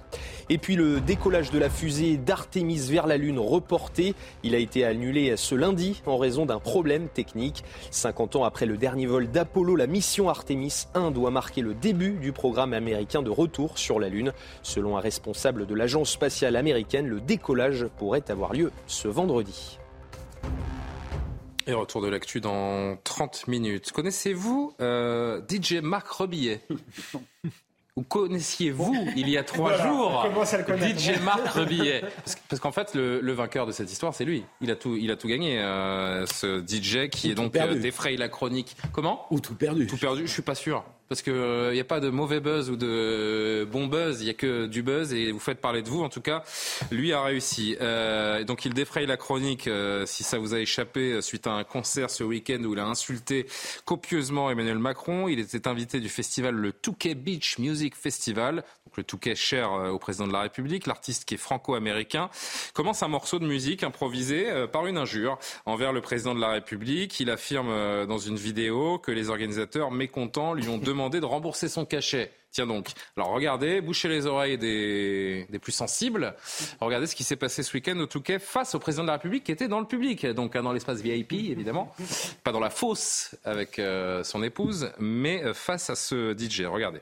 [0.49, 4.13] Et puis le décollage de la fusée d'Artemis vers la Lune reporté.
[4.43, 7.63] Il a été annulé ce lundi en raison d'un problème technique.
[7.89, 12.11] 50 ans après le dernier vol d'Apollo, la mission Artemis 1 doit marquer le début
[12.11, 14.33] du programme américain de retour sur la Lune.
[14.61, 19.79] Selon un responsable de l'agence spatiale américaine, le décollage pourrait avoir lieu ce vendredi.
[21.67, 23.91] Et retour de l'actu dans 30 minutes.
[23.91, 26.61] Connaissez-vous euh, DJ Marc Rebillet
[27.95, 30.27] Ou connaissiez-vous il y a trois jours
[30.67, 32.03] DJ Marc Rebillet
[32.49, 34.43] Parce, qu'en fait, le, vainqueur de cette histoire, c'est lui.
[34.59, 35.59] Il a tout, il a tout gagné.
[35.59, 38.75] Euh, ce DJ qui est donc euh, défraye la chronique.
[38.91, 39.25] Comment?
[39.31, 39.87] Ou tout perdu.
[39.87, 40.27] Tout perdu.
[40.27, 43.67] Je suis pas sûr parce qu'il n'y euh, a pas de mauvais buzz ou de
[43.71, 46.03] bon buzz, il n'y a que du buzz et vous faites parler de vous.
[46.03, 46.43] En tout cas,
[46.91, 47.77] lui a réussi.
[47.79, 51.63] Euh, donc il défraye la chronique, euh, si ça vous a échappé, suite à un
[51.63, 53.45] concert ce week-end où il a insulté
[53.85, 55.27] copieusement Emmanuel Macron.
[55.27, 59.99] Il était invité du festival le Touquet Beach Music Festival, donc le Touquet cher au
[59.99, 60.87] président de la République.
[60.87, 62.29] L'artiste qui est franco-américain
[62.73, 67.19] commence un morceau de musique improvisé par une injure envers le président de la République.
[67.19, 71.85] Il affirme dans une vidéo que les organisateurs mécontents lui ont demandé de rembourser son
[71.85, 72.31] cachet.
[72.51, 72.87] Tiens donc.
[73.17, 76.33] Alors regardez, bouchez les oreilles des, des plus sensibles.
[76.79, 79.43] Regardez ce qui s'est passé ce week-end au Touquet face au président de la République
[79.43, 81.93] qui était dans le public, donc hein, dans l'espace VIP évidemment,
[82.43, 86.63] pas dans la fosse avec euh, son épouse, mais euh, face à ce DJ.
[86.63, 87.01] Regardez.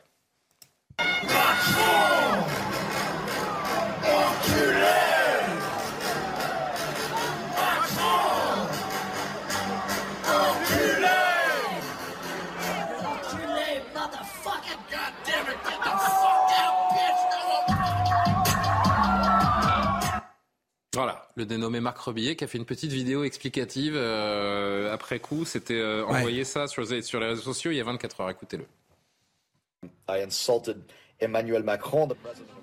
[20.94, 25.44] Voilà, le dénommé Marc Rebillet qui a fait une petite vidéo explicative euh, après coup.
[25.44, 28.30] C'était euh, envoyé ça sur, sur, les réseaux sociaux il y a 24 heures.
[28.30, 28.66] Écoutez-le.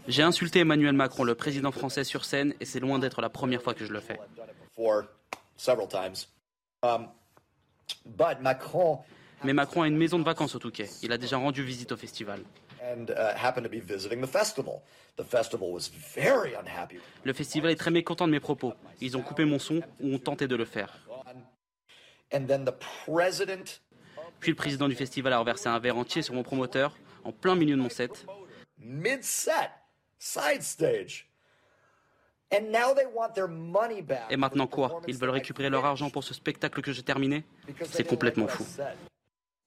[0.07, 3.63] J'ai insulté Emmanuel Macron, le président français, sur scène, et c'est loin d'être la première
[3.63, 4.19] fois que je le fais.
[9.43, 10.89] Mais Macron a une maison de vacances au Touquet.
[11.03, 12.41] Il a déjà rendu visite au festival.
[17.25, 18.75] Le festival est très mécontent de mes propos.
[19.01, 20.99] Ils ont coupé mon son ou ont tenté de le faire.
[24.41, 27.55] Puis le président du festival a renversé un verre entier sur mon promoteur en plein
[27.55, 28.27] milieu de mon set.
[34.31, 35.03] Et maintenant quoi?
[35.07, 37.45] Ils veulent récupérer leur argent pour ce spectacle que j'ai terminé?
[37.91, 38.65] C'est complètement fou.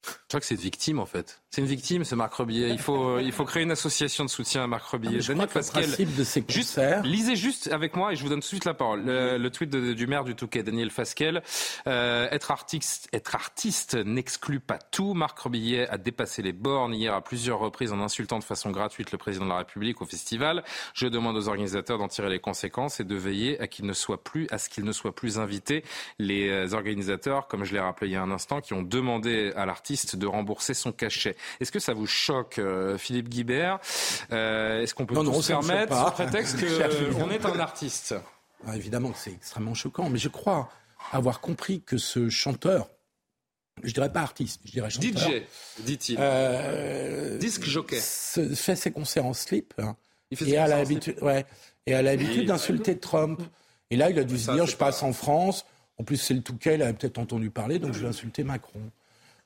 [0.03, 1.42] Je crois que c'est une victime en fait.
[1.53, 2.71] C'est une victime, ce Marc Rebillet.
[2.71, 5.19] Il faut, euh, il faut créer une association de soutien à Marc Rebillet.
[5.19, 8.65] Ah, de ces juste, lisez juste avec moi et je vous donne tout de suite
[8.65, 9.03] la parole.
[9.05, 11.43] Le, tweet du maire du Touquet, Daniel Fasquelle.
[11.85, 15.13] Euh, être artiste, être artiste n'exclut pas tout.
[15.13, 19.11] Marc Rebillet a dépassé les bornes hier à plusieurs reprises en insultant de façon gratuite
[19.11, 20.63] le président de la République au festival.
[20.95, 24.23] Je demande aux organisateurs d'en tirer les conséquences et de veiller à qu'il ne soit
[24.23, 25.83] plus, à ce qu'il ne soit plus invité.
[26.17, 29.53] Les euh, organisateurs, comme je l'ai rappelé il y a un instant, qui ont demandé
[29.55, 31.35] à l'artiste de rembourser son cachet.
[31.59, 33.79] Est-ce que ça vous choque, euh, Philippe Guibert
[34.31, 38.15] euh, Est-ce qu'on peut non, se permettre, sous prétexte qu'on est un artiste
[38.67, 40.69] ah, Évidemment c'est extrêmement choquant, mais je crois
[41.11, 42.89] avoir compris que ce chanteur,
[43.83, 45.11] je dirais pas artiste, je dirais chanteur.
[45.11, 45.43] DJ,
[45.79, 46.17] dit-il.
[46.19, 47.99] Euh, Disque jockey.
[47.99, 49.73] Fait ses concerts en slip.
[49.77, 49.95] Hein,
[50.31, 51.45] et, a l'habitude, ouais,
[51.85, 53.41] et a l'habitude d'insulter Trump.
[53.89, 55.65] Et là, il a dû se dire, je passe en France.
[55.99, 58.79] En plus, c'est le Touquet, il a peut-être entendu parler, donc je vais insulter Macron.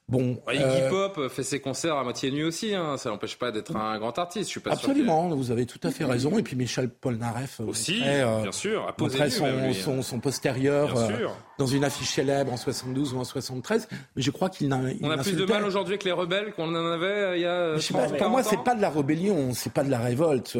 [0.10, 2.96] Bon, Iggy euh, Pop fait ses concerts à moitié nu aussi, hein.
[2.96, 4.46] ça n'empêche pas d'être un grand artiste.
[4.46, 6.40] Je suis pas Absolument, vous avez tout à fait raison.
[6.40, 11.28] Et puis Michel Polnareff aussi, euh, bien sûr, a posé son, son, son, postérieur euh,
[11.58, 13.90] dans une affiche célèbre en 72 ou en 73.
[14.16, 14.80] Mais je crois qu'il n'a.
[15.02, 17.76] On a plus de mal aujourd'hui que les rebelles qu'on en avait il y a.
[17.76, 20.58] Je sais pas, pour moi, c'est pas de la rébellion, c'est pas de la révolte.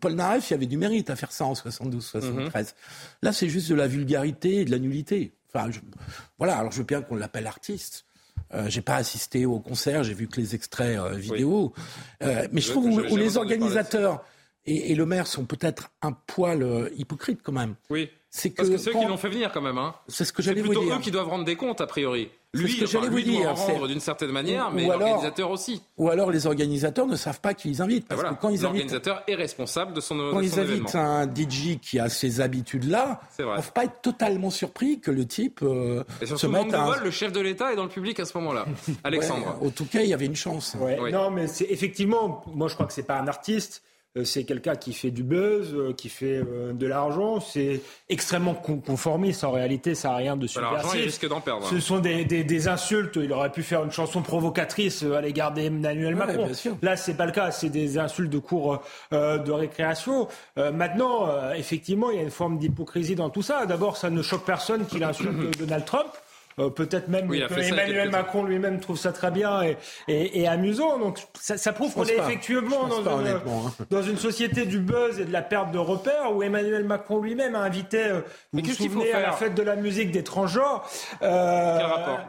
[0.00, 2.66] Polnareff, il y avait du mérite à faire ça en 72, 73.
[2.66, 2.72] Mhm.
[3.22, 5.34] Là, c'est juste de la vulgarité et de la nullité.
[5.54, 5.70] Enfin,
[6.36, 6.58] voilà.
[6.58, 8.06] Alors, je veux bien qu'on l'appelle artiste.
[8.54, 11.72] Euh, j'ai pas assisté au concert, j'ai vu que les extraits euh, vidéo.
[12.22, 14.24] Euh, mais je trouve où, les organisateurs
[14.66, 17.74] et, et, le maire sont peut-être un poil hypocrites quand même.
[17.88, 18.10] Oui.
[18.30, 19.78] C'est que Parce que ceux qui l'ont fait venir quand même.
[19.78, 19.94] Hein.
[20.06, 20.78] C'est ce que j'allais vous dire.
[20.78, 22.30] C'est plutôt eux qui doivent rendre des comptes a priori.
[22.52, 25.82] Lui, ce que vous dire, doit rendre d'une certaine manière, mais l'organisateur aussi.
[25.98, 28.08] Ou alors les organisateurs ne savent pas qui ils invitent.
[28.08, 31.98] Parce que quand ils l'organisateur est responsable de son Quand ils invitent un DJ qui
[31.98, 36.26] a ces habitudes-là, ils ne peuvent pas être totalement surpris que le type euh, Et
[36.26, 36.96] se mette à...
[37.02, 38.66] le chef de l'État est dans le public à ce moment-là.
[39.04, 39.56] Alexandre.
[39.60, 40.76] en tout cas, il y avait une chance.
[41.12, 43.82] Non, mais c'est effectivement, moi je crois que c'est pas un artiste.
[44.16, 47.38] Euh, c'est quelqu'un qui fait du buzz, euh, qui fait euh, de l'argent.
[47.38, 49.44] C'est extrêmement conformiste.
[49.44, 50.94] En réalité, ça n'a rien de subversif.
[50.94, 51.64] il risque d'en perdre.
[51.68, 53.16] Ce sont des, insultes.
[53.22, 56.48] Il aurait pu faire une chanson provocatrice à l'égard d'Emmanuel Macron.
[56.82, 57.52] Là, c'est pas le cas.
[57.52, 58.82] C'est des insultes de cours
[59.12, 60.28] de récréation.
[60.56, 63.64] maintenant, effectivement, il y a une forme d'hypocrisie dans tout ça.
[63.66, 66.08] D'abord, ça ne choque personne qu'il insulte Donald Trump.
[66.60, 69.60] Euh, peut-être même que Emmanuel Macron lui-même trouve ça très bien
[70.08, 70.98] et, amusant.
[70.98, 73.72] Donc ça, prouve qu'on est effectivement hein.
[73.90, 77.54] dans une, société du buzz et de la perte de repères où Emmanuel Macron lui-même
[77.54, 78.20] a invité, euh,
[78.52, 80.60] vous vous souvenez, à la fête de la musique d'étrangers.
[81.22, 82.20] Euh, Quel rapport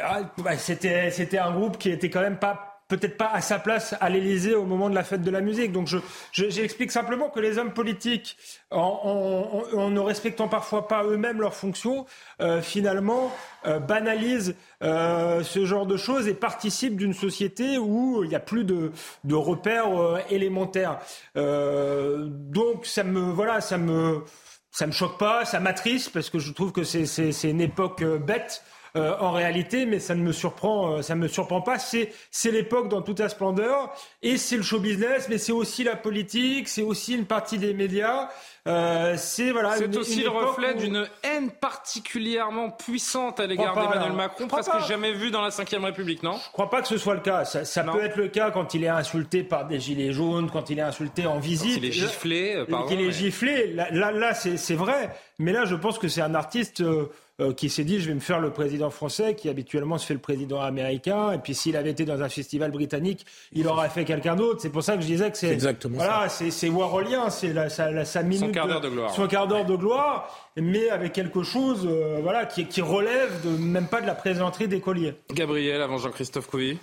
[0.00, 3.58] ah, bah, c'était c'était un groupe qui était quand même pas peut-être pas à sa
[3.58, 5.72] place à l'Élysée au moment de la fête de la musique.
[5.72, 5.98] Donc je,
[6.32, 8.36] j'explique simplement que les hommes politiques,
[8.70, 12.06] en, ne respectant parfois pas eux-mêmes leurs fonctions,
[12.40, 13.30] euh, finalement
[13.66, 18.40] euh, banalisent euh, ce genre de choses et participent d'une société où il n'y a
[18.40, 18.90] plus de,
[19.24, 19.88] de repères
[20.30, 20.98] élémentaires.
[21.34, 24.22] donc ça me voilà, ça me
[24.70, 27.60] ça me choque pas, ça m'attriste parce que je trouve que c'est, c'est, c'est une
[27.60, 28.62] époque bête.
[28.98, 31.78] Euh, en réalité, mais ça ne me surprend, euh, ça me surprend pas.
[31.78, 33.92] C'est c'est l'époque dans toute sa splendeur
[34.22, 37.74] et c'est le show business, mais c'est aussi la politique, c'est aussi une partie des
[37.74, 38.28] médias.
[38.66, 39.76] Euh, c'est voilà.
[39.76, 45.30] C'est aussi le reflet d'une haine particulièrement puissante à l'égard d'Emmanuel Macron, presque jamais vu
[45.30, 46.38] dans la Ve République, non?
[46.44, 47.44] Je crois pas que ce soit le cas.
[47.44, 50.78] Ça, peut être le cas quand il est insulté par des gilets jaunes, quand il
[50.78, 51.74] est insulté en visite.
[51.74, 52.86] Quand il est giflé, pardon.
[52.90, 53.72] il est giflé.
[53.72, 55.10] Là, là, c'est vrai.
[55.38, 56.80] Mais là, je pense que c'est un artiste.
[56.80, 57.10] Euh,
[57.56, 60.20] qui s'est dit je vais me faire le président français qui habituellement se fait le
[60.20, 64.34] président américain et puis s'il avait été dans un festival britannique il aurait fait quelqu'un
[64.34, 64.60] d'autre.
[64.60, 67.68] C'est pour ça que je disais que c'est exactement voilà c'est c'est Warholien c'est la,
[67.68, 69.14] sa, sa minute son quart d'heure de gloire.
[69.14, 73.50] son quart d'heure de gloire mais avec quelque chose euh, voilà qui, qui relève de
[73.50, 75.14] même pas de la présenterie des colliers.
[75.32, 76.78] Gabriel avant Jean-Christophe Couy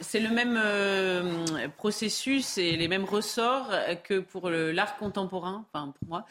[0.00, 1.44] c'est le même euh,
[1.76, 3.70] processus et les mêmes ressorts
[4.04, 6.24] que pour l'art contemporain, enfin pour moi.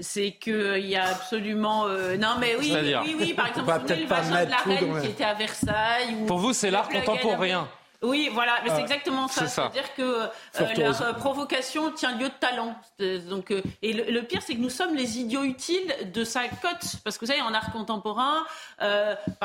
[0.00, 1.86] C'est qu'il y a absolument.
[1.86, 2.74] Euh, non, mais oui,
[3.04, 6.26] oui, oui, par exemple, le Vachon de la Reine qui était à Versailles.
[6.26, 7.68] pour vous, c'est l'art contemporain
[8.02, 9.46] Oui, voilà, mais c'est ah, exactement ça.
[9.46, 12.74] C'est-à-dire que euh, leur euh, provocation tient lieu de talent.
[13.28, 13.52] Donc,
[13.82, 16.96] et le, pire, c'est que nous sommes les idiots utiles de sa cote.
[17.04, 18.44] Parce que vous savez, en art contemporain,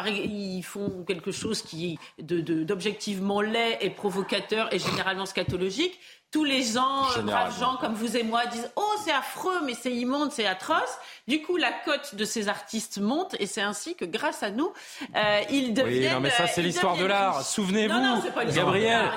[0.07, 5.99] ils font quelque chose qui est d'objectivement laid et provocateur et généralement scatologique
[6.31, 9.91] tous les gens, braves gens comme vous et moi, disent Oh, c'est affreux, mais c'est
[9.91, 10.97] immonde, c'est atroce.
[11.27, 14.71] Du coup, la cote de ces artistes monte et c'est ainsi que, grâce à nous,
[15.15, 16.07] euh, ils deviennent.
[16.07, 17.41] Oui, non, mais ça, c'est euh, l'histoire de l'art.
[17.43, 18.21] Souvenez-vous,
[18.53, 19.09] Gabriel,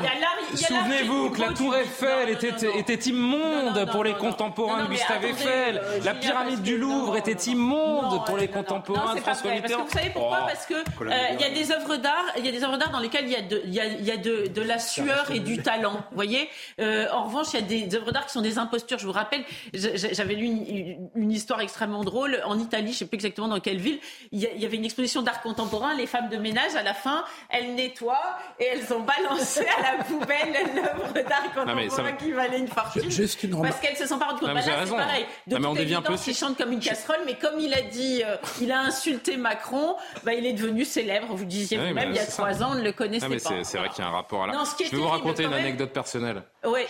[0.55, 5.81] souvenez-vous que la Tour Eiffel était, était immonde pour les contemporains de Gustave Eiffel.
[5.83, 9.85] Euh, la pyramide du Louvre était immonde pour les contemporains de François Mitterrand.
[9.85, 10.47] Vous savez pourquoi?
[10.47, 10.75] Parce que
[11.35, 13.33] il y a des œuvres d'art, il y a des œuvres d'art dans lesquelles il
[13.33, 16.03] y a de, il y a, de la sueur et du talent.
[16.11, 16.49] Vous voyez?
[17.13, 18.99] En revanche, il y a des œuvres d'art qui sont des impostures.
[18.99, 20.47] Je vous rappelle, j'avais lu
[21.15, 22.41] une histoire extrêmement drôle.
[22.45, 23.99] En Italie, je ne sais plus exactement dans quelle ville,
[24.33, 25.95] il y, avait une exposition d'art contemporain.
[25.95, 30.05] Les femmes de ménage, à la fin, elles nettoient et elles ont balancé à la
[30.05, 33.03] poubelle l'œuvre d'art contemporain qui valait une fortune.
[33.63, 34.55] Parce qu'elles se sont pas rendues compte.
[34.55, 35.27] Bah là, c'est pareil.
[35.47, 38.37] De non, toute évidence, il chante comme une casserole, mais comme il a dit, euh,
[38.61, 41.35] il a insulté Macron, bah, il est devenu célèbre.
[41.35, 43.63] Vous disiez vous-même, il y a trois ans, on ne le connaissait pas.
[43.63, 44.65] C'est vrai qu'il y a un rapport à là.
[44.79, 46.43] je vais vous raconter une anecdote personnelle.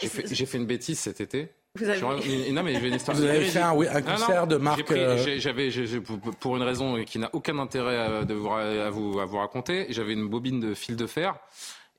[0.03, 1.49] J'ai fait une bêtise cet été.
[1.77, 2.53] Vous avez...
[2.53, 4.91] Non, mais une histoire Vous avez fait un, un concert de marque.
[4.91, 5.71] Euh, j'avais,
[6.41, 9.87] pour une raison qui n'a aucun intérêt à, de vous, à, vous, à vous raconter,
[9.91, 11.37] j'avais une bobine de fil de fer.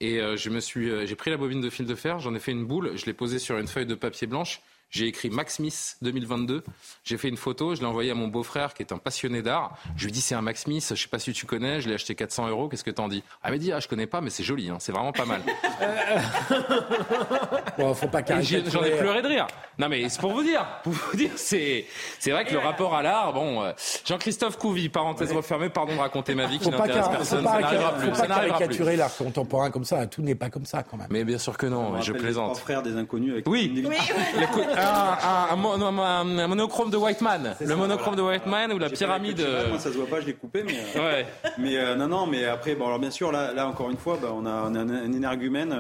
[0.02, 2.34] Et euh, je me suis, euh, j'ai pris la bobine de fil de fer, j'en
[2.34, 4.61] ai fait une boule, je l'ai posée sur une feuille de papier blanche
[4.91, 6.63] j'ai écrit Max Smith 2022.
[7.05, 9.77] J'ai fait une photo, je l'ai envoyée à mon beau-frère qui est un passionné d'art.
[9.95, 11.95] Je lui dis c'est un Max Smith, je sais pas si tu connais, je l'ai
[11.95, 12.68] acheté 400 euros.
[12.68, 13.23] Qu'est-ce que t'en dis?
[13.41, 15.26] Ah, il m'a dit ah je connais pas, mais c'est joli, hein, c'est vraiment pas
[15.26, 15.41] mal.
[17.77, 19.47] bon, faut pas J'en ai pleuré de rire.
[19.80, 21.85] Non mais c'est pour vous dire, pour vous dire, c'est
[22.19, 23.72] c'est vrai que le rapport à l'art, bon, euh,
[24.05, 27.45] Jean-Christophe Couvi, parenthèse refermée, pardon de raconter ma vie qui n'intéresse personne.
[27.45, 28.11] ça n'arrivera plus.
[28.11, 30.05] Faut pas caricaturer l'art contemporain comme ça.
[30.07, 31.07] Tout n'est pas comme ça quand même.
[31.09, 32.01] Mais bien sûr que non.
[32.01, 32.57] Je plaisante.
[32.57, 33.47] Frère des inconnus avec.
[33.47, 33.85] Oui.
[34.82, 35.84] oui.
[36.41, 37.56] un, monochrome de Whiteman.
[37.60, 39.40] Le monochrome de Whiteman ou la pyramide.
[39.40, 40.78] Euh, moi, ça se voit pas, je l'ai coupé, mais.
[40.95, 41.26] Euh, ouais.
[41.58, 44.18] Mais euh, non, non, mais après, bon, alors bien sûr, là, là encore une fois,
[44.22, 45.76] bah, on, a, un, énergumène.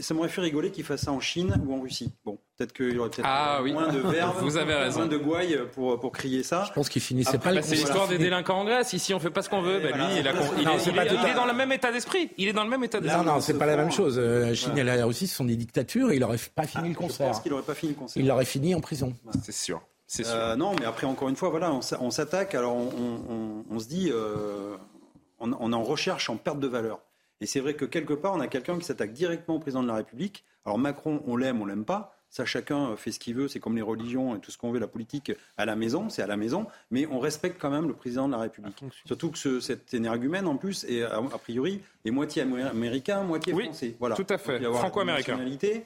[0.00, 2.12] Ça m'aurait fait rigoler qu'il fasse ça en Chine ou en Russie.
[2.24, 5.00] Bon, peut-être qu'il y aurait peut-être ah moins de verve, Vous avez raison.
[5.00, 6.64] moins de gouaille pour, pour crier ça.
[6.68, 8.92] Je pense qu'il finissait pas bah, C'est l'histoire des délinquants en Grèce.
[8.92, 9.80] Ici, on fait pas ce qu'on veut.
[9.80, 12.30] Bah, lui, il, est, dans le même état d'esprit.
[12.38, 13.24] Il est dans le même état d'esprit.
[13.24, 14.18] Non, non, c'est pas la même chose.
[14.18, 16.94] La Chine et la Russie, ce sont des dictatures et il aurait pas fini le
[16.94, 17.26] concert.
[17.26, 18.22] Je pense qu'il aurait pas fini le concert.
[18.22, 19.12] Il l'aurait fini en prison.
[19.42, 19.82] C'est sûr.
[20.26, 22.54] Euh, non, mais après, encore une fois, voilà, on s'attaque.
[22.54, 24.76] Alors, on, se dit, euh,
[25.38, 27.00] on, on, est en recherche en perte de valeur.
[27.42, 29.88] Et c'est vrai que quelque part, on a quelqu'un qui s'attaque directement au président de
[29.88, 30.44] la République.
[30.64, 32.16] Alors, Macron, on l'aime, on l'aime pas.
[32.30, 33.48] Ça, chacun fait ce qu'il veut.
[33.48, 36.22] C'est comme les religions et tout ce qu'on veut, la politique à la maison, c'est
[36.22, 36.66] à la maison.
[36.92, 38.82] Mais on respecte quand même le président de la République.
[39.04, 43.96] Surtout que ce, cet énergumène, en plus, est, a, priori, est moitié américain, moitié français.
[43.98, 44.14] Voilà.
[44.14, 44.62] Tout à fait.
[44.62, 45.38] Franco-américain.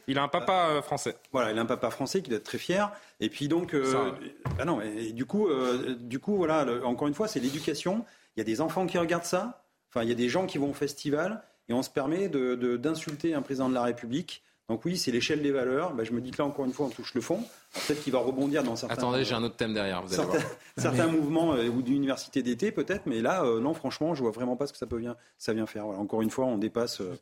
[0.07, 1.17] Il a un papa euh, français.
[1.33, 2.93] Voilà, il a un papa français qui doit être très fier.
[3.19, 4.13] Et puis donc, euh,
[4.59, 8.05] ah non, et, du coup, euh, du coup, voilà, encore une fois, c'est l'éducation.
[8.37, 9.66] Il y a des enfants qui regardent ça.
[9.97, 13.31] Enfin, il y a des gens qui vont au festival et on se permet d'insulter
[13.31, 15.95] de, un président de la République donc oui, c'est l'échelle des valeurs.
[15.95, 17.45] Ben, je me dis que là, encore une fois, on touche le fond.
[17.73, 18.95] Peut-être qu'il va rebondir dans certains...
[18.95, 20.03] Attendez, j'ai un autre thème derrière.
[20.03, 20.41] Vous certains,
[20.77, 23.07] certains mouvements euh, ou d'université d'été, peut-être.
[23.07, 25.53] Mais là, euh, non, franchement, je vois vraiment pas ce que ça, peut bien, ça
[25.53, 25.87] vient faire.
[25.87, 27.01] Encore une fois, on dépasse...
[27.01, 27.17] Euh,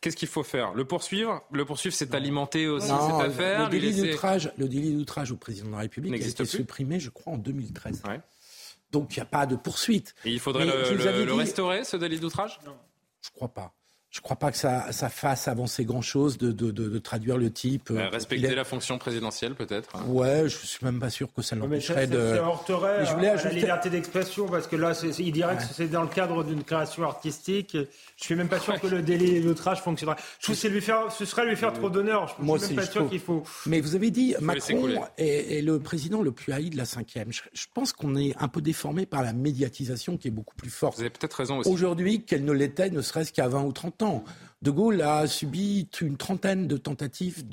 [0.00, 0.72] Qu'est-ce qu'il faut faire?
[0.72, 1.42] Le poursuivre?
[1.52, 5.66] Le poursuivre, c'est alimenter aussi cette affaire Le délit d'outrage le délit d'outrage au président
[5.66, 8.02] de la République a été supprimé, je crois, en 2013.
[8.92, 10.14] Donc il n'y a pas de poursuite.
[10.24, 12.58] Et il faudrait le, restaurer, ce délit d'outrage?
[12.64, 12.76] Non.
[13.22, 13.74] Je ne crois pas
[14.10, 17.52] je ne crois pas que ça, ça fasse avancer grand-chose de, de, de, traduire le
[17.52, 17.90] type.
[17.92, 20.04] Euh, respecter la fonction présidentielle, peut-être hein.
[20.08, 22.34] Ouais, je suis même pas sûr que ça l'empêcherait de.
[22.34, 25.86] Ça heurterait je voulais à la liberté d'expression, parce que là, il dirait que c'est
[25.86, 27.76] dans le cadre d'une création artistique.
[28.16, 30.16] Je suis même pas sûr que le délai d'outrage fonctionnera.
[30.40, 32.26] Je trouve que lui faire, ce serait lui faire trop d'honneur.
[32.26, 33.44] Je suis même pas sûr qu'il faut.
[33.66, 34.88] Mais vous avez dit, Macron
[35.18, 37.32] est, le président le plus haï de la cinquième.
[37.32, 40.70] Je, je pense qu'on est un peu déformé par la médiatisation qui est beaucoup plus
[40.70, 40.96] forte.
[40.96, 41.70] Vous avez peut-être raison aussi.
[41.70, 43.99] Aujourd'hui, qu'elle ne l'était, ne serait-ce qu'à 20 ou 30
[44.62, 47.48] De Gaulle a subi une trentaine de tentatives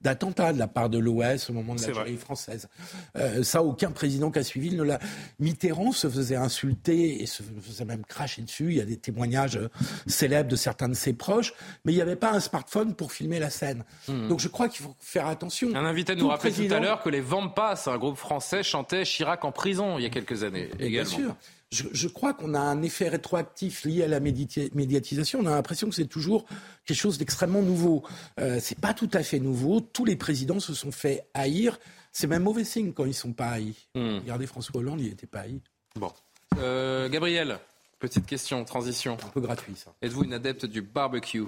[0.00, 2.68] d'attentats de, la part de l'OS au moment de la l'Algérie française.
[3.16, 4.98] Euh, ça, aucun président qui a suivi ne l'a.
[5.38, 8.70] Mitterrand se faisait insulter et se faisait même cracher dessus.
[8.70, 9.60] Il y a des témoignages
[10.08, 13.38] célèbres de certains de ses proches, mais il n'y avait pas un smartphone pour filmer
[13.38, 13.84] la scène.
[14.08, 14.26] Hmm.
[14.26, 15.72] Donc je crois qu'il faut faire attention.
[15.76, 19.44] Un invité nous rappelait tout à l'heure que les Vampas, un groupe français, chantait Chirac
[19.44, 21.16] en prison il y a quelques années également.
[21.16, 21.36] Bien sûr
[21.72, 25.40] je, crois qu'on a un effet rétroactif lié à la médiatisation.
[25.40, 26.46] On a l'impression que c'est toujours
[26.84, 28.04] quelque chose d'extrêmement nouveau.
[28.38, 29.80] Euh, c'est pas tout à fait nouveau.
[29.80, 31.78] Tous les présidents se sont fait haïr.
[32.12, 33.74] C'est même mauvais signe quand ils sont pas haïs.
[33.94, 34.18] Hmm.
[34.18, 35.60] Regardez François Hollande, il n'était pas haï.
[35.96, 36.12] Bon.
[36.58, 37.58] Euh, Gabriel,
[37.98, 39.14] petite question, transition.
[39.24, 39.92] Un peu gratuit ça.
[40.02, 41.44] Êtes-vous une adepte du barbecue?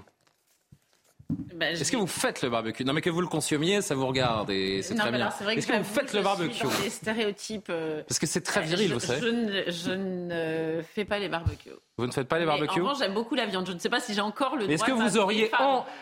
[1.55, 2.85] Bah, Est-ce que vous faites le barbecue?
[2.85, 5.29] Non, mais que vous le consommiez, ça vous regarde et c'est très bien.
[5.29, 7.69] Est-ce que, vous faites le barbecue dans les stéréotypes.
[7.71, 9.21] Euh, Parce que c'est très viril, vous savez.
[9.21, 11.71] Je ne, je ne, fais pas les barbecues.
[11.97, 13.67] Vous ne faites pas les barbecues En revanche, j'aime beaucoup la viande.
[13.67, 14.71] Je ne sais pas si j'ai encore le.
[14.71, 15.51] Est-ce que vous auriez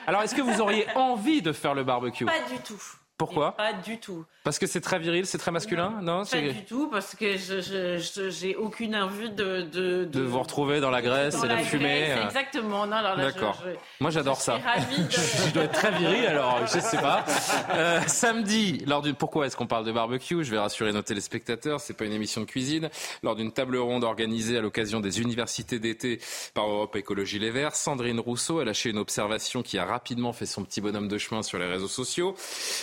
[0.07, 2.25] alors est-ce que vous auriez envie de faire le barbecue?
[2.25, 2.81] Pas du tout.
[3.19, 4.27] Pourquoi Pas du tout.
[4.45, 8.29] Parce que c'est très viril, c'est très masculin Non, Pas du tout, parce que je
[8.31, 10.21] j'ai aucune envie de, de, de...
[10.21, 12.13] vous retrouver dans la graisse et la, fumée.
[12.13, 12.27] Euh.
[12.27, 12.87] exactement.
[12.87, 13.65] D'accord.
[14.01, 14.61] Moi, j'adore ça.
[15.11, 17.25] je dois être très viril, alors je sais pas.
[17.71, 19.15] Euh, samedi, lors d'une.
[19.15, 20.45] Pourquoi est-ce qu'on parle de barbecue?
[20.45, 22.91] Je vais rassurer nos téléspectateurs, c'est pas une émission de cuisine.
[23.23, 26.21] Lors d'une table ronde organisée à l'occasion des universités d'été
[26.55, 30.47] par Europe Écologie Les Verts, Sandrine Rousseau a lâché une observation qui a rapidement fait
[30.47, 32.35] son petit bonhomme de chemin sur les réseaux sociaux.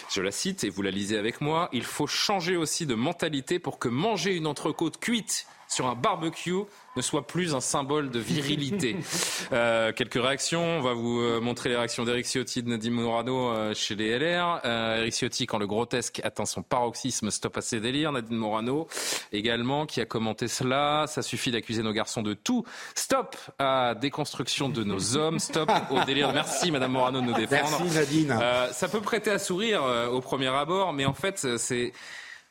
[0.10, 1.70] Je la cite et vous la lisez avec moi.
[1.74, 6.64] Il faut changer aussi de mentalité pour que manger une entrecôte cuite sur un barbecue
[6.95, 8.98] ne soit plus un symbole de virilité.
[9.52, 10.64] Euh, quelques réactions.
[10.64, 13.94] On va vous euh, montrer les réactions d'Eric Ciotti et de Nadine Morano euh, chez
[13.94, 14.62] les LR.
[14.66, 18.12] Euh, Eric Ciotti, quand le grotesque atteint son paroxysme, stop à ses délires.
[18.12, 18.88] Nadine Morano
[19.32, 21.06] également, qui a commenté cela.
[21.08, 22.66] Ça suffit d'accuser nos garçons de tout.
[22.95, 25.40] Stop à déconstruction de nos hommes.
[25.40, 26.34] Stop au délire.
[26.34, 27.78] Merci, Madame Morano, de nous défendre.
[27.80, 28.40] Merci, Nadine.
[28.72, 31.91] ça peut prêter à sourire au premier abord, mais en fait, c'est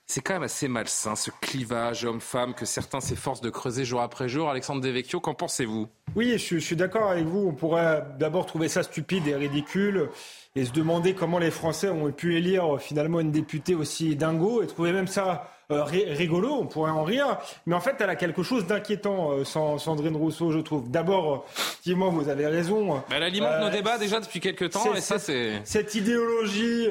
[0.06, 4.28] c'est quand même assez malsain, ce clivage homme-femme que certains s'efforcent de creuser jour après
[4.28, 4.50] jour.
[4.50, 5.88] Alexandre Devecchio, qu'en pensez-vous?
[6.14, 7.46] Oui, je, suis d'accord avec vous.
[7.48, 10.10] On pourrait d'abord trouver ça stupide et ridicule
[10.54, 14.66] et se demander comment les Français ont pu élire finalement une députée aussi dingo et
[14.66, 18.42] trouver même ça euh, rigolo, on pourrait en rire, mais en fait, elle a quelque
[18.42, 20.90] chose d'inquiétant, euh, Sandrine Rousseau, je trouve.
[20.90, 23.02] D'abord, effectivement, vous avez raison.
[23.10, 25.62] elle alimente nos euh, débats déjà depuis quelques temps, et ça, c'est...
[25.64, 26.88] Cette idéologie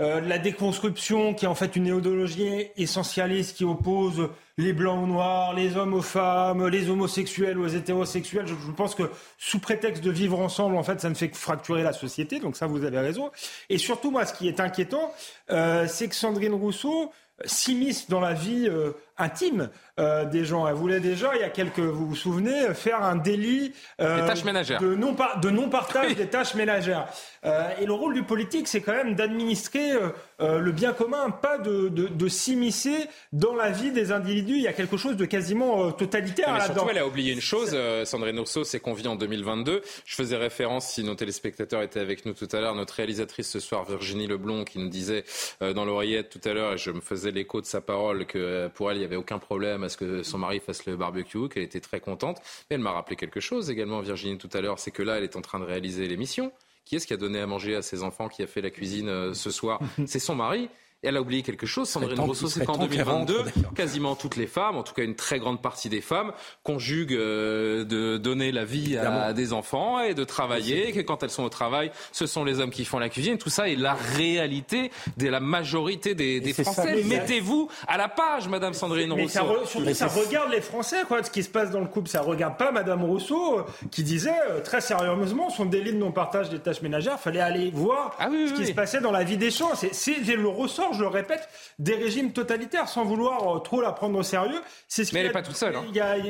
[0.00, 5.06] euh, la déconstruction, qui est en fait une idéologie essentialiste qui oppose les blancs aux
[5.06, 8.46] noirs, les hommes aux femmes, les homosexuels aux hétérosexuels.
[8.46, 11.82] Je, pense que sous prétexte de vivre ensemble, en fait, ça ne fait que fracturer
[11.82, 12.40] la société.
[12.40, 13.30] Donc ça, vous avez raison.
[13.70, 15.12] Et surtout, moi, ce qui est inquiétant,
[15.50, 17.12] euh, c'est que Sandrine Rousseau
[17.44, 20.66] s'immisce dans la vie euh, intime euh, des gens.
[20.66, 24.44] Elle voulait déjà, il y a quelques, vous vous souvenez, faire un délit euh, tâches
[24.44, 24.80] ménagères.
[24.80, 27.08] de non de non partage des tâches ménagères.
[27.44, 30.08] Euh, et le rôle du politique, c'est quand même d'administrer euh,
[30.40, 34.56] euh, le bien commun, pas de, de, de s'immiscer dans la vie des individus.
[34.56, 36.74] Il y a quelque chose de quasiment totalitaire là-dedans.
[36.74, 39.82] Surtout, elle a oublié une chose, Sandrine Rousseau, c'est qu'on vit en 2022.
[40.04, 43.60] Je faisais référence, si nos téléspectateurs étaient avec nous tout à l'heure, notre réalisatrice ce
[43.60, 45.24] soir, Virginie Leblond, qui nous disait
[45.60, 48.90] dans l'oreillette tout à l'heure, et je me faisais l'écho de sa parole, que pour
[48.90, 51.62] elle, il n'y avait aucun problème à ce que son mari fasse le barbecue, qu'elle
[51.62, 52.40] était très contente.
[52.70, 55.24] Mais elle m'a rappelé quelque chose également, Virginie, tout à l'heure, c'est que là, elle
[55.24, 56.52] est en train de réaliser l'émission.
[56.84, 59.08] Qui est-ce qui a donné à manger à ses enfants, qui a fait la cuisine
[59.08, 59.80] euh, ce soir?
[60.06, 60.70] C'est son mari.
[61.04, 63.44] Et elle a oublié quelque chose, Sandrine Rousseau, c'est qu'en 2022,
[63.76, 66.32] quasiment toutes les femmes, en tout cas une très grande partie des femmes,
[66.64, 71.22] conjuguent euh, de donner la vie à, des enfants et de travailler, et que quand
[71.22, 73.38] elles sont au travail, ce sont les hommes qui font la cuisine.
[73.38, 77.04] Tout ça est la réalité de la majorité des, des Français.
[77.04, 79.28] Mettez-vous à la page, Madame Sandrine Rousseau.
[79.28, 81.22] Ça surtout, ça regarde les Français, quoi.
[81.22, 83.62] Ce qui se passe dans le couple, ça regarde pas Madame Rousseau, euh,
[83.92, 87.20] qui disait euh, très sérieusement son délit de non-partage des tâches ménagères.
[87.20, 89.70] Fallait aller voir ah ce qui se passait dans la vie des gens.
[89.92, 91.48] C'est le ressort je le répète,
[91.78, 94.60] des régimes totalitaires, sans vouloir euh, trop la prendre au sérieux.
[94.86, 95.76] C'est ce mais elle n'est pas toute seule.
[95.76, 95.84] Hein.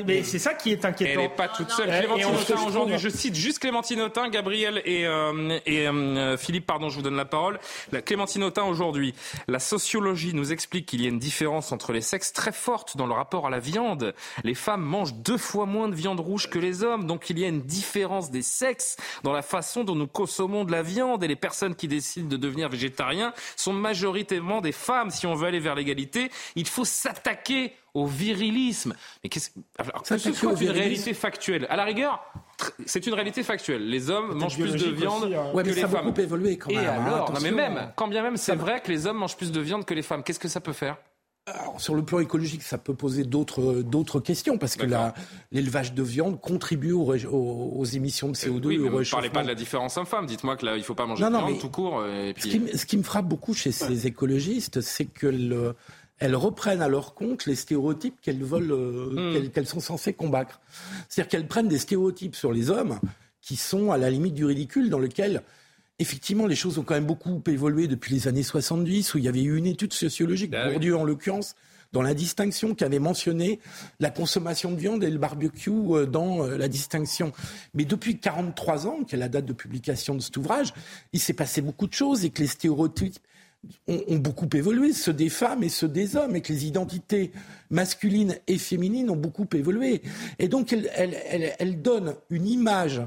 [0.05, 1.13] mais c'est ça qui est inquiétant.
[1.13, 1.89] Elle n'est pas toute seule.
[1.89, 6.89] Clémentine Autain aujourd'hui, je cite juste Clémentine Autain, Gabriel et, euh, et euh, Philippe, pardon,
[6.89, 7.59] je vous donne la parole.
[7.91, 9.13] La Clémentine Autain aujourd'hui,
[9.47, 13.07] la sociologie nous explique qu'il y a une différence entre les sexes très forte dans
[13.07, 14.13] le rapport à la viande.
[14.43, 17.45] Les femmes mangent deux fois moins de viande rouge que les hommes, donc il y
[17.45, 21.27] a une différence des sexes dans la façon dont nous consommons de la viande et
[21.27, 25.11] les personnes qui décident de devenir végétariens sont majoritairement des femmes.
[25.11, 28.95] Si on veut aller vers l'égalité, il faut s'attaquer au virilisme.
[29.23, 32.23] Mais qu'est-ce alors, que ce soit une réalité factuelle, à la rigueur,
[32.85, 33.87] c'est une réalité factuelle.
[33.89, 35.51] Les hommes mangent plus de viande hein.
[35.55, 36.13] que les femmes.
[36.13, 36.83] Ça a évolué quand même.
[36.83, 39.51] Et hein, alors, mais même, quand bien même c'est vrai que les hommes mangent plus
[39.51, 40.97] de viande que les femmes, qu'est-ce que ça peut faire?
[41.77, 44.85] Sur le plan écologique, ça peut poser d'autres d'autres questions parce que
[45.51, 48.65] l'élevage de viande contribue aux, aux, émissions de CO2.
[48.65, 50.25] Oui, mais ne parlez pas de la différence homme-femme.
[50.25, 52.05] Dites-moi que là, il faut pas manger de viande tout court.
[52.05, 52.61] Et puis...
[52.73, 55.75] ce, qui, me frappe beaucoup chez ces écologistes, c'est que
[56.19, 59.49] elles reprennent à leur compte les stéréotypes qu'elles veulent, euh, hmm.
[59.49, 60.59] qu'elles sont censées combattre.
[61.07, 62.99] C'est-à-dire qu'elles prennent des stéréotypes sur les hommes
[63.41, 65.41] qui sont à la limite du ridicule, dans lequel
[65.99, 69.27] effectivement, les choses ont quand même beaucoup évolué depuis les années 70, où il y
[69.27, 71.55] avait eu une étude sociologique, bah Bourdieu en l'occurrence,
[71.91, 73.59] dans la distinction qui avait mentionné
[73.99, 77.31] la consommation de viande et le barbecue euh, dans euh, la distinction.
[77.73, 80.73] Mais depuis 43 ans, qui est la date de publication de cet ouvrage,
[81.13, 83.17] il s'est passé beaucoup de choses et que les stéréotypes
[83.87, 87.31] ont, beaucoup évolué, ceux des femmes et ceux des hommes, et que les identités
[87.69, 90.01] masculines et féminines ont beaucoup évolué.
[90.37, 93.01] Et donc, elle, elle, elle, elle donne une image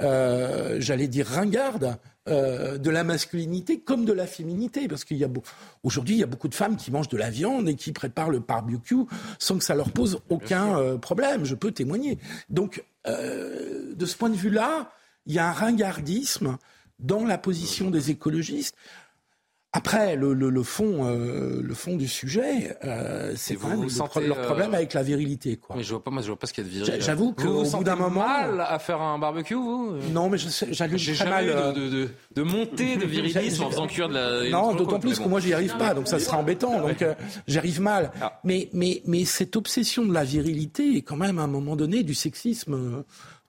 [0.00, 1.98] euh, j'allais dire, ringarde
[2.28, 4.88] euh, de la masculinité comme de la féminité.
[4.88, 5.28] Parce qu'il y a
[5.84, 8.30] aujourd'hui, il y a beaucoup de femmes qui mangent de la viande et qui préparent
[8.30, 9.04] le barbecue
[9.38, 11.44] sans que ça leur pose aucun euh, problème.
[11.44, 12.18] Je peux témoigner.
[12.50, 14.90] Donc, euh, de ce point de vue-là,
[15.26, 16.58] il y a un ringardisme
[16.98, 18.74] dans la position des écologistes.
[19.76, 23.86] Après, le, le, le fond, euh, le fond du sujet, euh, c'est quand même
[24.26, 25.58] leur problème avec la virilité.
[25.58, 25.76] Quoi.
[25.76, 27.02] Mais je vois pas, moi, je vois pas ce qu'il y a de viril.
[27.02, 31.12] J'avoue qu'au bout d'un moment, mal à faire un barbecue, vous Non, mais j'allume très
[31.12, 31.74] jamais mal.
[31.74, 34.48] De, de, de, montée de virilisme en faisant cuire de la.
[34.48, 36.80] Non, d'autant plus que moi, j'y arrive pas, donc ça serait embêtant.
[36.80, 37.12] Donc, euh,
[37.46, 38.12] j'y arrive mal.
[38.22, 38.40] Ah.
[38.44, 42.02] Mais, mais, mais cette obsession de la virilité est quand même à un moment donné
[42.02, 43.04] du sexisme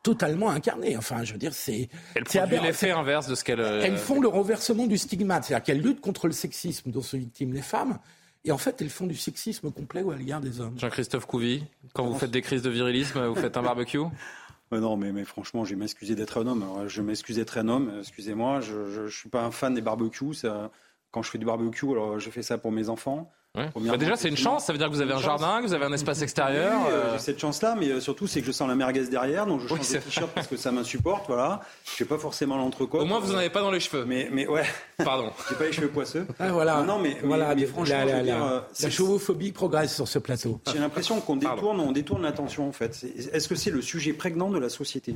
[0.07, 0.95] totalement incarnée.
[0.95, 1.89] Enfin, je veux dire, c'est.
[2.13, 3.59] Produit l'effet inverse de ce qu'elles.
[3.59, 7.17] Euh, elles font le renversement du stigmate, c'est-à-dire qu'elles luttent contre le sexisme dont sont
[7.17, 7.99] victimes les femmes.
[8.45, 10.79] Et en fait, elles font du sexisme complet à l'égard des hommes.
[10.79, 13.99] Jean-Christophe Couvi, quand vous faites des crises de virilisme, vous faites un barbecue?
[14.69, 16.65] Non, mais, mais franchement, je vais m'excuser d'être un homme.
[16.87, 18.59] je m'excuse d'être un homme, excusez-moi.
[18.59, 20.33] Je ne suis pas un fan des barbecues.
[20.33, 20.71] Ça,
[21.11, 23.31] quand je fais du barbecue, alors je fais ça pour mes enfants.
[23.75, 24.65] Bah, déjà, c'est une chance.
[24.65, 26.73] Ça veut dire que vous avez un jardin, que vous avez un espace extérieur.
[26.85, 29.45] Oui, euh, J'ai cette chance-là, mais euh, surtout, c'est que je sens la merguez derrière,
[29.45, 31.25] donc je change de t-shirt parce que ça m'insupporte.
[31.27, 31.61] Voilà.
[31.85, 33.01] Je fais pas forcément l'entrecôte.
[33.01, 34.05] Au moins, vous n'en avez pas dans les cheveux.
[34.05, 34.63] Mais, mais ouais.
[35.03, 35.31] Pardon.
[35.49, 36.27] J'ai pas les cheveux poisseux.
[36.39, 36.83] Ah, voilà.
[36.83, 40.59] Non, mais, voilà, mais, franchement, la, la, euh, la chauvophobie progresse sur ce plateau.
[40.71, 43.05] J'ai l'impression qu'on détourne, on détourne l'attention en fait.
[43.33, 45.15] Est-ce que c'est le sujet prégnant de la société?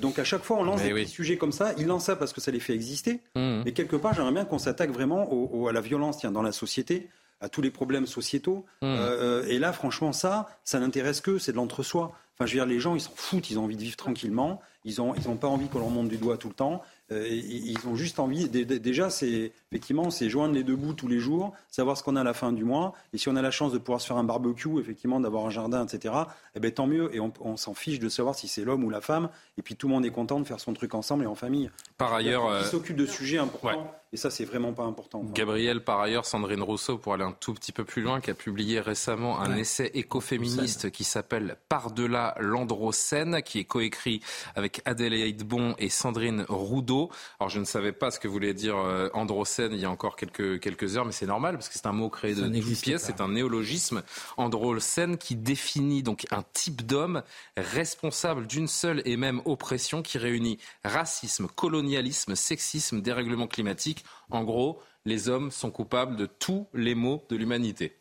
[0.00, 1.72] Donc à chaque fois, on lance des sujets comme ça.
[1.78, 3.20] Ils lancent ça parce que ça les fait exister.
[3.34, 3.62] Mmh.
[3.64, 6.52] Mais quelque part, j'aimerais bien qu'on s'attaque vraiment au, à la violence tiens, dans la
[6.52, 7.08] société
[7.40, 8.64] à tous les problèmes sociétaux.
[8.82, 8.86] Mmh.
[8.86, 12.12] Euh, et là, franchement, ça, ça n'intéresse que, c'est de l'entre-soi.
[12.34, 14.60] Enfin, je veux dire, les gens, ils s'en foutent, ils ont envie de vivre tranquillement,
[14.84, 16.82] ils n'ont ils ont pas envie qu'on leur monte du doigt tout le temps.
[17.10, 18.48] Euh, ils ont juste envie.
[18.48, 22.20] Déjà, c'est effectivement, c'est joindre les deux bouts tous les jours, savoir ce qu'on a
[22.20, 22.92] à la fin du mois.
[23.14, 25.50] Et si on a la chance de pouvoir se faire un barbecue, effectivement, d'avoir un
[25.50, 26.14] jardin, etc.
[26.54, 27.14] Eh ben tant mieux.
[27.14, 29.30] Et on, s'en fiche de savoir si c'est l'homme ou la femme.
[29.56, 31.70] Et puis tout le monde est content de faire son truc ensemble et en famille.
[31.96, 32.62] Par ailleurs, euh...
[32.64, 33.90] s'occupe de sujets importants.
[34.16, 35.22] Et ça, c'est vraiment pas important.
[35.34, 38.34] Gabriel, par ailleurs, Sandrine Rousseau, pour aller un tout petit peu plus loin, qui a
[38.34, 44.22] publié récemment un essai écoféministe qui s'appelle Par-delà l'androcène, qui est coécrit
[44.54, 47.10] avec Adélaïde Bon et Sandrine Roudot.
[47.38, 50.16] Alors, je ne savais pas ce que voulait dire euh, androcène il y a encore
[50.16, 53.02] quelques, quelques heures, mais c'est normal, parce que c'est un mot créé de toutes pièces,
[53.02, 54.02] c'est un néologisme.
[54.38, 57.22] Androcène qui définit donc un type d'homme
[57.58, 64.05] responsable d'une seule et même oppression qui réunit racisme, colonialisme, sexisme, dérèglement climatique.
[64.30, 68.00] En gros, les hommes sont coupables de tous les maux de l'humanité.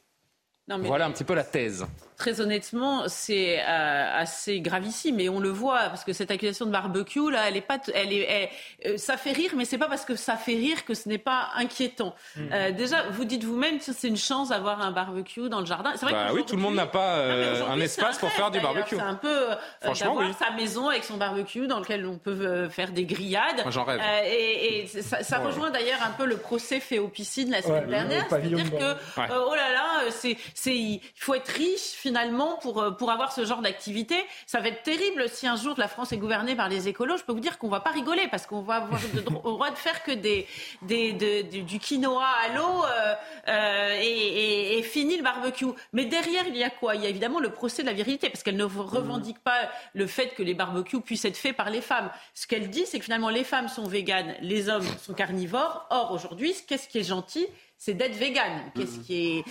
[0.67, 1.85] Voilà un petit peu la thèse
[2.17, 5.19] très honnêtement, c'est euh, assez gravissime.
[5.19, 7.79] Et on le voit, parce que cette accusation de barbecue, là, elle est pas.
[7.93, 8.49] Elle est,
[8.85, 11.17] euh, ça fait rire, mais c'est pas parce que ça fait rire que ce n'est
[11.17, 12.15] pas inquiétant.
[12.35, 12.41] Mmh.
[12.51, 15.91] Euh, déjà, vous dites vous-même que c'est une chance d'avoir un barbecue dans le jardin.
[15.95, 18.95] C'est vrai bah oui, tout le monde n'a pas un espace pour faire du barbecue.
[18.95, 19.47] C'est un peu
[19.83, 23.63] d'avoir sa maison avec son barbecue dans lequel on peut faire des grillades.
[23.69, 24.01] J'en rêve.
[24.25, 28.25] et, ça, rejoint d'ailleurs un peu le procès fait au piscine la semaine dernière.
[28.29, 33.31] C'est-à-dire que, oh là là, c'est, il faut être riche finalement pour, euh, pour avoir
[33.31, 34.15] ce genre d'activité.
[34.45, 37.17] Ça va être terrible si un jour la France est gouvernée par les écolos.
[37.17, 39.77] Je peux vous dire qu'on va pas rigoler parce qu'on va avoir le droit de
[39.77, 40.47] faire que des,
[40.81, 43.15] des, du quinoa à l'eau euh,
[43.47, 45.65] euh, et, et, fini le barbecue.
[45.93, 46.95] Mais derrière, il y a quoi?
[46.95, 50.07] Il y a évidemment le procès de la virilité parce qu'elle ne revendique pas le
[50.07, 52.09] fait que les barbecues puissent être faits par les femmes.
[52.33, 55.85] Ce qu'elle dit, c'est que finalement les femmes sont véganes, les hommes sont carnivores.
[55.89, 58.71] Or, aujourd'hui, qu'est-ce qui est gentil c'est d'être végane.
[58.73, 59.43] Qu'est-ce qui est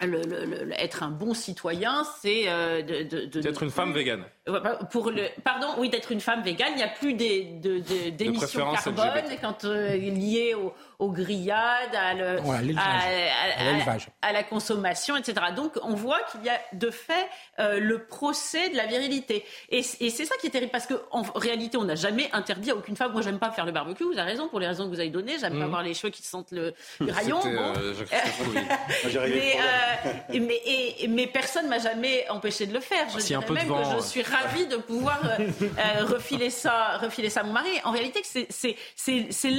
[0.00, 4.24] le, être un bon citoyen, c'est euh, d'être une femme végane.
[4.90, 6.72] Pour le, pardon, oui, d'être une femme végane.
[6.72, 12.10] Il n'y a plus d'émissions de, carbone quand euh, liées au, aux grillades, à,
[14.22, 15.34] à, la consommation, etc.
[15.56, 17.26] Donc on voit qu'il y a de fait
[17.58, 19.44] euh, le procès de la virilité.
[19.70, 22.96] Et, c'est ça qui est terrible, parce qu'en réalité, on n'a jamais interdit à aucune
[22.96, 23.12] femme.
[23.12, 25.10] Moi, j'aime pas faire le barbecue, vous avez raison, pour les raisons que vous avez
[25.10, 25.38] données.
[25.40, 25.64] J'aime pas mhm.
[25.64, 27.40] avoir les cheveux qui sentent le, rayon.
[27.46, 27.94] Euh,
[29.04, 33.08] mais, mais, et, mais, personne m'a jamais empêché de le faire.
[33.08, 35.20] Je dirais même que je suis ravie de pouvoir
[36.08, 37.70] refiler, ça, refiler ça à mon mari.
[37.84, 39.50] En réalité, c'est, c'est, c'est,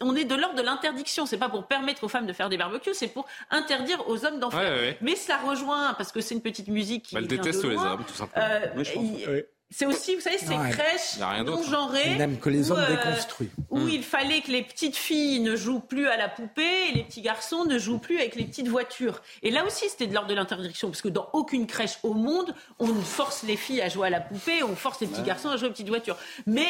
[0.00, 1.26] on est de de l'interdiction.
[1.26, 4.40] C'est pas pour permettre aux femmes de faire des barbecues, c'est pour interdire aux hommes
[4.40, 4.94] d'en faire.
[5.00, 7.16] Mais ça rejoint, parce que c'est une petite musique qui.
[7.16, 8.44] Elle déteste les hommes, tout simplement.
[8.44, 9.42] Euh,
[9.76, 12.14] c'est aussi, vous savez, ces crèches non genrées.
[12.14, 13.50] Même que les hommes euh, déconstruits.
[13.70, 13.88] Où hmm.
[13.88, 17.22] il fallait que les petites filles ne jouent plus à la poupée et les petits
[17.22, 19.20] garçons ne jouent plus avec les petites voitures.
[19.42, 22.54] Et là aussi, c'était de l'ordre de l'interdiction, parce que dans aucune crèche au monde,
[22.78, 25.56] on force les filles à jouer à la poupée, on force les petits garçons à
[25.56, 26.18] jouer aux petites voitures.
[26.46, 26.68] Mais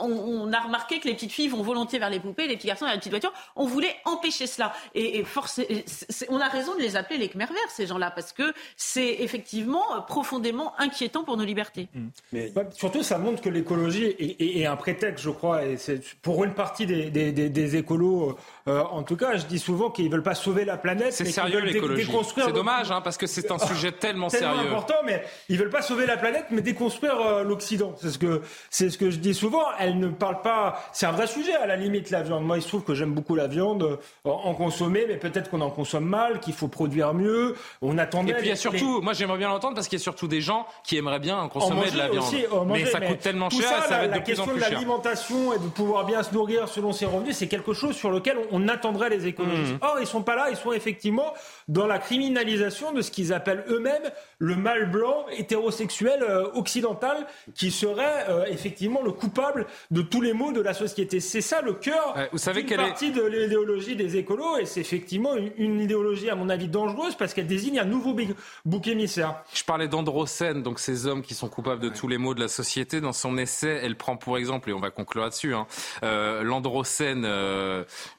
[0.00, 2.86] on, a remarqué que les petites filles vont volontiers vers les poupées, les petits garçons
[2.86, 3.34] vers les petites voitures.
[3.54, 4.72] On voulait empêcher cela.
[4.94, 5.84] Et, forcer,
[6.30, 9.84] on a raison de les appeler les Khmer verts, ces gens-là, parce que c'est effectivement
[10.08, 11.88] profondément inquiétant pour nos libertés.
[12.32, 16.54] Mais surtout, ça montre que l'écologie est, un prétexte, je crois, et c'est pour une
[16.54, 18.36] partie des, des, écolos,
[18.68, 21.12] euh, en tout cas, je dis souvent qu'ils veulent pas sauver la planète.
[21.12, 22.08] C'est sérieux l'écologie.
[22.36, 24.68] C'est dommage, hein, parce que c'est un sujet tellement, tellement sérieux.
[24.68, 27.94] important, mais ils veulent pas sauver la planète, mais déconstruire euh, l'Occident.
[27.96, 29.62] C'est ce que c'est ce que je dis souvent.
[29.78, 30.82] Elle ne parle pas.
[30.92, 32.44] C'est un vrai sujet à la limite la viande.
[32.44, 35.60] Moi, il se trouve que j'aime beaucoup la viande, euh, en consommer, mais peut-être qu'on
[35.60, 37.54] en consomme mal, qu'il faut produire mieux.
[37.82, 38.32] On attendait.
[38.32, 40.28] Et puis il y a surtout, moi j'aimerais bien l'entendre parce qu'il y a surtout
[40.28, 42.25] des gens qui aimeraient bien consommer de la viande.
[42.66, 44.60] Mais ça coûte tellement cher, ça, ça va être de plus en plus cher.
[44.60, 47.72] La question de l'alimentation et de pouvoir bien se nourrir selon ses revenus, c'est quelque
[47.72, 49.74] chose sur lequel on attendrait les écologistes.
[49.74, 49.78] Mmh.
[49.82, 51.34] Or, ils sont pas là, ils sont effectivement
[51.68, 57.70] dans la criminalisation de ce qu'ils appellent eux-mêmes le mâle blanc hétérosexuel euh, occidental qui
[57.70, 61.20] serait euh, effectivement le coupable de tous les maux de la société.
[61.20, 65.34] C'est ça le cœur vous savez d'une partie de l'idéologie des écolos et c'est effectivement
[65.56, 68.16] une, idéologie à mon avis dangereuse parce qu'elle désigne un nouveau
[68.64, 69.42] bouc émissaire.
[69.52, 72.48] Je parlais d'Androcène, donc ces hommes qui sont coupables de tous les maux de la
[72.48, 73.00] société.
[73.00, 75.66] Dans son essai, elle prend pour exemple, et on va conclure là-dessus, hein,
[76.02, 77.26] euh, l'Androcène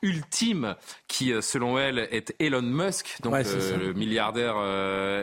[0.01, 0.75] ultime
[1.07, 4.55] qui, selon elle, est Elon Musk, donc le milliardaire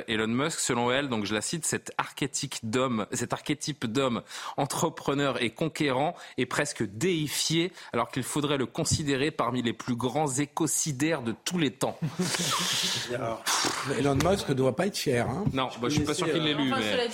[0.09, 0.59] Elon Musk.
[0.59, 4.23] Selon elle, donc je la cite, cet archétype d'homme, cet archétype d'homme
[4.57, 10.29] entrepreneur et conquérant est presque déifié, alors qu'il faudrait le considérer parmi les plus grands
[10.29, 11.99] écocidaires de tous les temps.
[13.99, 15.29] Elon Musk ne doit pas être fier.
[15.29, 15.45] Hein.
[15.53, 16.73] non, je ne suis pas sûr qu'il l'ait lu.
[16.73, 17.09] mais...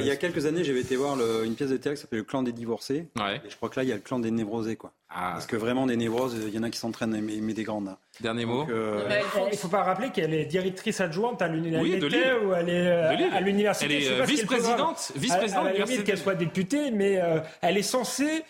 [0.00, 2.24] il, y a, quelques années, j'avais été voir une pièce de théâtre qui s'appelait Le
[2.24, 3.08] clan des divorcés.
[3.16, 4.76] Et je crois que là, il y a le clan des névrosés.
[4.76, 4.92] Quoi.
[5.14, 5.32] Ah.
[5.32, 7.88] Parce que vraiment, des névroses, il y en a qui s'entraînent à aimer des grandes.
[7.88, 7.98] Hein.
[8.20, 8.66] Dernier mot.
[8.70, 9.02] Euh,
[9.46, 13.30] il ne faut pas rappeler qu'elle est directrice adjointe à l'université ou elle est euh,
[13.32, 13.94] à l'université.
[13.94, 17.20] Elle est euh, vice-présidente, vice-présidente à, la limite qu'elle soit députée, mais
[17.60, 18.44] elle est censée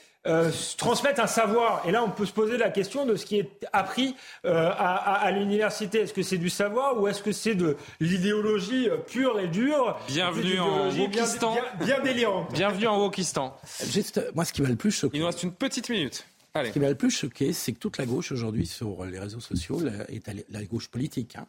[0.77, 1.83] transmettre un savoir.
[1.87, 4.15] Et là, on peut se poser la question de ce qui est appris
[4.45, 6.01] à, l'université.
[6.01, 9.99] Est-ce que c'est du savoir ou est-ce que c'est de l'idéologie pure et dure?
[10.07, 11.55] Bienvenue en Wokistan.
[11.55, 12.53] Bien, bien, délirante.
[12.53, 13.57] Bienvenue en Wokistan.
[13.85, 15.17] Juste, moi, ce qui m'a le plus choqué.
[15.17, 16.25] Il nous reste une petite minute.
[16.55, 19.41] Ce qui m'a le plus choqué, c'est que toute la gauche aujourd'hui sur les réseaux
[19.41, 21.47] sociaux, est allée, la gauche politique, hein,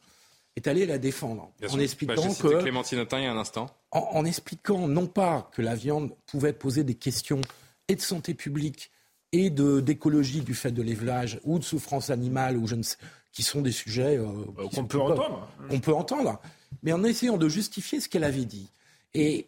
[0.55, 3.69] est allée la défendre en expliquant bah, que Clémentine il y a un instant.
[3.91, 7.41] En, expliquant non pas que la viande pouvait poser des questions
[7.87, 8.91] et de santé publique
[9.31, 12.97] et d'écologie du fait de l'élevage ou de souffrance animale ou je ne sais,
[13.31, 15.49] qui sont des sujets euh, bah, qu'on peut entendre.
[15.69, 16.39] On peut entendre,
[16.83, 18.69] mais en essayant de justifier ce qu'elle avait dit.
[19.15, 19.47] Et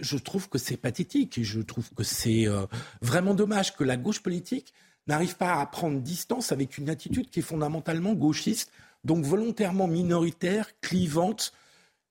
[0.00, 2.66] je trouve que c'est pathétique et je trouve que c'est euh,
[3.02, 4.72] vraiment dommage que la gauche politique
[5.06, 8.70] n'arrive pas à prendre distance avec une attitude qui est fondamentalement gauchiste,
[9.04, 11.52] donc volontairement minoritaire, clivante,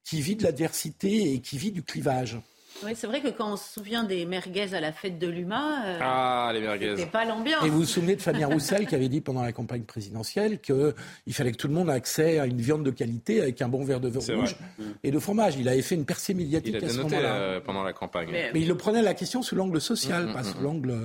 [0.04, 2.40] qui vit de l'adversité et qui vit du clivage.
[2.84, 5.86] Oui, c'est vrai que quand on se souvient des merguez à la fête de l'UMA,
[5.86, 6.96] euh, ah, les merguez.
[6.98, 7.66] c'était pas l'ambiance.
[7.66, 10.94] Et vous vous souvenez de Fabien Roussel qui avait dit pendant la campagne présidentielle qu'il
[11.32, 13.86] fallait que tout le monde ait accès à une viande de qualité avec un bon
[13.86, 14.58] verre de vin rouge
[15.04, 15.56] et de fromage.
[15.58, 17.36] Il avait fait une percée médiatique il à ce moment-là.
[17.36, 18.30] Euh, pendant la campagne.
[18.32, 21.04] Mais, il le prenait la question sous l'angle social, mm, mm, pas mm, sous l'angle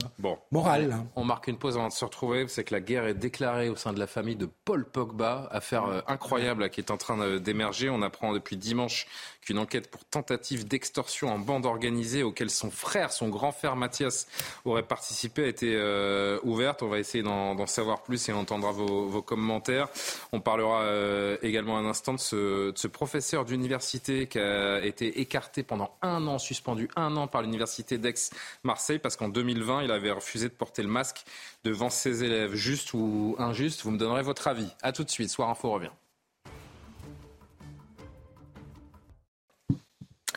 [0.51, 0.97] moral.
[1.15, 2.47] On marque une pause avant de se retrouver.
[2.49, 5.85] C'est que la guerre est déclarée au sein de la famille de Paul Pogba, affaire
[5.85, 7.91] euh, incroyable qui est en train d'émerger.
[7.91, 9.07] On apprend depuis dimanche
[9.41, 14.27] qu'une enquête pour tentative d'extorsion en bande organisée auquel son frère, son grand frère Mathias,
[14.65, 16.83] aurait participé a été euh, ouverte.
[16.83, 19.89] On va essayer d'en savoir plus et on entendra vos, commentaires.
[20.33, 25.21] On parlera euh, également un instant de ce, de ce professeur d'université qui a été
[25.21, 30.11] écarté pendant un an, suspendu un an par l'université d'Aix-Marseille parce qu'en 2020, il avait
[30.11, 31.25] refusé de porter le masque
[31.65, 32.55] devant ses élèves.
[32.55, 34.69] Juste ou injuste, vous me donnerez votre avis.
[34.83, 35.31] A tout de suite.
[35.31, 35.91] Soir Info revient.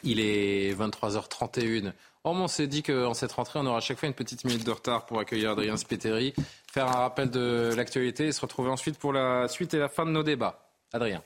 [0.06, 1.94] Il est 23h31.
[2.26, 4.72] on s'est dit qu'en cette rentrée, on aura à chaque fois une petite minute de
[4.72, 6.34] retard pour accueillir Adrien Spiteri,
[6.70, 10.06] faire un rappel de l'actualité et se retrouver ensuite pour la suite et la fin
[10.06, 10.68] de nos débats.
[10.92, 11.24] Adrien.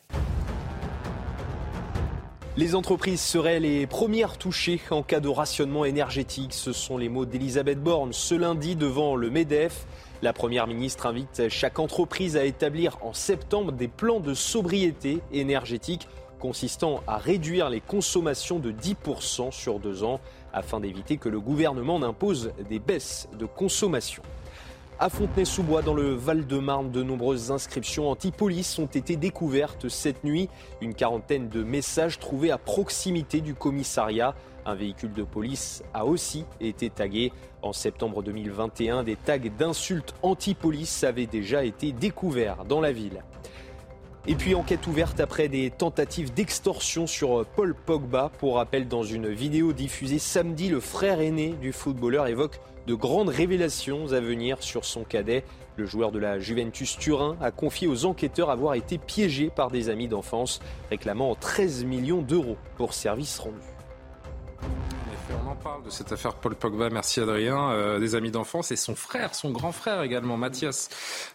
[2.55, 6.53] Les entreprises seraient les premières touchées en cas de rationnement énergétique.
[6.53, 9.85] Ce sont les mots d'Elisabeth Borne ce lundi devant le MEDEF.
[10.21, 16.07] La Première ministre invite chaque entreprise à établir en septembre des plans de sobriété énergétique
[16.39, 20.19] consistant à réduire les consommations de 10% sur deux ans
[20.53, 24.23] afin d'éviter que le gouvernement n'impose des baisses de consommation.
[24.99, 30.49] À Fontenay-sous-Bois, dans le Val-de-Marne, de nombreuses inscriptions anti-police ont été découvertes cette nuit.
[30.81, 34.33] Une quarantaine de messages trouvés à proximité du commissariat.
[34.65, 37.31] Un véhicule de police a aussi été tagué.
[37.61, 43.23] En septembre 2021, des tags d'insultes anti-police avaient déjà été découverts dans la ville.
[44.29, 48.29] Et puis enquête ouverte après des tentatives d'extorsion sur Paul Pogba.
[48.39, 53.29] Pour rappel, dans une vidéo diffusée samedi, le frère aîné du footballeur évoque de grandes
[53.29, 55.45] révélations à venir sur son cadet.
[55.77, 59.87] Le joueur de la Juventus Turin a confié aux enquêteurs avoir été piégé par des
[59.87, 60.59] amis d'enfance,
[60.89, 63.76] réclamant 13 millions d'euros pour services rendus.
[65.33, 66.89] On en parle de cette affaire Paul Pogba.
[66.89, 67.71] Merci Adrien.
[67.71, 70.89] Euh, des amis d'enfance et son frère, son grand frère également, Mathias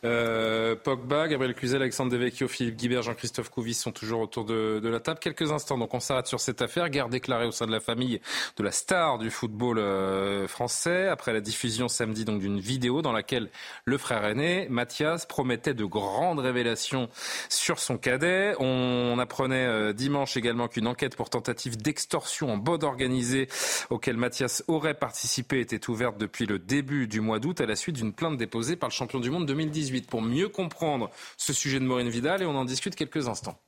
[0.04, 5.00] euh, Pogba, Gabriel Cluzel, Alexandre Devecchio, Philippe Guibert, Jean-Christophe Couvis sont toujours autour de, la
[5.00, 5.18] table.
[5.20, 6.88] Quelques instants, donc on s'arrête sur cette affaire.
[6.90, 8.20] Guerre déclarée au sein de la famille
[8.56, 13.12] de la star du football euh, français après la diffusion samedi donc d'une vidéo dans
[13.12, 13.50] laquelle
[13.84, 17.08] le frère aîné, Mathias, promettait de grandes révélations
[17.48, 18.54] sur son cadet.
[18.58, 23.48] On, apprenait dimanche également qu'une enquête pour tentative d'extorsion en bode organisé
[23.90, 27.96] auquel Mathias aurait participé était ouverte depuis le début du mois d'août à la suite
[27.96, 30.08] d'une plainte déposée par le champion du monde 2018.
[30.08, 33.58] Pour mieux comprendre ce sujet de Maureen Vidal, et on en discute quelques instants.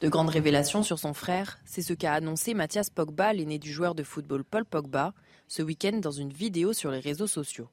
[0.00, 3.94] De grandes révélations sur son frère, c'est ce qu'a annoncé Mathias Pogba, l'aîné du joueur
[3.94, 5.14] de football Paul Pogba,
[5.46, 7.68] ce week-end dans une vidéo sur les réseaux sociaux.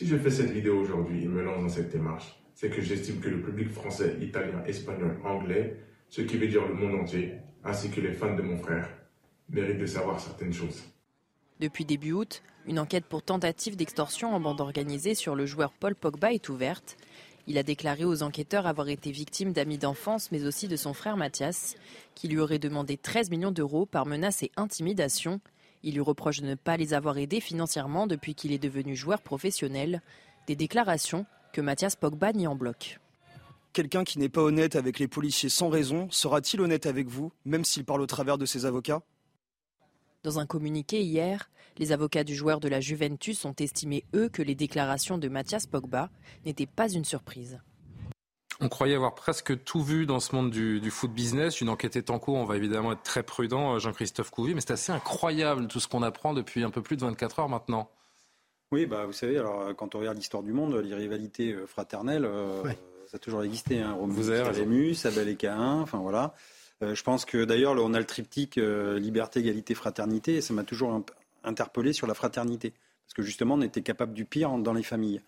[0.00, 3.20] Si je fais cette vidéo aujourd'hui et me lance dans cette démarche, c'est que j'estime
[3.20, 5.76] que le public français, italien, espagnol, anglais,
[6.08, 8.88] ce qui veut dire le monde entier, ainsi que les fans de mon frère,
[9.50, 10.82] méritent de savoir certaines choses.
[11.60, 15.94] Depuis début août, une enquête pour tentative d'extorsion en bande organisée sur le joueur Paul
[15.94, 16.96] Pogba est ouverte.
[17.46, 21.16] Il a déclaré aux enquêteurs avoir été victime d'amis d'enfance, mais aussi de son frère
[21.16, 21.76] Mathias,
[22.14, 25.40] qui lui aurait demandé 13 millions d'euros par menace et intimidation.
[25.82, 29.22] Il lui reproche de ne pas les avoir aidés financièrement depuis qu'il est devenu joueur
[29.22, 30.02] professionnel.
[30.46, 33.00] Des déclarations que Mathias Pogba nie en bloc.
[33.72, 37.64] Quelqu'un qui n'est pas honnête avec les policiers sans raison sera-t-il honnête avec vous, même
[37.64, 39.02] s'il parle au travers de ses avocats?
[40.22, 44.42] Dans un communiqué hier, les avocats du joueur de la Juventus ont estimé, eux, que
[44.42, 46.10] les déclarations de Mathias Pogba
[46.44, 47.60] n'étaient pas une surprise.
[48.60, 51.60] On croyait avoir presque tout vu dans ce monde du, foot business.
[51.60, 52.34] Une enquête est en cours.
[52.34, 54.54] On va évidemment être très prudent, euh, Jean-Christophe Couvi.
[54.54, 57.48] Mais c'est assez incroyable tout ce qu'on apprend depuis un peu plus de 24 heures
[57.48, 57.88] maintenant.
[58.72, 61.66] Oui, bah, vous savez, alors, euh, quand on regarde l'histoire du monde, les rivalités euh,
[61.66, 62.28] fraternelles,
[63.06, 63.80] ça a toujours existé.
[63.80, 63.96] Hein.
[64.00, 66.34] Vous Rémus, Abel et Cain, enfin voilà.
[66.82, 70.54] Euh, je pense que d'ailleurs, on a le triptyque euh, liberté, égalité, fraternité, et ça
[70.54, 71.02] m'a toujours
[71.44, 72.72] interpellé sur la fraternité.
[73.06, 75.20] Parce que justement, on était capable du pire dans les familles.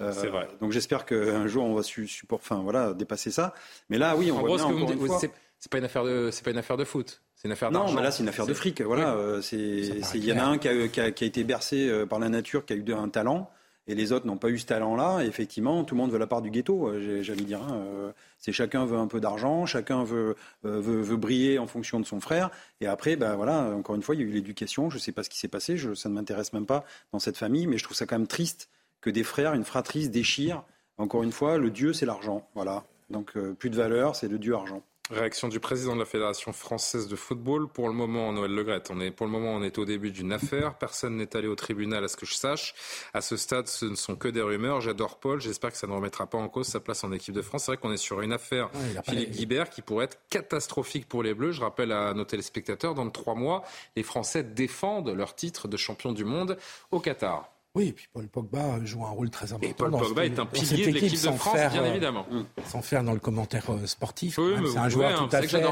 [0.00, 0.48] Euh, c'est vrai.
[0.60, 3.54] Donc j'espère qu'un jour, on va support, enfin, voilà, dépasser ça.
[3.90, 5.20] Mais là, oui, on voit bien, encore une fois...
[5.60, 7.20] C'est pas une affaire de, c'est pas une affaire de foot.
[7.34, 8.80] C'est une affaire Non, mais là, c'est une affaire de fric.
[8.80, 12.28] Voilà, c'est, il y en a un qui a, qui a, été bercé par la
[12.28, 13.50] nature, qui a eu un talent
[13.88, 15.24] et les autres n'ont pas eu ce talent-là.
[15.24, 17.62] effectivement, tout le monde veut la part du ghetto, euh, j'allais dire.
[17.72, 20.36] Euh, c'est chacun veut un peu d'argent, chacun veut,
[20.66, 22.50] euh, veut, briller en fonction de son frère.
[22.82, 24.90] Et après, ben voilà, encore une fois, il y a eu l'éducation.
[24.90, 27.18] Je ne sais pas ce qui s'est passé, je, ça ne m'intéresse même pas dans
[27.18, 28.68] cette famille, mais je trouve ça quand même triste
[29.00, 30.64] que des frères, une fratrie déchirent.
[30.98, 32.46] Encore une fois, le Dieu, c'est l'argent.
[32.54, 32.84] Voilà.
[33.08, 34.82] Donc plus de valeur, c'est le Dieu argent.
[35.10, 37.68] Réaction du président de la Fédération française de football.
[37.68, 40.32] Pour le moment, Noël Legrette, on est, pour le moment, on est au début d'une
[40.32, 40.74] affaire.
[40.74, 42.74] Personne n'est allé au tribunal à ce que je sache.
[43.14, 44.80] À ce stade, ce ne sont que des rumeurs.
[44.82, 45.40] J'adore Paul.
[45.40, 47.64] J'espère que ça ne remettra pas en cause sa place en équipe de France.
[47.64, 48.70] C'est vrai qu'on est sur une affaire
[49.04, 51.52] Philippe Guibert qui pourrait être catastrophique pour les Bleus.
[51.52, 53.62] Je rappelle à nos téléspectateurs, dans trois mois,
[53.96, 56.58] les Français défendent leur titre de champion du monde
[56.90, 57.50] au Qatar.
[57.74, 59.68] Oui, et puis Paul Pogba joue un rôle très important.
[59.68, 62.26] Et Paul Pogba est un pilier de l'équipe de France, bien euh, évidemment.
[62.66, 64.38] Sans faire dans le commentaire euh, sportif,
[64.72, 65.64] c'est un joueur tout à fait.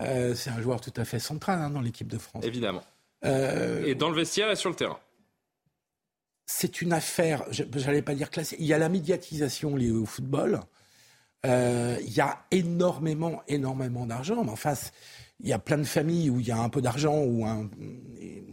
[0.00, 2.44] Euh, c'est un joueur tout à fait central hein, dans l'équipe de France.
[2.44, 2.82] Évidemment.
[3.22, 4.98] et dans le vestiaire et sur le terrain.
[6.46, 8.56] C'est une affaire, j'allais pas dire classée.
[8.58, 10.60] Il y a la médiatisation liée au football.
[11.44, 14.42] il y a énormément, énormément d'argent.
[14.42, 14.74] Mais enfin,
[15.40, 17.68] il y a plein de familles où il y a un peu d'argent ou un,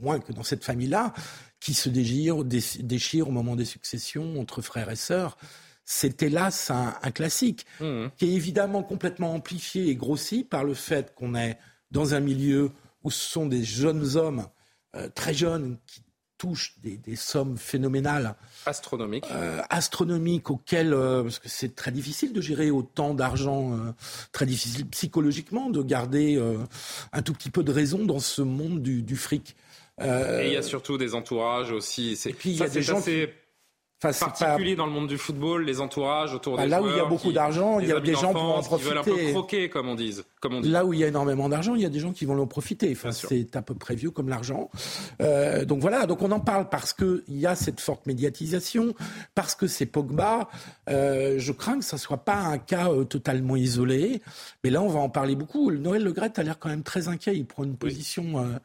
[0.02, 1.14] moins que dans cette famille-là
[1.60, 5.38] qui se déchirent, au moment des successions entre frères et sœurs.
[5.86, 8.08] C'est hélas un, un classique, mmh.
[8.18, 11.58] qui est évidemment complètement amplifié et grossi par le fait qu'on est
[11.92, 12.72] dans un milieu
[13.04, 14.48] où ce sont des jeunes hommes
[14.96, 16.02] euh, très jeunes qui
[16.42, 18.34] touchent des, sommes phénoménales.
[18.66, 19.28] Astronomiques.
[19.32, 23.78] Euh, astronomiques auxquelles, euh, parce que c'est très difficile de gérer autant d'argent,
[24.32, 26.42] très difficile psychologiquement de garder
[27.14, 29.56] un tout petit peu de raison dans ce monde du fric.
[30.00, 32.18] Euh, et il y a surtout des entourages aussi.
[32.26, 33.28] Et puis il y a des gens qui
[34.02, 37.00] particulier dans le monde du football, les entourages autour bah, des Là où il y
[37.00, 38.90] a beaucoup d'argent, il y a des gens qui vont en profiter.
[38.90, 40.18] Qui veulent un peu croquer, comme on dit.
[40.40, 40.70] Comme on dit.
[40.70, 42.48] Là où il y a énormément d'argent, il y a des gens qui vont en
[42.48, 42.92] profiter.
[42.92, 44.70] Enfin, c'est à peu près vieux comme l'argent.
[45.22, 48.94] Euh, donc voilà, donc on en parle parce qu'il y a cette forte médiatisation,
[49.36, 50.50] parce que c'est Pogba.
[50.90, 54.22] Euh, je crains que ça soit pas un cas euh, totalement isolé.
[54.64, 55.72] Mais là, on va en parler beaucoup.
[55.72, 57.36] Noël Le Gret a l'air quand même très inquiet.
[57.36, 58.58] Il prend une position euh,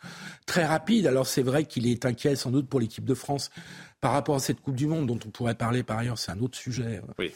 [0.47, 1.07] très rapide.
[1.07, 3.51] Alors c'est vrai qu'il est inquiet sans doute pour l'équipe de France
[4.01, 6.41] par rapport à cette Coupe du Monde, dont on pourrait parler par ailleurs, c'est un
[6.41, 7.33] autre sujet oui.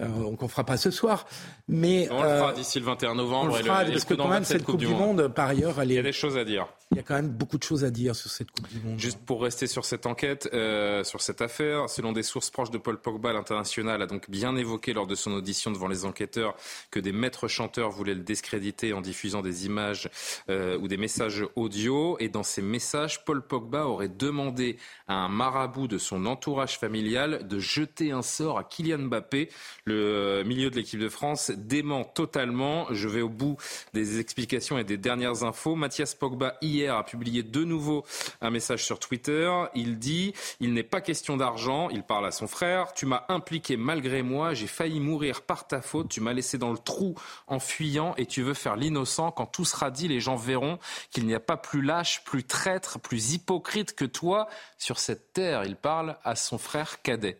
[0.00, 1.26] euh, qu'on ne fera pas ce soir.
[1.68, 3.52] Mais, on le fera d'ici le 21 novembre.
[3.52, 5.94] On le fera, parce que quand même, cette Coupe, du Monde, par ailleurs, elle est...
[5.94, 6.66] Il y a des choses à dire.
[6.90, 9.00] Il y a quand même beaucoup de choses à dire sur cette Coupe du Monde.
[9.00, 12.78] Juste pour rester sur cette enquête, euh, sur cette affaire, selon des sources proches de
[12.78, 16.54] Paul Pogba, l'international a donc bien évoqué lors de son audition devant les enquêteurs
[16.90, 20.08] que des maîtres chanteurs voulaient le discréditer en diffusant des images
[20.50, 22.16] euh, ou des messages audio.
[22.20, 24.76] Et dans ces messages, Paul Pogba aurait demandé
[25.08, 29.48] à un marabout de son entourage familial de jeter un sort à Kylian Mbappé.
[29.84, 32.86] Le euh, milieu de l'équipe de France dément totalement.
[32.90, 33.56] Je vais au bout
[33.94, 35.74] des explications et des dernières infos.
[35.74, 38.04] Mathias Pogba, hier, a publié de nouveau
[38.40, 39.50] un message sur Twitter.
[39.74, 41.88] Il dit Il n'est pas question d'argent.
[41.88, 42.92] Il parle à son frère.
[42.92, 44.54] Tu m'as impliqué malgré moi.
[44.54, 46.08] J'ai failli mourir par ta faute.
[46.10, 47.14] Tu m'as laissé dans le trou
[47.46, 49.30] en fuyant et tu veux faire l'innocent.
[49.30, 50.78] Quand tout sera dit, les gens verront
[51.10, 55.64] qu'il n'y a pas plus lâche, plus traître, plus hypocrite que toi sur cette terre.
[55.64, 55.93] Il parle
[56.24, 57.38] à son frère cadet.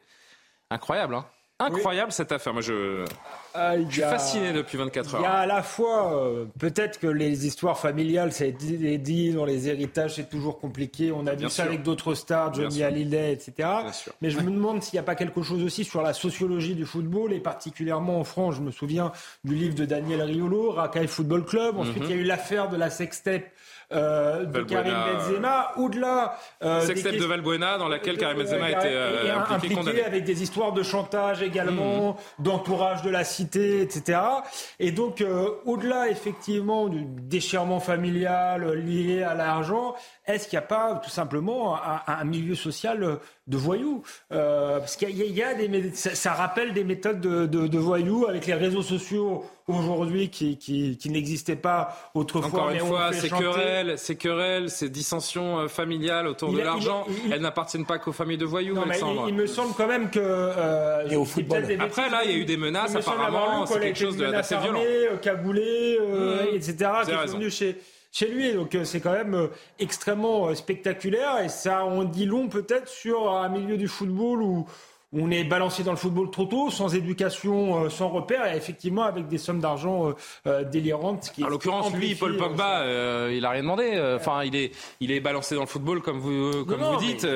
[0.70, 1.26] Incroyable, hein
[1.60, 2.52] Incroyable cette affaire.
[2.52, 3.04] Moi, je,
[3.54, 5.20] ah, je suis fasciné depuis 24 heures.
[5.20, 8.98] Il y a à la fois, euh, peut-être que les histoires familiales, ça a été
[8.98, 11.12] dit dans les héritages, c'est toujours compliqué.
[11.12, 13.68] On a vu ça avec d'autres stars, Johnny Hallyday, etc.
[14.20, 16.84] Mais je me demande s'il n'y a pas quelque chose aussi sur la sociologie du
[16.84, 18.56] football, et particulièrement en France.
[18.56, 19.12] Je me souviens
[19.44, 21.78] du livre de Daniel Riolo, Racaille Football Club.
[21.78, 22.04] Ensuite, mhm.
[22.04, 23.44] il y a eu l'affaire de la sextape
[23.92, 29.36] euh, de Karim Benzema, au-delà euh, sextape de Valbuena dans laquelle Karim Benzema était euh,
[29.48, 32.42] impliqué, avec des histoires de chantage également, hmm.
[32.42, 34.20] d'entourage de la cité, etc.
[34.80, 39.94] Et donc euh, au-delà effectivement du déchirement familial lié à l'argent,
[40.26, 44.02] est-ce qu'il n'y a pas tout simplement un, milieu social de voyous?
[44.32, 48.82] Euh, Parce qu'il y, a des ça, rappelle des méthodes de, voyous avec les réseaux
[48.82, 52.48] sociaux aujourd'hui qui, qui, n'existaient pas autrefois.
[52.48, 57.40] Encore une fois, ces querelles, ces querelles, ces dissensions euh, familiales autour de l'argent, elles
[57.40, 58.74] n'appartiennent pas qu'aux familles de voyous.
[58.74, 58.84] Non,
[59.26, 60.20] il, me semble quand même que.
[60.22, 61.64] Euh, Et au football.
[61.80, 62.94] Après, là, il y a eu des menaces.
[62.94, 64.80] Apparemment, c'est quelque chose d'assez violent.
[65.22, 66.56] Caboulé, euh, mmh.
[66.56, 66.90] etc.
[67.04, 67.78] qui est venu chez
[68.14, 68.54] chez lui.
[68.54, 72.88] Donc euh, c'est quand même euh, extrêmement euh, spectaculaire et ça on dit long peut-être
[72.88, 74.66] sur un milieu du football où
[75.14, 79.04] on est balancé dans le football trop tôt, sans éducation, euh, sans repère, et effectivement
[79.04, 80.12] avec des sommes d'argent euh,
[80.46, 81.32] euh, délirantes.
[81.42, 82.84] en l'occurrence, lui, Paul Pogba,
[83.30, 84.16] il a rien demandé.
[84.16, 87.26] Enfin, il est, il est balancé dans le football comme vous, comme vous dites.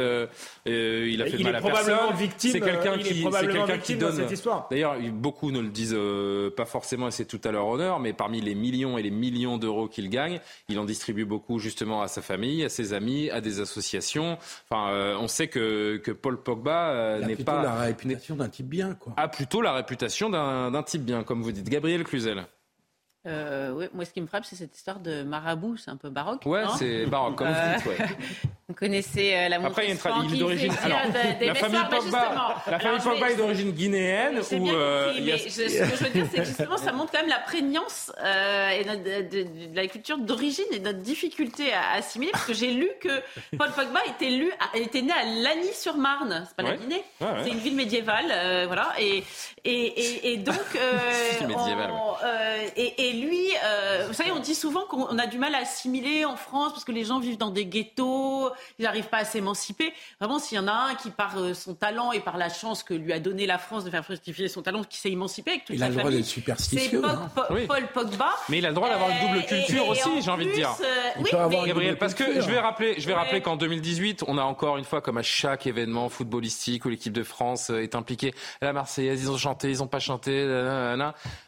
[0.66, 1.94] il a fait mal à personne.
[2.36, 4.26] C'est quelqu'un qui, c'est quelqu'un qui donne.
[4.70, 5.96] D'ailleurs, beaucoup ne le disent
[6.56, 9.58] pas forcément, et c'est tout à leur honneur, mais parmi les millions et les millions
[9.58, 13.40] d'euros qu'il gagne, il en distribue beaucoup justement à sa famille, à ses amis, à
[13.40, 14.38] des associations.
[14.68, 19.14] Enfin, on sait que, que Paul Pogba n'est pas la réputation d'un type bien, quoi.
[19.16, 21.68] Ah, plutôt la réputation d'un type bien, comme vous dites.
[21.68, 22.44] Gabriel Cluzel.
[23.26, 25.76] Euh, moi, ce qui me frappe, c'est cette histoire de marabout.
[25.76, 26.46] C'est un peu baroque.
[26.46, 27.86] Ouais, c'est baroque, comme vous dites.
[27.86, 27.98] Ouais.
[28.68, 30.70] Vous connaissez euh, la Après, il y a une tradition d'origine.
[31.40, 34.40] la famille Pogba, la famille Pogba est d'origine guinéenne.
[34.40, 37.30] Ou, euh, mais ce que je veux dire, c'est que justement, ça montre quand même
[37.30, 42.30] la prégnance euh, et de, la culture d'origine et notre difficulté à assimiler.
[42.30, 43.08] Parce que j'ai lu que
[43.56, 46.44] Paul Pogba était, lu, était né à Lagny-sur-Marne.
[46.46, 47.04] C'est pas la Guinée.
[47.42, 48.26] C'est une ville médiévale.
[48.30, 48.92] Euh, voilà.
[48.98, 49.24] Et,
[49.64, 50.56] et, donc.
[50.76, 50.98] Euh,
[52.76, 53.48] et, lui,
[54.08, 56.92] vous savez, on dit souvent qu'on a du mal à assimiler en France parce que
[56.92, 59.92] les gens vivent dans des ghettos ils n'arrivent pas à s'émanciper.
[60.20, 62.82] Vraiment, s'il y en a un qui, par euh, son talent et par la chance
[62.82, 65.64] que lui a donné la France de faire fructifier son talent, qui s'est émancipé avec
[65.64, 67.02] toute il a le droit d'être superstitieux.
[67.02, 68.30] C'est Paul, Pogba.
[68.48, 70.74] Mais il a le droit d'avoir une double culture aussi, j'ai envie de dire.
[70.80, 74.24] Euh, il peut avoir Gabriel, parce que je vais rappeler, je vais rappeler qu'en 2018,
[74.26, 77.82] on a encore une fois, comme à chaque événement footballistique où l'équipe de France euh,
[77.82, 80.28] est impliquée, la Marseillaise, ils ont chanté, ils n'ont pas chanté,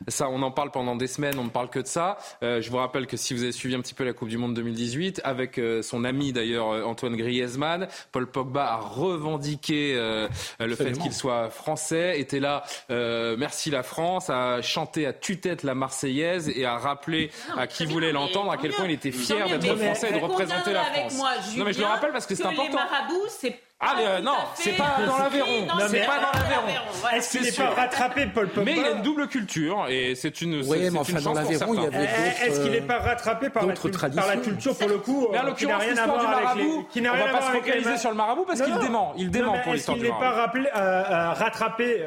[0.09, 2.19] ça, on en parle pendant des semaines, on ne parle que de ça.
[2.43, 4.55] je vous rappelle que si vous avez suivi un petit peu la Coupe du Monde
[4.55, 7.89] 2018, avec son ami d'ailleurs Antoine Griezmann.
[8.13, 13.83] Paul Pogba a revendiqué euh, le fait qu'il soit français, était là, euh, merci la
[13.83, 18.59] France, a chanté à tue-tête la Marseillaise et a rappelé à qui voulait l'entendre à
[18.59, 21.57] quel point il était fier d'être français et de représenter la France.
[21.57, 22.65] non mais je le rappelle parce que c'est important.
[22.65, 25.67] Les marabouts, c'est ah euh, non, c'est pas dans l'Aveyron.
[25.89, 27.15] C'est pas dans l'Aveyron.
[27.15, 30.43] Est-ce qu'il n'est pas rattrapé, Paul Pogba Mais il a une double culture et c'est
[30.43, 30.63] une.
[30.67, 32.45] Oui, mais enfin dans l'Aveyron, il y avait d'autres.
[32.45, 35.45] Est-ce qu'il n'est pas rattrapé par la, par la culture pour le coup Mais en
[35.45, 37.51] l'occurrence, l'histoire du marabout, qui n'a rien à voir avec.
[37.51, 39.15] On va pas se focaliser sur le marabout parce qu'il dément.
[39.17, 40.59] Il dément pour l'histoire du marabout.
[40.59, 42.05] Est-ce qu'il n'est pas rattrapé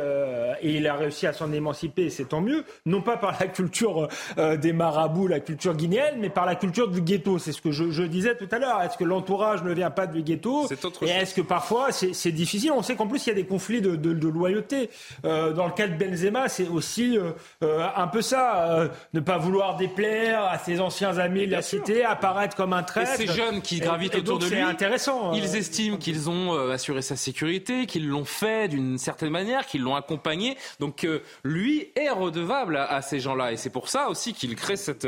[0.62, 2.64] et il a réussi à s'en émanciper, c'est tant mieux.
[2.86, 6.88] Non pas par la culture euh, des marabouts, la culture guinéenne, mais par la culture
[6.88, 7.40] du ghetto.
[7.40, 8.82] C'est ce que je disais tout à l'heure.
[8.82, 11.10] Est-ce que l'entourage ne vient pas du ghetto C'est autre chose.
[11.10, 12.74] Et est-ce que parfois, c'est difficile.
[12.74, 14.90] On sait qu'en plus, il y a des conflits de, de, loyauté.
[15.24, 17.32] Euh, dans le cas de Benzema, c'est aussi euh,
[17.64, 18.90] euh, un peu ça.
[19.14, 23.14] ne pas vouloir déplaire à ses anciens amis de la cité, apparaître comme un traître.
[23.14, 25.32] Et ces jeunes qui gravitent autour de lui, intéressant.
[25.34, 29.96] ils estiment qu'ils ont assuré sa sécurité, qu'ils l'ont fait d'une certaine manière, qu'ils l'ont
[29.96, 30.58] accompagné.
[30.82, 31.08] Donc
[31.46, 33.54] lui est redevable à, ces gens-là.
[33.54, 35.08] Et c'est pour ça aussi qu'il crée cette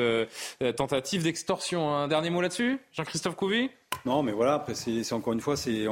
[0.78, 1.94] tentative d'extorsion.
[1.94, 3.70] Un dernier mot là-dessus, Jean-Christophe Couvi?
[4.06, 5.88] Non, mais voilà, après, c'est encore une fois, c'est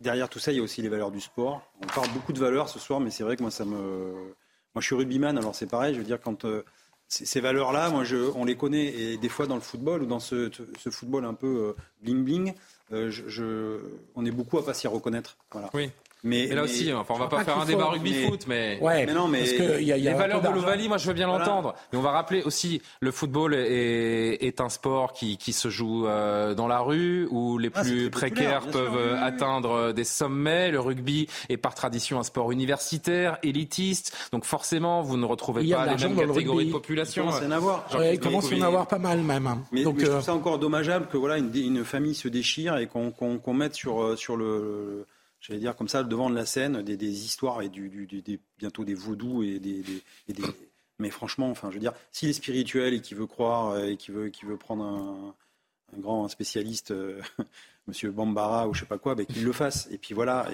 [0.00, 1.62] derrière tout ça, il y a aussi les valeurs du sport.
[1.82, 4.34] On parle beaucoup de valeurs ce soir, mais c'est vrai que moi, ça me.
[4.74, 5.94] Moi, je suis rugbyman, alors c'est pareil.
[5.94, 6.64] Je veux dire, quand euh,
[7.08, 10.20] ces valeurs-là, moi, je, on les connaît, et des fois dans le football ou dans
[10.20, 10.50] ce,
[10.90, 12.54] football un peu bling bling,
[12.92, 13.78] euh, je,
[14.14, 15.36] on est beaucoup à pas s'y reconnaître.
[15.74, 15.90] Oui.
[16.22, 19.28] Mais, là aussi, enfin, on va pas faire un débat rugby-foot, mais, ouais, mais non,
[19.28, 21.26] mais parce que y a, y a les valeurs de l'Ovalie, moi je veux bien
[21.26, 21.74] l'entendre.
[21.92, 26.06] Mais on va rappeler aussi, le football est, est un sport qui, qui se joue
[26.06, 30.70] euh, dans la rue, où les ah, plus précaires peuvent euh, atteindre des sommets.
[30.70, 35.86] Le rugby est par tradition un sport universitaire, élitiste, donc forcément vous ne retrouvez pas
[35.86, 37.26] les mêmes catégories de population.
[37.30, 39.46] Il commence à y en avoir pas mal même.
[39.46, 39.62] Hein.
[39.72, 42.86] Mais, donc, je trouve ça encore dommageable que voilà une, une famille se déchire et
[42.86, 45.06] qu'on qu'on mette sur, sur le
[45.40, 47.70] j'allais dire comme ça, devant de la scène, des, histoires et
[48.58, 49.82] bientôt des vaudous et des,
[50.98, 54.14] Mais franchement, enfin, je veux dire, s'il est spirituel et qu'il veut croire et qu'il
[54.14, 55.34] veut, qu'il veut prendre un,
[55.98, 57.20] grand spécialiste, euh,
[57.88, 59.88] Monsieur Bambara ou je sais pas quoi, ben, qu'il le fasse.
[59.90, 60.48] Et puis voilà.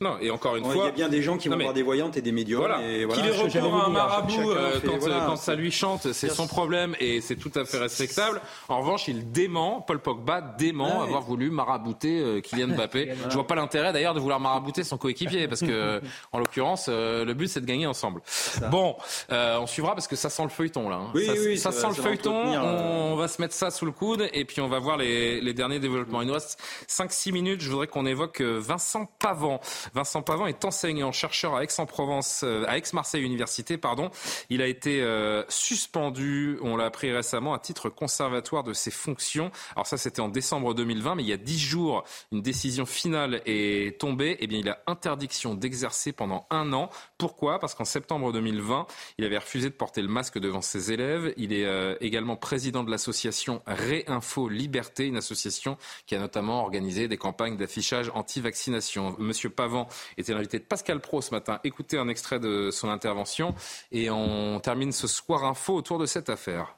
[0.00, 0.74] Non, et encore une fois.
[0.76, 2.60] Il y a bien des gens qui vont voir des voyantes et des médiums.
[2.60, 2.80] Voilà.
[2.86, 3.20] Et voilà.
[3.20, 4.78] Qu'il recourt un marabout euh,
[5.26, 8.40] quand, ça lui chante, c'est son problème et c'est tout à fait respectable.
[8.68, 13.12] En revanche, il dément, Paul Pogba dément avoir voulu marabouter euh, Kylian Mbappé.
[13.28, 16.00] Je vois pas l'intérêt d'ailleurs de vouloir marabouter son coéquipier parce que,
[16.32, 18.22] en l'occurrence, euh, le but c'est de gagner ensemble.
[18.70, 18.94] Bon,
[19.30, 20.96] on suivra parce que ça sent le feuilleton là.
[20.96, 21.10] Hein.
[21.12, 22.32] Oui, ça, oui, ça, sent le feuilleton.
[22.32, 25.54] On va se mettre ça sous le coude et puis on va voir les, les
[25.54, 26.22] derniers développements.
[26.22, 27.62] Il nous reste 5-6 minutes.
[27.62, 29.60] Je voudrais qu'on évoque Vincent Pavant.
[29.94, 34.10] Vincent Pavant est enseignant, chercheur à Aix-en-Provence, euh, à Aix-Marseille Université, pardon.
[34.50, 39.50] Il a été euh, suspendu, on l'a appris récemment, à titre conservatoire de ses fonctions.
[39.74, 43.42] Alors ça, c'était en décembre 2020, mais il y a dix jours, une décision finale
[43.46, 44.36] est tombée.
[44.40, 46.90] Eh bien, il a interdiction d'exercer pendant un an.
[47.16, 47.58] Pourquoi?
[47.58, 48.86] Parce qu'en septembre 2020,
[49.18, 51.32] il avait refusé de porter le masque devant ses élèves.
[51.36, 55.76] Il est euh, également président de l'association Réinfo Liberté, une association
[56.06, 59.14] qui a notamment organisé des campagnes d'affichage anti-vaccination.
[59.18, 59.77] Monsieur Pavant
[60.16, 61.60] était l'invité de Pascal Pro ce matin.
[61.64, 63.54] Écoutez un extrait de son intervention
[63.92, 66.74] et on termine ce soir info autour de cette affaire.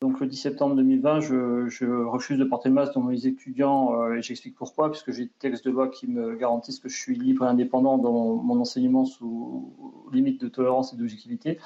[0.00, 4.14] Donc le 10 septembre 2020, je, refuse de porter le masque dans mes étudiants euh,
[4.14, 7.14] et j'explique pourquoi, puisque j'ai des textes de loi qui me garantissent que je suis
[7.14, 9.74] libre et indépendant dans mon enseignement sous
[10.10, 11.58] limite de tolérance et d'objectivité.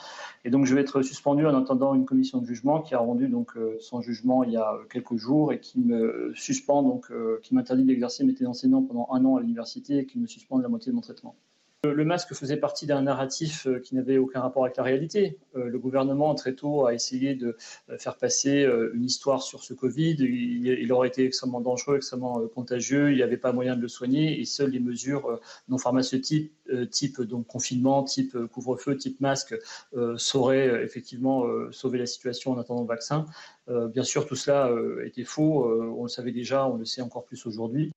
[0.45, 3.29] Et donc je vais être suspendu en attendant une commission de jugement qui a rendu
[3.29, 7.39] donc euh, son jugement il y a quelques jours et qui me suspend donc euh,
[7.45, 10.59] qui m'interdit d'exercer mes métier d'enseignant pendant un an à l'université et qui me suspend
[10.59, 11.37] de la moitié de mon traitement.
[11.93, 15.39] Le masque faisait partie d'un narratif euh, qui n'avait aucun rapport avec la réalité.
[15.57, 17.57] Euh, le gouvernement, très tôt, a essayé de
[17.91, 20.17] euh, faire passer une histoire sur ce Covid.
[20.19, 24.41] Il aurait été extrêmement dangereux, extrêmement contagieux, il n'y avait pas moyen de le soigner
[24.41, 26.53] et seules les mesures non pharmaceutiques,
[26.91, 29.55] type confinement, type couvre-feu, type masque,
[30.17, 33.27] sauraient effectivement sauver la situation en attendant le vaccin.
[33.69, 34.71] Bien sûr, tout cela
[35.05, 35.67] était faux.
[35.97, 37.93] On le savait déjà, on le sait encore plus aujourd'hui.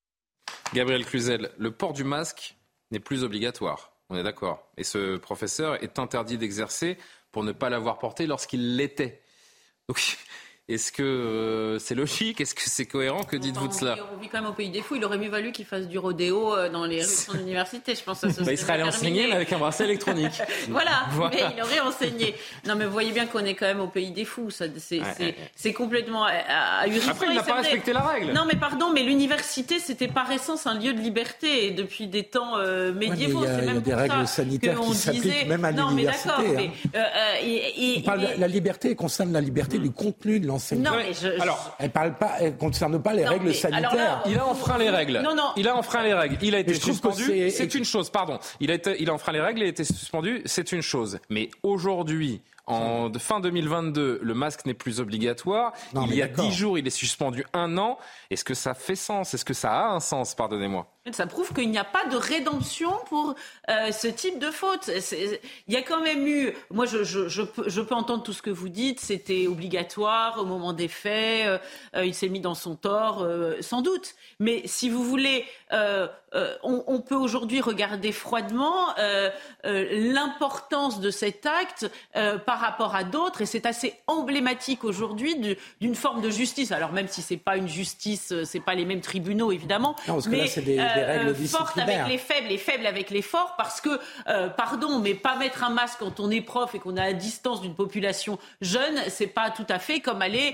[0.74, 2.57] Gabriel Cluzel, le port du masque
[2.92, 3.92] n'est plus obligatoire.
[4.10, 4.66] On est d'accord.
[4.78, 6.98] Et ce professeur est interdit d'exercer
[7.32, 9.22] pour ne pas l'avoir porté lorsqu'il l'était.
[9.88, 10.18] Donc,
[10.70, 12.42] est-ce que euh, c'est logique?
[12.42, 13.24] Est-ce que c'est cohérent?
[13.24, 13.96] Que dites-vous de cela?
[14.14, 14.98] On vit quand même au pays des fous.
[14.98, 17.96] Il aurait mieux valu qu'il fasse du rodéo euh, dans les rues de son université.
[17.96, 20.42] Je pense que ça bah, Il serait allé enseigner avec un bracelet électronique.
[20.70, 22.36] voilà, mais il aurait enseigné.
[22.68, 24.50] Non, mais vous voyez bien qu'on est quand même au pays des fous.
[24.52, 27.12] C'est complètement ahurissant.
[27.12, 28.34] Après, il n'a pas respecté la règle.
[28.34, 32.58] Non, mais pardon, mais l'université, c'était par essence un lieu de liberté depuis des temps
[32.58, 33.46] euh, médiévaux.
[33.46, 36.30] il y a, des règles sanitaires qui s'appliquent même à l'université.
[36.30, 38.18] Non, mais d'accord.
[38.18, 38.36] Hein.
[38.38, 42.36] la liberté concerne la liberté du contenu de non, mais je, Alors, elle parle pas,
[42.40, 44.24] elle concerne pas les règles sanitaires.
[44.26, 45.22] il a enfreint les règles.
[45.24, 45.52] Non, non.
[45.56, 46.38] Il a enfreint les règles.
[46.42, 47.50] Il a été suspendu.
[47.50, 48.40] C'est une chose, pardon.
[48.60, 49.60] Il a été, il a enfreint les règles.
[49.62, 50.42] Il a été suspendu.
[50.46, 51.20] C'est une chose.
[51.30, 55.74] Mais aujourd'hui, en fin 2022, le masque n'est plus obligatoire.
[55.94, 57.98] il y a dix jours, il est suspendu un an.
[58.30, 59.34] Est-ce que ça fait sens?
[59.34, 60.36] Est-ce que ça a un sens?
[60.36, 60.86] Pardonnez-moi.
[61.12, 63.36] Ça prouve qu'il n'y a pas de rédemption pour
[63.70, 64.90] euh, ce type de faute.
[65.68, 68.34] Il y a quand même eu, moi je, je, je, peux, je, peux, entendre tout
[68.34, 71.58] ce que vous dites, c'était obligatoire au moment des faits, euh,
[71.96, 73.26] euh, il s'est mis dans son tort,
[73.62, 74.16] sans doute.
[74.40, 78.94] Mais si vous voulez, on, on, peut aujourd'hui regarder froidement
[79.64, 85.36] l'importance de cet acte par rapport à d'autres, et c'est assez emblématique aujourd'hui
[85.82, 86.72] d'une forme de justice.
[86.72, 89.96] Alors même si c'est pas une justice, euh, c'est pas les mêmes tribunaux évidemment,
[90.30, 90.62] mais c'est
[91.00, 94.00] des, règles fortes avec les faibles et faibles avec les forts, parce que
[94.56, 97.62] pardon, mais pas mettre un masque quand on est prof et qu'on est à distance
[97.62, 100.52] d'une population jeune, c'est pas tout à fait comme aller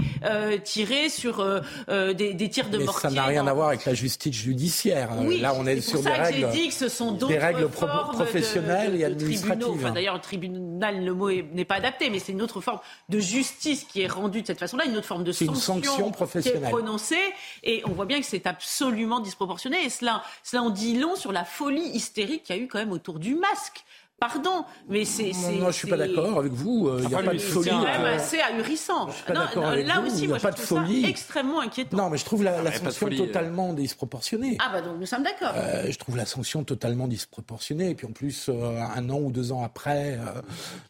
[0.64, 1.46] tirer sur
[1.88, 5.10] des, tirs de mais Ça n'a rien à voir avec la justice judiciaire.
[5.20, 6.50] Oui, Là, on est, sur des règles.
[6.52, 9.68] dit que ce sont des règles professionnelles et administratives.
[9.70, 13.20] Enfin, D'ailleurs, le tribunal, le mot n'est pas adapté, mais c'est une autre forme de
[13.20, 16.62] justice qui est rendue de cette façon-là, une autre forme de sanction, sanction professionnelle.
[16.62, 17.34] qui est prononcée.
[17.64, 19.86] Et on voit bien que c'est absolument disproportionné.
[19.86, 22.80] Et cela, cela en dit long sur la folie hystérique qu'il y a eu quand
[22.80, 23.84] même autour du masque.
[24.20, 25.32] Pardon, mais c'est.
[25.60, 26.90] Non, je suis pas d'accord avec vous.
[27.00, 27.70] Il n'y a pas de folie.
[27.70, 29.10] C'est même assez ahurissant.
[29.28, 31.98] là aussi, moi, je trouve ça extrêmement inquiétant.
[31.98, 34.58] Non, mais je trouve la, sanction totalement disproportionnée.
[34.62, 35.54] Ah bah donc nous sommes d'accord.
[35.56, 37.90] Euh, je trouve la sanction totalement disproportionnée.
[37.90, 40.18] Et puis en plus, euh, un an ou deux ans après,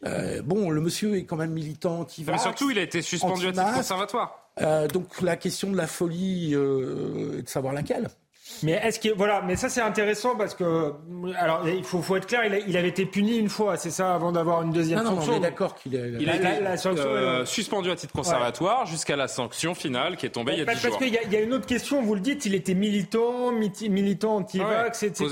[0.04, 3.48] euh, bon, le monsieur est quand même militant anti Mais surtout, il a été suspendu
[3.48, 4.48] à titre conservatoire.
[4.92, 8.08] donc la question de la folie, est de savoir laquelle.
[8.64, 10.94] Mais est-ce que voilà, mais ça c'est intéressant parce que
[11.38, 14.32] alors il faut, faut être clair, il, avait été puni une fois, c'est ça, avant
[14.32, 15.32] d'avoir une deuxième non, sanction.
[15.32, 16.12] Non, on est d'accord qu'il est.
[16.18, 20.26] Il a été la, sanction, euh, suspendu à titre conservatoire jusqu'à la sanction finale qui
[20.26, 20.90] est tombée il y a 10 jours.
[20.90, 24.36] Parce qu'il y, y, a une autre question, vous le dites, il était militant, militant
[24.36, 25.26] anti-vax, etc.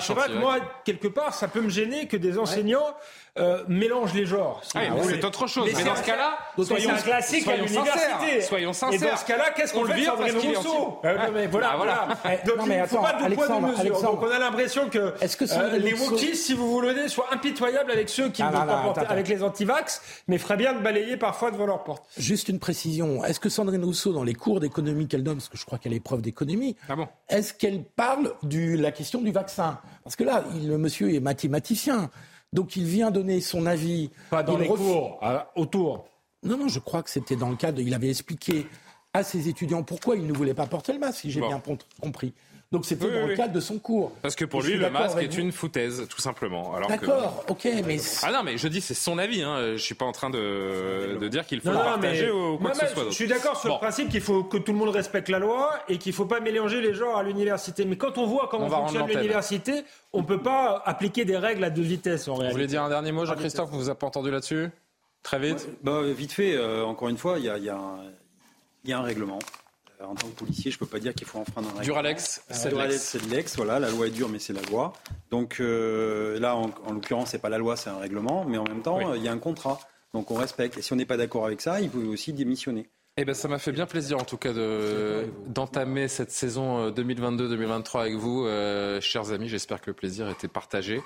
[0.00, 2.94] C'est vrai que moi quelque part ça peut me gêner que des enseignants
[3.38, 4.60] euh, mélange les genres.
[4.74, 5.70] Ah c'est autre chose.
[5.76, 8.40] Mais, dans ce cas-là, soyons, un classique à l'université.
[8.42, 9.02] Soyons sincères.
[9.02, 12.08] Et dans ce cas-là, qu'est-ce qu'on fait Sandrine Rousseau euh, non, mais voilà, ah, voilà.
[12.44, 14.02] Donc non, mais il ne faut pas de poids de mesure.
[14.02, 18.08] Donc on a l'impression que, que euh, les wokistes, si vous voulez, soient impitoyables avec
[18.08, 21.50] ceux qui ne veulent pas porter, avec les antivax, mais ferait bien de balayer parfois
[21.50, 22.04] devant leur porte.
[22.16, 23.24] Juste une précision.
[23.24, 25.94] Est-ce que Sandrine Rousseau, dans les cours d'économie qu'elle donne, parce que je crois qu'elle
[25.94, 27.08] est prof d'économie, ah bon?
[27.28, 29.78] est-ce qu'elle parle de la question du vaccin?
[30.04, 32.10] Parce que là, le monsieur est mathématicien.
[32.52, 34.10] Donc il vient donner son avis.
[34.30, 35.20] Pas dans les cours,
[35.54, 36.06] autour.
[36.42, 37.80] Non, non, je crois que c'était dans le cadre.
[37.80, 38.66] Il avait expliqué
[39.12, 41.60] à ses étudiants pourquoi il ne voulait pas porter le masque, si j'ai bien
[42.00, 42.32] compris.
[42.70, 44.12] Donc c'était dans le cadre de son cours.
[44.20, 46.78] Parce que pour lui, le masque est une foutaise, tout simplement.
[46.86, 47.96] D'accord, ok, mais...
[48.22, 49.42] Ah non, mais je dis, c'est son avis.
[49.42, 49.72] Hein.
[49.72, 52.76] Je suis pas en train de, de dire qu'il faut le partager ou quoi que
[52.76, 53.04] ce soit.
[53.08, 55.70] Je suis d'accord sur le principe qu'il faut que tout le monde respecte la loi
[55.88, 57.86] et qu'il faut pas mélanger les genres à l'université.
[57.86, 61.82] Mais quand on voit comment fonctionne l'université, on peut pas appliquer des règles à deux
[61.82, 62.28] vitesses.
[62.28, 64.68] En vous voulez dire un dernier mot, Jean-Christophe Vous vous avez pas entendu là-dessus?
[65.22, 67.70] Très vite bah, Vite fait, euh, encore une fois, il y a, y
[68.92, 69.38] a un règlement.
[70.00, 72.42] Euh, en tant que policier, je ne peux pas dire qu'il faut enfreindre un Duralex,
[72.50, 73.56] c'est de l'ex.
[73.56, 74.92] Voilà, la loi est dure, mais c'est la loi.
[75.30, 78.82] Donc euh, là, en, l'occurrence, c'est pas la loi, c'est un règlement, mais en même
[78.82, 79.80] temps, il y a un contrat.
[80.14, 80.78] Donc on respecte.
[80.78, 82.88] Et si on n'est pas d'accord avec ça, il peut aussi démissionner.
[83.20, 84.52] Eh ben, ça m'a fait bien plaisir en tout cas
[85.48, 89.48] d'entamer cette saison 2022-2023 euh, avec vous, euh, chers amis.
[89.48, 90.98] J'espère que le plaisir était partagé.
[90.98, 91.00] En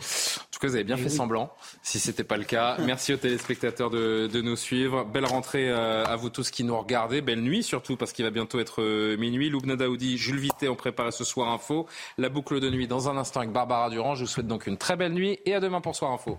[0.51, 2.77] tout cas, vous avez bien fait semblant, si c'était pas le cas.
[2.85, 5.07] Merci aux téléspectateurs de, nous suivre.
[5.07, 7.23] Belle rentrée euh, à vous tous qui nous regardez.
[7.23, 8.83] Belle nuit surtout parce qu'il va bientôt être
[9.17, 9.49] minuit.
[9.49, 11.87] Loubna Daoudi, Jules Vité ont préparé ce soir info.
[12.19, 14.17] La boucle de nuit dans un instant avec Barbara Durand.
[14.17, 16.39] Je vous souhaite donc une très belle nuit et à demain pour Soir Info.